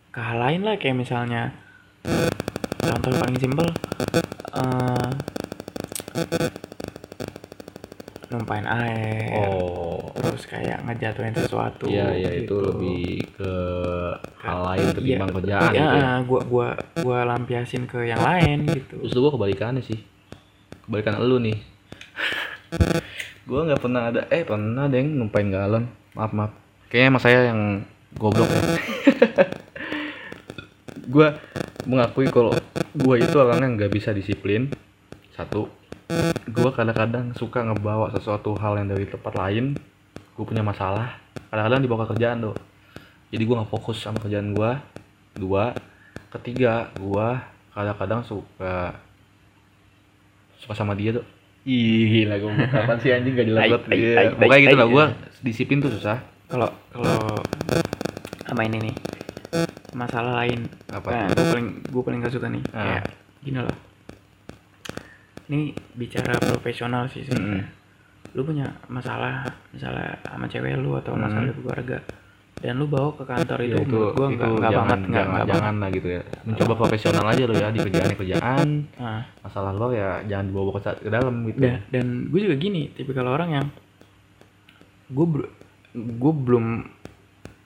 Ke 0.09 0.20
hal 0.20 0.39
lain 0.39 0.61
lah 0.62 0.76
kayak 0.76 0.97
misalnya 0.97 1.53
contoh 2.85 3.09
yang 3.11 3.20
paling 3.20 3.39
simpel 3.41 3.66
eh 4.55 5.11
numpain 8.30 8.66
air. 8.66 9.47
Oh. 9.47 10.11
Terus 10.18 10.43
kayak 10.51 10.82
ngejatuhin 10.82 11.35
sesuatu 11.39 11.87
iya 11.87 12.11
iya 12.11 12.30
itu 12.35 12.51
gitu. 12.51 12.57
lebih 12.66 13.07
ke 13.39 13.53
hal 14.43 14.59
lain 14.66 14.82
Iya, 14.82 14.91
ketimbang 14.99 15.30
betul. 15.30 15.39
kerjaan 15.47 15.70
Iya, 15.70 15.70
gitu 15.70 15.95
ya? 15.95 16.11
gua 16.26 16.41
gua 16.43 16.66
gua 16.99 17.18
lampiasin 17.30 17.87
ke 17.87 18.11
yang 18.11 18.18
lain 18.18 18.66
gitu. 18.66 18.99
Terus 19.07 19.14
gue 19.14 19.30
kebalikannya 19.30 19.82
sih. 19.87 19.99
Kebalikan 20.82 21.22
elu 21.22 21.39
nih. 21.39 21.59
Gue 23.45 23.61
nggak 23.62 23.80
pernah 23.80 24.03
ada 24.11 24.20
Eh 24.32 24.43
pernah 24.43 24.91
deh 24.91 25.05
numpain 25.05 25.47
galon. 25.47 25.85
Maaf 26.18 26.32
maaf. 26.35 26.51
Kayaknya 26.91 27.07
emang 27.14 27.22
saya 27.22 27.39
yang 27.55 27.61
goblok 28.18 28.51
ya. 28.51 28.62
Gue 31.14 31.28
mengakui 31.85 32.26
kalau 32.32 32.57
Gue 32.95 33.18
itu 33.18 33.34
orangnya 33.34 33.68
nggak 33.74 33.90
bisa 33.90 34.14
disiplin. 34.14 34.70
Satu 35.34 35.66
Gue 36.47 36.70
kadang-kadang 36.70 37.34
suka 37.34 37.66
ngebawa 37.66 38.14
sesuatu 38.14 38.55
hal 38.55 38.78
yang 38.78 38.92
dari 38.95 39.09
tempat 39.09 39.34
lain 39.34 39.74
Gue 40.38 40.45
punya 40.47 40.62
masalah 40.62 41.18
Kadang-kadang 41.51 41.80
dibawa 41.82 42.07
ke 42.07 42.14
kerjaan 42.14 42.38
tuh 42.45 42.57
Jadi 43.34 43.42
gue 43.42 43.55
nggak 43.59 43.72
fokus 43.72 43.99
sama 43.99 44.22
kerjaan 44.22 44.55
gue 44.55 44.70
Dua 45.34 45.74
Ketiga 46.30 46.92
Gue 46.95 47.28
kadang-kadang 47.74 48.22
suka 48.22 48.95
suka 50.62 50.74
sama 50.76 50.95
dia 50.95 51.18
tuh 51.18 51.26
Ih, 51.64 52.28
gila 52.28 52.36
gue 52.36 52.51
kapan 52.68 52.97
sih 53.01 53.09
anjing? 53.09 53.34
Gak 53.40 53.49
jelas 53.49 53.62
banget. 53.72 53.82
tai, 53.88 54.24
Pokoknya 54.36 54.61
gitu 54.68 54.76
lah 54.76 54.88
gue 54.92 55.05
disiplin 55.40 55.80
tuh 55.80 55.97
susah. 55.97 56.20
Kalau 56.45 56.68
kalau 56.92 57.40
sama 58.45 58.68
ini 58.68 58.92
nih 58.92 58.95
masalah 59.95 60.45
lain. 60.45 60.66
Apa? 60.90 61.09
Nah, 61.09 61.26
gue 61.30 61.47
paling 61.55 61.68
gue 61.86 62.03
paling 62.03 62.18
gak 62.20 62.34
suka 62.34 62.47
nih. 62.51 62.62
Ah. 62.70 63.01
kayak 63.01 63.05
gini 63.40 63.59
loh. 63.62 63.78
Ini 65.45 65.61
bicara 65.95 66.34
profesional 66.40 67.05
sih 67.09 67.22
sebenarnya 67.22 67.68
lu 68.34 68.42
punya 68.42 68.66
masalah 68.90 69.47
misalnya 69.70 70.18
sama 70.26 70.51
cewek 70.51 70.74
lu 70.74 70.99
atau 70.99 71.14
Mm. 71.14 71.22
masalah 71.22 71.47
di 71.47 71.55
keluarga 71.55 71.99
dan 72.59 72.80
lu 72.80 72.86
bawa 72.90 73.14
ke 73.14 73.22
kantor 73.22 73.59
itu, 73.62 73.76
menurut 73.78 74.14
gua 74.16 74.26
itu 74.26 74.34
nggak 74.34 74.51
nggak 74.51 74.72
jangan, 74.72 74.88
banget 74.88 74.99
nggak 74.99 75.14
jangan, 75.14 75.30
nggak 75.30 75.47
jangan 75.47 75.62
banget. 75.62 75.82
lah 75.84 75.90
gitu 75.95 76.09
ya. 76.09 76.22
Mencoba 76.42 76.72
profesional 76.74 77.24
aja 77.28 77.42
lo 77.45 77.55
ya 77.55 77.68
di 77.70 77.78
kerjaan 77.84 78.11
kerjaan. 78.16 78.68
Nah, 78.99 79.22
masalah 79.38 79.72
lo 79.76 79.88
ya 79.92 80.11
jangan 80.24 80.45
dibawa 80.51 80.70
ke, 80.74 80.80
ke 80.99 81.11
dalam 81.12 81.34
gitu. 81.47 81.59
Dan 81.62 81.74
dan 81.92 82.07
gue 82.32 82.40
juga 82.40 82.57
gini 82.57 82.82
tipikal 82.90 83.26
orang 83.28 83.51
yang 83.53 83.66
gue 85.12 85.26
gue 85.95 86.32
belum 86.34 86.66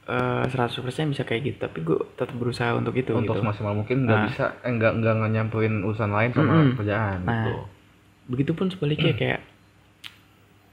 eh, 0.08 0.44
100% 0.48 0.80
bisa 1.06 1.22
kayak 1.22 1.42
gitu 1.44 1.58
tapi 1.60 1.78
gue 1.80 1.98
tetap 2.12 2.32
berusaha 2.32 2.72
untuk 2.72 2.92
itu 2.92 3.12
untuk 3.12 3.36
gitu. 3.36 3.44
semaksimal 3.44 3.76
mungkin 3.76 4.04
nggak 4.04 4.16
Nah. 4.16 4.26
bisa 4.26 4.44
eh, 4.58 4.72
nggak 4.72 5.28
nyamperin 5.28 5.84
urusan 5.84 6.08
lain 6.08 6.30
sama 6.32 6.52
Mm-mm. 6.54 6.74
kerjaan 6.74 7.18
Nah. 7.22 7.32
gitu 7.36 7.52
begitupun 8.28 8.66
sebaliknya 8.68 9.12
kayak 9.20 9.40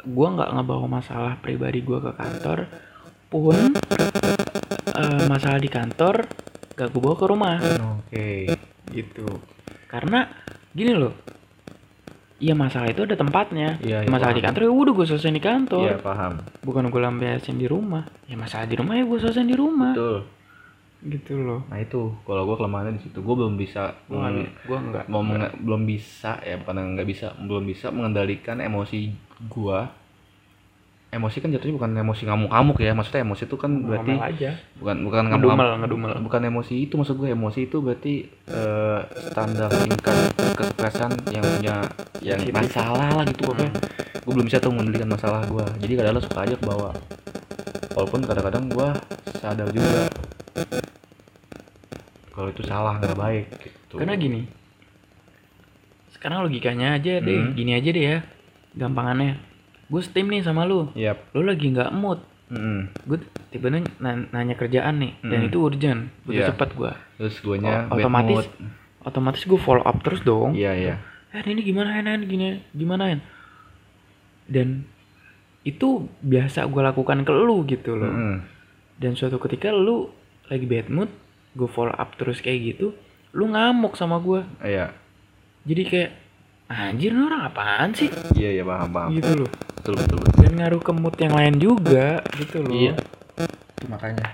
gua 0.06 0.28
nggak 0.32 0.50
ngebawa 0.52 0.86
masalah 0.88 1.34
pribadi 1.38 1.82
gua 1.82 2.00
ke 2.00 2.12
kantor 2.14 2.60
pun 3.28 3.58
eh, 4.94 5.24
masalah 5.26 5.58
di 5.58 5.68
kantor 5.68 6.24
gak 6.72 6.92
gue 6.92 7.00
bawa 7.00 7.16
ke 7.16 7.26
rumah 7.26 7.56
oke 8.00 8.30
gitu 8.92 9.28
karena 9.88 10.28
gini 10.72 10.92
loh 10.92 11.16
Iya 12.36 12.52
masalah 12.52 12.88
itu 12.88 13.02
ada 13.02 13.16
tempatnya. 13.16 13.80
Iya, 13.80 14.04
iya, 14.04 14.10
masalah 14.10 14.32
di 14.32 14.40
paham. 14.40 14.48
kantor 14.52 14.62
ya 14.62 14.72
udah 14.74 14.94
gue 14.94 15.06
selesai 15.06 15.32
di 15.32 15.40
kantor. 15.42 15.82
iya 15.82 15.96
paham 15.98 16.34
Bukan 16.62 16.84
gue 16.86 17.00
lampiasin 17.00 17.56
di 17.56 17.64
rumah. 17.66 18.04
Ya 18.26 18.36
masalah 18.36 18.66
di 18.66 18.76
rumah 18.76 18.94
ya 18.94 19.04
gue 19.04 19.18
selesai 19.18 19.44
di 19.44 19.56
rumah. 19.56 19.92
betul 19.92 20.18
Gitu 21.02 21.38
loh. 21.38 21.62
nah 21.66 21.78
itu 21.78 22.02
kalau 22.22 22.44
gue 22.44 22.56
kelemahannya 22.56 22.98
di 22.98 23.04
situ 23.04 23.20
gue 23.20 23.36
belum 23.36 23.56
bisa 23.56 23.94
Gue 24.04 24.18
meng- 24.18 24.50
gue 24.60 24.78
enggak. 24.80 25.06
mau 25.06 25.22
menge- 25.22 25.54
belum 25.56 25.86
bisa 25.86 26.42
ya 26.42 26.58
bukan 26.58 26.76
nggak 26.94 27.06
bisa 27.06 27.28
belum 27.38 27.64
bisa 27.64 27.88
mengendalikan 27.88 28.58
emosi 28.58 29.14
gua 29.46 29.86
emosi 31.16 31.38
kan 31.39 31.49
jatuhnya 31.49 31.76
bukan 31.76 31.91
emosi 31.95 32.22
ngamuk-ngamuk 32.24 32.78
ya 32.78 32.91
maksudnya 32.91 33.24
emosi 33.24 33.43
itu 33.47 33.55
kan 33.55 33.72
berarti 33.82 34.13
Ngomel 34.13 34.28
aja. 34.28 34.49
bukan 34.76 34.95
bukan 35.01 35.24
ngamuk 35.26 35.49
ngedumel. 35.80 36.11
bukan 36.22 36.41
emosi 36.45 36.76
itu 36.84 36.93
maksud 36.93 37.16
gue 37.16 37.30
emosi 37.32 37.59
itu 37.66 37.78
berarti 37.80 38.13
eh, 38.45 38.99
standar 39.26 39.72
tingkat 39.72 40.18
kesuksesan 40.53 41.11
yang 41.30 41.43
punya 41.43 41.76
yang 42.20 42.39
masalah 42.51 43.09
lah 43.13 43.24
gitu 43.24 43.47
pokoknya 43.47 43.72
gue 44.20 44.32
belum 44.32 44.45
bisa 44.45 44.59
tuh 44.59 44.70
mengendalikan 44.70 45.07
masalah 45.07 45.41
gua 45.45 45.66
jadi 45.78 45.93
kadang-kadang 45.95 46.26
suka 46.26 46.39
aja 46.41 46.55
ke 46.55 46.66
bawah 46.66 46.93
walaupun 47.93 48.20
kadang-kadang 48.24 48.66
gua 48.68 48.89
sadar 49.38 49.70
juga 49.70 50.09
kalau 52.32 52.49
itu 52.49 52.63
salah 52.63 52.99
nggak 52.99 53.16
baik 53.16 53.45
gitu 53.63 53.95
Karena 53.95 54.16
gini. 54.16 54.41
Sekarang 56.11 56.43
logikanya 56.43 56.97
aja 56.97 57.22
deh, 57.22 57.32
Hmm. 57.38 57.53
gini 57.53 57.72
aja 57.72 57.89
deh 57.89 58.03
ya. 58.03 58.18
Gampangannya. 58.76 59.39
Gue 59.86 60.02
steam 60.02 60.28
nih 60.28 60.42
sama 60.42 60.64
lu. 60.64 60.90
Yap. 60.94 61.22
Lu 61.32 61.42
lagi 61.42 61.68
nggak 61.68 61.92
mood. 61.92 62.20
Mm-mm. 62.46 62.90
Gue 63.04 63.18
tiba 63.50 63.70
nanya, 63.70 63.90
nanya 64.30 64.54
kerjaan 64.54 64.98
nih 64.98 65.18
dan 65.20 65.40
Hmm. 65.40 65.48
itu 65.48 65.58
urgent. 65.60 66.02
Butuh 66.24 66.34
Iya. 66.36 66.48
cepet 66.50 66.70
gue. 66.74 66.92
terus 67.16 67.36
guanya 67.40 67.88
O- 67.88 67.96
bad 67.96 68.04
otomatis 68.04 68.36
mood. 68.36 68.48
otomatis 69.02 69.42
gue 69.42 69.56
follow 69.58 69.82
up 69.82 69.98
terus 70.02 70.20
dong. 70.22 70.52
iya 70.52 70.74
iya 70.74 70.96
eh 71.32 71.42
ini 71.44 71.64
gimana 71.64 71.90
Hen? 71.92 72.22
gini 72.22 72.60
gimana 72.72 73.08
dan 74.46 74.84
itu 75.64 75.88
biasa 76.20 76.64
gue 76.66 76.82
lakukan 76.82 77.24
ke 77.24 77.32
lu 77.32 77.64
gitu 77.64 77.96
loh 77.96 78.08
Mm-mm. 78.08 78.36
dan 78.96 79.12
suatu 79.14 79.40
ketika 79.40 79.72
lu 79.72 80.12
lagi 80.46 80.64
bad 80.64 80.88
mood 80.88 81.08
gue 81.52 81.66
follow 81.68 81.92
up 81.92 82.14
terus 82.14 82.40
kayak 82.40 82.76
gitu 82.76 82.94
lu 83.32 83.48
ngamuk 83.48 83.96
sama 83.96 84.20
gue 84.20 84.44
iya 84.62 84.94
jadi 85.64 85.82
kayak 85.84 86.12
anjir 86.66 87.13
ini 87.13 87.22
orang 87.22 87.43
apaan 87.45 87.89
sih? 87.93 88.09
Iya 88.34 88.61
iya 88.61 88.63
paham 88.66 88.89
paham. 88.89 89.09
Gitu 89.13 89.32
loh. 89.45 89.49
Betul 89.82 89.93
betul 90.01 90.18
betul. 90.26 90.39
Dan 90.41 90.53
ngaruh 90.57 90.82
ke 90.82 90.91
mood 90.97 91.16
yang 91.22 91.34
lain 91.38 91.55
juga 91.61 92.26
gitu 92.38 92.66
loh. 92.66 92.74
Iya. 92.74 92.93
Itu 93.78 93.86
makanya. 93.91 94.26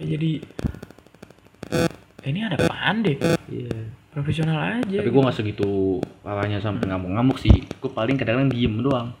Ya, 0.00 0.04
jadi 0.16 0.30
ini 2.26 2.38
ada 2.44 2.56
apaan 2.58 3.06
deh? 3.06 3.16
Iya. 3.46 3.94
Profesional 4.10 4.82
aja 4.82 4.96
tapi 4.98 5.14
gue 5.14 5.22
nggak 5.22 5.38
segitu 5.38 6.02
parahnya 6.26 6.58
sampai 6.58 6.90
ngamuk-ngamuk 6.90 7.38
sih. 7.38 7.62
Gue 7.78 7.94
paling 7.94 8.18
kadang-kadang 8.18 8.50
diem 8.50 8.74
doang. 8.82 9.14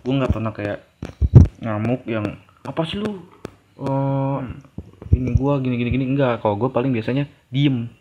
Gue 0.00 0.12
nggak 0.16 0.32
pernah 0.32 0.56
kayak 0.56 0.80
ngamuk 1.60 2.00
yang 2.08 2.24
apa 2.64 2.80
sih 2.88 2.96
lu? 2.96 3.28
Oh 3.76 4.40
ini 5.12 5.36
gue 5.36 5.52
gini 5.60 5.74
gini 5.76 5.90
gini. 5.92 6.04
Enggak 6.16 6.40
kalau 6.40 6.56
gue 6.56 6.72
paling 6.72 6.96
biasanya 6.96 7.28
diem 7.52 7.92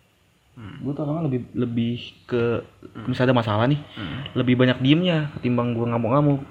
Hmm. 0.53 0.77
gue 0.79 0.91
tuh 0.91 1.01
orangnya 1.01 1.23
lebih 1.25 1.41
lebih 1.51 1.93
ke 2.23 2.61
misalnya 3.03 3.33
ada 3.33 3.39
masalah 3.39 3.65
nih 3.65 3.81
Hmm. 3.93 4.21
lebih 4.33 4.53
banyak 4.53 4.77
diemnya 4.79 5.33
ketimbang 5.33 5.73
gue 5.73 5.81
ngamuk-ngamuk 5.83 6.45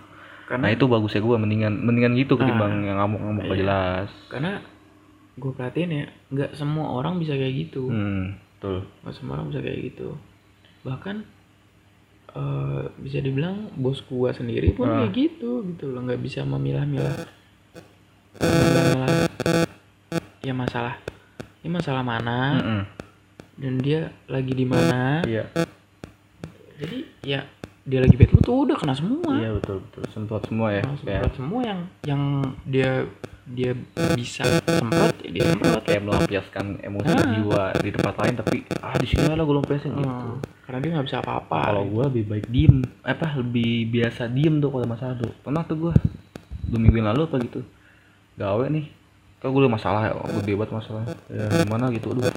karena 0.44 0.62
nah 0.64 0.70
itu 0.70 0.84
bagusnya 0.84 1.20
gue 1.20 1.36
mendingan 1.36 1.74
mendingan 1.76 2.12
gitu 2.16 2.34
ketimbang 2.34 2.82
yang 2.82 2.98
ngamuk-ngamuk 2.98 3.46
Iya. 3.46 3.54
jelas 3.56 4.08
karena 4.26 4.58
gue 5.32 5.50
perhatiin 5.50 5.90
ya 5.92 6.04
nggak 6.28 6.50
semua 6.52 6.92
orang 6.92 7.16
bisa 7.16 7.32
kayak 7.32 7.54
gitu 7.62 7.86
hmm 7.86 8.24
betul 8.52 8.76
nggak 9.00 9.14
semua 9.14 9.32
orang 9.34 9.46
bisa 9.48 9.60
kayak 9.60 9.80
gitu 9.86 10.08
bahkan 10.82 11.22
eh, 12.28 12.82
bisa 12.98 13.18
dibilang 13.18 13.70
bos 13.74 14.02
gua 14.02 14.30
sendiri 14.30 14.72
pun 14.72 14.88
Ah. 14.88 14.98
kayak 15.00 15.14
gitu 15.14 15.62
gitu 15.64 15.84
loh 15.88 16.02
nggak 16.02 16.18
bisa 16.18 16.42
memilah-milah 16.42 17.22
memilah-milah 18.34 19.10
ya 20.40 20.52
masalah 20.52 20.98
ini 21.62 21.70
masalah 21.70 22.02
mana 22.02 22.38
Mm-mm. 22.58 22.82
Dan 23.62 23.78
dia 23.78 24.10
lagi 24.26 24.52
di 24.52 24.66
mana? 24.66 25.22
Iya. 25.22 25.46
Jadi 26.82 26.98
ya 27.22 27.46
dia 27.82 27.98
lagi 28.02 28.14
bad 28.18 28.30
mood 28.34 28.42
tuh 28.42 28.56
udah 28.66 28.74
kena 28.74 28.94
semua. 28.94 29.38
Iya 29.38 29.54
betul 29.54 29.78
betul. 29.86 30.02
Semprot 30.10 30.42
semua 30.50 30.68
ya 30.74 30.82
semprot 30.98 31.34
semua 31.38 31.60
yang 31.62 31.80
yang 32.02 32.22
dia 32.66 32.90
dia 33.42 33.74
bisa 34.18 34.42
semprot 34.66 35.14
ya 35.22 35.30
dia 35.30 35.42
semprot. 35.54 35.82
Kayak 35.86 36.02
melampiaskan 36.02 36.66
emosi 36.82 37.10
Ah. 37.14 37.26
jiwa 37.38 37.62
di 37.78 37.90
tempat 37.94 38.14
lain 38.18 38.34
tapi 38.34 38.56
ah 38.82 38.94
di 38.98 39.06
sini 39.06 39.30
lah 39.30 39.44
gue 39.46 39.54
lampiasin 39.54 39.94
gitu. 39.94 40.10
Hmm, 40.10 40.38
karena 40.66 40.78
dia 40.82 40.90
nggak 40.98 41.06
bisa 41.06 41.18
apa-apa. 41.22 41.58
Kalau 41.70 41.84
gue 41.86 42.02
lebih 42.10 42.24
baik 42.34 42.46
diem 42.50 42.76
apa 43.06 43.26
lebih 43.38 43.90
biasa 43.94 44.26
diem 44.26 44.58
tuh 44.58 44.70
kalau 44.74 44.86
masalah 44.90 45.14
tuh. 45.14 45.30
Pernah 45.42 45.62
tuh 45.62 45.76
gue 45.78 45.94
dua 46.66 46.78
minggu 46.82 46.98
lalu 46.98 47.30
apa 47.30 47.36
gitu 47.46 47.60
gawe 48.34 48.66
nih. 48.66 48.86
Kan 49.38 49.50
gue 49.50 49.60
udah 49.62 49.74
masalah 49.74 50.00
ya 50.06 50.12
gue 50.18 50.42
debat 50.46 50.70
masalah 50.70 51.02
ya 51.30 51.46
gimana 51.62 51.90
gitu 51.90 52.10
aduh 52.14 52.30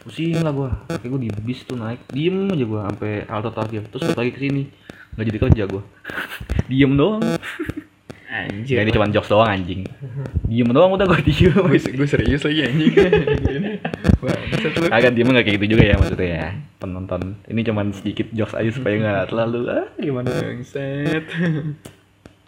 pusing 0.00 0.40
lah 0.40 0.52
gue 0.52 0.68
kayak 0.88 1.10
gue 1.12 1.20
di 1.28 1.30
bis 1.44 1.60
tuh 1.68 1.76
naik. 1.76 2.00
Diem 2.10 2.48
aja 2.48 2.64
gue 2.64 2.80
sampai 2.80 3.12
halte 3.28 3.50
terakhir 3.52 3.82
terus 3.92 4.02
balik 4.12 4.18
lagi 4.18 4.32
ke 4.32 4.40
sini 4.40 4.62
nggak 5.10 5.26
jadi 5.26 5.38
kerja 5.42 5.62
gue 5.68 5.82
diem 6.70 6.92
doang. 6.96 7.22
Anjir. 8.30 8.78
Ya 8.78 8.86
ini 8.86 8.94
cuma 8.94 9.10
jokes 9.10 9.26
doang 9.26 9.50
anjing. 9.50 9.82
Diem 10.46 10.70
doang 10.70 10.94
udah 10.94 11.02
gue 11.02 11.20
diem. 11.26 11.50
Gue 11.74 12.06
serius 12.06 12.46
lagi 12.46 12.62
anjing. 12.62 12.94
Agak 14.94 15.18
diem 15.18 15.26
nggak 15.26 15.44
kayak 15.50 15.56
gitu 15.58 15.66
juga 15.74 15.82
ya 15.82 15.94
maksudnya 15.98 16.28
ya 16.30 16.46
penonton. 16.78 17.42
Ini 17.50 17.60
cuman 17.66 17.90
sedikit 17.90 18.30
jokes 18.30 18.54
aja 18.54 18.70
supaya 18.70 18.94
nggak 19.02 19.34
terlalu 19.34 19.60
ah 19.66 19.86
gimana? 19.98 20.30
Bangsat. 20.30 21.24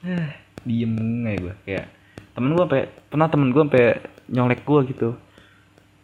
Eh, 0.07 0.28
diem 0.68 0.94
aja 1.26 1.38
gue 1.50 1.55
kayak 1.66 1.86
temen 2.32 2.55
gue 2.55 2.64
sampai 2.64 2.82
pernah 3.11 3.28
temen 3.28 3.48
gue 3.50 3.62
sampai 3.66 3.86
nyolek 4.32 4.62
gue 4.62 4.80
gitu 4.94 5.09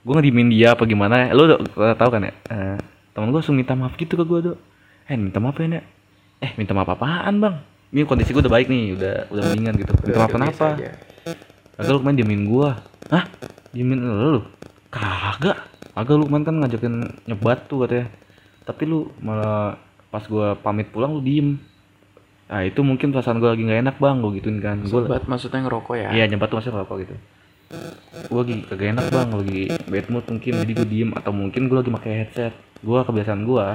gue 0.08 0.14
ngedimin 0.16 0.48
dia 0.48 0.72
apa 0.72 0.88
gimana? 0.88 1.28
Lu 1.36 1.44
udah 1.44 1.58
udah 1.60 1.96
tahu 2.00 2.08
kan 2.16 2.24
ya? 2.24 2.32
Eh, 2.48 2.78
temen 3.12 3.28
gue 3.28 3.38
langsung 3.44 3.60
minta 3.60 3.76
maaf 3.76 3.92
gitu 4.00 4.16
ke 4.16 4.24
gue 4.24 4.40
tuh 4.40 4.56
eh 5.08 5.16
minta 5.20 5.36
maaf 5.40 5.60
ya 5.60 5.68
Nek?" 5.68 5.84
eh 6.38 6.50
minta 6.56 6.72
maaf 6.72 6.88
apaan 6.88 7.36
bang? 7.44 7.54
Ini 7.92 8.08
kondisi 8.08 8.32
gue 8.32 8.40
udah 8.40 8.52
baik 8.52 8.72
nih 8.72 8.96
udah 8.96 9.14
udah 9.28 9.42
mendingan 9.52 9.74
gitu. 9.76 9.92
Minta 10.00 10.18
maaf 10.24 10.32
kenapa? 10.32 10.66
aja. 10.80 10.92
kagak 11.78 11.92
lu 11.94 12.00
main 12.00 12.16
diemin 12.16 12.42
gue 12.48 12.68
hah? 13.12 13.24
Diemin 13.76 14.00
lu 14.00 14.40
kagak. 14.88 15.58
Kagak 15.92 16.14
lu 16.16 16.24
kemarin 16.24 16.44
kan 16.48 16.56
ngajakin 16.64 16.94
nyebat 17.28 17.68
tuh 17.68 17.84
katanya. 17.84 18.08
Tapi 18.64 18.82
lu 18.88 19.12
malah 19.20 19.76
pas 20.08 20.24
gue 20.24 20.46
pamit 20.64 20.88
pulang 20.88 21.12
lu 21.12 21.20
diem. 21.20 21.60
Nah 22.48 22.64
itu 22.64 22.80
mungkin 22.80 23.12
perasaan 23.12 23.44
gue 23.44 23.50
lagi 23.50 23.60
gak 23.60 23.84
enak 23.84 23.96
bang, 24.00 24.24
gue 24.24 24.30
gituin 24.40 24.56
kan. 24.64 24.80
Gue 24.80 25.04
Sobat 25.04 25.28
maksudnya 25.28 25.68
ngerokok 25.68 25.94
ya? 26.00 26.08
Iya 26.16 26.24
nyebat 26.32 26.48
tuh 26.48 26.56
maksudnya 26.56 26.80
apa 26.80 26.96
gitu 27.04 27.12
Gue 28.28 28.38
lagi 28.40 28.54
kagak 28.64 28.88
enak 28.96 29.06
bang, 29.12 29.28
lagi 29.28 29.62
bad 29.92 30.06
mood 30.08 30.24
mungkin. 30.24 30.52
Jadi 30.64 30.72
gue 30.72 30.88
diem. 30.88 31.10
Atau 31.12 31.32
mungkin 31.36 31.68
gue 31.68 31.76
lagi 31.76 31.92
pakai 31.92 32.12
headset. 32.24 32.54
Gue 32.80 32.98
kebiasaan 33.02 33.42
gue 33.44 33.66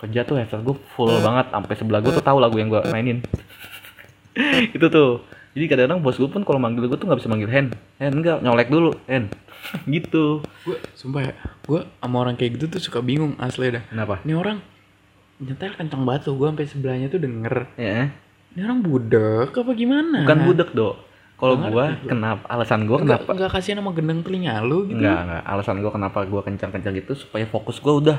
Kerja 0.00 0.24
tuh 0.24 0.40
headset 0.40 0.64
gue 0.64 0.76
full 0.96 1.12
banget. 1.20 1.52
Sampai 1.52 1.74
sebelah 1.76 2.00
gue 2.00 2.12
tuh 2.16 2.24
tahu 2.24 2.40
lagu 2.40 2.56
yang 2.56 2.72
gue 2.72 2.80
mainin. 2.88 3.20
Itu 4.76 4.88
tuh. 4.88 5.20
Jadi 5.52 5.66
kadang-kadang 5.66 6.00
bos 6.00 6.16
gue 6.16 6.30
pun 6.30 6.46
kalau 6.46 6.62
manggil 6.62 6.88
gue 6.88 6.96
tuh 6.96 7.10
gak 7.10 7.20
bisa 7.20 7.28
manggil 7.28 7.50
Hen. 7.50 7.74
Hen 8.00 8.12
enggak, 8.16 8.40
nyolek 8.40 8.72
dulu. 8.72 8.96
Hen. 9.04 9.28
Gitu. 9.92 10.40
Gue 10.64 10.76
sumpah 10.96 11.28
ya, 11.28 11.34
gue 11.68 11.80
sama 11.84 12.16
orang 12.24 12.38
kayak 12.40 12.56
gitu 12.56 12.72
tuh 12.72 12.80
suka 12.80 13.04
bingung 13.04 13.36
asli 13.36 13.68
dah. 13.68 13.84
Kenapa? 13.92 14.24
Ini 14.24 14.32
orang 14.38 14.62
nyetel 15.42 15.76
kencang 15.76 16.06
banget 16.06 16.30
tuh, 16.30 16.38
gue 16.38 16.46
sampai 16.48 16.66
sebelahnya 16.70 17.06
tuh 17.12 17.20
denger. 17.20 17.76
Ya 17.76 18.14
Ini 18.56 18.60
orang 18.64 18.80
budek 18.80 19.52
apa 19.52 19.72
gimana? 19.74 20.24
Bukan 20.24 20.38
budek 20.48 20.70
dok 20.72 21.09
Kalau 21.40 21.56
gua. 21.56 21.96
kenapa 22.04 22.44
Alasan 22.52 22.84
gue 22.84 23.00
Enggak, 23.00 23.24
kenapa 23.24 23.30
enggak 23.32 23.50
kasih 23.56 23.72
nama 23.80 23.90
gendeng 23.96 24.20
telinga 24.20 24.60
lu 24.60 24.84
gitu. 24.84 25.00
Enggak, 25.00 25.18
enggak. 25.24 25.42
Alasan 25.48 25.76
gue 25.80 25.90
kenapa 25.90 26.18
gue 26.28 26.40
kencang-kencang 26.44 26.94
gitu 27.00 27.12
supaya 27.16 27.44
fokus 27.48 27.80
gue 27.80 27.88
udah 27.88 28.18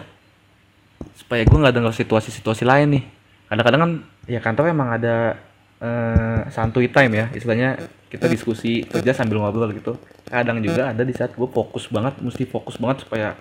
supaya 1.14 1.46
gue 1.46 1.58
nggak 1.62 1.76
dengar 1.78 1.94
situasi-situasi 1.94 2.66
lain 2.66 2.88
nih. 2.98 3.04
Kadang-kadang 3.46 3.82
kan 3.86 3.92
ya 4.26 4.40
kantor 4.42 4.74
emang 4.74 4.90
ada 4.98 5.38
eh, 5.78 6.42
santuy 6.50 6.90
time 6.90 7.14
ya, 7.14 7.26
istilahnya 7.30 7.78
kita 8.10 8.26
diskusi 8.26 8.84
kerja 8.90 9.14
sambil 9.14 9.38
ngobrol 9.38 9.70
gitu. 9.72 10.02
Kadang 10.26 10.58
juga 10.66 10.90
ada 10.90 11.06
di 11.06 11.14
saat 11.14 11.38
gue 11.38 11.50
fokus 11.50 11.88
banget, 11.94 12.18
mesti 12.26 12.44
fokus 12.50 12.82
banget 12.82 13.06
supaya 13.06 13.38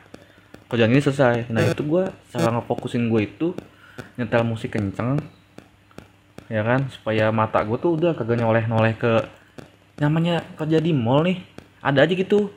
kerjaan 0.69 0.93
ini 0.93 1.03
selesai. 1.03 1.49
Nah 1.49 1.63
itu 1.67 1.83
gue 1.83 2.05
cara 2.31 2.49
ngefokusin 2.53 3.09
gue 3.09 3.21
itu 3.25 3.49
nyetel 4.17 4.47
musik 4.47 4.77
kenceng, 4.77 5.21
ya 6.49 6.63
kan, 6.65 6.89
supaya 6.89 7.29
mata 7.35 7.61
gue 7.67 7.77
tuh 7.77 7.99
udah 7.99 8.17
kagak 8.17 8.41
nyoleh-noleh 8.41 8.95
ke 8.97 9.13
namanya 10.01 10.41
kerja 10.57 10.81
di 10.81 10.97
mall 10.97 11.29
nih. 11.29 11.39
Ada 11.85 12.09
aja 12.09 12.15
gitu. 12.17 12.49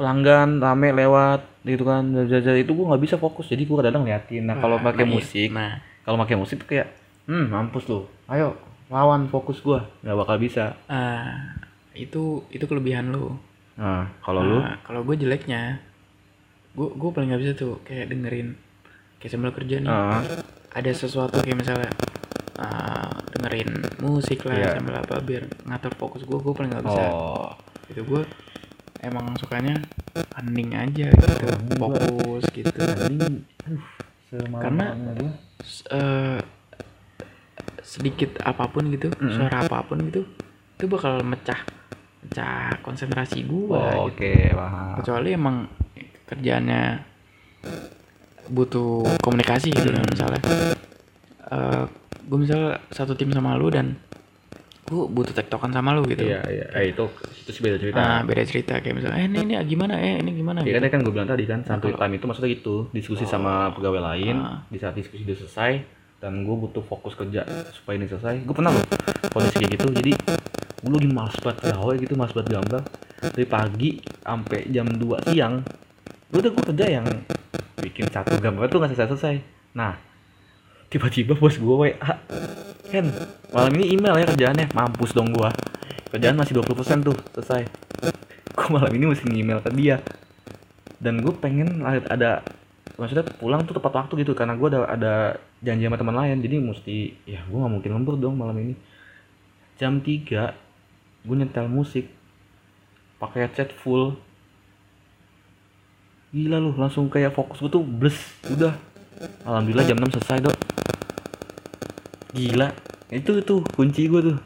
Pelanggan 0.00 0.58
rame 0.58 0.90
lewat 0.96 1.44
gitu 1.68 1.84
kan. 1.84 2.08
Jajan 2.26 2.56
itu 2.56 2.72
gue 2.72 2.88
nggak 2.88 3.02
bisa 3.04 3.16
fokus. 3.20 3.52
Jadi 3.52 3.68
gue 3.68 3.76
kadang 3.76 4.08
liatin 4.08 4.48
nah 4.48 4.56
kalau 4.56 4.80
pakai 4.80 5.04
nah, 5.04 5.12
musik 5.12 5.48
Nah, 5.52 5.84
kalau 6.02 6.16
pakai 6.24 6.36
musik 6.40 6.64
tuh 6.64 6.68
kayak 6.72 6.88
hmm 7.28 7.52
mampus 7.52 7.84
lu. 7.92 8.08
Ayo 8.24 8.56
lawan 8.88 9.28
fokus 9.28 9.60
gue 9.60 9.78
nggak 10.00 10.16
bakal 10.16 10.36
bisa. 10.40 10.80
Ah, 10.88 11.60
itu 11.92 12.42
itu 12.48 12.64
kelebihan 12.64 13.12
lu. 13.12 13.36
nah 13.78 14.08
kalau 14.24 14.42
lu? 14.42 14.58
Nah, 14.58 14.80
kalau 14.82 15.06
gue 15.06 15.14
jeleknya, 15.20 15.78
gue 16.72 16.88
gue 16.96 17.10
paling 17.12 17.28
nggak 17.30 17.42
bisa 17.44 17.52
tuh 17.54 17.78
kayak 17.84 18.10
dengerin 18.10 18.56
kayak 19.18 19.30
sambil 19.34 19.52
kerja 19.52 19.82
nih. 19.82 19.90
ah, 19.90 20.22
ada 20.72 20.90
sesuatu 20.94 21.42
kayak 21.42 21.58
misalnya 21.58 21.90
uh, 22.58 23.08
dengerin 23.30 23.70
musik 23.98 24.42
lah 24.44 24.56
Iya. 24.56 24.68
sambil 24.74 24.96
apa 24.96 25.18
biar 25.18 25.42
ngatur 25.64 25.92
fokus 25.94 26.22
gue 26.22 26.36
gue 26.36 26.52
paling 26.52 26.70
nggak 26.70 26.84
bisa 26.84 27.02
oh 27.08 27.50
itu 27.86 28.02
gue 28.02 28.22
emang 29.00 29.30
sukanya 29.36 29.78
hening 30.36 30.70
aja 30.72 31.06
gitu 31.08 31.46
Oh, 31.78 31.88
gua- 31.88 31.94
fokus 31.94 32.44
gitu. 32.50 32.70
S- 35.58 35.86
eh, 35.88 36.38
sedikit 37.80 38.36
apa 38.40 38.66
pun 38.66 38.90
gitu 38.90 39.08
Mm-mm. 39.10 39.32
suara 39.32 39.64
apa 39.64 39.80
pun 39.82 40.02
gitu 40.04 40.26
itu 40.74 40.84
bakal 40.86 41.22
mecah 41.22 41.58
mecah 42.20 42.76
konsentrasi 42.80 43.42
gue 43.42 43.72
Oh, 43.72 44.06
gitu. 44.06 44.18
oke 44.18 44.32
paham 44.52 44.94
kecuali 44.98 45.28
emang 45.32 45.56
kerjaannya 46.24 46.82
butuh 48.48 49.04
komunikasi 49.18 49.70
gitu 49.70 49.88
misalnya 50.04 50.40
gue 52.28 52.38
misalnya 52.38 52.78
satu 52.88 53.16
tim 53.16 53.32
sama 53.32 53.56
lu 53.56 53.68
dan 53.68 53.96
gue 54.84 55.04
butuh 55.04 55.32
tektokan 55.32 55.68
sama 55.68 55.92
lu 55.92 56.04
gitu. 56.04 56.24
Iya 56.24 56.40
iya. 56.48 56.66
Eh, 56.72 56.92
itu 56.92 57.04
itu 57.38 57.50
sih 57.50 57.60
beda 57.60 57.76
cerita. 57.76 57.96
Nah 57.96 58.20
beda 58.22 58.42
cerita. 58.44 58.80
Kayak 58.80 58.94
misalnya 58.96 59.16
eh 59.18 59.26
ini 59.26 59.38
ini 59.42 59.54
gimana? 59.64 59.94
Eh 59.96 60.16
ini 60.18 60.30
gimana? 60.32 60.58
Ya 60.60 60.68
gitu. 60.70 60.80
kan 60.80 60.88
kan 60.88 61.00
gue 61.04 61.12
bilang 61.12 61.28
tadi 61.28 61.44
kan 61.44 61.60
santuy 61.60 61.92
kalau- 61.92 62.00
time 62.04 62.14
itu 62.16 62.24
maksudnya 62.24 62.50
gitu 62.52 62.76
diskusi 62.90 63.24
sama 63.24 63.72
pegawai 63.72 64.00
lain 64.00 64.36
Ah. 64.38 64.64
di 64.66 64.76
saat 64.76 64.92
diskusi 64.92 65.24
udah 65.24 65.36
selesai 65.38 65.72
dan 66.18 66.42
gue 66.42 66.56
butuh 66.56 66.80
fokus 66.80 67.12
kerja 67.14 67.44
supaya 67.72 67.96
ini 67.96 68.08
selesai. 68.08 68.44
Gue 68.44 68.54
pernah 68.54 68.72
loh 68.72 68.84
kondisi 69.28 69.56
kayak 69.58 69.72
gitu. 69.76 69.88
Jadi 69.92 70.12
gue 70.78 70.92
lagi 70.94 71.10
males 71.10 71.36
banget 71.36 71.58
gawe 71.68 71.92
gitu 71.98 72.12
males 72.14 72.32
banget 72.32 72.48
gambar 72.54 72.82
dari 73.28 73.46
pagi 73.46 73.90
sampai 74.22 74.60
jam 74.70 74.86
2 74.86 75.26
siang 75.26 75.58
gue 76.30 76.38
udah 76.38 76.52
gue 76.54 76.64
kerja 76.70 76.86
yang 76.86 77.06
bikin 77.76 78.06
satu 78.06 78.38
gambar 78.38 78.70
tuh 78.70 78.78
nggak 78.78 78.94
selesai 78.94 79.10
selesai 79.10 79.36
nah 79.74 79.98
tiba-tiba 80.88 81.36
bos 81.36 81.60
gue 81.60 81.76
WA 81.76 82.16
Ken 82.88 83.04
malam 83.52 83.72
ini 83.76 83.92
email 83.92 84.16
ya 84.16 84.26
kerjaannya. 84.32 84.72
Mampus 84.72 85.12
dong 85.12 85.28
gua. 85.36 85.52
Kerjaan 86.08 86.40
masih 86.40 86.56
20% 86.56 87.04
tuh 87.04 87.16
selesai. 87.36 87.68
Gua 88.56 88.80
malam 88.80 88.88
ini 88.96 89.04
mesti 89.12 89.28
email 89.28 89.60
ke 89.60 89.68
dia. 89.76 90.00
Dan 90.96 91.20
gue 91.20 91.30
pengen 91.36 91.84
ada, 91.84 92.42
maksudnya 92.96 93.28
pulang 93.38 93.62
tuh 93.68 93.76
tepat 93.76 93.92
waktu 93.92 94.24
gitu 94.24 94.32
karena 94.32 94.56
gua 94.56 94.72
ada 94.72 94.80
ada 94.88 95.14
janji 95.60 95.84
sama 95.84 96.00
teman 96.00 96.16
lain. 96.16 96.40
Jadi 96.40 96.56
mesti 96.64 96.96
ya 97.28 97.44
gua 97.52 97.68
nggak 97.68 97.72
mungkin 97.76 97.90
lembur 97.92 98.16
dong 98.16 98.40
malam 98.40 98.56
ini. 98.56 98.74
Jam 99.76 100.00
3 100.00 101.28
gue 101.28 101.36
nyetel 101.36 101.68
musik. 101.68 102.08
Pakai 103.20 103.44
headset 103.44 103.76
full. 103.76 104.16
Gila 106.32 106.56
lu 106.56 106.72
langsung 106.72 107.12
kayak 107.12 107.36
fokus 107.36 107.60
gue 107.60 107.68
tuh 107.68 107.84
bless. 107.84 108.16
Udah 108.48 108.72
alhamdulillah 109.42 109.86
jam 109.86 109.98
6 109.98 110.14
selesai 110.18 110.38
dok. 110.44 110.56
Gila. 112.34 112.68
Itu 113.08 113.40
tuh 113.42 113.64
kunci 113.74 114.06
gue 114.06 114.20
tuh. 114.20 114.38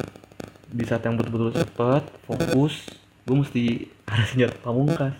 Di 0.72 0.84
saat 0.88 1.04
yang 1.04 1.20
betul-betul 1.20 1.52
cepet 1.52 2.02
fokus 2.24 2.88
gue 3.28 3.36
mesti 3.36 3.64
ada 4.10 4.24
senjata 4.24 4.56
pamungkas. 4.64 5.14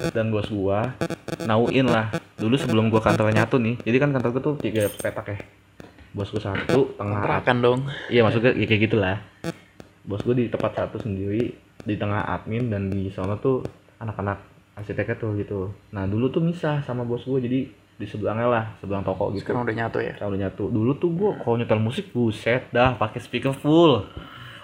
Dan 0.00 0.32
bos 0.32 0.48
gua 0.48 0.96
nauin 1.44 1.84
lah. 1.84 2.08
Dulu 2.40 2.56
sebelum 2.56 2.88
gua 2.88 3.04
kantor 3.04 3.36
nyatu 3.36 3.60
nih 3.60 3.76
jadi 3.84 3.96
kan 4.00 4.16
kantor 4.16 4.30
gue 4.32 4.42
tuh 4.42 4.54
tiga 4.60 4.88
petak 4.88 5.26
ya. 5.28 5.38
Bos 6.10 6.32
gue 6.32 6.42
satu 6.42 6.96
tengah 6.96 7.20
kontrakan 7.20 7.56
dong. 7.60 7.80
Iya 8.08 8.24
maksudnya 8.24 8.56
ya 8.56 8.64
kayak 8.64 8.82
gitulah. 8.88 9.16
Bos 10.04 10.24
gue 10.24 10.34
di 10.34 10.46
tempat 10.48 10.72
satu 10.72 10.96
sendiri 11.00 11.52
di 11.84 11.94
tengah 11.96 12.24
admin 12.26 12.68
dan 12.68 12.92
di 12.92 13.08
sana 13.12 13.36
tuh 13.40 13.64
anak-anak 14.00 14.40
arsiteknya 14.76 15.16
tuh 15.20 15.36
gitu. 15.36 15.60
Nah 15.92 16.08
dulu 16.08 16.32
tuh 16.32 16.40
misah 16.40 16.80
sama 16.84 17.04
bos 17.04 17.24
gue 17.28 17.40
jadi 17.44 17.60
di 18.00 18.08
sebelahnya 18.08 18.48
lah 18.48 18.64
sebelah 18.80 19.04
toko 19.04 19.28
gitu. 19.36 19.44
Sekarang 19.44 19.68
udah 19.68 19.76
nyatu 19.76 20.00
ya? 20.00 20.16
Kalau 20.16 20.32
nyatu. 20.32 20.72
Dulu 20.72 20.96
tuh 20.96 21.12
gue 21.12 21.30
kalau 21.44 21.60
nyetel 21.60 21.76
musik 21.76 22.08
buset 22.16 22.64
dah 22.72 22.96
pakai 22.96 23.20
speaker 23.20 23.52
full. 23.52 24.08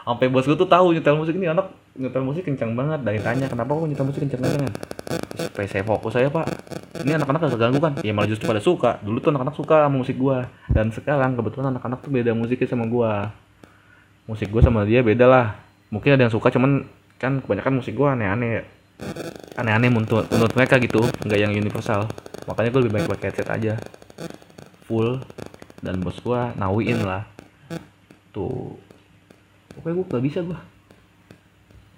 Sampai 0.08 0.32
bos 0.32 0.48
gue 0.48 0.56
tuh 0.56 0.64
tahu 0.64 0.96
nyetel 0.96 1.20
musik 1.20 1.36
ini 1.36 1.52
anak 1.52 1.68
nyetel 1.92 2.24
musik 2.24 2.48
kencang 2.48 2.72
banget. 2.72 3.04
Dari 3.04 3.20
tanya 3.20 3.44
kenapa 3.44 3.76
kok 3.76 3.84
nyetel 3.84 4.08
musik 4.08 4.24
kencang 4.24 4.40
kencang 4.40 4.72
supaya 5.36 5.68
saya 5.68 5.84
fokus 5.84 6.12
saya 6.16 6.32
pak. 6.32 6.48
Ini 7.04 7.20
anak-anak 7.20 7.44
gak 7.44 7.52
terganggu 7.52 7.78
kan? 7.80 7.92
Ya 8.00 8.16
malah 8.16 8.28
justru 8.32 8.48
pada 8.48 8.60
suka. 8.64 8.96
Dulu 9.04 9.20
tuh 9.20 9.28
anak-anak 9.36 9.52
suka 9.52 9.84
sama 9.84 9.96
musik 10.00 10.16
gue 10.16 10.38
dan 10.72 10.88
sekarang 10.88 11.36
kebetulan 11.36 11.76
anak-anak 11.76 12.00
tuh 12.00 12.08
beda 12.08 12.32
musiknya 12.32 12.68
sama 12.72 12.88
gue 12.88 13.12
musik 14.24 14.48
gue 14.48 14.62
sama 14.64 14.88
dia 14.88 15.04
beda 15.04 15.28
lah. 15.28 15.46
Mungkin 15.92 16.16
ada 16.16 16.24
yang 16.24 16.32
suka 16.32 16.48
cuman 16.48 16.88
kan 17.20 17.44
kebanyakan 17.44 17.84
musik 17.84 17.92
gue 17.92 18.08
aneh-aneh 18.08 18.64
aneh-aneh 19.56 19.88
menurut, 19.88 20.28
menurut 20.28 20.54
mereka 20.56 20.76
gitu 20.80 21.04
nggak 21.24 21.40
yang 21.40 21.52
universal. 21.52 22.08
Makanya 22.46 22.70
gue 22.72 22.80
lebih 22.86 22.94
baik 22.94 23.08
pakai 23.16 23.26
headset 23.32 23.48
aja. 23.50 23.74
Full. 24.86 25.20
Dan 25.82 26.00
bos 26.00 26.16
gue 26.20 26.40
nauin 26.56 26.98
lah. 27.02 27.24
Tuh. 28.30 28.76
Pokoknya 29.76 29.94
gue 29.96 30.06
gak 30.08 30.24
bisa 30.24 30.38
gue 30.44 30.58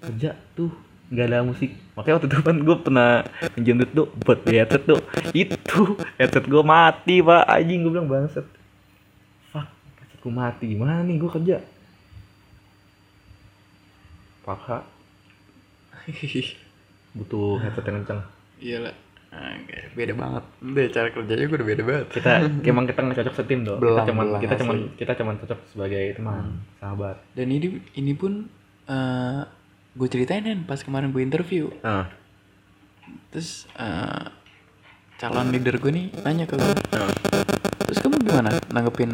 kerja 0.03 0.31
tuh. 0.55 0.71
Nggak 1.09 1.25
ada 1.29 1.45
musik. 1.45 1.71
Makanya 1.95 2.15
waktu 2.21 2.27
itu 2.27 2.37
kan 2.43 2.57
gue 2.61 2.77
pernah 2.79 3.11
pinjam 3.55 3.75
tuh 3.81 4.07
buat 4.25 4.39
beli 4.41 4.57
headset 4.61 4.83
tuh. 4.87 5.01
Itu 5.31 5.99
headset 6.17 6.45
gue 6.47 6.63
mati 6.63 7.21
pak. 7.21 7.43
Anjing 7.47 7.85
gue 7.85 7.91
bilang 7.93 8.09
bangset 8.09 8.45
fuck 9.51 9.67
headset 10.01 10.19
gue 10.19 10.33
mati. 10.33 10.65
Gimana 10.73 11.05
nih 11.05 11.17
gue 11.21 11.31
kerja? 11.31 11.57
Paksa 14.43 14.81
butuh 17.11 17.57
headset 17.59 17.85
yang 17.85 17.97
kencang 17.99 18.21
iya 18.57 18.79
lah 18.81 18.95
Oke, 19.29 19.93
beda 19.93 20.17
banget. 20.17 20.41
Udah 20.59 20.85
cara 20.89 21.07
kerjanya 21.07 21.45
gue 21.45 21.53
udah 21.53 21.69
beda 21.69 21.83
banget. 21.85 22.05
kita 22.11 22.31
emang 22.73 22.89
kita 22.89 22.99
nggak 22.99 23.17
cocok 23.19 23.35
setim 23.35 23.61
dong 23.61 23.77
kita 23.77 24.01
cuman 24.03 24.25
kita 24.35 24.55
cuman 24.57 24.75
asli. 24.75 24.97
kita 24.97 25.11
cuman 25.13 25.35
cocok 25.37 25.59
sebagai 25.69 26.03
teman 26.11 26.43
sahabat 26.81 27.21
Dan 27.31 27.47
ini 27.47 27.67
ini 27.93 28.13
pun 28.13 28.49
eh 28.83 29.41
gue 29.91 30.07
ceritain 30.07 30.41
kan 30.41 30.59
pas 30.65 30.81
kemarin 30.81 31.13
gue 31.13 31.21
interview. 31.21 31.69
ah 31.83 32.09
Terus 33.29 33.69
eh 33.75 34.25
calon 35.15 35.51
leader 35.51 35.77
gue 35.77 35.91
nih 35.91 36.05
nanya 36.19 36.49
ke 36.49 36.57
gue. 36.57 36.73
ah. 36.89 37.13
Terus 37.85 38.01
kamu 38.01 38.17
gimana 38.23 38.49
nanggepin 38.67 39.13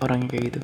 orang 0.00 0.16
yang 0.18 0.28
kayak 0.28 0.44
gitu? 0.48 0.60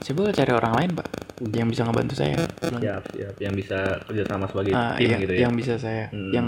Coba 0.00 0.30
cari 0.30 0.52
orang 0.52 0.72
lain 0.74 0.90
pak 0.94 1.06
yang 1.48 1.68
bisa 1.68 1.82
ngebantu 1.82 2.14
saya. 2.14 2.34
Bilang, 2.58 2.80
siap 2.80 3.02
siap 3.10 3.34
yang 3.38 3.54
bisa 3.54 3.78
kerja 4.02 4.22
sama 4.24 4.44
sebagai 4.46 4.72
"Ah, 4.72 4.94
tim 4.94 5.06
iya, 5.06 5.16
gitu 5.18 5.32
ya 5.32 5.40
yang 5.40 5.54
bisa 5.54 5.74
saya, 5.76 6.06
Hmm. 6.08 6.32
yang 6.32 6.46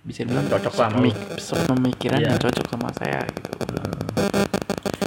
bisa 0.00 0.20
dibilang 0.22 0.46
Cocok 0.46 0.72
lah 0.72 0.80
sama 0.80 0.96
lu. 0.96 1.00
sepemik- 1.04 1.28
sepemikiran 1.38 2.18
Iya. 2.18 2.26
yang 2.26 2.38
cocok 2.38 2.66
sama 2.66 2.88
saya 2.90 3.20
gitu. 3.28 3.50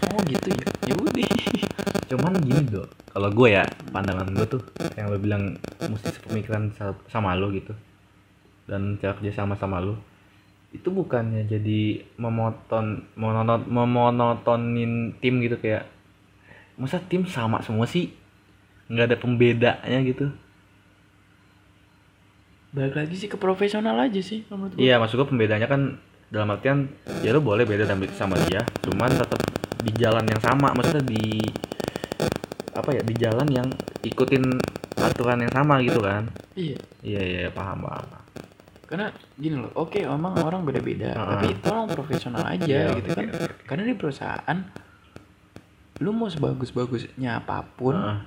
Oh 0.07 0.21
gitu 0.23 0.47
ya, 0.51 0.67
ya 0.85 0.95
udah. 0.95 1.11
cuman 2.13 2.37
gini 2.37 2.61
dong 2.67 2.85
kalau 3.09 3.29
gue 3.31 3.49
ya 3.51 3.65
pandangan 3.89 4.29
gue 4.29 4.45
tuh 4.47 4.61
yang 4.93 5.09
lo 5.09 5.17
bilang 5.17 5.57
mesti 5.81 6.13
sepemikiran 6.13 6.69
sa- 6.71 6.93
sama 7.07 7.33
lo 7.33 7.49
gitu 7.49 7.73
dan 8.63 9.01
cara 9.01 9.17
kerja 9.17 9.33
sama 9.35 9.57
sama 9.57 9.81
lo 9.81 9.97
itu 10.69 10.85
bukannya 10.87 11.41
jadi 11.43 11.81
memoton 12.15 13.09
monoton 13.15 13.65
memonotonin 13.65 14.93
tim 15.17 15.41
gitu 15.41 15.57
kayak 15.57 15.89
masa 16.79 16.97
tim 17.03 17.23
sama 17.29 17.61
semua 17.61 17.85
sih 17.85 18.09
nggak 18.89 19.05
ada 19.13 19.17
pembedanya 19.19 19.99
gitu 20.03 20.27
Balik 22.73 22.97
lagi 22.97 23.13
sih 23.13 23.29
ke 23.29 23.37
profesional 23.37 23.93
aja 24.01 24.17
sih 24.17 24.49
menurut 24.49 24.73
gue. 24.73 24.81
Iya, 24.81 24.97
maksud 24.97 25.21
gue 25.21 25.29
pembedanya 25.29 25.69
kan 25.69 26.01
dalam 26.33 26.49
artian 26.49 26.89
ya 27.21 27.29
lu 27.29 27.37
boleh 27.45 27.69
beda 27.69 27.85
dan 27.85 28.01
sama 28.17 28.33
dia, 28.49 28.65
cuman 28.81 29.13
tetap 29.13 29.37
di 29.85 29.93
jalan 29.93 30.25
yang 30.25 30.41
sama, 30.41 30.73
maksudnya 30.73 31.05
di 31.05 31.37
apa 32.73 32.89
ya 32.97 33.05
di 33.05 33.13
jalan 33.13 33.45
yang 33.53 33.69
ikutin 34.01 34.41
aturan 34.97 35.45
yang 35.45 35.53
sama 35.53 35.85
gitu 35.85 36.01
kan? 36.01 36.25
Iya. 36.57 36.81
Iya 37.05 37.21
iya 37.21 37.39
iya, 37.45 37.51
paham 37.53 37.85
paham. 37.85 38.09
Karena 38.89 39.13
gini 39.37 39.61
loh, 39.61 39.69
oke 39.77 40.01
emang 40.01 40.33
orang 40.41 40.65
beda-beda, 40.65 41.13
Heeh. 41.13 41.29
tapi 41.29 41.47
tolong 41.61 41.85
profesional 41.93 42.41
aja 42.41 42.65
Iya, 42.65 42.97
gitu 42.97 43.09
kan. 43.13 43.29
oke, 43.29 43.69
Karena 43.69 43.83
di 43.85 43.93
perusahaan 43.93 44.57
lu 46.03 46.11
mau 46.11 46.27
sebagus-bagusnya 46.27 47.39
apa 47.39 47.63
pun, 47.63 47.95
Heeh. 47.95 48.17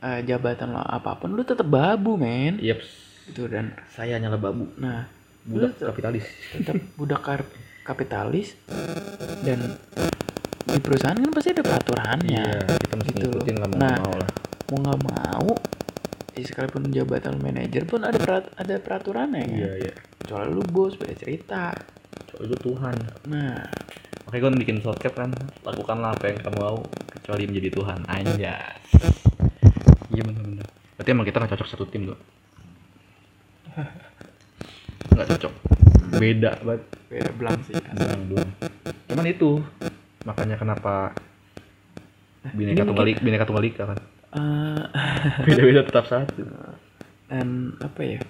eh, 0.00 0.20
jabatan 0.22 0.70
lo 0.70 0.80
apa 0.80 1.16
pun, 1.16 1.32
lu 1.32 1.40
tetap 1.40 1.64
babu 1.64 2.14
men. 2.14 2.60
Yep, 2.60 2.80
Gitu 3.24 3.48
dan 3.48 3.72
saya 3.88 4.20
nyala 4.20 4.36
babu, 4.36 4.68
nah 4.76 5.08
lu 5.46 5.58
budak 5.58 5.72
tetap, 5.74 5.88
kapitalis. 5.90 6.24
tetap 6.52 6.76
budak 6.94 7.20
kar- 7.20 7.52
kapitalis 7.82 8.52
dan 9.40 9.80
di 10.66 10.78
perusahaan 10.78 11.12
kan 11.14 11.30
pasti 11.30 11.50
ada 11.50 11.62
peraturannya. 11.62 12.44
Iya, 12.44 12.76
kita 12.78 12.94
mesti 12.94 13.10
gitu 13.10 13.28
ngikutin 13.30 13.56
lah 13.56 13.66
mau 13.66 13.78
Nah, 13.78 13.96
mau 13.98 14.14
lah. 14.14 14.30
mau 14.66 14.76
nggak 14.78 15.00
mau 15.02 15.48
ya 16.32 16.42
sekalipun 16.42 16.90
jabatan 16.90 17.38
manajer 17.38 17.84
pun 17.84 18.02
ada 18.02 18.16
perat- 18.16 18.52
ada 18.54 18.74
peraturannya 18.76 19.40
kan. 19.42 19.56
Iya 19.56 19.72
iya. 19.80 19.92
Kecuali 20.18 20.48
lu 20.50 20.64
bos 20.64 20.96
beda 20.96 21.14
cerita. 21.14 21.72
Soalnya 22.26 22.44
itu 22.46 22.56
Tuhan. 22.62 22.96
Nah, 23.26 23.56
Makanya 24.24 24.40
gue 24.40 24.50
bikin 24.64 24.78
shortcut 24.80 25.12
kan, 25.12 25.30
lakukanlah 25.62 26.16
apa 26.16 26.32
yang 26.32 26.40
kamu 26.40 26.56
mau 26.56 26.78
kecuali 27.12 27.44
menjadi 27.44 27.68
Tuhan. 27.76 28.00
Anjas. 28.08 28.80
Iya 30.12 30.22
benar-benar. 30.24 30.68
Berarti 30.96 31.10
emang 31.12 31.26
kita 31.26 31.36
nggak 31.42 31.52
cocok 31.58 31.68
satu 31.68 31.84
tim 31.90 32.08
tuh. 32.08 32.18
Nggak 35.14 35.28
cocok. 35.36 35.52
Beda 36.18 36.50
banget. 36.62 36.82
beda 37.10 37.30
belang 37.38 37.58
sih. 37.66 37.74
Doang 37.74 38.22
doang. 38.30 38.50
Cuman 39.10 39.26
itu 39.30 39.50
makanya 40.26 40.56
kenapa 40.58 41.14
bineka 42.50 42.82
ini 42.82 42.88
tunggal 42.90 43.06
ika, 43.06 43.20
bineka 43.22 43.44
tunggal 43.46 43.66
ika 43.66 43.82
kan. 43.94 43.98
Eh, 44.34 44.82
Beda-beda 45.46 45.86
tetap 45.86 46.06
satu. 46.10 46.42
dan 47.30 47.74
apa 47.78 48.00
ya? 48.02 48.20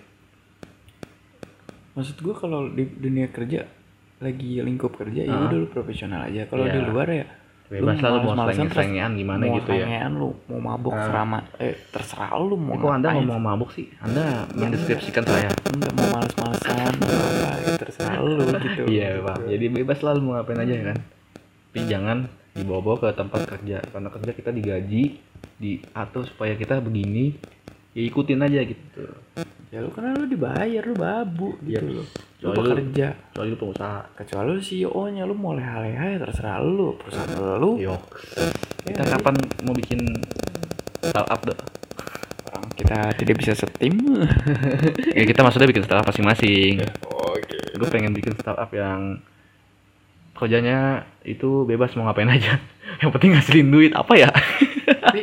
Maksud 1.96 2.16
gua 2.20 2.34
kalau 2.36 2.68
di 2.68 2.84
dunia 2.84 3.28
kerja 3.32 3.64
lagi 4.18 4.50
lingkup 4.58 4.94
kerja 4.94 5.26
ya 5.26 5.32
Ah. 5.32 5.46
udah 5.46 5.58
lu 5.58 5.66
profesional 5.66 6.20
aja. 6.22 6.46
Kalau 6.46 6.64
Iya. 6.64 6.74
di 6.74 6.80
luar 6.84 7.08
ya 7.08 7.26
Bebas 7.64 7.96
lah 7.98 8.10
lu 8.12 8.28
mau 8.28 8.44
terus- 8.46 8.76
sengean 8.76 9.16
gimana 9.16 9.40
mau 9.40 9.56
gitu 9.56 9.72
ya. 9.72 9.88
sengean 9.88 10.12
lu 10.14 10.30
mau 10.46 10.60
mabuk 10.62 10.92
Ah. 10.92 11.08
serama 11.08 11.38
eh 11.56 11.74
terserah 11.88 12.30
lu 12.36 12.54
mau 12.54 12.76
Eh, 12.76 12.78
kok 12.78 12.92
anda 12.92 13.08
ngomong 13.10 13.40
mabuk 13.40 13.70
sih? 13.72 13.88
Anda 13.98 14.44
mendeskripsikan 14.52 15.24
saya. 15.24 15.48
enggak 15.72 15.92
mau 15.92 16.06
males-malesan 16.12 16.92
mau 17.00 17.08
apa 17.10 17.50
ya 17.58 17.74
terserah 17.76 18.16
lu 18.20 18.36
gitu. 18.54 18.82
Iya 18.94 19.18
pak. 19.18 19.48
Jadi 19.48 19.64
bebas 19.72 19.98
lah 20.00 20.12
lu 20.12 20.20
mau 20.22 20.32
ngapain 20.36 20.60
aja 20.60 20.76
kan. 20.84 20.98
Tapi 21.66 21.80
jangan 21.88 22.18
dibawa-bawa 22.54 22.96
ke 23.00 23.08
tempat 23.16 23.40
kerja. 23.48 23.82
Karena 23.82 24.08
kerja 24.08 24.30
kita 24.30 24.50
digaji, 24.52 25.02
diatur 25.58 26.22
supaya 26.22 26.54
kita 26.54 26.78
begini. 26.78 27.34
Ya 27.94 28.02
ikutin 28.04 28.38
aja 28.38 28.60
gitu. 28.60 29.04
Ya 29.70 29.78
lu 29.78 29.90
karena 29.90 30.14
lu 30.14 30.26
dibayar 30.26 30.82
lu 30.82 30.94
babu 30.94 31.54
gitu 31.60 31.78
Iya. 31.80 31.94
loh. 31.94 32.06
Lu 32.36 32.46
Kecuali 32.48 32.58
lu- 32.58 32.74
bekerja. 32.74 33.08
Soalnya 33.30 33.50
lu 33.50 33.58
pengusaha. 33.60 34.00
Kecuali 34.14 34.48
lu 34.48 34.60
CEO-nya 34.60 35.22
lu 35.22 35.32
mau 35.32 35.52
leha-leha 35.52 36.06
ya 36.10 36.18
terserah 36.20 36.58
lu. 36.58 36.94
Perusahaan 36.96 37.30
lu 37.56 37.78
Yo. 37.78 37.94
Ya, 38.34 38.46
Kita 38.84 39.02
kapan 39.08 39.34
mau 39.62 39.72
bikin 39.72 40.00
startup 41.00 41.40
dok? 41.40 41.58
orang 42.44 42.70
kita 42.72 42.98
tidak 43.14 43.36
bisa 43.36 43.52
setim. 43.52 43.94
Ya 45.16 45.24
kita 45.24 45.40
maksudnya 45.40 45.66
bikin 45.66 45.82
startup 45.82 46.04
masing-masing. 46.04 46.82
Oke. 47.04 47.58
Gue 47.74 47.88
pengen 47.88 48.10
bikin 48.10 48.34
startup 48.34 48.70
yang 48.70 49.18
kerjanya 50.34 50.78
itu 51.22 51.62
bebas 51.64 51.94
mau 51.94 52.04
ngapain 52.04 52.26
aja 52.28 52.58
yang 53.00 53.10
penting 53.10 53.32
ngasilin 53.32 53.70
duit 53.70 53.92
apa 53.92 54.18
ya 54.18 54.30
tapi 55.00 55.22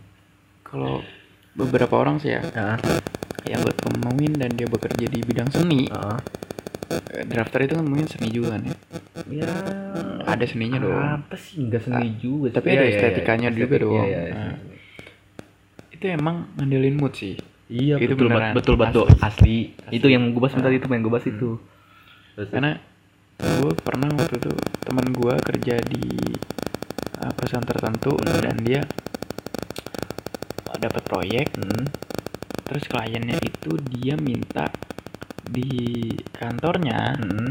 kalau 0.68 1.00
beberapa 1.56 1.94
orang 1.96 2.16
sih 2.16 2.30
ya 2.30 2.40
Heeh. 2.44 2.76
yang 3.46 3.60
berkemauin 3.62 4.32
dan 4.34 4.52
dia 4.52 4.66
bekerja 4.66 5.06
di 5.06 5.18
bidang 5.20 5.48
seni 5.48 5.86
eh, 5.86 6.18
drafter 7.24 7.64
itu 7.64 7.74
kan 7.74 7.82
mungkin 7.82 8.06
seni 8.06 8.28
juga 8.28 8.54
kan 8.54 8.62
ya 8.62 8.76
ya 9.26 9.48
ada 10.24 10.44
seninya 10.44 10.78
dong 10.78 10.94
apa 10.94 11.34
sih 11.34 11.64
nggak 11.64 11.82
seni 11.82 12.08
juga 12.16 12.54
tapi 12.54 12.66
Iya, 12.68 12.74
ada 12.74 12.78
iya, 12.78 12.86
iya. 12.86 12.96
estetikanya 12.98 13.48
juga 13.50 13.64
Estetik, 13.72 13.82
dong. 13.82 14.04
iya, 14.04 14.20
iya. 14.22 14.34
Nah. 14.34 14.56
itu 15.90 16.04
emang 16.06 16.36
ngandelin 16.54 16.94
mood 16.94 17.14
sih 17.14 17.34
Iya 17.66 17.98
Itu 17.98 18.14
betul 18.14 18.30
beneran. 18.30 18.54
betul 18.54 18.74
betul 18.78 19.06
asli. 19.18 19.74
Itu 19.90 20.06
yang 20.06 20.30
gue 20.30 20.38
bahas 20.38 20.54
Ah. 20.54 20.62
tadi 20.62 20.78
itu 20.78 20.86
yang 20.86 21.02
gue 21.02 21.10
bahas 21.10 21.26
itu. 21.26 21.58
Terus, 22.38 22.46
karena 22.46 22.78
gue 23.36 23.72
pernah 23.76 24.06
waktu 24.14 24.38
itu 24.38 24.52
teman 24.86 25.06
gue 25.10 25.34
kerja 25.42 25.74
di 25.82 26.06
uh, 27.18 27.32
perusahaan 27.34 27.66
tertentu 27.66 28.14
Hmm. 28.14 28.38
dan 28.38 28.56
dia 28.62 28.86
uh, 28.86 29.25
dapat 30.78 31.02
proyek 31.04 31.46
hmm, 31.56 31.84
terus 32.66 32.84
kliennya 32.86 33.38
itu 33.40 33.76
dia 33.88 34.14
minta 34.18 34.66
di 35.46 36.10
kantornya 36.34 37.14
hmm, 37.16 37.48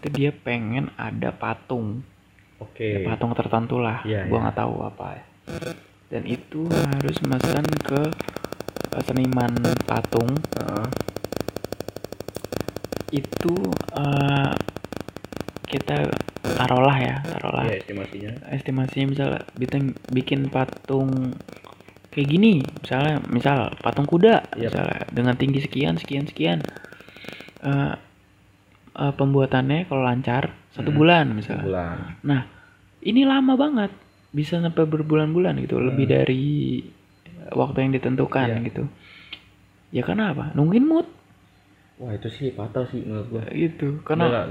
itu 0.00 0.08
dia 0.14 0.30
pengen 0.32 0.88
ada 0.96 1.34
patung 1.34 2.00
Oke. 2.60 3.00
Ya, 3.02 3.08
patung 3.08 3.32
tertentu 3.32 3.80
lah 3.80 4.04
Iya, 4.04 4.28
gua 4.28 4.36
iya. 4.36 4.42
nggak 4.48 4.58
tahu 4.58 4.74
apa 4.84 5.06
ya 5.16 5.24
dan 6.10 6.22
itu 6.26 6.66
harus 6.66 7.16
memesan 7.22 7.64
ke 7.86 8.02
uh, 8.90 9.02
seniman 9.06 9.50
patung 9.86 10.30
Heeh. 10.58 10.86
itu 13.10 13.54
uh, 13.94 14.50
kita 15.66 16.06
taruhlah 16.58 16.98
ya 16.98 17.16
taruhlah 17.22 17.64
Iya 17.66 17.76
estimasinya. 17.82 18.32
estimasinya 18.50 19.06
misalnya 19.06 19.40
bikin 19.58 19.82
bikin 20.10 20.40
patung 20.50 21.34
kayak 22.10 22.28
gini 22.28 22.52
misalnya 22.80 23.22
misal 23.26 23.70
patung 23.78 24.04
kuda 24.04 24.50
Yap. 24.54 24.70
misalnya 24.70 25.00
dengan 25.10 25.34
tinggi 25.34 25.60
sekian 25.60 25.94
sekian 25.96 26.26
sekian 26.26 26.60
Eh, 27.60 27.92
eh, 28.96 29.12
pembuatannya 29.12 29.84
kalau 29.84 30.00
lancar 30.00 30.48
satu 30.72 30.88
Hmm, 30.88 30.96
bulan 30.96 31.24
misalnya 31.30 31.64
Bulan. 31.66 31.96
nah 32.22 32.40
ini 33.00 33.22
lama 33.22 33.52
banget 33.54 33.92
bisa 34.30 34.56
sampai 34.58 34.86
berbulan-bulan 34.86 35.60
gitu 35.60 35.76
lebih 35.76 36.08
Hmm. 36.08 36.14
dari 36.16 36.46
waktu 37.52 37.78
yang 37.80 37.92
ditentukan 37.92 38.48
Iya. 38.48 38.64
gitu 38.64 38.84
ya 39.90 40.00
karena 40.00 40.32
apa 40.32 40.54
nungguin 40.54 40.86
mood 40.86 41.04
Wah 41.98 42.16
itu 42.16 42.32
sih 42.32 42.48
fatal 42.50 42.88
sih 42.88 43.04
menurut 43.04 43.28
gue. 43.28 43.44
gitu 43.52 44.00
karena 44.00 44.48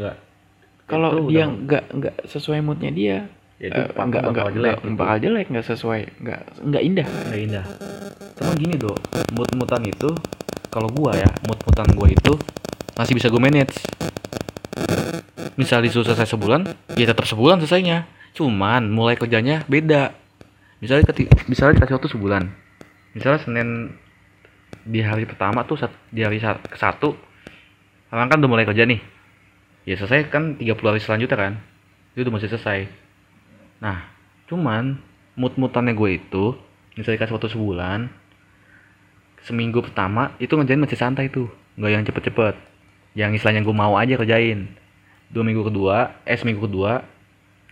kalau 0.85 1.25
dia 1.25 1.49
nggak 1.49 1.83
nggak 1.89 2.15
sesuai 2.29 2.61
moodnya 2.61 2.91
dia 2.91 3.17
Ya, 3.59 3.67
itu 3.67 3.75
eh, 3.75 3.87
patung 3.91 4.07
nggak 4.07 4.23
bakal 4.23 4.31
nggak 4.31 4.47
jelek 4.55 4.71
nggak- 4.71 4.83
gitu. 4.87 4.95
bakal 4.95 5.17
jelek 5.19 5.45
nggak 5.51 5.65
sesuai 5.67 6.01
nggak 6.23 6.41
nggak 6.63 6.83
indah 6.83 7.07
nggak 7.27 7.41
indah. 7.43 7.65
Cuma 8.39 8.51
gini 8.55 8.75
dok, 8.79 8.97
mood-mutan 9.35 9.83
itu 9.83 10.09
kalau 10.71 10.87
gua 10.87 11.11
ya, 11.19 11.27
mood-mutan 11.43 11.91
gua 11.91 12.07
itu 12.07 12.39
masih 12.95 13.15
bisa 13.15 13.27
gue 13.27 13.39
manage. 13.39 13.79
Misal 15.55 15.83
disuruh 15.83 16.07
selesai 16.07 16.35
sebulan, 16.35 16.67
ya 16.95 17.05
tetap 17.07 17.27
sebulan 17.27 17.59
selesainya. 17.59 18.07
Cuman 18.31 18.87
mulai 18.87 19.19
kerjanya 19.19 19.67
beda. 19.67 20.15
Misalnya 20.79 21.11
keti- 21.11 21.27
misalnya 21.51 21.79
dikasih 21.79 21.95
waktu 21.99 22.09
sebulan. 22.11 22.43
Misalnya 23.11 23.39
Senin 23.43 23.67
di 24.87 25.03
hari 25.03 25.27
pertama 25.27 25.67
tuh 25.67 25.75
di 26.11 26.23
hari 26.23 26.39
ke 26.39 26.77
satu, 26.79 27.15
orang 28.11 28.31
kan 28.31 28.39
udah 28.39 28.51
mulai 28.51 28.63
kerja 28.63 28.87
nih. 28.87 29.03
Ya 29.83 29.99
selesai 29.99 30.31
kan 30.31 30.55
30 30.55 30.95
hari 30.95 31.03
selanjutnya 31.03 31.35
kan. 31.35 31.53
Itu 32.15 32.23
udah 32.23 32.39
masih 32.39 32.47
selesai. 32.51 33.08
Nah, 33.79 34.07
cuman 34.51 34.99
mood-mutannya 35.39 35.95
gue 35.95 36.19
itu 36.19 36.55
misalnya 36.99 37.23
dikasih 37.23 37.35
waktu 37.39 37.49
sebulan 37.55 37.99
seminggu 39.47 39.79
pertama 39.79 40.35
itu 40.37 40.51
ngerjain 40.51 40.83
masih 40.83 40.99
santai 40.99 41.31
tuh. 41.31 41.47
Nggak 41.79 41.91
yang 41.91 42.03
cepet-cepet. 42.03 42.55
Yang 43.15 43.39
istilahnya 43.39 43.63
gue 43.63 43.75
mau 43.75 43.95
aja 43.95 44.19
kerjain. 44.19 44.67
Dua 45.31 45.43
minggu 45.47 45.63
kedua 45.71 46.19
eh 46.27 46.35
seminggu 46.35 46.67
kedua 46.67 47.05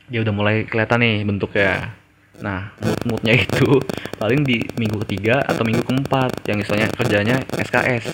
dia 0.07 0.23
udah 0.23 0.33
mulai 0.33 0.63
kelihatan 0.63 1.03
nih 1.03 1.15
bentuknya. 1.27 1.91
Nah 2.39 2.71
mood-moodnya 2.79 3.33
itu 3.43 3.81
paling 4.15 4.47
di 4.47 4.63
minggu 4.79 5.03
ketiga 5.03 5.43
atau 5.43 5.67
minggu 5.67 5.83
keempat 5.83 6.47
yang 6.47 6.63
istilahnya 6.63 6.89
kerjanya 6.95 7.35
SKS 7.51 8.05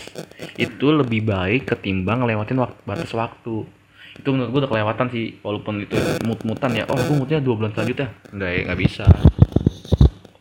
itu 0.57 0.87
lebih 0.89 1.27
baik 1.27 1.69
ketimbang 1.69 2.23
ngelewatin 2.23 2.57
wak- 2.57 2.81
batas 2.87 3.11
waktu 3.13 3.67
itu 4.13 4.29
menurut 4.29 4.49
gue 4.49 4.59
udah 4.61 4.71
kelewatan 4.71 5.07
sih 5.09 5.25
walaupun 5.41 5.81
itu 5.81 5.95
mood-moodan 6.21 6.71
ya. 6.73 6.85
Oh 6.87 6.95
gue 6.95 7.15
moodnya 7.15 7.41
dua 7.41 7.55
bulan 7.57 7.71
selanjutnya. 7.73 8.13
Nggak 8.29 8.49
ya 8.49 8.59
nggak 8.65 8.79
bisa. 8.79 9.05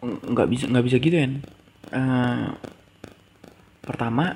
Nggak 0.02 0.48
bisa 0.50 0.64
nggak 0.68 0.84
bisa 0.84 0.96
gitu 0.98 1.16
kan 1.16 1.32
Eh, 1.92 2.46
pertama 3.82 4.32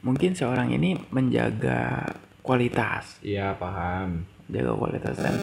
mungkin 0.00 0.32
seorang 0.32 0.72
ini 0.72 0.96
menjaga 1.10 2.12
kualitas. 2.40 3.20
Iya 3.20 3.52
paham. 3.54 4.24
Jaga 4.44 4.72
kualitas 4.76 5.16
dan 5.16 5.36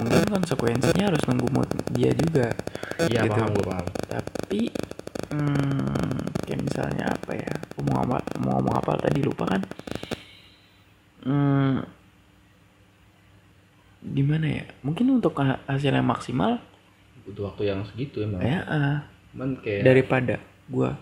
mungkin 0.00 0.24
konsekuensinya 0.26 1.12
harus 1.12 1.20
nunggu 1.28 1.48
mood 1.52 1.68
dia 1.92 2.12
juga. 2.12 2.52
Iya 3.08 3.24
Gitu. 3.24 3.32
paham 3.32 3.48
gue 3.52 3.64
paham. 3.64 3.86
Tapi 4.08 4.60
hmm, 5.32 6.16
kayak 6.44 6.60
misalnya 6.60 7.04
apa 7.12 7.32
ya 7.36 7.52
mau 7.84 8.00
ngomong 8.00 8.20
mau 8.40 8.50
ngomong 8.56 8.74
apa 8.76 8.92
tadi 9.00 9.20
lupa 9.20 9.44
kan. 9.44 9.60
Hmm, 11.26 11.82
gimana 14.06 14.46
ya? 14.46 14.64
Mungkin 14.82 15.06
untuk 15.10 15.34
ha- 15.38 15.60
hasilnya 15.66 16.02
maksimal 16.02 16.62
butuh 17.26 17.50
waktu 17.50 17.62
yang 17.66 17.82
segitu 17.82 18.22
emang. 18.22 18.38
Ya 18.38 18.62
eh, 18.62 18.96
cuman 19.34 19.58
kayak 19.58 19.82
daripada 19.82 20.38
gua 20.70 20.94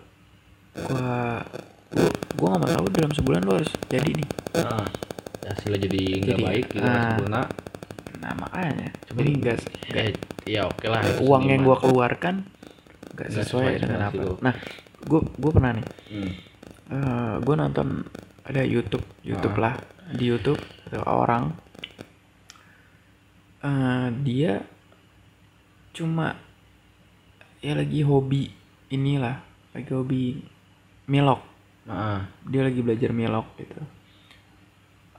gua 0.72 1.44
gua 1.92 2.08
gua 2.34 2.46
nggak 2.56 2.60
mau 2.64 2.70
tahu 2.72 2.86
dalam 2.90 3.12
sebulan 3.12 3.40
lo 3.44 3.52
harus 3.60 3.72
jadi 3.86 4.08
nih. 4.08 4.28
Ah, 4.56 4.88
hasilnya 5.44 5.84
jadi 5.84 6.00
nggak 6.24 6.38
baik 6.40 6.66
gitu 6.72 6.80
ah. 6.80 7.12
sempurna? 7.12 7.42
Nah 8.24 8.32
makanya. 8.40 8.88
Cuman 9.04 9.18
jadi 9.20 9.30
nggak 9.36 9.56
eh, 9.92 10.12
ya 10.48 10.60
oke 10.64 10.86
lah 10.88 11.00
itu 11.04 11.20
uang 11.22 11.42
yang 11.44 11.60
gua 11.60 11.76
keluarkan 11.76 12.34
nggak 13.14 13.28
sesuai 13.30 13.44
sesuai 13.44 13.82
dengan 13.84 14.00
apa. 14.08 14.20
lo. 14.24 14.34
nah 14.40 14.54
gua 15.04 15.20
gua 15.36 15.50
pernah 15.52 15.72
nih. 15.76 15.86
Hmm. 16.08 16.30
eh 16.84 17.34
gue 17.40 17.54
nonton 17.56 17.88
ada 18.44 18.60
YouTube 18.60 19.04
YouTube 19.24 19.56
Ah. 19.56 19.60
lah 19.60 19.74
di 20.12 20.24
YouTube 20.28 20.60
ada 20.88 21.00
orang 21.04 21.56
eh 23.64 24.06
dia 24.20 24.60
cuma 25.90 26.36
ya 27.58 27.72
lagi 27.72 28.04
hobi 28.04 28.52
inilah 28.90 29.40
lagi 29.72 29.90
hobi 29.90 30.22
milok 31.06 31.40
Ah, 31.84 32.24
dia 32.48 32.64
lagi 32.64 32.80
belajar 32.80 33.12
milok 33.12 33.44
gitu. 33.60 33.76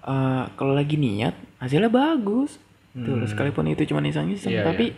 Eh 0.01 0.43
kalau 0.57 0.73
lagi 0.73 0.97
niat 0.97 1.38
hasilnya 1.61 1.93
bagus. 1.93 2.57
Tuh 2.95 3.22
Hmm. 3.22 3.27
sekalipun 3.30 3.69
itu 3.69 3.85
cuma 3.85 4.01
iseng-iseng 4.01 4.55
Iya, 4.55 4.65
tapi 4.65 4.95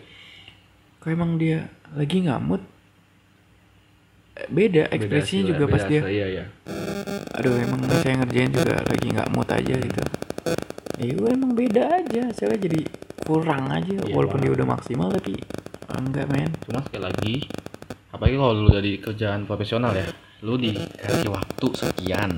kalau 1.01 1.11
emang 1.17 1.31
dia 1.35 1.67
lagi 1.91 2.23
mood 2.39 2.61
eh, 4.37 4.47
beda 4.47 4.87
beda 4.87 4.95
ekspresinya 4.95 5.43
hasil- 5.43 5.51
juga 5.51 5.63
beda 5.65 5.73
pas 5.75 5.83
dia 5.89 6.01
iya 6.07 6.25
iya. 6.29 6.45
Aduh 7.35 7.57
emang 7.57 7.83
saya 7.99 8.15
ngerjain 8.21 8.51
juga 8.53 8.75
lagi 8.85 9.07
nggak 9.11 9.29
mood 9.35 9.49
aja 9.51 9.75
gitu. 9.75 10.03
Ya 11.01 11.13
emang 11.35 11.51
beda 11.51 11.83
aja 11.99 12.23
saya 12.31 12.55
jadi 12.55 12.85
kurang 13.27 13.67
aja 13.67 13.91
Iya, 13.91 14.15
walaupun 14.15 14.39
dia 14.39 14.51
udah 14.55 14.67
maksimal 14.71 15.11
tapi 15.11 15.35
enggak 15.91 16.25
men. 16.31 16.51
Cuma 16.63 16.79
sekali 16.87 17.03
lagi 17.03 17.35
apalagi 18.07 18.35
kalau 18.39 18.53
lu 18.55 18.71
udah 18.71 18.83
di 18.83 18.93
kerjaan 19.03 19.43
profesional 19.43 19.91
ya 19.91 20.07
lu 20.47 20.55
dikasih 20.55 21.27
waktu 21.27 21.67
sekian. 21.75 22.31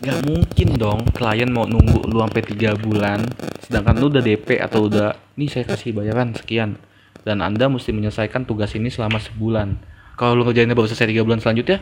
Gak 0.00 0.20
mungkin 0.24 0.68
dong 0.80 1.00
klien 1.16 1.48
mau 1.48 1.64
nunggu 1.64 2.08
lu 2.08 2.20
sampai 2.20 2.42
tiga 2.44 2.76
bulan 2.76 3.24
sedangkan 3.64 3.96
lu 3.96 4.12
udah 4.12 4.22
DP 4.24 4.60
atau 4.60 4.88
udah 4.88 5.16
nih 5.40 5.48
saya 5.48 5.64
kasih 5.64 5.96
bayaran 5.96 6.36
sekian. 6.36 6.76
Dan 7.20 7.44
anda 7.44 7.68
mesti 7.68 7.92
menyelesaikan 7.92 8.48
tugas 8.48 8.72
ini 8.72 8.88
selama 8.88 9.20
sebulan. 9.20 9.76
Kalau 10.16 10.36
lu 10.36 10.44
kerjainnya 10.44 10.76
baru 10.76 10.88
selesai 10.88 11.08
tiga 11.08 11.24
bulan 11.24 11.40
selanjutnya 11.40 11.80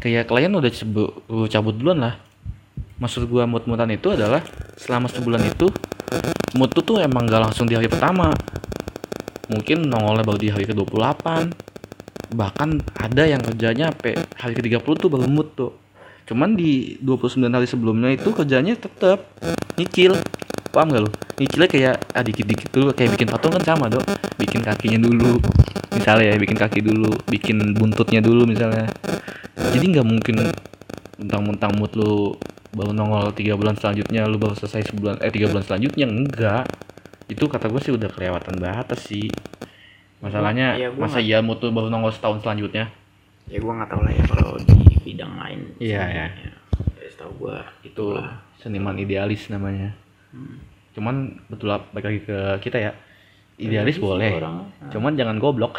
kayak 0.00 0.28
klien 0.28 0.52
udah 0.52 0.72
cabut 1.48 1.74
duluan 1.76 2.00
lah 2.04 2.14
maksud 3.00 3.26
gua 3.26 3.48
mood-moodan 3.48 3.88
itu 3.90 4.12
adalah 4.12 4.44
selama 4.76 5.08
sebulan 5.08 5.42
itu 5.48 5.72
mood 6.54 6.70
tuh 6.74 7.00
emang 7.00 7.26
gak 7.26 7.50
langsung 7.50 7.66
di 7.66 7.74
hari 7.74 7.88
pertama. 7.88 8.30
Mungkin 9.50 9.90
nongolnya 9.90 10.22
baru 10.22 10.38
di 10.38 10.48
hari 10.52 10.64
ke-28 10.68 11.26
bahkan 12.30 12.78
ada 12.94 13.26
yang 13.26 13.42
kerjanya 13.42 13.90
sampai 13.90 14.14
hari 14.38 14.54
ke-30 14.54 14.94
tuh 14.94 15.10
baru 15.10 15.26
mood 15.26 15.48
tuh. 15.58 15.74
Cuman 16.30 16.54
di 16.54 16.94
29 17.02 17.42
hari 17.50 17.66
sebelumnya 17.66 18.14
itu 18.14 18.30
kerjanya 18.30 18.78
tetap 18.78 19.26
nyicil. 19.74 20.14
Paham 20.70 20.94
gak 20.94 21.02
lu? 21.02 21.10
Nyicilnya 21.42 21.68
kayak 21.72 21.94
ah 22.14 22.22
dikit-dikit 22.22 22.70
dulu. 22.70 22.94
Kayak 22.94 23.18
bikin 23.18 23.26
patung 23.26 23.50
kan 23.50 23.64
sama 23.66 23.90
dong 23.90 24.06
bikin 24.38 24.64
kakinya 24.64 24.96
dulu 24.96 25.36
misalnya 25.90 26.32
ya 26.32 26.36
bikin 26.40 26.56
kaki 26.56 26.80
dulu 26.80 27.12
bikin 27.28 27.76
buntutnya 27.76 28.22
dulu 28.22 28.46
misalnya. 28.46 28.88
Jadi 29.70 29.84
nggak 29.92 30.06
mungkin 30.06 30.34
mentang-mentang 31.20 31.76
mood 31.76 31.92
lu 31.98 32.38
baru 32.70 32.90
nongol 32.90 33.34
tiga 33.34 33.54
bulan 33.54 33.74
selanjutnya 33.74 34.24
lu 34.24 34.38
baru 34.38 34.54
selesai 34.54 34.88
sebulan 34.88 35.18
eh 35.20 35.30
tiga 35.30 35.50
bulan 35.50 35.64
selanjutnya 35.64 36.06
enggak. 36.06 36.64
Itu 37.26 37.46
kata 37.46 37.66
gue 37.66 37.78
sih 37.78 37.94
udah 37.94 38.10
kelewatan 38.10 38.58
batas 38.58 39.06
sih. 39.06 39.30
Masalahnya 40.20 40.76
Iya, 40.76 40.88
gua 40.92 41.06
masa 41.06 41.18
iya 41.18 41.38
mutu 41.40 41.70
baru 41.70 41.88
nongol 41.88 42.10
setahun 42.10 42.42
selanjutnya? 42.42 42.90
Ya 43.46 43.58
gue 43.58 43.72
nggak 43.72 43.88
tahu 43.88 44.02
lah 44.02 44.12
ya 44.12 44.24
kalau 44.26 44.54
di 44.60 44.78
bidang 45.00 45.32
lain 45.34 45.60
Iya, 45.78 46.00
sih. 46.00 46.14
ya. 46.14 46.26
ya 47.00 47.08
setahu 47.08 47.32
gue 47.40 47.56
itu 47.82 48.04
seniman 48.56 48.94
idealis 48.94 49.48
namanya. 49.48 49.94
Hmm. 50.30 50.62
cuman 50.90 51.38
betul 51.46 51.70
lah 51.70 51.82
balik 51.90 52.06
lagi 52.06 52.20
ke 52.22 52.38
kita 52.60 52.78
ya. 52.78 52.92
Idealis 53.56 53.94
Idealis 53.94 53.96
boleh. 53.98 54.30
orang. 54.36 54.56
Nah. 54.68 54.90
cuman 54.90 55.12
jangan 55.14 55.36
goblok. 55.38 55.78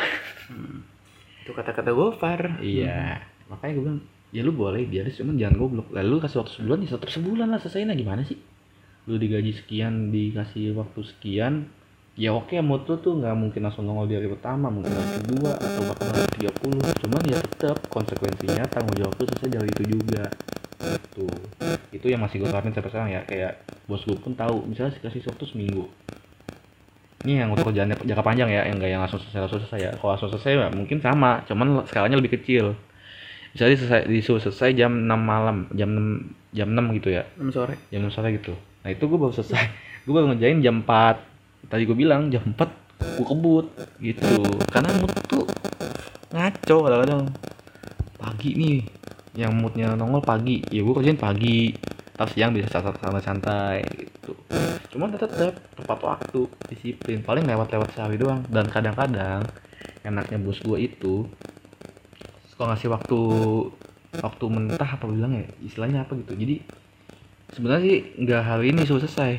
Itu 1.42 1.52
kata-kata 1.52 1.92
Gofar 1.92 2.60
iya. 2.60 3.20
Makanya 3.48 3.72
gue 3.74 3.84
bilang 3.84 4.02
ya 4.32 4.42
lu 4.48 4.56
boleh 4.56 4.88
idealis 4.88 5.20
cuman 5.20 5.36
jangan 5.36 5.56
goblok. 5.60 5.88
Lalu 5.92 6.08
lu 6.18 6.20
kasih 6.24 6.40
waktu 6.42 6.52
sebulan 6.60 6.78
ya 6.88 6.90
satu 6.96 7.08
sebulan 7.12 7.48
lah 7.52 7.60
selesai 7.60 7.84
nah 7.84 7.96
gimana 7.96 8.24
sih? 8.24 8.40
Lu 9.12 9.20
digaji 9.20 9.52
sekian 9.52 10.10
dikasih 10.10 10.72
waktu 10.76 11.00
sekian 11.04 11.68
ya 12.16 12.36
oke 12.36 12.56
mood 12.64 12.88
lu 12.88 12.96
tuh 13.00 13.20
nggak 13.20 13.36
mungkin 13.36 13.62
langsung 13.64 13.88
nongol 13.88 14.08
di 14.08 14.20
hari 14.20 14.28
pertama 14.28 14.68
mungkin 14.68 14.92
hari 14.92 15.24
kedua 15.24 15.56
atau 15.56 15.82
bahkan 15.88 16.08
hari 16.12 16.28
30 16.44 17.08
cuman 17.08 17.22
ya 17.24 17.40
tetap 17.40 17.78
konsekuensinya 17.88 18.68
tanggung 18.68 19.00
jawab 19.00 19.16
lu 19.16 19.26
selesai 19.32 19.50
dari 19.52 19.70
itu 19.72 19.84
juga. 20.00 20.24
Itu 20.82 21.28
itu 21.92 22.06
yang 22.08 22.24
masih 22.24 22.40
gue 22.40 22.48
terapin 22.48 22.72
sampai 22.72 22.92
sekarang 22.92 23.10
ya. 23.12 23.22
Kayak 23.28 23.64
bos 23.88 24.04
gue 24.08 24.16
pun 24.16 24.32
tahu 24.32 24.64
misalnya 24.64 24.96
dikasih 24.96 25.28
waktu 25.28 25.46
seminggu. 25.48 25.86
Ini 27.22 27.46
yang 27.46 27.54
untuk 27.54 27.70
kerjaannya 27.70 28.02
jangka 28.02 28.24
panjang 28.26 28.50
ya 28.50 28.66
yang 28.66 28.82
nggak 28.82 28.92
yang 28.96 29.02
langsung 29.04 29.22
selesai 29.22 29.46
langsung 29.46 29.62
selesai 29.68 29.80
ya. 29.84 29.92
Kalau 30.00 30.10
langsung 30.16 30.30
selesai 30.32 30.52
ya 30.56 30.70
mungkin 30.72 30.98
sama 31.04 31.44
cuman 31.46 31.84
skalanya 31.86 32.18
lebih 32.18 32.40
kecil 32.40 32.80
misalnya 33.52 33.76
selesai 33.80 34.02
disuruh 34.08 34.42
selesai 34.42 34.70
jam 34.76 34.92
6 34.96 35.12
malam 35.12 35.68
jam 35.76 35.90
6 35.92 36.56
jam 36.56 36.68
6 36.72 36.98
gitu 37.00 37.10
ya. 37.12 37.24
6 37.40 37.52
sore. 37.52 37.76
Jam 37.92 38.08
6 38.08 38.16
sore 38.16 38.30
gitu. 38.36 38.54
Nah 38.84 38.90
itu 38.92 39.04
gue 39.08 39.20
baru 39.20 39.34
selesai. 39.36 39.64
Gue 40.08 40.14
baru 40.16 40.34
ngerjain 40.34 40.60
jam 40.64 40.84
4 40.84 41.70
tadi 41.70 41.84
gue 41.86 41.94
bilang 41.94 42.34
jam 42.34 42.44
4 42.44 42.58
gue 43.20 43.26
kebut 43.26 43.66
gitu. 44.02 44.42
Karena 44.72 44.92
mood 45.00 45.14
tuh 45.28 45.46
ngaco 46.32 46.78
kadang-kadang. 46.88 47.24
Pagi 48.22 48.52
nih 48.54 48.80
yang 49.34 49.58
moodnya 49.58 49.98
nongol 49.98 50.24
pagi. 50.24 50.64
Ya 50.72 50.82
gue 50.84 50.94
kerjain 50.96 51.20
pagi. 51.20 51.74
Terus 52.12 52.32
siang 52.38 52.54
bisa 52.54 52.70
santai-santai 52.70 53.82
gitu. 53.98 54.38
Cuman 54.94 55.16
tetap 55.16 55.34
tepat 55.74 56.00
waktu 56.04 56.46
disiplin. 56.70 57.26
Paling 57.26 57.50
lewat-lewat 57.50 57.98
sehari 57.98 58.22
doang. 58.22 58.46
Dan 58.46 58.70
kadang-kadang 58.70 59.42
enaknya 60.06 60.38
bos 60.38 60.62
gue 60.62 60.78
itu 60.86 61.26
suka 62.62 62.78
ngasih 62.78 62.94
waktu 62.94 63.20
waktu 64.22 64.46
mentah 64.46 64.86
apa 64.86 65.10
bilang 65.10 65.34
ya 65.34 65.50
istilahnya 65.66 66.06
apa 66.06 66.14
gitu 66.14 66.38
jadi 66.38 66.62
sebenarnya 67.58 67.82
sih 67.90 67.98
nggak 68.22 68.42
hari 68.46 68.70
ini 68.70 68.86
sudah 68.86 69.10
selesai 69.10 69.34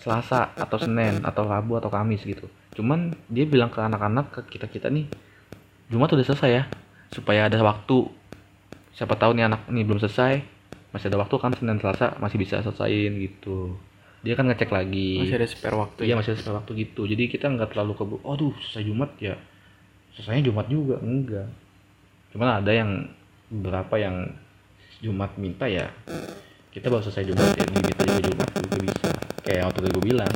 Selasa 0.00 0.56
atau 0.56 0.80
Senin 0.80 1.20
atau 1.20 1.44
Rabu 1.44 1.76
atau 1.76 1.92
Kamis 1.92 2.24
gitu 2.24 2.48
cuman 2.80 3.12
dia 3.28 3.44
bilang 3.44 3.68
ke 3.68 3.76
anak-anak 3.76 4.32
ke 4.32 4.56
kita 4.56 4.72
kita 4.72 4.88
nih 4.88 5.04
Jumat 5.92 6.08
udah 6.16 6.24
selesai 6.24 6.48
ya 6.48 6.64
supaya 7.12 7.52
ada 7.52 7.60
waktu 7.60 8.08
siapa 8.96 9.12
tahu 9.20 9.36
nih 9.36 9.52
anak 9.52 9.68
ini 9.68 9.84
belum 9.84 10.00
selesai 10.00 10.40
masih 10.96 11.12
ada 11.12 11.20
waktu 11.20 11.36
kan 11.36 11.52
Senin 11.52 11.76
Selasa 11.76 12.16
masih 12.24 12.40
bisa 12.40 12.64
selesaiin 12.64 13.20
gitu 13.20 13.76
dia 14.24 14.32
kan 14.32 14.48
ngecek 14.48 14.72
lagi 14.72 15.28
masih 15.28 15.36
ada 15.36 15.44
spare 15.44 15.76
waktu 15.76 16.08
Iya 16.08 16.16
ya 16.16 16.24
masih 16.24 16.40
ada 16.40 16.56
waktu 16.62 16.72
gitu. 16.78 17.10
Jadi 17.10 17.26
kita 17.26 17.50
nggak 17.50 17.74
terlalu 17.74 17.98
keburu. 17.98 18.22
Aduh 18.22 18.54
selesai 18.62 18.86
Jumat 18.86 19.10
ya. 19.18 19.34
Selesainya 20.14 20.46
Jumat 20.46 20.70
juga 20.70 21.02
enggak. 21.02 21.50
Cuman 22.32 22.64
ada 22.64 22.72
yang 22.72 23.06
beberapa 23.52 23.94
yang 24.00 24.32
Jumat 25.04 25.36
minta 25.36 25.68
ya. 25.68 25.92
Kita 26.72 26.88
baru 26.88 27.04
selesai 27.04 27.28
Jumat 27.28 27.52
ya. 27.54 27.64
Ini 27.68 27.78
minta 27.84 28.02
juga 28.08 28.22
Jumat 28.24 28.48
juga 28.56 28.78
bisa. 28.80 29.10
Kayak 29.44 29.62
waktu 29.70 29.88
gue 29.92 30.04
bilang. 30.04 30.32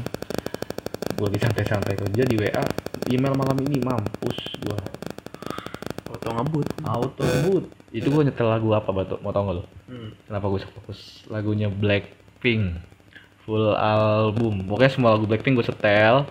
Gue 1.16 1.27
lagi 1.32 1.40
santai-santai 1.40 1.97
kerja 1.97 2.23
di 2.28 2.36
WA. 2.36 2.64
Email 3.09 3.35
malam 3.35 3.56
ini 3.64 3.81
mampus 3.81 4.39
gua. 4.60 4.78
auto 6.12 6.28
ngebut 6.32 6.68
Auto 6.85 7.24
boot. 7.48 7.64
Itu 7.90 8.12
gue 8.12 8.23
nyetel 8.28 8.47
lagu 8.47 8.68
apa 8.77 8.90
batu? 8.93 9.16
Mau 9.24 9.32
tau 9.32 9.48
gak 9.48 9.56
lo? 9.56 9.64
hmm. 9.89 10.28
Kenapa 10.28 10.47
gue 10.52 10.60
fokus 10.68 11.24
lagunya 11.32 11.73
Blackpink 11.73 12.94
full 13.47 13.78
album 13.78 14.66
pokoknya 14.66 14.90
semua 14.90 15.14
lagu 15.14 15.31
Blackpink 15.31 15.55
gue 15.55 15.66
setel 15.70 16.27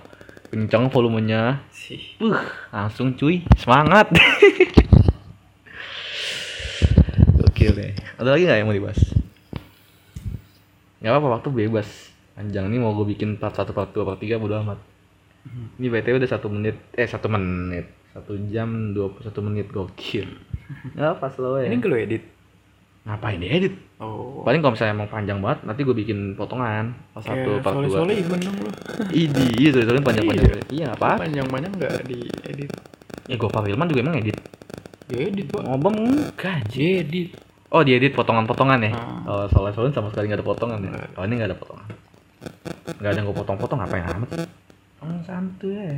kenceng 0.51 0.91
volumenya 0.91 1.63
sih 1.71 2.19
uh 2.19 2.43
langsung 2.75 3.15
cuy 3.15 3.47
semangat 3.55 4.11
oke. 7.69 7.77
Deh 7.77 7.91
ada 8.19 8.29
lagi 8.35 8.43
nggak 8.47 8.57
yang 8.61 8.67
mau 8.67 8.75
dibahas? 8.75 8.99
Nggak 11.01 11.11
apa-apa 11.11 11.27
waktu 11.39 11.49
bebas. 11.53 11.89
Panjang 12.35 12.67
nih 12.67 12.79
mau 12.83 12.91
gue 12.91 13.07
bikin 13.15 13.39
part 13.39 13.55
satu 13.55 13.71
part 13.71 13.95
dua 13.95 14.03
part 14.03 14.19
tiga 14.19 14.35
bodo 14.35 14.59
amat. 14.59 14.79
Ini 15.77 15.87
btw 15.87 16.17
udah 16.17 16.31
satu 16.31 16.47
menit 16.49 16.75
eh 16.97 17.07
satu 17.07 17.29
menit. 17.31 17.87
Satu 18.11 18.35
jam 18.49 18.91
dua 18.95 19.11
puluh 19.11 19.23
satu 19.23 19.39
menit 19.45 19.69
gokil. 19.71 20.25
Nggak 20.97 21.09
apa 21.19 21.25
slow 21.31 21.61
ya. 21.61 21.69
Ini 21.69 21.77
gue 21.79 21.99
edit? 21.99 22.23
Ngapain 23.05 23.37
diedit? 23.37 23.77
Oh. 24.01 24.41
Paling 24.41 24.65
kalau 24.65 24.73
misalnya 24.73 24.97
emang 24.97 25.09
panjang 25.13 25.37
banget 25.37 25.59
nanti 25.63 25.81
gue 25.85 25.95
bikin 25.95 26.33
potongan. 26.33 26.97
Part 27.13 27.23
satu 27.29 27.61
part 27.61 27.77
soalnya 27.77 27.87
dua. 27.87 27.97
soalnya 28.01 28.15
even 28.17 28.39
dong 28.41 28.57
lo 28.59 28.69
idi 29.23 29.47
itu 29.61 29.77
soalnya 29.85 30.03
panjang 30.03 30.25
panjang 30.25 30.45
iya. 30.73 30.87
Apa 30.91 31.21
panjang 31.21 31.45
panjang 31.45 31.71
nggak 31.77 31.93
diedit. 32.09 32.71
Ya 33.29 33.35
gue 33.37 33.49
Firman 33.49 33.87
juga 33.87 34.01
emang 34.01 34.17
edit 34.17 34.37
diedit 35.09 35.47
pak. 35.49 35.61
Ngomong 35.61 35.95
enggak 36.33 36.65
anjir. 36.65 37.29
Oh 37.73 37.81
diedit 37.81 38.13
potongan-potongan 38.13 38.79
ya? 38.85 38.91
Hmm. 38.93 39.25
oh 39.25 39.45
soalnya 39.49 39.73
soalnya 39.73 39.93
sama 39.97 40.09
sekali 40.13 40.29
nggak 40.29 40.39
ada 40.41 40.47
potongan 40.47 40.79
ya? 40.85 40.91
Ada. 40.93 41.07
oh 41.17 41.23
ini 41.25 41.33
nggak 41.39 41.49
ada 41.49 41.57
potongan. 41.57 41.87
Nggak 42.85 43.09
ada 43.09 43.17
yang 43.17 43.27
gue 43.27 43.37
potong-potong 43.37 43.77
ngapain 43.81 44.05
amat? 44.05 44.29
Sih 44.37 44.49
oh 45.01 45.19
santuy 45.25 45.73
ya. 45.73 45.97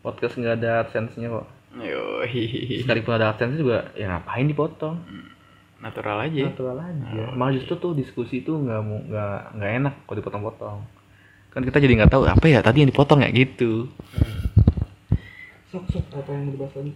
Podcast 0.00 0.34
nggak 0.40 0.56
ada 0.60 0.70
adsense 0.84 1.16
nya 1.20 1.28
kok. 1.28 1.46
Yo 1.76 2.24
hihihi 2.26 2.82
sekalipun 2.84 3.12
ada 3.16 3.32
adsense 3.32 3.60
juga 3.60 3.92
ya 3.96 4.08
ngapain 4.16 4.48
dipotong? 4.48 4.96
Natural 5.80 6.16
aja. 6.28 6.44
Natural 6.52 6.78
aja. 6.80 7.22
Malah 7.36 7.52
justru 7.56 7.74
tuh 7.80 7.92
diskusi 7.96 8.44
tuh 8.44 8.60
nggak 8.60 8.80
mau 8.84 9.00
nggak 9.04 9.36
nggak 9.56 9.70
enak 9.80 9.94
kalau 10.04 10.16
dipotong-potong. 10.20 10.78
Kan 11.50 11.62
kita 11.66 11.82
jadi 11.82 11.92
nggak 12.00 12.12
tahu 12.12 12.22
apa 12.28 12.46
ya 12.46 12.60
tadi 12.64 12.84
yang 12.84 12.90
dipotong 12.92 13.24
ya 13.24 13.28
gitu? 13.32 13.88
Sok 15.72 15.84
sok 15.92 16.04
apa 16.16 16.30
yang 16.32 16.48
mau 16.48 16.52
dibahas 16.56 16.74
lagi 16.80 16.92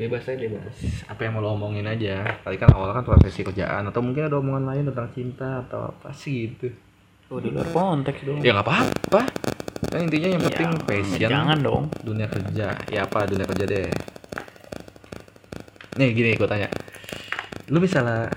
bebas 0.00 0.24
aja 0.32 0.46
bebas 0.48 0.72
apa 1.12 1.20
yang 1.28 1.36
mau 1.36 1.44
lo 1.44 1.52
omongin 1.52 1.84
aja. 1.84 2.24
Tadi 2.40 2.56
kan 2.56 2.72
awal 2.72 2.96
kan 2.96 3.04
profesi 3.04 3.44
kerjaan 3.44 3.84
atau 3.84 4.00
mungkin 4.00 4.32
ada 4.32 4.40
omongan 4.40 4.64
lain 4.64 4.84
tentang 4.88 5.12
cinta 5.12 5.60
atau 5.68 5.92
apa 5.92 6.08
sih 6.16 6.56
gitu. 6.56 6.72
Oh 7.28 7.36
di 7.36 7.52
luar 7.52 7.68
konteks 7.68 8.24
dong. 8.24 8.40
Ya 8.40 8.56
nggak 8.56 8.64
apa-apa. 8.64 9.28
Kan 9.92 10.08
intinya 10.08 10.28
yang 10.32 10.42
penting 10.48 10.70
Ya, 10.72 10.80
passion. 10.88 11.28
jangan 11.28 11.58
dong. 11.60 11.84
Dunia 12.00 12.26
kerja. 12.32 12.72
Ya 12.88 13.00
apa 13.04 13.28
dunia 13.28 13.44
kerja 13.44 13.64
deh. 13.68 13.92
Nih 16.00 16.08
gini 16.16 16.32
gue 16.32 16.48
tanya. 16.48 16.72
Lu 17.68 17.76
misalnya 17.76 18.32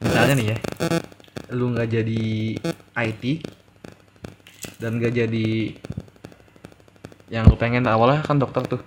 misalnya 0.00 0.34
nih 0.40 0.46
ya. 0.56 0.58
Lu 1.52 1.68
nggak 1.68 1.88
jadi 1.92 2.24
IT 2.96 3.24
dan 4.80 4.96
nggak 4.96 5.12
jadi 5.12 5.48
yang 7.28 7.44
lu 7.44 7.60
pengen 7.60 7.84
awalnya 7.84 8.24
kan 8.24 8.40
dokter 8.40 8.64
tuh. 8.64 8.80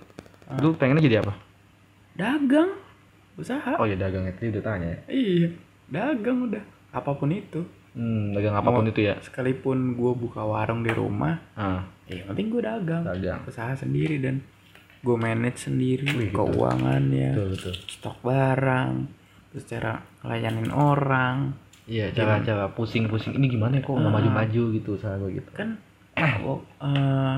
Lu 0.58 0.74
pengennya 0.74 1.06
jadi 1.06 1.22
apa 1.22 1.45
dagang. 2.16 2.70
Usaha. 3.36 3.76
Oh 3.76 3.84
ya 3.84 3.94
dagang 3.94 4.24
itu 4.24 4.48
udah 4.48 4.64
tanya 4.64 4.88
ya? 4.88 4.98
Iya 5.06 5.48
dagang 5.86 6.48
udah. 6.48 6.64
Apa 6.90 7.12
pun 7.12 7.28
itu. 7.30 7.60
Hmm 7.92 8.32
dagang 8.32 8.52
apa 8.52 8.66
pun 8.66 8.84
Mau- 8.84 8.90
itu 8.90 9.00
ya? 9.02 9.16
sekalipun 9.20 9.94
gue 9.94 10.12
buka 10.12 10.40
warung 10.40 10.80
di 10.80 10.92
rumah 10.92 11.40
ah. 11.54 11.80
ya 12.04 12.20
yang 12.20 12.28
penting 12.30 12.48
gue 12.50 12.60
dagang. 12.60 13.04
Dagang. 13.04 13.40
Usaha 13.44 13.72
sendiri 13.72 14.16
dan 14.18 14.40
gue 15.00 15.16
manage 15.16 15.64
sendiri 15.64 16.08
Wih, 16.10 16.28
keuangannya. 16.30 17.32
Betul 17.32 17.48
betul. 17.52 17.74
Stok 17.86 18.16
barang 18.20 18.92
terus 19.48 19.64
cara 19.66 19.92
ngelayanin 20.20 20.68
orang. 20.68 21.52
Iya 21.86 22.10
cara 22.10 22.42
cara 22.42 22.66
pusing 22.68 23.06
pusing 23.06 23.32
ini 23.32 23.46
gimana 23.48 23.78
kok 23.78 23.92
nggak 23.92 24.08
Ah. 24.08 24.16
maju 24.16 24.30
maju 24.34 24.62
gitu 24.74 24.88
usaha 24.92 25.14
gue 25.16 25.38
gitu? 25.38 25.50
Kan 25.54 25.78
oh, 26.42 26.60
eh, 26.82 27.36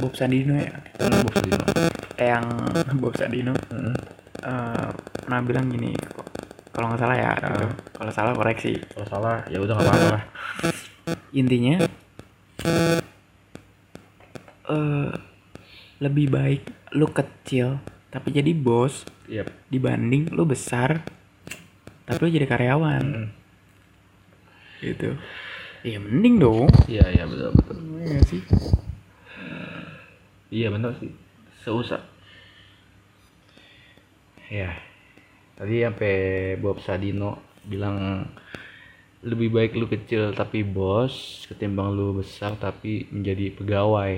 Bob 0.00 0.12
Sandino 0.12 0.56
ya? 0.56 0.72
Hmm, 0.98 1.22
di 1.38 1.52
mana? 1.52 1.86
Yang 2.18 2.44
Bob 3.00 3.14
Sandino 3.14 3.52
Heeh. 3.52 3.94
eh, 4.40 4.88
pernah 5.18 5.40
bilang 5.42 5.66
gini 5.66 5.92
kalau 6.70 6.90
nggak 6.90 7.00
salah 7.00 7.16
ya 7.16 7.32
gitu. 7.34 7.66
kalau 7.94 8.10
salah 8.10 8.32
koreksi 8.32 8.72
kalau 8.90 9.06
salah 9.06 9.36
ya 9.46 9.58
udah 9.58 9.74
nggak 9.74 9.86
apa-apa 9.86 10.18
intinya 11.32 11.76
eh 14.66 15.08
lebih 15.98 16.26
baik 16.28 16.62
lu 16.92 17.08
kecil 17.08 17.80
tapi 18.08 18.30
jadi 18.30 18.52
bos 18.52 19.04
Yep. 19.26 19.50
dibanding 19.68 20.30
lu 20.30 20.44
besar 20.44 21.02
tapi 22.04 22.18
lu 22.20 22.30
jadi 22.30 22.46
karyawan 22.46 23.02
Mm. 23.02 23.28
gitu 24.78 25.18
ya 25.82 25.98
mending 25.98 26.36
dong 26.36 26.70
Iya 26.84 27.10
iya 27.10 27.24
betul 27.24 27.50
betul. 27.52 27.76
Iya 27.98 28.20
sih 28.22 28.42
Iya 30.46 30.70
benar 30.70 30.94
sih. 30.96 31.10
Seusah. 31.66 31.98
Ya. 34.46 34.70
Tadi 35.58 35.82
sampai 35.82 36.14
Bob 36.62 36.78
Sadino 36.78 37.42
bilang 37.66 38.22
lebih 39.26 39.50
baik 39.50 39.74
lu 39.74 39.90
kecil 39.90 40.30
tapi 40.30 40.62
bos 40.62 41.42
ketimbang 41.50 41.90
lu 41.90 42.22
besar 42.22 42.54
tapi 42.54 43.10
menjadi 43.10 43.50
pegawai. 43.58 44.14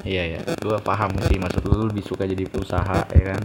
Iya 0.00 0.22
ya. 0.32 0.40
Gua 0.64 0.80
paham 0.80 1.12
sih 1.28 1.36
maksud 1.36 1.60
lu, 1.68 1.84
lebih 1.84 2.00
suka 2.00 2.24
jadi 2.24 2.48
pengusaha 2.48 3.04
ya 3.12 3.36
kan? 3.36 3.42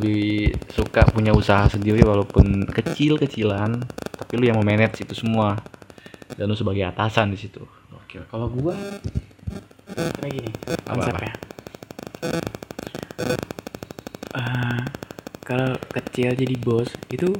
Lebih 0.00 0.56
suka 0.72 1.04
punya 1.12 1.36
usaha 1.36 1.68
sendiri 1.68 2.00
walaupun 2.08 2.64
kecil-kecilan 2.72 3.84
tapi 4.16 4.32
lu 4.40 4.48
yang 4.48 4.56
mau 4.56 4.64
manage 4.64 5.04
itu 5.04 5.12
semua. 5.12 5.60
Dan 6.40 6.48
lu 6.48 6.56
sebagai 6.56 6.88
atasan 6.88 7.36
di 7.36 7.36
situ. 7.36 7.60
Oke 7.92 8.24
kalau 8.32 8.48
gua 8.48 8.72
karena 9.98 10.28
gini 10.30 10.50
konsepnya. 10.86 11.32
Eh, 14.38 14.80
kalau 15.42 15.74
kecil 15.90 16.36
jadi 16.38 16.54
bos 16.60 16.92
itu 17.10 17.34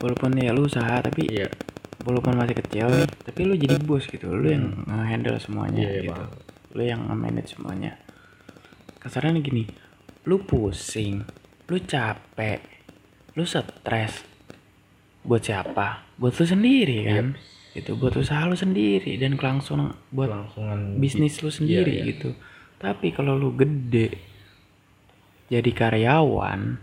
walaupun 0.00 0.32
ya 0.38 0.54
lu 0.54 0.66
usaha 0.66 1.02
tapi 1.02 1.28
iya. 1.28 1.48
walaupun 2.02 2.34
masih 2.34 2.58
kecil 2.58 2.90
nih 2.90 3.10
tapi 3.26 3.40
lu 3.44 3.54
jadi 3.58 3.76
bos 3.82 4.08
gitu. 4.08 4.32
Lu 4.32 4.48
yang 4.48 4.86
handle 4.88 5.36
semuanya 5.38 5.82
Iya, 5.82 5.90
iya, 5.92 6.02
gitu. 6.08 6.14
paham. 6.16 6.30
lu 6.72 6.82
yang 6.88 7.00
manage 7.12 7.52
semuanya. 7.52 7.92
Kasarnya 9.02 9.36
gini 9.44 9.68
lu 10.24 10.40
pusing 10.46 11.20
lu 11.68 11.76
capek 11.82 12.62
lu 13.36 13.44
stres 13.44 14.24
buat 15.22 15.42
siapa? 15.42 16.06
Buat 16.16 16.34
lu 16.40 16.44
sendiri 16.46 16.98
kan 17.06 17.26
itu 17.72 17.96
buat 17.96 18.12
usaha 18.20 18.44
lu 18.44 18.52
sendiri 18.52 19.16
dan 19.16 19.40
kelangsungan 19.40 19.96
buat 20.12 20.28
kelangsungan 20.28 21.00
bisnis 21.00 21.40
lu 21.40 21.48
sendiri 21.48 22.04
iya. 22.04 22.08
gitu. 22.12 22.36
Tapi 22.76 23.16
kalau 23.16 23.32
lu 23.32 23.56
gede 23.56 24.12
jadi 25.48 25.70
karyawan 25.72 26.76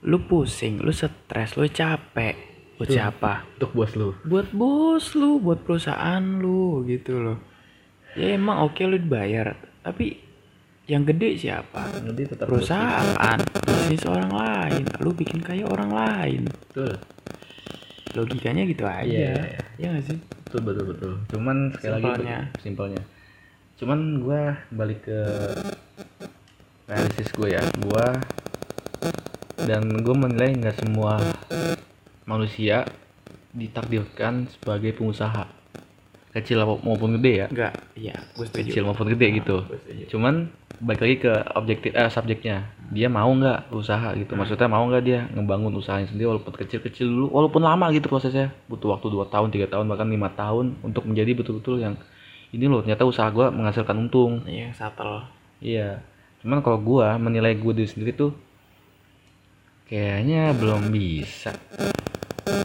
lu 0.00 0.18
pusing 0.24 0.80
lu 0.80 0.92
stres 0.96 1.60
lu 1.60 1.68
capek 1.68 2.36
buat 2.80 2.88
Tuh. 2.88 2.96
siapa? 2.96 3.32
untuk 3.60 3.72
bos 3.76 3.92
lu. 3.92 4.16
Buat 4.24 4.48
bos 4.56 5.04
lu 5.12 5.36
buat 5.44 5.60
perusahaan 5.60 6.24
lu 6.40 6.88
gitu 6.88 7.20
loh. 7.20 7.38
Ya 8.16 8.32
emang 8.32 8.64
oke 8.64 8.80
lu 8.88 8.96
dibayar 8.96 9.52
tapi 9.84 10.16
yang 10.88 11.04
gede 11.04 11.36
siapa? 11.36 12.00
Nanti 12.00 12.24
tetap 12.24 12.48
perusahaan 12.48 13.38
bisnis 13.68 14.08
orang 14.08 14.32
lain. 14.32 14.84
Lu 15.04 15.12
bikin 15.12 15.44
kayak 15.44 15.68
orang 15.68 15.92
lain. 15.92 16.42
Betul 16.48 16.96
logikanya 18.14 18.62
gitu 18.66 18.84
aja. 18.86 19.06
Iya, 19.06 19.34
ya 19.78 19.86
nggak 19.94 20.04
sih? 20.06 20.18
Betul 20.46 20.60
betul 20.66 20.84
betul. 20.94 21.12
Cuman 21.30 21.56
sekali 21.74 21.90
lagi 21.94 22.04
Simpelnya. 22.04 22.38
be- 22.40 22.60
simpelnya. 22.62 23.02
Cuman 23.78 23.98
gua 24.20 24.42
balik 24.70 25.00
ke 25.06 25.18
analisis 26.90 27.28
gue 27.32 27.48
ya. 27.54 27.62
Gua 27.80 28.06
dan 29.60 29.82
gue 30.00 30.14
menilai 30.16 30.56
nggak 30.56 30.76
semua 30.80 31.20
manusia 32.24 32.88
ditakdirkan 33.52 34.46
sebagai 34.50 34.94
pengusaha. 34.94 35.46
Kecil 36.30 36.62
maupun 36.62 37.18
gede 37.18 37.32
ya? 37.42 37.46
Enggak 37.50 37.74
iya 37.98 38.16
gue 38.38 38.46
setuju. 38.46 38.70
Kecil 38.70 38.82
maupun 38.86 39.06
gede 39.10 39.26
gitu. 39.42 39.56
Gue 39.66 39.78
setuju. 39.82 40.04
cuman 40.14 40.34
balik 40.80 41.00
lagi 41.04 41.16
ke 41.20 41.32
objektif 41.54 41.92
eh 41.92 42.08
subjeknya. 42.08 42.64
Dia 42.90 43.06
mau 43.12 43.28
nggak 43.28 43.70
usaha 43.76 44.16
gitu? 44.16 44.32
Maksudnya 44.34 44.66
mau 44.66 44.82
nggak 44.88 45.02
dia 45.04 45.28
ngebangun 45.36 45.76
usahanya 45.76 46.08
sendiri 46.08 46.32
walaupun 46.32 46.56
kecil-kecil 46.56 47.06
dulu 47.06 47.26
walaupun 47.30 47.60
lama 47.60 47.92
gitu 47.92 48.08
prosesnya. 48.08 48.50
Butuh 48.66 48.96
waktu 48.96 49.12
2 49.12 49.28
tahun 49.28 49.48
tiga 49.52 49.68
tahun 49.68 49.86
bahkan 49.86 50.08
lima 50.08 50.32
tahun 50.32 50.80
untuk 50.80 51.04
menjadi 51.04 51.36
betul-betul 51.36 51.84
yang 51.84 51.94
ini 52.50 52.66
loh 52.66 52.82
ternyata 52.82 53.04
usaha 53.06 53.28
gua 53.28 53.52
menghasilkan 53.52 53.94
untung. 53.94 54.42
Iya 54.48 54.72
subtle. 54.72 55.28
Iya. 55.60 56.00
Cuman 56.40 56.64
kalau 56.64 56.80
gua 56.80 57.20
menilai 57.20 57.52
gue 57.54 57.72
diri 57.76 57.86
sendiri 57.86 58.16
tuh 58.16 58.32
kayaknya 59.86 60.56
belum 60.56 60.88
bisa. 60.88 61.52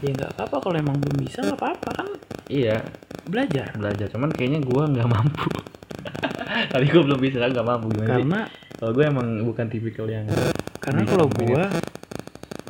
Ya 0.00 0.10
nggak 0.10 0.32
apa-apa 0.34 0.56
kalau 0.64 0.76
emang 0.80 0.96
belum 0.98 1.20
bisa 1.20 1.44
nggak 1.44 1.60
apa-apa 1.60 1.90
kan 1.92 2.08
iya. 2.48 2.80
belajar. 3.28 3.76
Belajar. 3.76 4.08
Cuman 4.08 4.32
kayaknya 4.32 4.64
gua 4.64 4.88
nggak 4.88 5.06
mampu 5.06 5.75
tadi 6.72 6.84
gua 6.90 7.02
belum 7.06 7.20
bisa 7.20 7.36
nggak 7.42 7.66
mampu 7.66 7.86
gimana 7.92 8.10
karena 8.10 8.40
kalau 8.76 8.92
gue 8.92 9.04
emang 9.08 9.28
bukan 9.40 9.66
tipikal 9.72 10.04
yang 10.04 10.28
karena 10.84 11.02
kalau 11.08 11.26
gua 11.32 11.72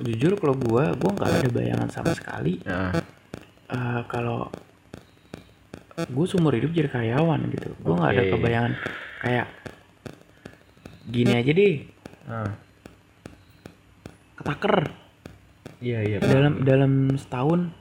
jujur 0.07 0.39
kalau 0.39 0.55
gua 0.55 0.95
gua 0.95 1.11
nggak 1.19 1.31
ada 1.31 1.49
bayangan 1.51 1.89
sama 1.91 2.13
sekali. 2.15 2.63
Nah, 2.63 2.95
eh, 3.73 4.01
kalau 4.07 4.47
gue 5.97 6.27
seumur 6.29 6.53
hidup 6.53 6.77
jadi 6.77 6.93
karyawan 6.93 7.41
gitu. 7.57 7.73
Gue 7.81 7.95
nggak 7.97 8.13
ada 8.13 8.23
Oke. 8.29 8.33
kebayangan 8.37 8.73
kayak 9.25 9.47
gini 11.09 11.33
aja 11.33 11.51
deh. 11.57 11.77
Nah. 12.29 12.53
ketaker. 14.37 14.77
Iya 15.81 15.99
iya 16.05 16.19
dalam 16.21 16.63
dalam 16.63 16.93
setahun 17.17 17.73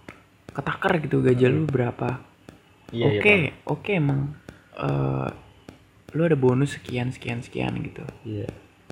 ketaker 0.55 0.93
gitu 1.03 1.19
gaji 1.19 1.45
lu 1.51 1.67
berapa? 1.67 2.23
Iya, 2.95 3.05
iya, 3.05 3.19
oke 3.19 3.35
oke 3.67 3.91
emang 3.91 4.33
eh, 4.79 5.29
lu 6.15 6.23
ada 6.23 6.33
bonus 6.33 6.73
sekian 6.73 7.11
sekian 7.11 7.39
sekian 7.39 7.75
gitu 7.77 8.01
Iya. 8.23 8.47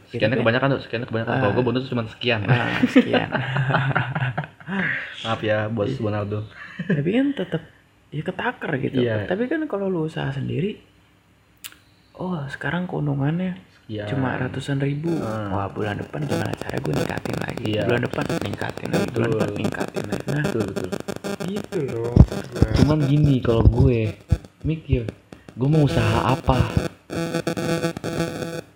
Sekiannya 0.05 0.35
tapi- 0.35 0.43
kebanyakan 0.45 0.67
tuh, 0.69 0.81
sekiannya 0.83 1.07
kebanyakan. 1.07 1.33
Kalau 1.33 1.49
Ah. 1.49 1.55
gue 1.55 1.65
bonus 1.65 1.83
cuma 1.87 2.03
sekian. 2.05 2.39
nah, 2.43 2.69
sekian 2.85 3.29
Maaf 5.23 5.41
ya, 5.41 5.65
bos 5.67 5.89
Bonaldo. 5.97 6.43
tapi 6.83 7.09
kan 7.11 7.27
tetap 7.33 7.61
ya 8.09 8.21
ketaker 8.21 8.71
gitu 8.79 8.97
Iya. 8.99 9.25
tapi 9.25 9.45
kan 9.45 9.63
kalau 9.65 9.87
lu 9.87 10.03
usaha 10.03 10.29
sendiri 10.29 10.77
oh 12.13 12.45
sekarang 12.47 12.85
keuntungannya 12.85 13.57
Sekian. 13.79 14.05
cuma 14.07 14.35
ratusan 14.35 14.77
ribu 14.77 15.13
Ah. 15.17 15.49
wah 15.49 15.67
bulan 15.67 15.97
depan 15.97 16.21
gimana 16.23 16.53
cara 16.55 16.75
gue 16.75 16.93
ningkatin 16.93 17.37
lagi 17.39 17.65
Iya. 17.71 17.83
bulan 17.83 18.01
depan 18.03 18.23
ningkatin 18.39 18.87
lagi 18.87 19.07
bulan 19.07 19.27
Betul. 19.27 19.33
depan 19.33 19.49
ningkatin 19.55 20.03
lagi 20.05 20.25
nah 20.27 20.43
Betul 20.43 20.61
betul. 20.67 20.89
gitu 21.47 21.79
loh 21.87 22.13
Cuman 22.75 22.99
gini, 23.01 23.39
kalau 23.39 23.63
gue 23.63 24.11
mikir, 24.61 25.07
gue 25.49 25.67
mau 25.67 25.83
usaha 25.83 26.19
apa? 26.27 26.59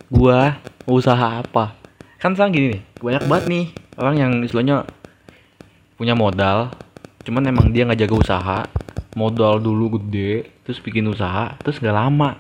Gua 0.07 0.57
usaha 0.88 1.43
apa? 1.43 1.77
Kan 2.18 2.34
sekarang 2.34 2.53
gini 2.55 2.68
nih, 2.73 2.81
banyak 3.03 3.23
banget 3.30 3.45
nih 3.51 3.65
orang 3.97 4.15
yang 4.18 4.31
istilahnya 4.41 4.88
punya 5.97 6.14
modal, 6.14 6.73
cuman 7.26 7.49
emang 7.49 7.73
dia 7.73 7.85
nggak 7.85 8.05
jaga 8.05 8.15
usaha, 8.15 8.59
modal 9.18 9.57
dulu 9.57 9.97
gede, 9.97 10.49
terus 10.61 10.77
bikin 10.81 11.09
usaha, 11.09 11.57
terus 11.61 11.81
nggak 11.81 11.97
lama. 11.97 12.38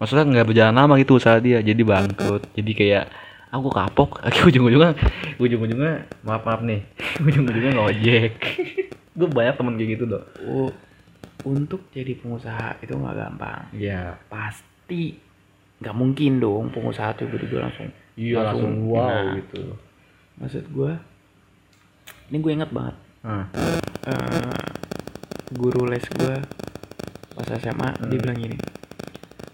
Maksudnya 0.00 0.24
nggak 0.28 0.46
berjalan 0.48 0.74
lama 0.74 0.94
gitu 0.98 1.20
usaha 1.20 1.36
dia, 1.38 1.60
jadi 1.60 1.80
bangkrut, 1.84 2.42
jadi 2.56 2.72
kayak 2.72 3.04
aku 3.52 3.68
kapok, 3.68 4.10
akhirnya 4.26 4.48
ujung-ujungnya, 4.48 4.92
ujung-ujungnya 5.36 5.92
maaf 6.24 6.42
maaf 6.48 6.60
nih, 6.64 6.80
ujung-ujungnya 7.28 7.72
ngojek. 7.76 8.32
gue 9.18 9.28
banyak 9.28 9.54
temen 9.60 9.76
kayak 9.76 9.90
gitu 9.96 10.04
dong. 10.08 10.24
Untuk 11.44 11.88
jadi 11.88 12.14
pengusaha 12.14 12.78
itu 12.78 12.92
nggak 12.92 13.16
gampang 13.16 13.60
Iya. 13.70 14.14
pasti 14.26 15.16
nggak 15.78 15.92
mungkin 15.92 16.38
dong 16.38 16.68
pengusaha 16.68 17.10
tiba-tiba 17.12 17.58
langsung 17.60 17.90
Iya 18.12 18.38
langsung 18.44 18.86
wow 18.86 19.02
Nah, 19.02 19.34
gitu. 19.36 19.62
maksud 20.36 20.64
gue 20.68 20.92
ini 22.28 22.36
gue 22.38 22.52
inget 22.52 22.70
banget 22.70 22.96
Nah, 23.22 23.46
eh, 24.04 24.56
guru 25.52 25.86
les 25.86 26.02
gue 26.04 26.36
pas 27.32 27.48
SMA 27.50 27.88
dia 28.02 28.06
Hmm. 28.10 28.20
bilang 28.20 28.38
gini 28.38 28.56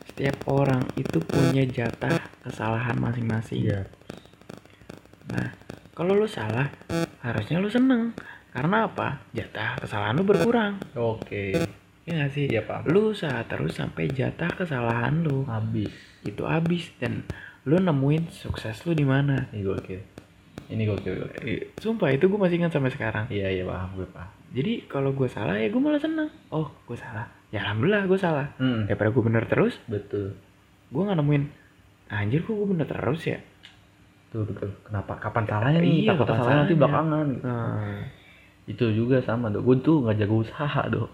setiap 0.05 0.37
orang 0.47 0.83
itu 0.95 1.19
punya 1.21 1.63
jatah 1.65 2.11
kesalahan 2.41 2.97
masing-masing 2.97 3.63
iya. 3.65 3.87
nah 5.27 5.47
kalau 5.93 6.13
lu 6.13 6.27
salah 6.27 6.67
harusnya 7.21 7.57
lu 7.57 7.69
seneng 7.69 8.11
karena 8.49 8.85
apa 8.85 9.23
jatah 9.31 9.79
kesalahan 9.79 10.15
lu 10.15 10.25
berkurang 10.25 10.75
Oke. 10.93 11.55
Ya 12.09 12.15
gak 12.19 12.31
sih 12.31 12.47
Iya 12.47 12.63
paham. 12.63 12.83
lu 12.87 13.13
usaha 13.13 13.45
terus 13.45 13.73
sampai 13.75 14.09
jatah 14.09 14.49
kesalahan 14.51 15.21
lu 15.21 15.45
Habis. 15.45 15.93
itu 16.23 16.43
habis 16.43 16.89
dan 16.97 17.23
lu 17.63 17.77
nemuin 17.77 18.29
sukses 18.29 18.81
lu 18.83 18.93
di 18.93 19.05
mana 19.05 19.47
Ini 19.51 19.61
gokil. 19.63 20.01
Ini 20.69 20.83
gokil 20.85 21.15
gokil. 21.19 21.43
Eh, 21.43 21.61
sumpah 21.77 22.09
itu 22.11 22.25
gue 22.25 22.37
masih 22.37 22.57
ingat 22.57 22.73
sampai 22.73 22.89
sekarang 22.89 23.29
Iya 23.29 23.49
iya 23.51 23.65
paham 23.65 23.93
gue 23.95 24.09
paham. 24.09 24.33
jadi 24.49 24.73
kalau 24.85 25.13
gue 25.13 25.27
salah 25.27 25.55
ya 25.55 25.67
gue 25.67 25.79
malah 25.79 25.99
seneng 25.99 26.33
oh 26.49 26.73
gue 26.83 26.97
salah 26.97 27.29
ya 27.49 27.61
alhamdulillah 27.63 28.05
gue 28.05 28.19
salah 28.19 28.47
Hmm. 28.57 28.85
daripada 28.85 29.09
gue 29.11 29.23
bener 29.23 29.45
terus 29.45 29.77
Betul. 29.85 30.33
gue 30.89 31.03
nggak 31.03 31.17
nemuin 31.17 31.45
anjir 32.09 32.41
kok 32.41 32.53
gue 32.53 32.69
bener 32.69 32.85
terus 32.85 33.23
ya 33.27 33.41
Betul 34.25 34.45
betul. 34.47 34.69
Kenapa? 34.83 35.17
Kapan 35.17 35.45
salahnya 35.47 35.81
nih? 35.81 36.05
Iya, 36.05 36.13
kapan 36.15 36.29
salah 36.29 36.37
nanti 36.37 36.53
salahnya? 36.69 36.77
belakangan. 36.77 37.27
Gitu. 37.31 37.45
nah, 37.49 38.01
Itu 38.67 38.85
juga 38.93 39.17
sama. 39.19 39.49
Gue 39.51 39.77
tuh 39.79 40.05
nggak 40.05 40.17
jago 40.19 40.37
usaha 40.39 40.83
dong. 40.87 41.09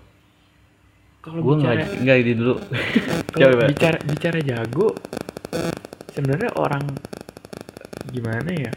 Kalau 1.25 1.41
Gue 1.41 1.57
bicara 1.57 1.73
nggak 1.75 1.91
nggak 2.05 2.17
ini 2.21 2.33
dulu. 2.37 2.55
Coba. 3.41 3.65
bicara 3.65 3.97
bicara 4.05 4.39
jago 4.39 4.89
sebenarnya 6.13 6.51
orang 6.55 6.85
gimana 8.07 8.51
ya 8.53 8.71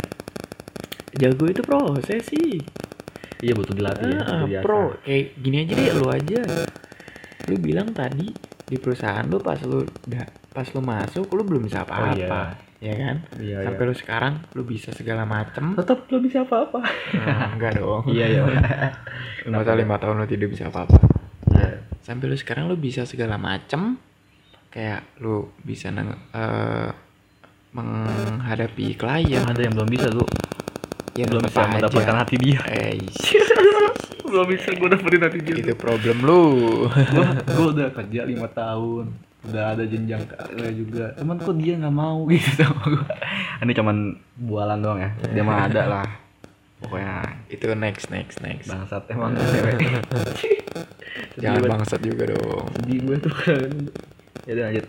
jago 1.14 1.46
itu 1.46 1.62
proses 1.62 2.24
sih 2.26 2.58
iya 3.38 3.54
butuh 3.54 3.76
dilatih 3.76 4.08
ya. 4.08 4.22
Ah, 4.24 4.42
diasah. 4.48 4.64
pro 4.64 4.96
kayak 5.04 5.38
gini 5.38 5.56
aja 5.62 5.74
deh 5.76 5.88
lu 5.94 6.06
aja 6.08 6.40
lu 7.46 7.56
bilang 7.60 7.92
tadi 7.92 8.32
di 8.64 8.76
perusahaan 8.76 9.24
lu 9.24 9.38
pas 9.38 9.60
lu 9.62 9.86
da, 10.04 10.24
pas 10.50 10.66
lu 10.66 10.82
masuk 10.82 11.28
lu 11.30 11.44
belum 11.44 11.68
bisa 11.68 11.84
Oh 11.84 12.10
iya. 12.10 12.26
apa-apa 12.26 12.42
ya 12.78 12.94
kan 12.94 13.16
Iya, 13.36 13.58
sampai 13.66 13.84
lu 13.84 13.96
sekarang 13.96 14.34
lu 14.54 14.62
bisa 14.62 14.90
segala 14.94 15.26
macem 15.26 15.74
tetap 15.74 16.06
belum 16.06 16.22
bisa 16.24 16.42
apa-apa 16.42 16.82
nah, 17.14 17.54
enggak 17.54 17.78
dong 17.78 18.06
iya 18.08 18.26
iya 18.32 18.44
masa 19.52 19.74
lima 19.74 19.98
tahun 19.98 20.22
lu 20.22 20.28
tidak 20.28 20.50
bisa 20.50 20.70
apa-apa 20.70 20.98
nah 21.58 21.74
sampai 22.06 22.26
lu 22.30 22.38
sekarang 22.38 22.70
lu 22.70 22.78
bisa 22.78 23.04
segala 23.04 23.36
macem. 23.36 23.98
Kayak 24.72 25.04
lu 25.20 25.50
bisa 25.66 25.90
neng, 25.90 26.14
eh, 26.14 26.92
menghadapi 27.74 28.94
klien. 28.96 29.44
Ada 29.44 29.68
yang 29.68 29.74
belum 29.74 29.90
bisa 29.90 30.08
tuh 30.14 30.28
ya 31.18 31.26
belum 31.26 31.50
bisa 31.50 31.66
aja. 31.66 31.74
mendapatkan 31.74 32.16
hati 32.22 32.36
dia. 32.38 32.62
Eh, 32.70 33.02
belum 34.30 34.46
bisa 34.54 34.70
gue 34.76 34.88
dapetin 34.92 35.22
hati 35.26 35.40
dia 35.42 35.56
itu 35.58 35.74
problem 35.74 36.22
lu. 36.22 36.44
Gue 36.88 37.26
gue 37.58 37.68
udah 37.74 37.88
kerja 37.92 38.22
lima 38.24 38.48
tahun. 38.54 39.12
Udah 39.48 39.64
ada 39.74 39.84
jenjang 39.88 40.28
karir 40.30 40.72
juga. 40.76 41.16
Cuman 41.18 41.38
kok 41.42 41.56
dia 41.58 41.74
nggak 41.80 41.96
mau 41.96 42.28
gitu 42.32 42.50
sama 42.62 42.84
gue 42.86 43.08
ini 43.58 43.72
cuman 43.74 43.98
bualan 44.38 44.78
doang 44.80 45.00
ya. 45.02 45.10
Dia 45.34 45.44
mah 45.44 45.66
ada 45.66 45.84
lah. 45.90 46.08
Pokoknya 46.78 47.42
itu 47.50 47.66
next 47.74 48.14
next 48.14 48.38
next. 48.46 48.70
Bangsat 48.70 49.10
emang 49.10 49.34
cewek 49.34 49.82
jangan 51.36 51.62
bangsat 51.70 52.02
juga 52.02 52.24
dong. 52.30 52.66
Sedih 52.76 53.00
gue 53.02 53.16
tuh 53.20 53.34
ya 54.44 54.52
udah 54.54 54.66
lanjut. 54.68 54.88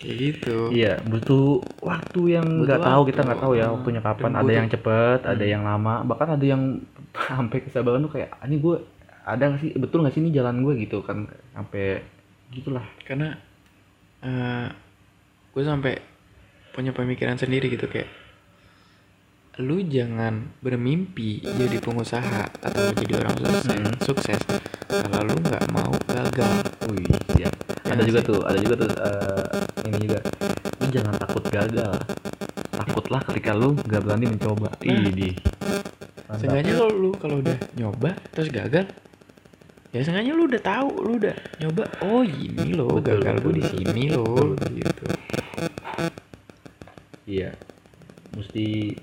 Kayak 0.00 0.16
gitu. 0.16 0.56
Iya 0.70 0.92
butuh 1.02 1.44
waktu 1.78 2.20
yang 2.32 2.46
nggak 2.64 2.80
tahu 2.80 3.02
kita 3.04 3.20
nggak 3.20 3.40
tahu 3.40 3.52
ya 3.52 3.66
waktunya 3.68 4.00
kapan. 4.00 4.32
Ada 4.32 4.40
butuh- 4.42 4.56
yang 4.56 4.68
cepet 4.68 5.20
ada 5.22 5.44
Hmm. 5.44 5.52
yang 5.52 5.62
lama. 5.62 5.94
Bahkan 6.02 6.28
ada 6.34 6.46
yang 6.46 6.62
sampai 7.28 7.58
kesabaran 7.60 8.00
tuh 8.00 8.12
kayak 8.14 8.32
"Ah, 8.32 8.44
ini 8.44 8.56
gue 8.58 8.76
ada 9.22 9.42
nggak 9.44 9.60
sih? 9.60 9.70
Betul 9.74 10.00
nggak 10.00 10.14
sih 10.14 10.20
ini 10.20 10.30
jalan 10.30 10.60
gue 10.60 10.74
gitu 10.78 11.00
kan 11.00 11.24
sampai 11.52 12.00
gitulah. 12.50 12.84
Karena 13.02 13.36
eh 14.20 14.66
gue 15.50 15.62
sampai 15.62 16.00
punya 16.70 16.90
pemikiran 16.90 17.34
sendiri 17.34 17.68
gitu 17.68 17.84
kayak 17.84 18.08
lu 19.60 19.84
jangan 19.84 20.50
bermimpi 20.58 21.44
jadi 21.44 21.76
pengusaha 21.78 22.48
atau 22.58 22.90
jadi 22.96 23.12
orang 23.20 23.36
sukses, 23.36 23.64
Hmm. 23.70 23.94
sukses 24.00 24.40
kalau 24.88 25.20
lu 25.28 25.36
nggak 25.38 25.64
mau 25.70 25.92
gagal 26.08 26.54
Wih, 26.90 27.06
siap. 27.36 27.54
Ya 27.86 27.92
ada 27.94 28.02
juga 28.02 28.20
sih? 28.20 28.28
tuh, 28.32 28.40
ada 28.42 28.58
juga 28.58 28.74
tuh 28.80 28.90
eh, 28.90 29.46
ini 29.86 29.98
juga. 30.08 30.18
Lu 30.80 30.86
jangan 30.90 31.14
takut 31.16 31.44
gagal. 31.46 31.94
Takutlah 32.70 33.20
ketika 33.30 33.50
lu 33.54 33.76
nggak 33.76 34.00
berani 34.02 34.26
mencoba. 34.26 34.68
Nah. 34.74 34.80
Mantap. 34.80 36.38
Seenggaknya 36.38 36.74
kalau 36.74 36.94
lu 36.94 37.10
kalau 37.14 37.36
udah 37.38 37.58
nyoba 37.74 38.10
terus 38.30 38.48
gagal 38.50 38.86
ya 39.90 39.98
seenggaknya 40.00 40.32
lu 40.32 40.46
udah 40.46 40.62
tahu 40.62 40.88
lu 41.02 41.12
udah 41.18 41.34
nyoba 41.58 41.82
oh 42.06 42.22
ini 42.22 42.78
Betul, 42.78 43.02
gagal 43.02 43.34
gue 43.42 43.54
di 43.58 43.64
sini 43.66 44.04
loh 44.14 44.54
gitu 44.54 45.04
Iya. 47.26 47.50
Mesti 48.30 48.94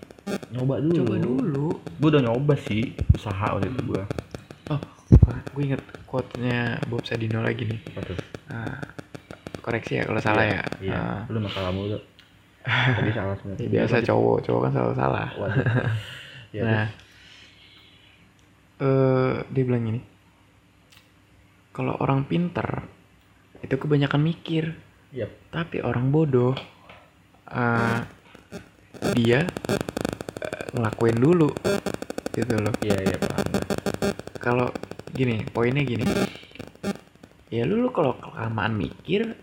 nyoba 0.52 0.76
dulu. 0.80 0.96
coba 1.04 1.16
dulu 1.18 1.68
Gue 1.98 2.08
udah 2.12 2.22
nyoba 2.24 2.54
sih 2.60 2.94
usaha 3.16 3.56
waktu 3.56 3.72
itu 3.72 3.82
gue. 3.96 4.04
oh 4.70 4.82
gue 5.56 5.62
inget 5.64 5.82
quote-nya 6.06 6.78
Bob 6.88 7.04
Sadino 7.04 7.40
lagi 7.42 7.64
nih 7.66 7.80
Apa 7.96 8.02
tuh? 8.06 8.18
Nah, 8.48 8.76
koreksi 9.60 10.00
ya 10.00 10.04
kalau 10.08 10.22
salah 10.24 10.46
ya. 10.48 10.62
Iya. 10.80 10.96
Ah, 10.96 11.20
Lu 11.28 11.40
masalah 11.44 11.72
mulu. 11.72 12.00
Tadi 12.98 13.12
salah 13.12 13.36
sebenarnya. 13.40 13.64
ya 13.64 13.70
biasa 13.72 13.96
cowok, 14.04 14.38
cowok 14.44 14.62
kan 14.64 14.72
selalu 14.72 14.94
salah. 14.96 15.28
Waduh. 15.36 15.66
ya, 16.56 16.62
nah, 16.64 16.88
eh 18.80 19.36
dia 19.52 19.64
bilang 19.68 19.84
gini. 19.84 20.02
Kalau 21.72 21.94
orang 22.00 22.24
pinter 22.26 22.88
itu 23.60 23.76
kebanyakan 23.76 24.22
mikir. 24.24 24.66
Yap. 25.08 25.32
tapi 25.50 25.80
orang 25.80 26.12
bodoh 26.12 26.52
eh 27.48 28.00
dia 29.16 29.48
ngelakuin 30.72 31.18
dulu 31.18 31.50
gitu 32.32 32.54
loh. 32.56 32.74
Iya, 32.80 32.98
iya, 33.00 33.18
paham. 33.18 33.48
Kalau 34.38 34.68
gini, 35.10 35.44
poinnya 35.48 35.82
gini. 35.82 36.04
Ya 37.48 37.64
lu, 37.64 37.80
lu 37.80 37.90
kalau 37.90 38.16
kelamaan 38.16 38.76
mikir 38.76 39.36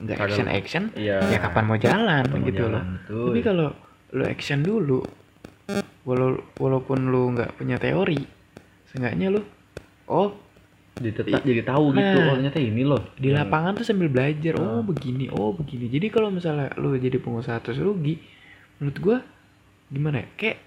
nggak 0.00 0.16
action 0.18 0.48
action 0.48 0.84
Iya. 0.96 1.20
ya 1.28 1.38
kapan 1.38 1.64
mau 1.66 1.76
jalan 1.76 2.24
Kapan 2.24 2.40
mau 2.40 2.48
gitu 2.48 2.62
loh. 2.62 2.72
jalan, 2.72 2.86
betul. 2.96 3.24
Tapi 3.28 3.40
kalau 3.42 3.68
lu 4.10 4.24
action 4.24 4.60
dulu, 4.60 5.00
walau 6.02 6.28
walaupun 6.56 6.98
lu 7.06 7.22
nggak 7.30 7.54
punya 7.54 7.76
teori, 7.76 8.16
seenggaknya 8.86 9.28
lu, 9.30 9.42
oh 10.06 10.32
Jadi 10.96 11.16
tetap 11.16 11.40
jadi 11.42 11.62
tahu 11.62 11.84
gitu. 11.92 12.16
Nah. 12.18 12.28
Oh, 12.28 12.36
ternyata 12.36 12.58
ini 12.58 12.82
loh. 12.82 13.00
di 13.14 13.28
Yang- 13.28 13.40
lapangan 13.40 13.72
tuh 13.74 13.84
sambil 13.84 14.08
belajar, 14.08 14.52
oh 14.56 14.80
Ah. 14.80 14.82
begini, 14.82 15.28
oh 15.28 15.52
begini. 15.52 15.88
Jadi 15.88 16.06
kalau 16.08 16.28
misalnya 16.28 16.76
lu 16.76 16.92
jadi 16.94 17.16
pengusaha 17.16 17.56
terus 17.60 17.80
rugi, 17.80 18.20
menurut 18.76 18.96
gua 19.00 19.16
gimana 19.88 20.20
ya? 20.20 20.28
Kayak 20.34 20.58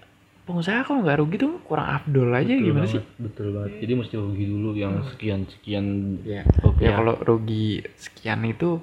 pengusaha 0.44 0.84
kalau 0.84 1.00
nggak 1.00 1.18
rugi 1.18 1.36
tuh 1.38 1.52
kurang 1.64 1.88
afdol 1.90 2.28
aja 2.30 2.44
Betul 2.46 2.62
gimana 2.62 2.84
banget, 2.84 2.94
sih? 2.94 3.02
Betul 3.16 3.46
banget. 3.52 3.70
Jadi 3.80 3.92
mesti 3.96 4.14
rugi 4.14 4.44
dulu 4.44 4.68
yang 4.74 4.94
sekian 5.06 5.40
sekian 5.48 5.84
Ya, 6.20 6.42
rupiah. 6.60 6.84
ya 6.84 6.90
kalau 6.94 7.14
rugi 7.18 7.66
sekian 7.96 8.44
itu 8.44 8.76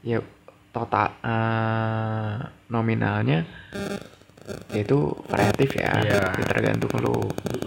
ya 0.00 0.22
total 0.70 1.10
eh, 1.20 2.34
nominalnya 2.68 3.42
ya 4.70 4.78
itu 4.78 4.98
variatif 5.26 5.74
ya, 5.74 5.90
Iya. 5.98 6.22
Ya, 6.32 6.44
tergantung 6.44 6.92
lu 7.02 7.16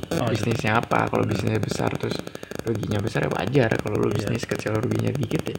Oh, 0.09 0.27
bisnisnya 0.27 0.79
apa. 0.79 1.05
Kalau 1.05 1.21
bisnisnya 1.23 1.59
besar 1.59 1.91
terus 1.93 2.17
ruginya 2.61 2.97
besar 2.97 3.23
ya 3.23 3.31
wajar. 3.31 3.69
Kalau 3.73 3.99
lu 3.99 4.07
Iya. 4.09 4.15
bisnis 4.25 4.43
kecil 4.43 4.73
ruginya 4.75 5.11
dikit 5.11 5.43
ya, 5.43 5.57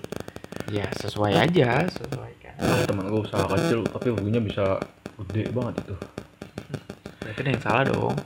ya 0.71 0.87
sesuai 0.93 1.33
aja, 1.39 1.87
sesuaikan. 1.87 2.55
Ah, 2.57 2.83
teman 2.83 3.05
gue 3.07 3.21
usaha 3.21 3.47
kecil 3.47 3.85
tapi 3.85 4.11
ruginya 4.11 4.41
bisa 4.41 4.81
gede 5.23 5.49
banget 5.51 5.81
itu. 5.83 5.97
Berarti 7.21 7.41
ada 7.45 7.51
yang 7.53 7.63
salah 7.63 7.83
dong. 7.85 8.17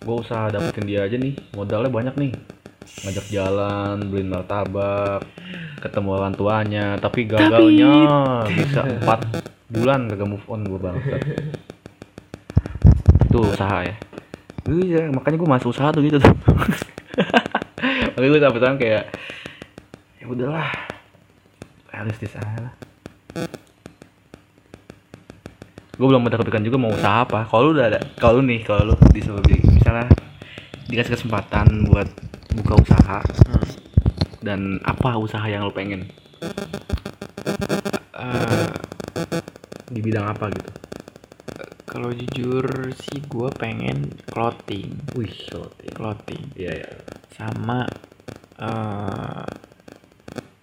Gue 0.00 0.16
usaha 0.24 0.48
dapetin 0.48 0.88
dia 0.88 1.04
aja 1.04 1.16
nih, 1.20 1.36
modalnya 1.52 1.92
banyak 1.92 2.14
nih. 2.16 2.32
Ngajak 3.04 3.26
jalan, 3.28 3.96
beliin 4.08 4.32
martabak, 4.32 5.20
ketemu 5.84 6.08
orang 6.16 6.34
tuanya, 6.34 6.86
tapi 6.96 7.28
gagalnya 7.28 7.92
bisa 8.48 8.80
empat 8.88 9.44
bulan 9.68 10.08
kagak 10.08 10.28
move 10.28 10.46
on 10.48 10.64
gue 10.64 10.80
banget. 10.80 11.20
Itu 13.28 13.44
usaha 13.44 13.84
ya. 13.84 13.96
Iya, 14.68 15.12
makanya 15.12 15.36
gue 15.36 15.48
masuk 15.48 15.76
usaha 15.76 15.92
tuh 15.92 16.00
gitu 16.04 16.16
tuh. 16.16 16.32
makanya 18.16 18.30
gue 18.32 18.40
sampai 18.40 18.58
sekarang 18.60 18.78
kayak 18.80 19.04
ya 20.18 20.26
udahlah 20.26 20.68
realistis 21.92 22.32
aja 22.36 22.68
lah. 22.68 22.74
Gue 25.98 26.06
belum 26.06 26.30
ada 26.30 26.38
kepikiran 26.38 26.62
juga 26.62 26.78
mau 26.78 26.94
usaha 26.94 27.26
apa. 27.26 27.42
Kalau 27.50 27.62
lu 27.68 27.70
udah 27.74 27.90
ada 27.90 27.98
kalau 28.22 28.38
lu 28.38 28.46
nih 28.46 28.62
kalau 28.62 28.94
lu 28.94 28.96
disuruh 29.10 29.42
di 29.42 29.58
misalnya 29.66 30.06
dikasih 30.86 31.18
kesempatan 31.18 31.90
buat 31.90 32.06
buka 32.54 32.78
usaha 32.78 33.18
dan 34.38 34.78
apa 34.86 35.18
usaha 35.18 35.42
yang 35.50 35.66
lu 35.66 35.74
pengen? 35.74 36.06
Eh, 38.14 38.70
di 39.90 39.98
bidang 39.98 40.30
apa 40.30 40.54
gitu? 40.54 40.70
Kalau 41.90 42.14
jujur 42.14 42.94
sih 42.94 43.18
gue 43.26 43.48
pengen 43.58 44.14
clothing, 44.30 44.94
wih 45.18 45.34
clothing. 45.50 45.92
Clothing. 45.98 46.44
iya 46.54 46.78
iya. 46.78 46.90
Sama 47.34 47.90
eh 48.62 49.46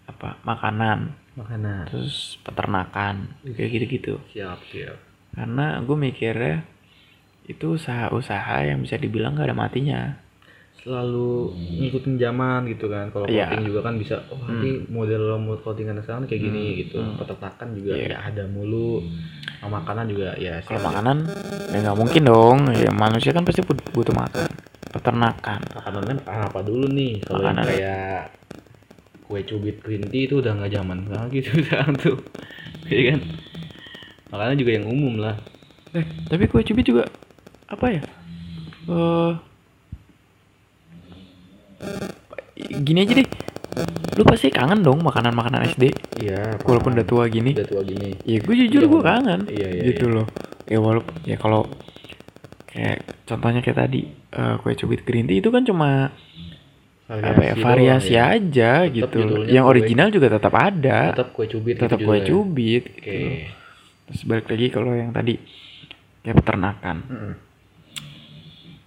apa 0.07 0.39
makanan. 0.47 1.11
Makanan. 1.35 1.91
Terus 1.91 2.39
peternakan 2.39 3.35
kayak 3.43 3.67
gitu-gitu. 3.75 4.15
Siap 4.31 4.63
siap 4.71 5.14
karena 5.35 5.79
gue 5.79 5.97
mikirnya 5.97 6.63
itu 7.45 7.75
usaha-usaha 7.75 8.65
yang 8.65 8.81
bisa 8.81 8.95
dibilang 8.95 9.35
gak 9.35 9.45
ada 9.45 9.57
matinya. 9.57 10.01
Selalu 10.79 11.49
ngikutin 11.81 12.15
zaman 12.15 12.65
gitu 12.67 12.85
kan. 12.87 13.09
Kalau 13.09 13.25
Iya. 13.25 13.49
clothing 13.49 13.65
juga 13.65 13.79
kan 13.81 13.93
bisa 13.95 14.15
oh 14.29 14.37
nanti 14.39 14.85
model 14.87 15.21
lo 15.23 15.37
mau 15.37 15.57
clothing 15.57 15.89
anak 15.89 16.05
sekarang 16.05 16.25
kayak 16.25 16.41
gini 16.41 16.61
Hmm, 16.63 16.77
gitu. 16.79 16.97
Hmm. 16.99 17.17
peternakan 17.17 17.67
juga 17.73 17.91
Iya. 17.93 18.05
ya 18.07 18.17
ada 18.23 18.43
mulu. 18.45 19.01
Sama 19.57 19.81
makanan 19.81 20.05
juga 20.07 20.29
ya 20.37 20.61
kalau 20.61 20.81
makanan 20.83 21.17
ya 21.67 21.77
nggak 21.81 21.97
mungkin 21.97 22.21
dong. 22.23 22.57
Ya 22.71 22.91
manusia 22.91 23.31
kan 23.31 23.41
pasti 23.41 23.61
but- 23.61 23.81
butuh 23.91 24.13
makan. 24.13 24.45
Peternakan. 24.91 25.59
Makanan 25.73 26.01
kan 26.05 26.17
apa 26.23 26.59
dulu 26.61 26.85
nih? 26.87 27.13
Kalau 27.19 27.49
kayak 27.51 28.29
kue 29.25 29.41
cubit 29.41 29.81
green 29.81 30.05
tea 30.05 30.29
itu 30.29 30.37
udah 30.37 30.53
nggak 30.53 30.69
zaman 30.71 30.97
sekarang 31.03 31.27
gitu 31.29 31.49
sekarang 31.65 31.93
tuh. 31.95 32.17
Iya 32.85 33.01
kan 33.11 33.19
makanan 34.35 34.55
juga 34.55 34.71
yang 34.73 34.85
umum 34.85 35.15
lah. 35.17 35.39
Eh 35.91 36.03
tapi 36.27 36.45
kue 36.45 36.59
cubit 36.61 36.85
juga 36.85 37.07
apa 37.65 37.85
ya? 37.89 38.03
Eh 38.85 39.31
gini 42.81 42.99
aja 43.01 43.13
deh. 43.15 43.27
Lu 44.15 44.23
pasti 44.23 44.47
kangen 44.47 44.79
dong 44.79 45.03
makanan-makanan 45.03 45.67
SD 45.69 45.91
iya. 46.17 46.55
Walaupun 46.61 46.95
udah 46.95 47.03
tua 47.03 47.27
gini. 47.27 47.51
Udah 47.51 47.67
tua 47.67 47.83
gini. 47.83 48.15
Ya 48.23 48.39
gue 48.39 48.55
jujur 48.57 48.81
Iya, 48.81 48.87
gue 48.87 49.01
kangen 49.03 49.41
Iya, 49.49 49.67
iya, 49.69 49.83
gitu 49.91 50.05
loh. 50.07 50.27
Ya 50.63 50.79
walaupun 50.79 51.15
ya 51.23 51.35
kalau 51.35 51.67
kayak 52.65 52.97
contohnya 53.25 53.59
kayak 53.59 53.77
tadi 53.77 54.01
eh, 54.09 54.55
kue 54.59 54.73
cubit 54.73 55.03
green 55.03 55.27
tea 55.27 55.39
itu 55.39 55.47
kan 55.47 55.63
cuma 55.63 56.11
apa 57.05 57.37
ya 57.39 57.53
variasi 57.55 58.11
doang, 58.11 58.17
ya. 58.17 58.33
aja 58.33 58.71
Tetap 58.81 58.93
gitu 59.13 59.17
yang 59.45 59.63
kue- 59.63 59.71
original 59.77 60.07
juga 60.09 60.27
tetap 60.31 60.53
ada. 60.55 60.99
tetap 61.11 61.29
kue 61.31 61.45
cubit 61.45 61.75
tetap 61.77 61.99
gitu 61.99 62.07
kue 62.07 62.17
cubit 62.23 62.83
oke. 62.87 63.03
gitu. 63.03 63.27
Terus 64.05 64.21
balik 64.23 64.47
lagi 64.47 64.67
kalau 64.69 64.91
yang 64.91 65.09
tadi 65.09 65.35
kayak 66.21 66.37
peternakan 66.37 66.97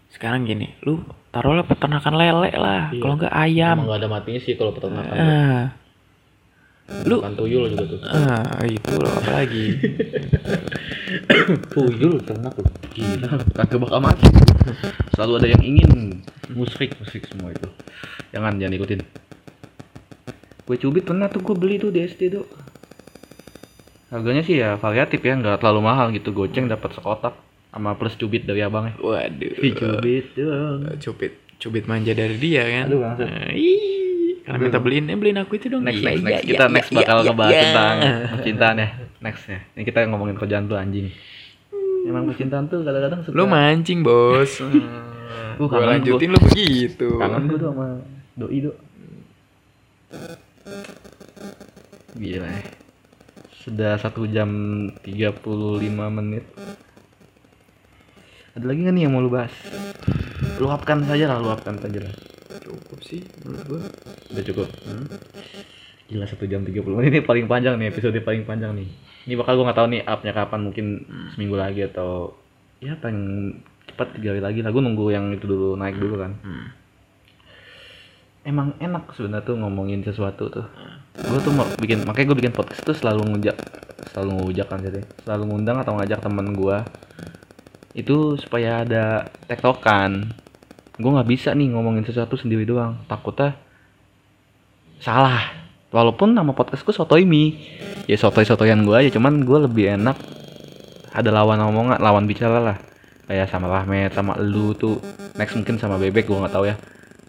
sekarang 0.09 0.43
gini 0.43 0.67
lu 0.83 0.99
taruhlah 1.29 1.63
peternakan 1.63 2.15
lele 2.15 2.51
lah 2.53 2.89
Iya. 2.89 2.99
kalau 2.99 3.15
nggak 3.17 3.35
ayam 3.37 3.77
Emang 3.77 3.87
gak 3.89 3.99
ada 3.99 4.09
matinya 4.09 4.41
sih 4.41 4.55
kalau 4.55 4.71
peternakan. 4.73 5.15
ah 5.15 5.65
lu 7.05 7.21
Bukan 7.21 7.35
tuyul 7.37 7.65
juga 7.69 7.85
tuh. 7.87 7.99
ah 8.03 8.59
itu 8.65 8.93
loh 8.95 9.13
apalagi 9.13 9.65
Tuyul 11.71 12.23
ternak 12.23 12.55
loh. 12.55 12.71
Gila, 12.93 13.29
kagak 13.53 13.79
bakal 13.79 13.99
mati. 13.99 14.25
Selalu 15.13 15.33
ada 15.35 15.47
yang 15.49 15.63
ingin 15.63 15.91
musrik 16.51 16.95
musrik 16.97 17.25
semua 17.25 17.51
itu. 17.51 17.67
Jangan 18.31 18.57
jangan 18.57 18.75
ikutin. 18.75 19.01
Kue 20.63 20.77
cubit 20.77 21.03
pernah 21.03 21.27
tuh 21.27 21.41
gue 21.43 21.55
beli 21.55 21.77
tuh 21.77 21.89
di 21.89 22.03
SD 22.03 22.31
tuh. 22.31 22.45
Harganya 24.09 24.41
sih 24.41 24.57
ya 24.57 24.75
variatif 24.75 25.21
ya, 25.21 25.35
nggak 25.35 25.61
terlalu 25.61 25.81
mahal 25.85 26.09
gitu. 26.11 26.33
Goceng 26.33 26.65
dapat 26.65 26.97
sekotak 26.97 27.37
sama 27.69 27.93
plus 27.95 28.17
cubit 28.17 28.43
dari 28.43 28.65
abangnya. 28.65 28.97
waduh 28.97 29.53
Ih, 29.61 29.73
cubit 29.73 30.27
dong. 30.33 30.81
cubit 30.99 31.33
cubit 31.59 31.85
manja 31.85 32.13
dari 32.13 32.37
dia 32.39 32.65
kan 32.65 32.87
Aduh, 32.89 33.03
bangsat. 33.03 33.29
Ah, 33.29 33.51
ih, 33.53 34.41
karena 34.41 34.59
minta 34.59 34.79
beliin 34.79 35.05
eh 35.07 35.19
beliin 35.19 35.37
aku 35.37 35.59
itu 35.59 35.69
dong 35.69 35.85
Next, 35.85 35.99
Iya, 35.99 36.09
next, 36.09 36.23
next. 36.23 36.33
iya, 36.33 36.41
Kita 36.47 36.65
iya, 36.65 36.73
next 36.73 36.89
iya, 36.89 36.97
bakal 37.03 37.17
iya, 37.19 37.25
ngebahas 37.29 37.55
tentang 37.59 37.97
percintaan 38.33 38.77
ya. 38.79 38.89
Next 39.21 39.43
ya. 39.45 39.59
Ini 39.75 39.83
kita 39.85 39.99
ngomongin 40.09 40.37
kerjaan 40.37 40.65
tuh 40.65 40.79
anjing. 40.79 41.07
Emang 42.07 42.25
percintaan 42.25 42.65
tuh 42.67 42.81
kadang-kadang 42.81 43.21
suka 43.21 43.35
lu 43.35 43.45
mancing 43.45 44.01
bos 44.01 44.53
Gua 45.59 45.67
gue 45.67 45.69
kangen 45.69 45.89
lanjutin 45.93 46.31
lu 46.31 46.39
begitu 46.41 47.09
kangen 47.19 47.51
gue 47.51 47.59
tuh 47.59 47.69
sama 47.69 47.87
doi 48.33 48.59
do 48.63 48.71
gila 52.15 52.47
ya 52.47 52.63
sudah 53.69 54.01
satu 54.01 54.25
jam 54.25 54.49
35 55.05 55.45
menit. 56.09 56.45
Ada 58.57 58.65
lagi 58.65 58.81
nggak 58.81 58.95
nih 58.97 59.03
yang 59.05 59.13
mau 59.13 59.21
lu 59.21 59.29
bahas? 59.29 59.53
Luapkan 60.57 61.05
saja 61.05 61.29
lah 61.29 61.39
luapkan 61.45 61.77
saja 61.77 62.01
lah. 62.01 62.15
Cukup 62.65 62.99
sih 63.05 63.21
menurut 63.45 63.65
gua. 63.69 63.81
Udah 64.33 64.45
cukup? 64.49 64.69
Gila 66.09 66.25
satu 66.25 66.49
jam 66.49 66.65
30 66.65 66.81
menit 66.97 67.13
ini 67.13 67.21
paling 67.21 67.45
panjang 67.45 67.77
nih 67.77 67.93
episode 67.93 68.17
paling 68.25 68.49
panjang 68.49 68.73
nih. 68.73 68.89
Ini 69.29 69.37
bakal 69.37 69.61
gue 69.61 69.65
nggak 69.69 69.79
tahu 69.79 69.89
nih 69.93 70.03
upnya 70.09 70.33
kapan 70.33 70.61
mungkin 70.65 70.87
seminggu 71.37 71.61
lagi 71.61 71.85
atau 71.85 72.33
ya 72.81 72.97
paling 72.97 73.53
cepat 73.85 74.17
tiga 74.17 74.33
hari 74.33 74.41
lagi 74.41 74.65
lah. 74.65 74.73
Gue 74.73 74.81
nunggu 74.81 75.13
yang 75.13 75.29
itu 75.37 75.45
dulu 75.45 75.77
naik 75.77 76.01
dulu 76.01 76.17
kan. 76.25 76.33
Hmm. 76.41 76.67
emang 78.49 78.73
enak 78.81 79.13
sebenarnya 79.13 79.45
tuh 79.45 79.61
ngomongin 79.61 80.01
sesuatu 80.01 80.49
tuh 80.49 80.65
gue 81.19 81.39
tuh 81.43 81.53
mau 81.55 81.67
bikin 81.83 82.07
makanya 82.07 82.27
gue 82.31 82.39
bikin 82.47 82.55
podcast 82.55 82.87
tuh 82.87 82.95
selalu 82.95 83.35
ngejak 83.35 83.57
selalu 84.15 84.31
ngujak 84.39 84.67
kan 84.71 84.79
jadi 84.79 85.03
selalu 85.27 85.43
ngundang 85.51 85.83
atau 85.83 85.99
ngajak 85.99 86.23
temen 86.23 86.55
gue 86.55 86.79
itu 87.99 88.39
supaya 88.39 88.87
ada 88.87 89.27
tektokan. 89.51 90.31
Gue 90.99 91.11
nggak 91.11 91.29
bisa 91.31 91.51
nih 91.51 91.75
ngomongin 91.75 92.07
sesuatu 92.07 92.39
sendiri 92.39 92.63
doang. 92.63 93.03
Takutnya 93.11 93.59
salah. 95.03 95.67
Walaupun 95.91 96.37
nama 96.37 96.53
podcastku 96.55 96.93
sotoimi 96.93 97.57
ya 98.05 98.17
sotoy 98.21 98.45
sotoyan 98.45 98.85
gue 98.85 98.93
aja 98.93 99.11
cuman 99.17 99.41
gue 99.41 99.59
lebih 99.65 99.97
enak 99.97 100.21
ada 101.17 101.33
lawan 101.33 101.59
omongan 101.65 101.99
lawan 101.99 102.29
bicara 102.29 102.61
lah. 102.61 102.77
Kayak 103.25 103.51
sama 103.51 103.67
Rahmat 103.73 104.15
sama 104.15 104.37
lu 104.39 104.77
tuh. 104.77 105.01
Next 105.35 105.57
mungkin 105.57 105.81
sama 105.81 105.97
bebek 105.97 106.29
gue 106.29 106.39
nggak 106.39 106.55
tahu 106.55 106.69
ya. 106.69 106.77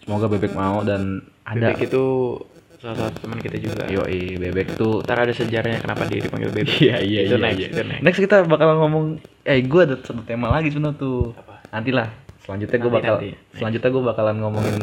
Semoga 0.04 0.28
bebek 0.28 0.52
mau 0.52 0.84
dan 0.84 1.24
ada 1.42 1.72
bebek 1.72 1.88
itu 1.88 2.36
salah 2.80 2.96
satu 2.96 3.28
teman 3.28 3.38
kita 3.44 3.56
juga. 3.60 3.84
Yoi 3.92 4.40
bebek 4.40 4.80
tuh 4.80 5.04
ntar 5.04 5.20
ada 5.20 5.32
sejarahnya 5.36 5.84
kenapa 5.84 6.08
dia 6.08 6.24
dipanggil 6.24 6.50
bebek. 6.50 6.80
Iya 6.80 6.96
iya 7.04 7.20
itu 7.28 7.36
iya, 7.36 7.44
next 7.44 7.60
iya. 7.60 7.68
itu 7.68 7.82
next. 7.84 8.02
Next 8.02 8.20
kita 8.24 8.36
bakal 8.48 8.68
ngomong 8.80 9.04
eh 9.44 9.60
gue 9.60 9.80
ada 9.84 9.96
satu 10.00 10.24
tema 10.24 10.48
lagi 10.48 10.72
sebenarnya 10.72 10.96
tuh. 10.96 11.36
Apa? 11.36 11.60
Nanti 11.76 11.90
lah 11.92 12.08
selanjutnya 12.40 12.78
gue 12.80 12.92
bakal 12.92 13.14
nanti. 13.20 13.30
selanjutnya 13.52 13.90
gue 13.92 14.02
bakalan 14.02 14.36
ngomongin 14.40 14.80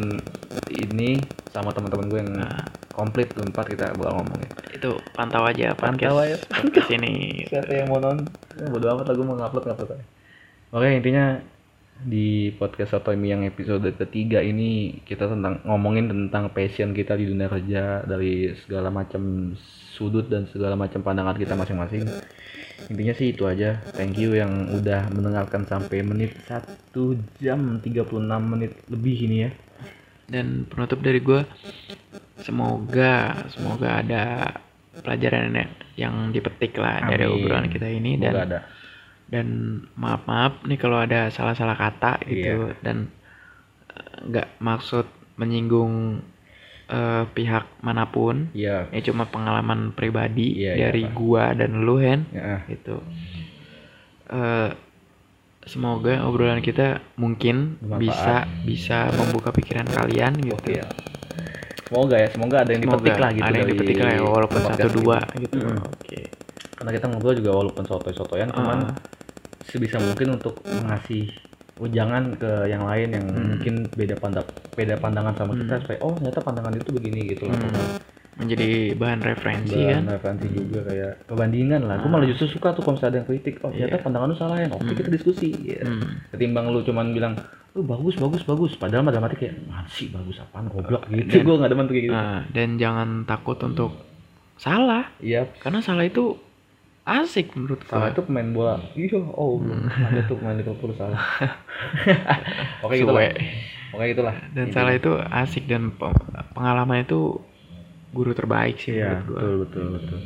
ini 0.72 1.18
sama 1.50 1.74
teman-teman 1.74 2.06
gue 2.06 2.20
yang 2.22 2.32
Nah, 2.38 2.64
komplit 2.94 3.34
tuh 3.34 3.42
empat 3.42 3.66
kita 3.74 3.92
bakal 3.98 4.22
ngomongin. 4.22 4.48
Itu 4.70 4.94
pantau 5.12 5.42
aja 5.42 5.74
podcast 5.74 5.98
Pantau 5.98 6.16
aja. 6.22 6.36
podcast 6.54 6.90
ini 6.94 7.44
siapa 7.50 7.70
yang 7.74 7.90
mau 7.90 7.98
nonton? 7.98 8.30
Bodo 8.70 8.86
amat 8.94 9.10
lah 9.10 9.14
gue 9.18 9.26
mau 9.26 9.36
ngupload 9.36 9.64
ngupload 9.74 9.90
aja. 9.98 10.06
Oke 10.70 10.88
intinya 10.94 11.42
di 11.98 12.54
podcast 12.54 12.94
Sotomi 12.94 13.34
yang 13.34 13.42
episode 13.42 13.82
ketiga 13.98 14.38
ini 14.38 15.02
kita 15.02 15.26
tentang 15.26 15.58
ngomongin 15.66 16.06
tentang 16.06 16.54
passion 16.54 16.94
kita 16.94 17.18
di 17.18 17.26
dunia 17.26 17.50
kerja 17.50 18.06
dari 18.06 18.54
segala 18.62 18.86
macam 18.94 19.54
sudut 19.98 20.30
dan 20.30 20.46
segala 20.54 20.78
macam 20.78 21.02
pandangan 21.02 21.34
kita 21.34 21.58
masing-masing. 21.58 22.06
Intinya 22.86 23.14
sih 23.18 23.34
itu 23.34 23.50
aja. 23.50 23.82
Thank 23.98 24.22
you 24.22 24.38
yang 24.38 24.70
udah 24.78 25.10
mendengarkan 25.10 25.66
sampai 25.66 26.06
menit 26.06 26.38
1 26.46 26.94
jam 27.42 27.82
36 27.82 28.06
menit 28.46 28.78
lebih 28.86 29.16
ini 29.26 29.36
ya. 29.48 29.50
Dan 30.30 30.70
penutup 30.70 31.02
dari 31.02 31.18
gue 31.18 31.42
semoga 32.46 33.34
semoga 33.50 33.98
ada 33.98 34.54
pelajaran 35.02 35.50
yang 35.98 36.30
dipetik 36.30 36.78
lah 36.78 37.02
dari 37.10 37.26
Amin. 37.26 37.34
obrolan 37.42 37.66
kita 37.66 37.90
ini 37.90 38.14
dan 38.22 38.30
Semoga 38.30 38.46
ada 38.46 38.77
dan 39.28 39.46
maaf 39.94 40.24
maaf 40.24 40.52
nih 40.62 40.76
kalau 40.76 40.98
ada 40.98 41.28
salah-salah 41.28 41.74
kata 41.74 42.24
gitu 42.24 42.72
dan 42.80 43.12
eh, 43.86 44.16
nggak 44.24 44.48
maksud 44.58 45.04
menyinggung 45.36 46.24
eh, 46.86 47.24
pihak 47.28 47.68
mana 47.78 48.04
pun 48.06 48.48
iya 48.52 48.88
ini 48.88 49.00
cuma 49.02 49.24
pengalaman 49.24 49.92
pribadi 49.92 50.56
Iya, 50.58 50.72
iya, 50.72 50.82
dari 50.86 51.02
Pak. 51.02 51.12
gua 51.12 51.44
dan 51.52 51.82
lu 51.82 51.96
Hen 51.96 52.24
ya, 52.30 52.64
gitu 52.66 53.04
Eh, 54.26 54.70
semoga 55.62 56.20
obrolan 56.22 56.60
kita 56.60 57.00
mungkin 57.14 57.76
Bermanfaat. 57.78 58.00
bisa 58.02 58.36
bisa 58.62 58.98
membuka 59.10 59.48
pikiran 59.50 59.84
kalian 59.86 60.36
gitu 60.38 60.52
oke 60.54 60.72
ya 60.74 60.84
semoga 61.82 62.16
ya 62.16 62.28
semoga 62.28 62.56
ada 62.60 62.70
yang 62.70 62.82
dipetik 62.82 63.08
Semoga 63.08 63.22
lah 63.22 63.30
gitu 63.32 63.44
ada 63.44 63.56
yang 63.58 63.68
dipetik 63.70 63.96
lah 63.98 64.10
ya 64.10 64.22
walaupun 64.22 64.60
satu 64.62 64.88
dua 64.90 65.18
kita. 65.26 65.40
gitu 65.42 65.56
Mm. 65.58 65.80
oke 65.82 66.20
karena 66.76 66.90
kita 66.92 67.04
ngobrol 67.06 67.34
juga 67.34 67.50
walaupun 67.54 67.84
sotoy-sotoyan 67.84 68.48
cuman 68.50 68.78
Ah. 68.86 68.96
Sebisa 69.68 70.00
mungkin 70.00 70.34
untuk 70.34 70.58
mengasih 70.64 71.28
ujangan 71.78 72.34
ke 72.34 72.50
yang 72.66 72.82
lain 72.82 73.08
yang 73.12 73.26
Hmm. 73.28 73.46
mungkin 73.54 73.74
beda 73.88 74.18
pandang 74.18 74.46
beda 74.74 74.98
pandangan 74.98 75.34
sama 75.36 75.52
kita 75.54 75.74
Hmm. 75.76 75.82
supaya 75.84 75.98
oh 76.02 76.12
ternyata 76.12 76.40
pandangan 76.40 76.74
itu 76.74 76.90
begini 76.90 77.20
gitu 77.28 77.46
Hmm. 77.46 78.02
menjadi 78.34 78.68
bahan 78.94 79.20
referensi 79.20 79.74
Bahan 79.74 80.06
kan 80.06 80.14
referensi 80.14 80.46
juga 80.48 80.80
kayak 80.86 81.12
perbandingan 81.26 81.82
lah. 81.84 81.98
Gue 81.98 82.06
malah 82.08 82.22
justru 82.24 82.46
suka 82.48 82.70
tuh 82.70 82.82
kalau 82.82 82.94
misalnya 82.94 83.10
ada 83.10 83.18
yang 83.18 83.28
kritik. 83.28 83.54
Oh 83.60 83.68
ternyata 83.68 83.94
Iya. 83.94 84.04
pandangan 84.06 84.26
lu 84.26 84.36
salah 84.36 84.56
ya. 84.56 84.68
Oke 84.68 84.84
Hmm. 84.84 84.94
kita 84.94 85.10
diskusi. 85.10 85.48
Ya. 85.58 85.82
Hmm. 85.82 86.02
Ketimbang 86.30 86.70
lu 86.70 86.80
cuman 86.80 87.10
bilang, 87.10 87.34
lu 87.74 87.82
bagus 87.82 88.14
bagus 88.14 88.42
bagus. 88.42 88.72
Padahal 88.74 89.02
mah 89.02 89.10
dalam 89.10 89.26
hati 89.26 89.36
kayak, 89.36 89.58
"Apaan 89.60 89.86
sih 89.88 90.06
bagus 90.08 90.38
apaan 90.38 90.70
goblok 90.70 91.02
gitu. 91.08 91.26
Dan- 91.28 91.44
Gue 91.44 91.54
gak 91.56 91.66
demen 91.68 91.84
tuh 91.84 91.94
kayak 91.94 92.06
gitu. 92.06 92.14
Nah, 92.14 92.40
dan 92.48 92.68
jangan 92.76 93.08
takut 93.24 93.58
untuk 93.60 93.90
salah 94.54 95.04
Iya. 95.18 95.50
karena 95.56 95.78
salah 95.78 96.02
itu 96.02 96.38
asik 97.08 97.56
menurut 97.56 97.80
Salah 97.84 98.12
itu 98.12 98.20
pemain 98.20 98.48
bola. 98.48 98.76
Iya, 98.92 99.16
oh, 99.32 99.64
ada 99.98 100.20
tuh 100.22 100.36
pemain 100.36 100.54
Liverpool 100.54 100.92
salah. 100.92 101.16
Oke 102.84 102.94
gitu 102.96 103.08
lah. 103.08 103.32
Oke 103.88 104.04
gitulah. 104.12 104.36
dan 104.52 104.66
salah 104.68 104.92
itu 104.92 105.12
asik 105.16 105.64
dan 105.64 105.88
pe- 105.90 106.12
pengalaman 106.52 107.02
itu 107.02 107.40
guru 108.08 108.32
terbaik 108.32 108.76
sih 108.76 108.92
gua 108.94 109.24
betul 109.24 109.52
betul 109.64 109.84
betul. 109.96 110.18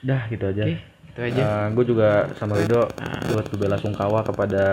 Dah 0.00 0.22
gitu 0.28 0.44
aja. 0.46 0.62
oke 0.62 0.76
itu 1.08 1.20
aja 1.22 1.44
gue 1.70 1.84
juga 1.86 2.08
sama 2.34 2.58
Rido 2.58 2.90
Nah. 2.92 3.22
buat 3.30 3.46
berbela 3.48 3.78
sungkawa 3.78 4.20
kepada 4.22 4.64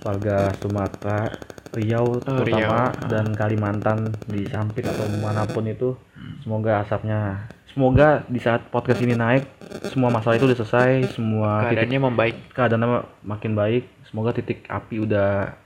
warga 0.00 0.52
Sumatera, 0.54 1.32
Riau 1.72 2.22
terutama 2.22 2.92
Riau. 2.94 3.08
dan 3.10 3.26
Kalimantan 3.34 3.98
di 4.24 4.46
Sampit 4.46 4.84
atau 4.84 5.04
mana 5.18 5.42
pun 5.44 5.64
itu. 5.66 5.96
Hmm. 6.14 6.38
Semoga 6.38 6.80
asapnya, 6.80 7.50
semoga 7.74 8.22
di 8.30 8.38
saat 8.38 8.70
podcast 8.70 9.02
ini 9.02 9.18
naik, 9.18 9.44
semua 9.90 10.08
masalah 10.14 10.38
itu 10.38 10.46
udah 10.46 10.58
selesai, 10.62 11.18
semua 11.18 11.66
titik 11.66 11.82
keadaannya 11.82 12.00
membaik 12.00 12.36
keadaannya 12.54 12.88
makin 13.26 13.52
baik. 13.58 13.84
Semoga 14.06 14.30
titik 14.30 14.62
api 14.70 15.02
udah 15.02 15.58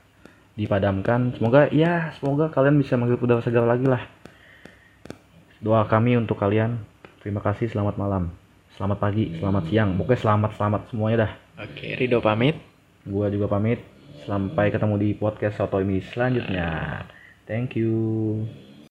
dipadamkan. 0.57 1.37
Semoga 1.37 1.69
ya, 1.69 2.09
semoga 2.17 2.49
kalian 2.49 2.81
bisa 2.81 2.97
menghirup 2.97 3.21
udara 3.21 3.45
segar 3.45 3.63
lagi 3.69 3.85
lah. 3.85 4.01
Doa 5.61 5.85
kami 5.85 6.17
untuk 6.17 6.41
kalian. 6.41 6.81
Terima 7.21 7.39
kasih, 7.45 7.69
selamat 7.69 7.95
malam. 7.95 8.33
Selamat 8.73 8.97
pagi, 8.97 9.37
selamat 9.37 9.63
siang. 9.69 9.89
Pokoknya 9.99 10.19
selamat 10.23 10.51
selamat 10.55 10.81
semuanya 10.89 11.17
dah. 11.27 11.31
oke 11.67 11.87
Rido 11.99 12.23
pamit 12.23 12.55
Gua 13.05 13.27
juga 13.31 13.47
pamit. 13.51 13.79
Sampai 14.23 14.71
ketemu 14.71 14.95
di 14.99 15.09
podcast 15.15 15.59
Soto 15.59 15.79
ini 15.79 16.03
selanjutnya. 16.03 17.03
Thank 17.47 17.79
you. 17.79 18.68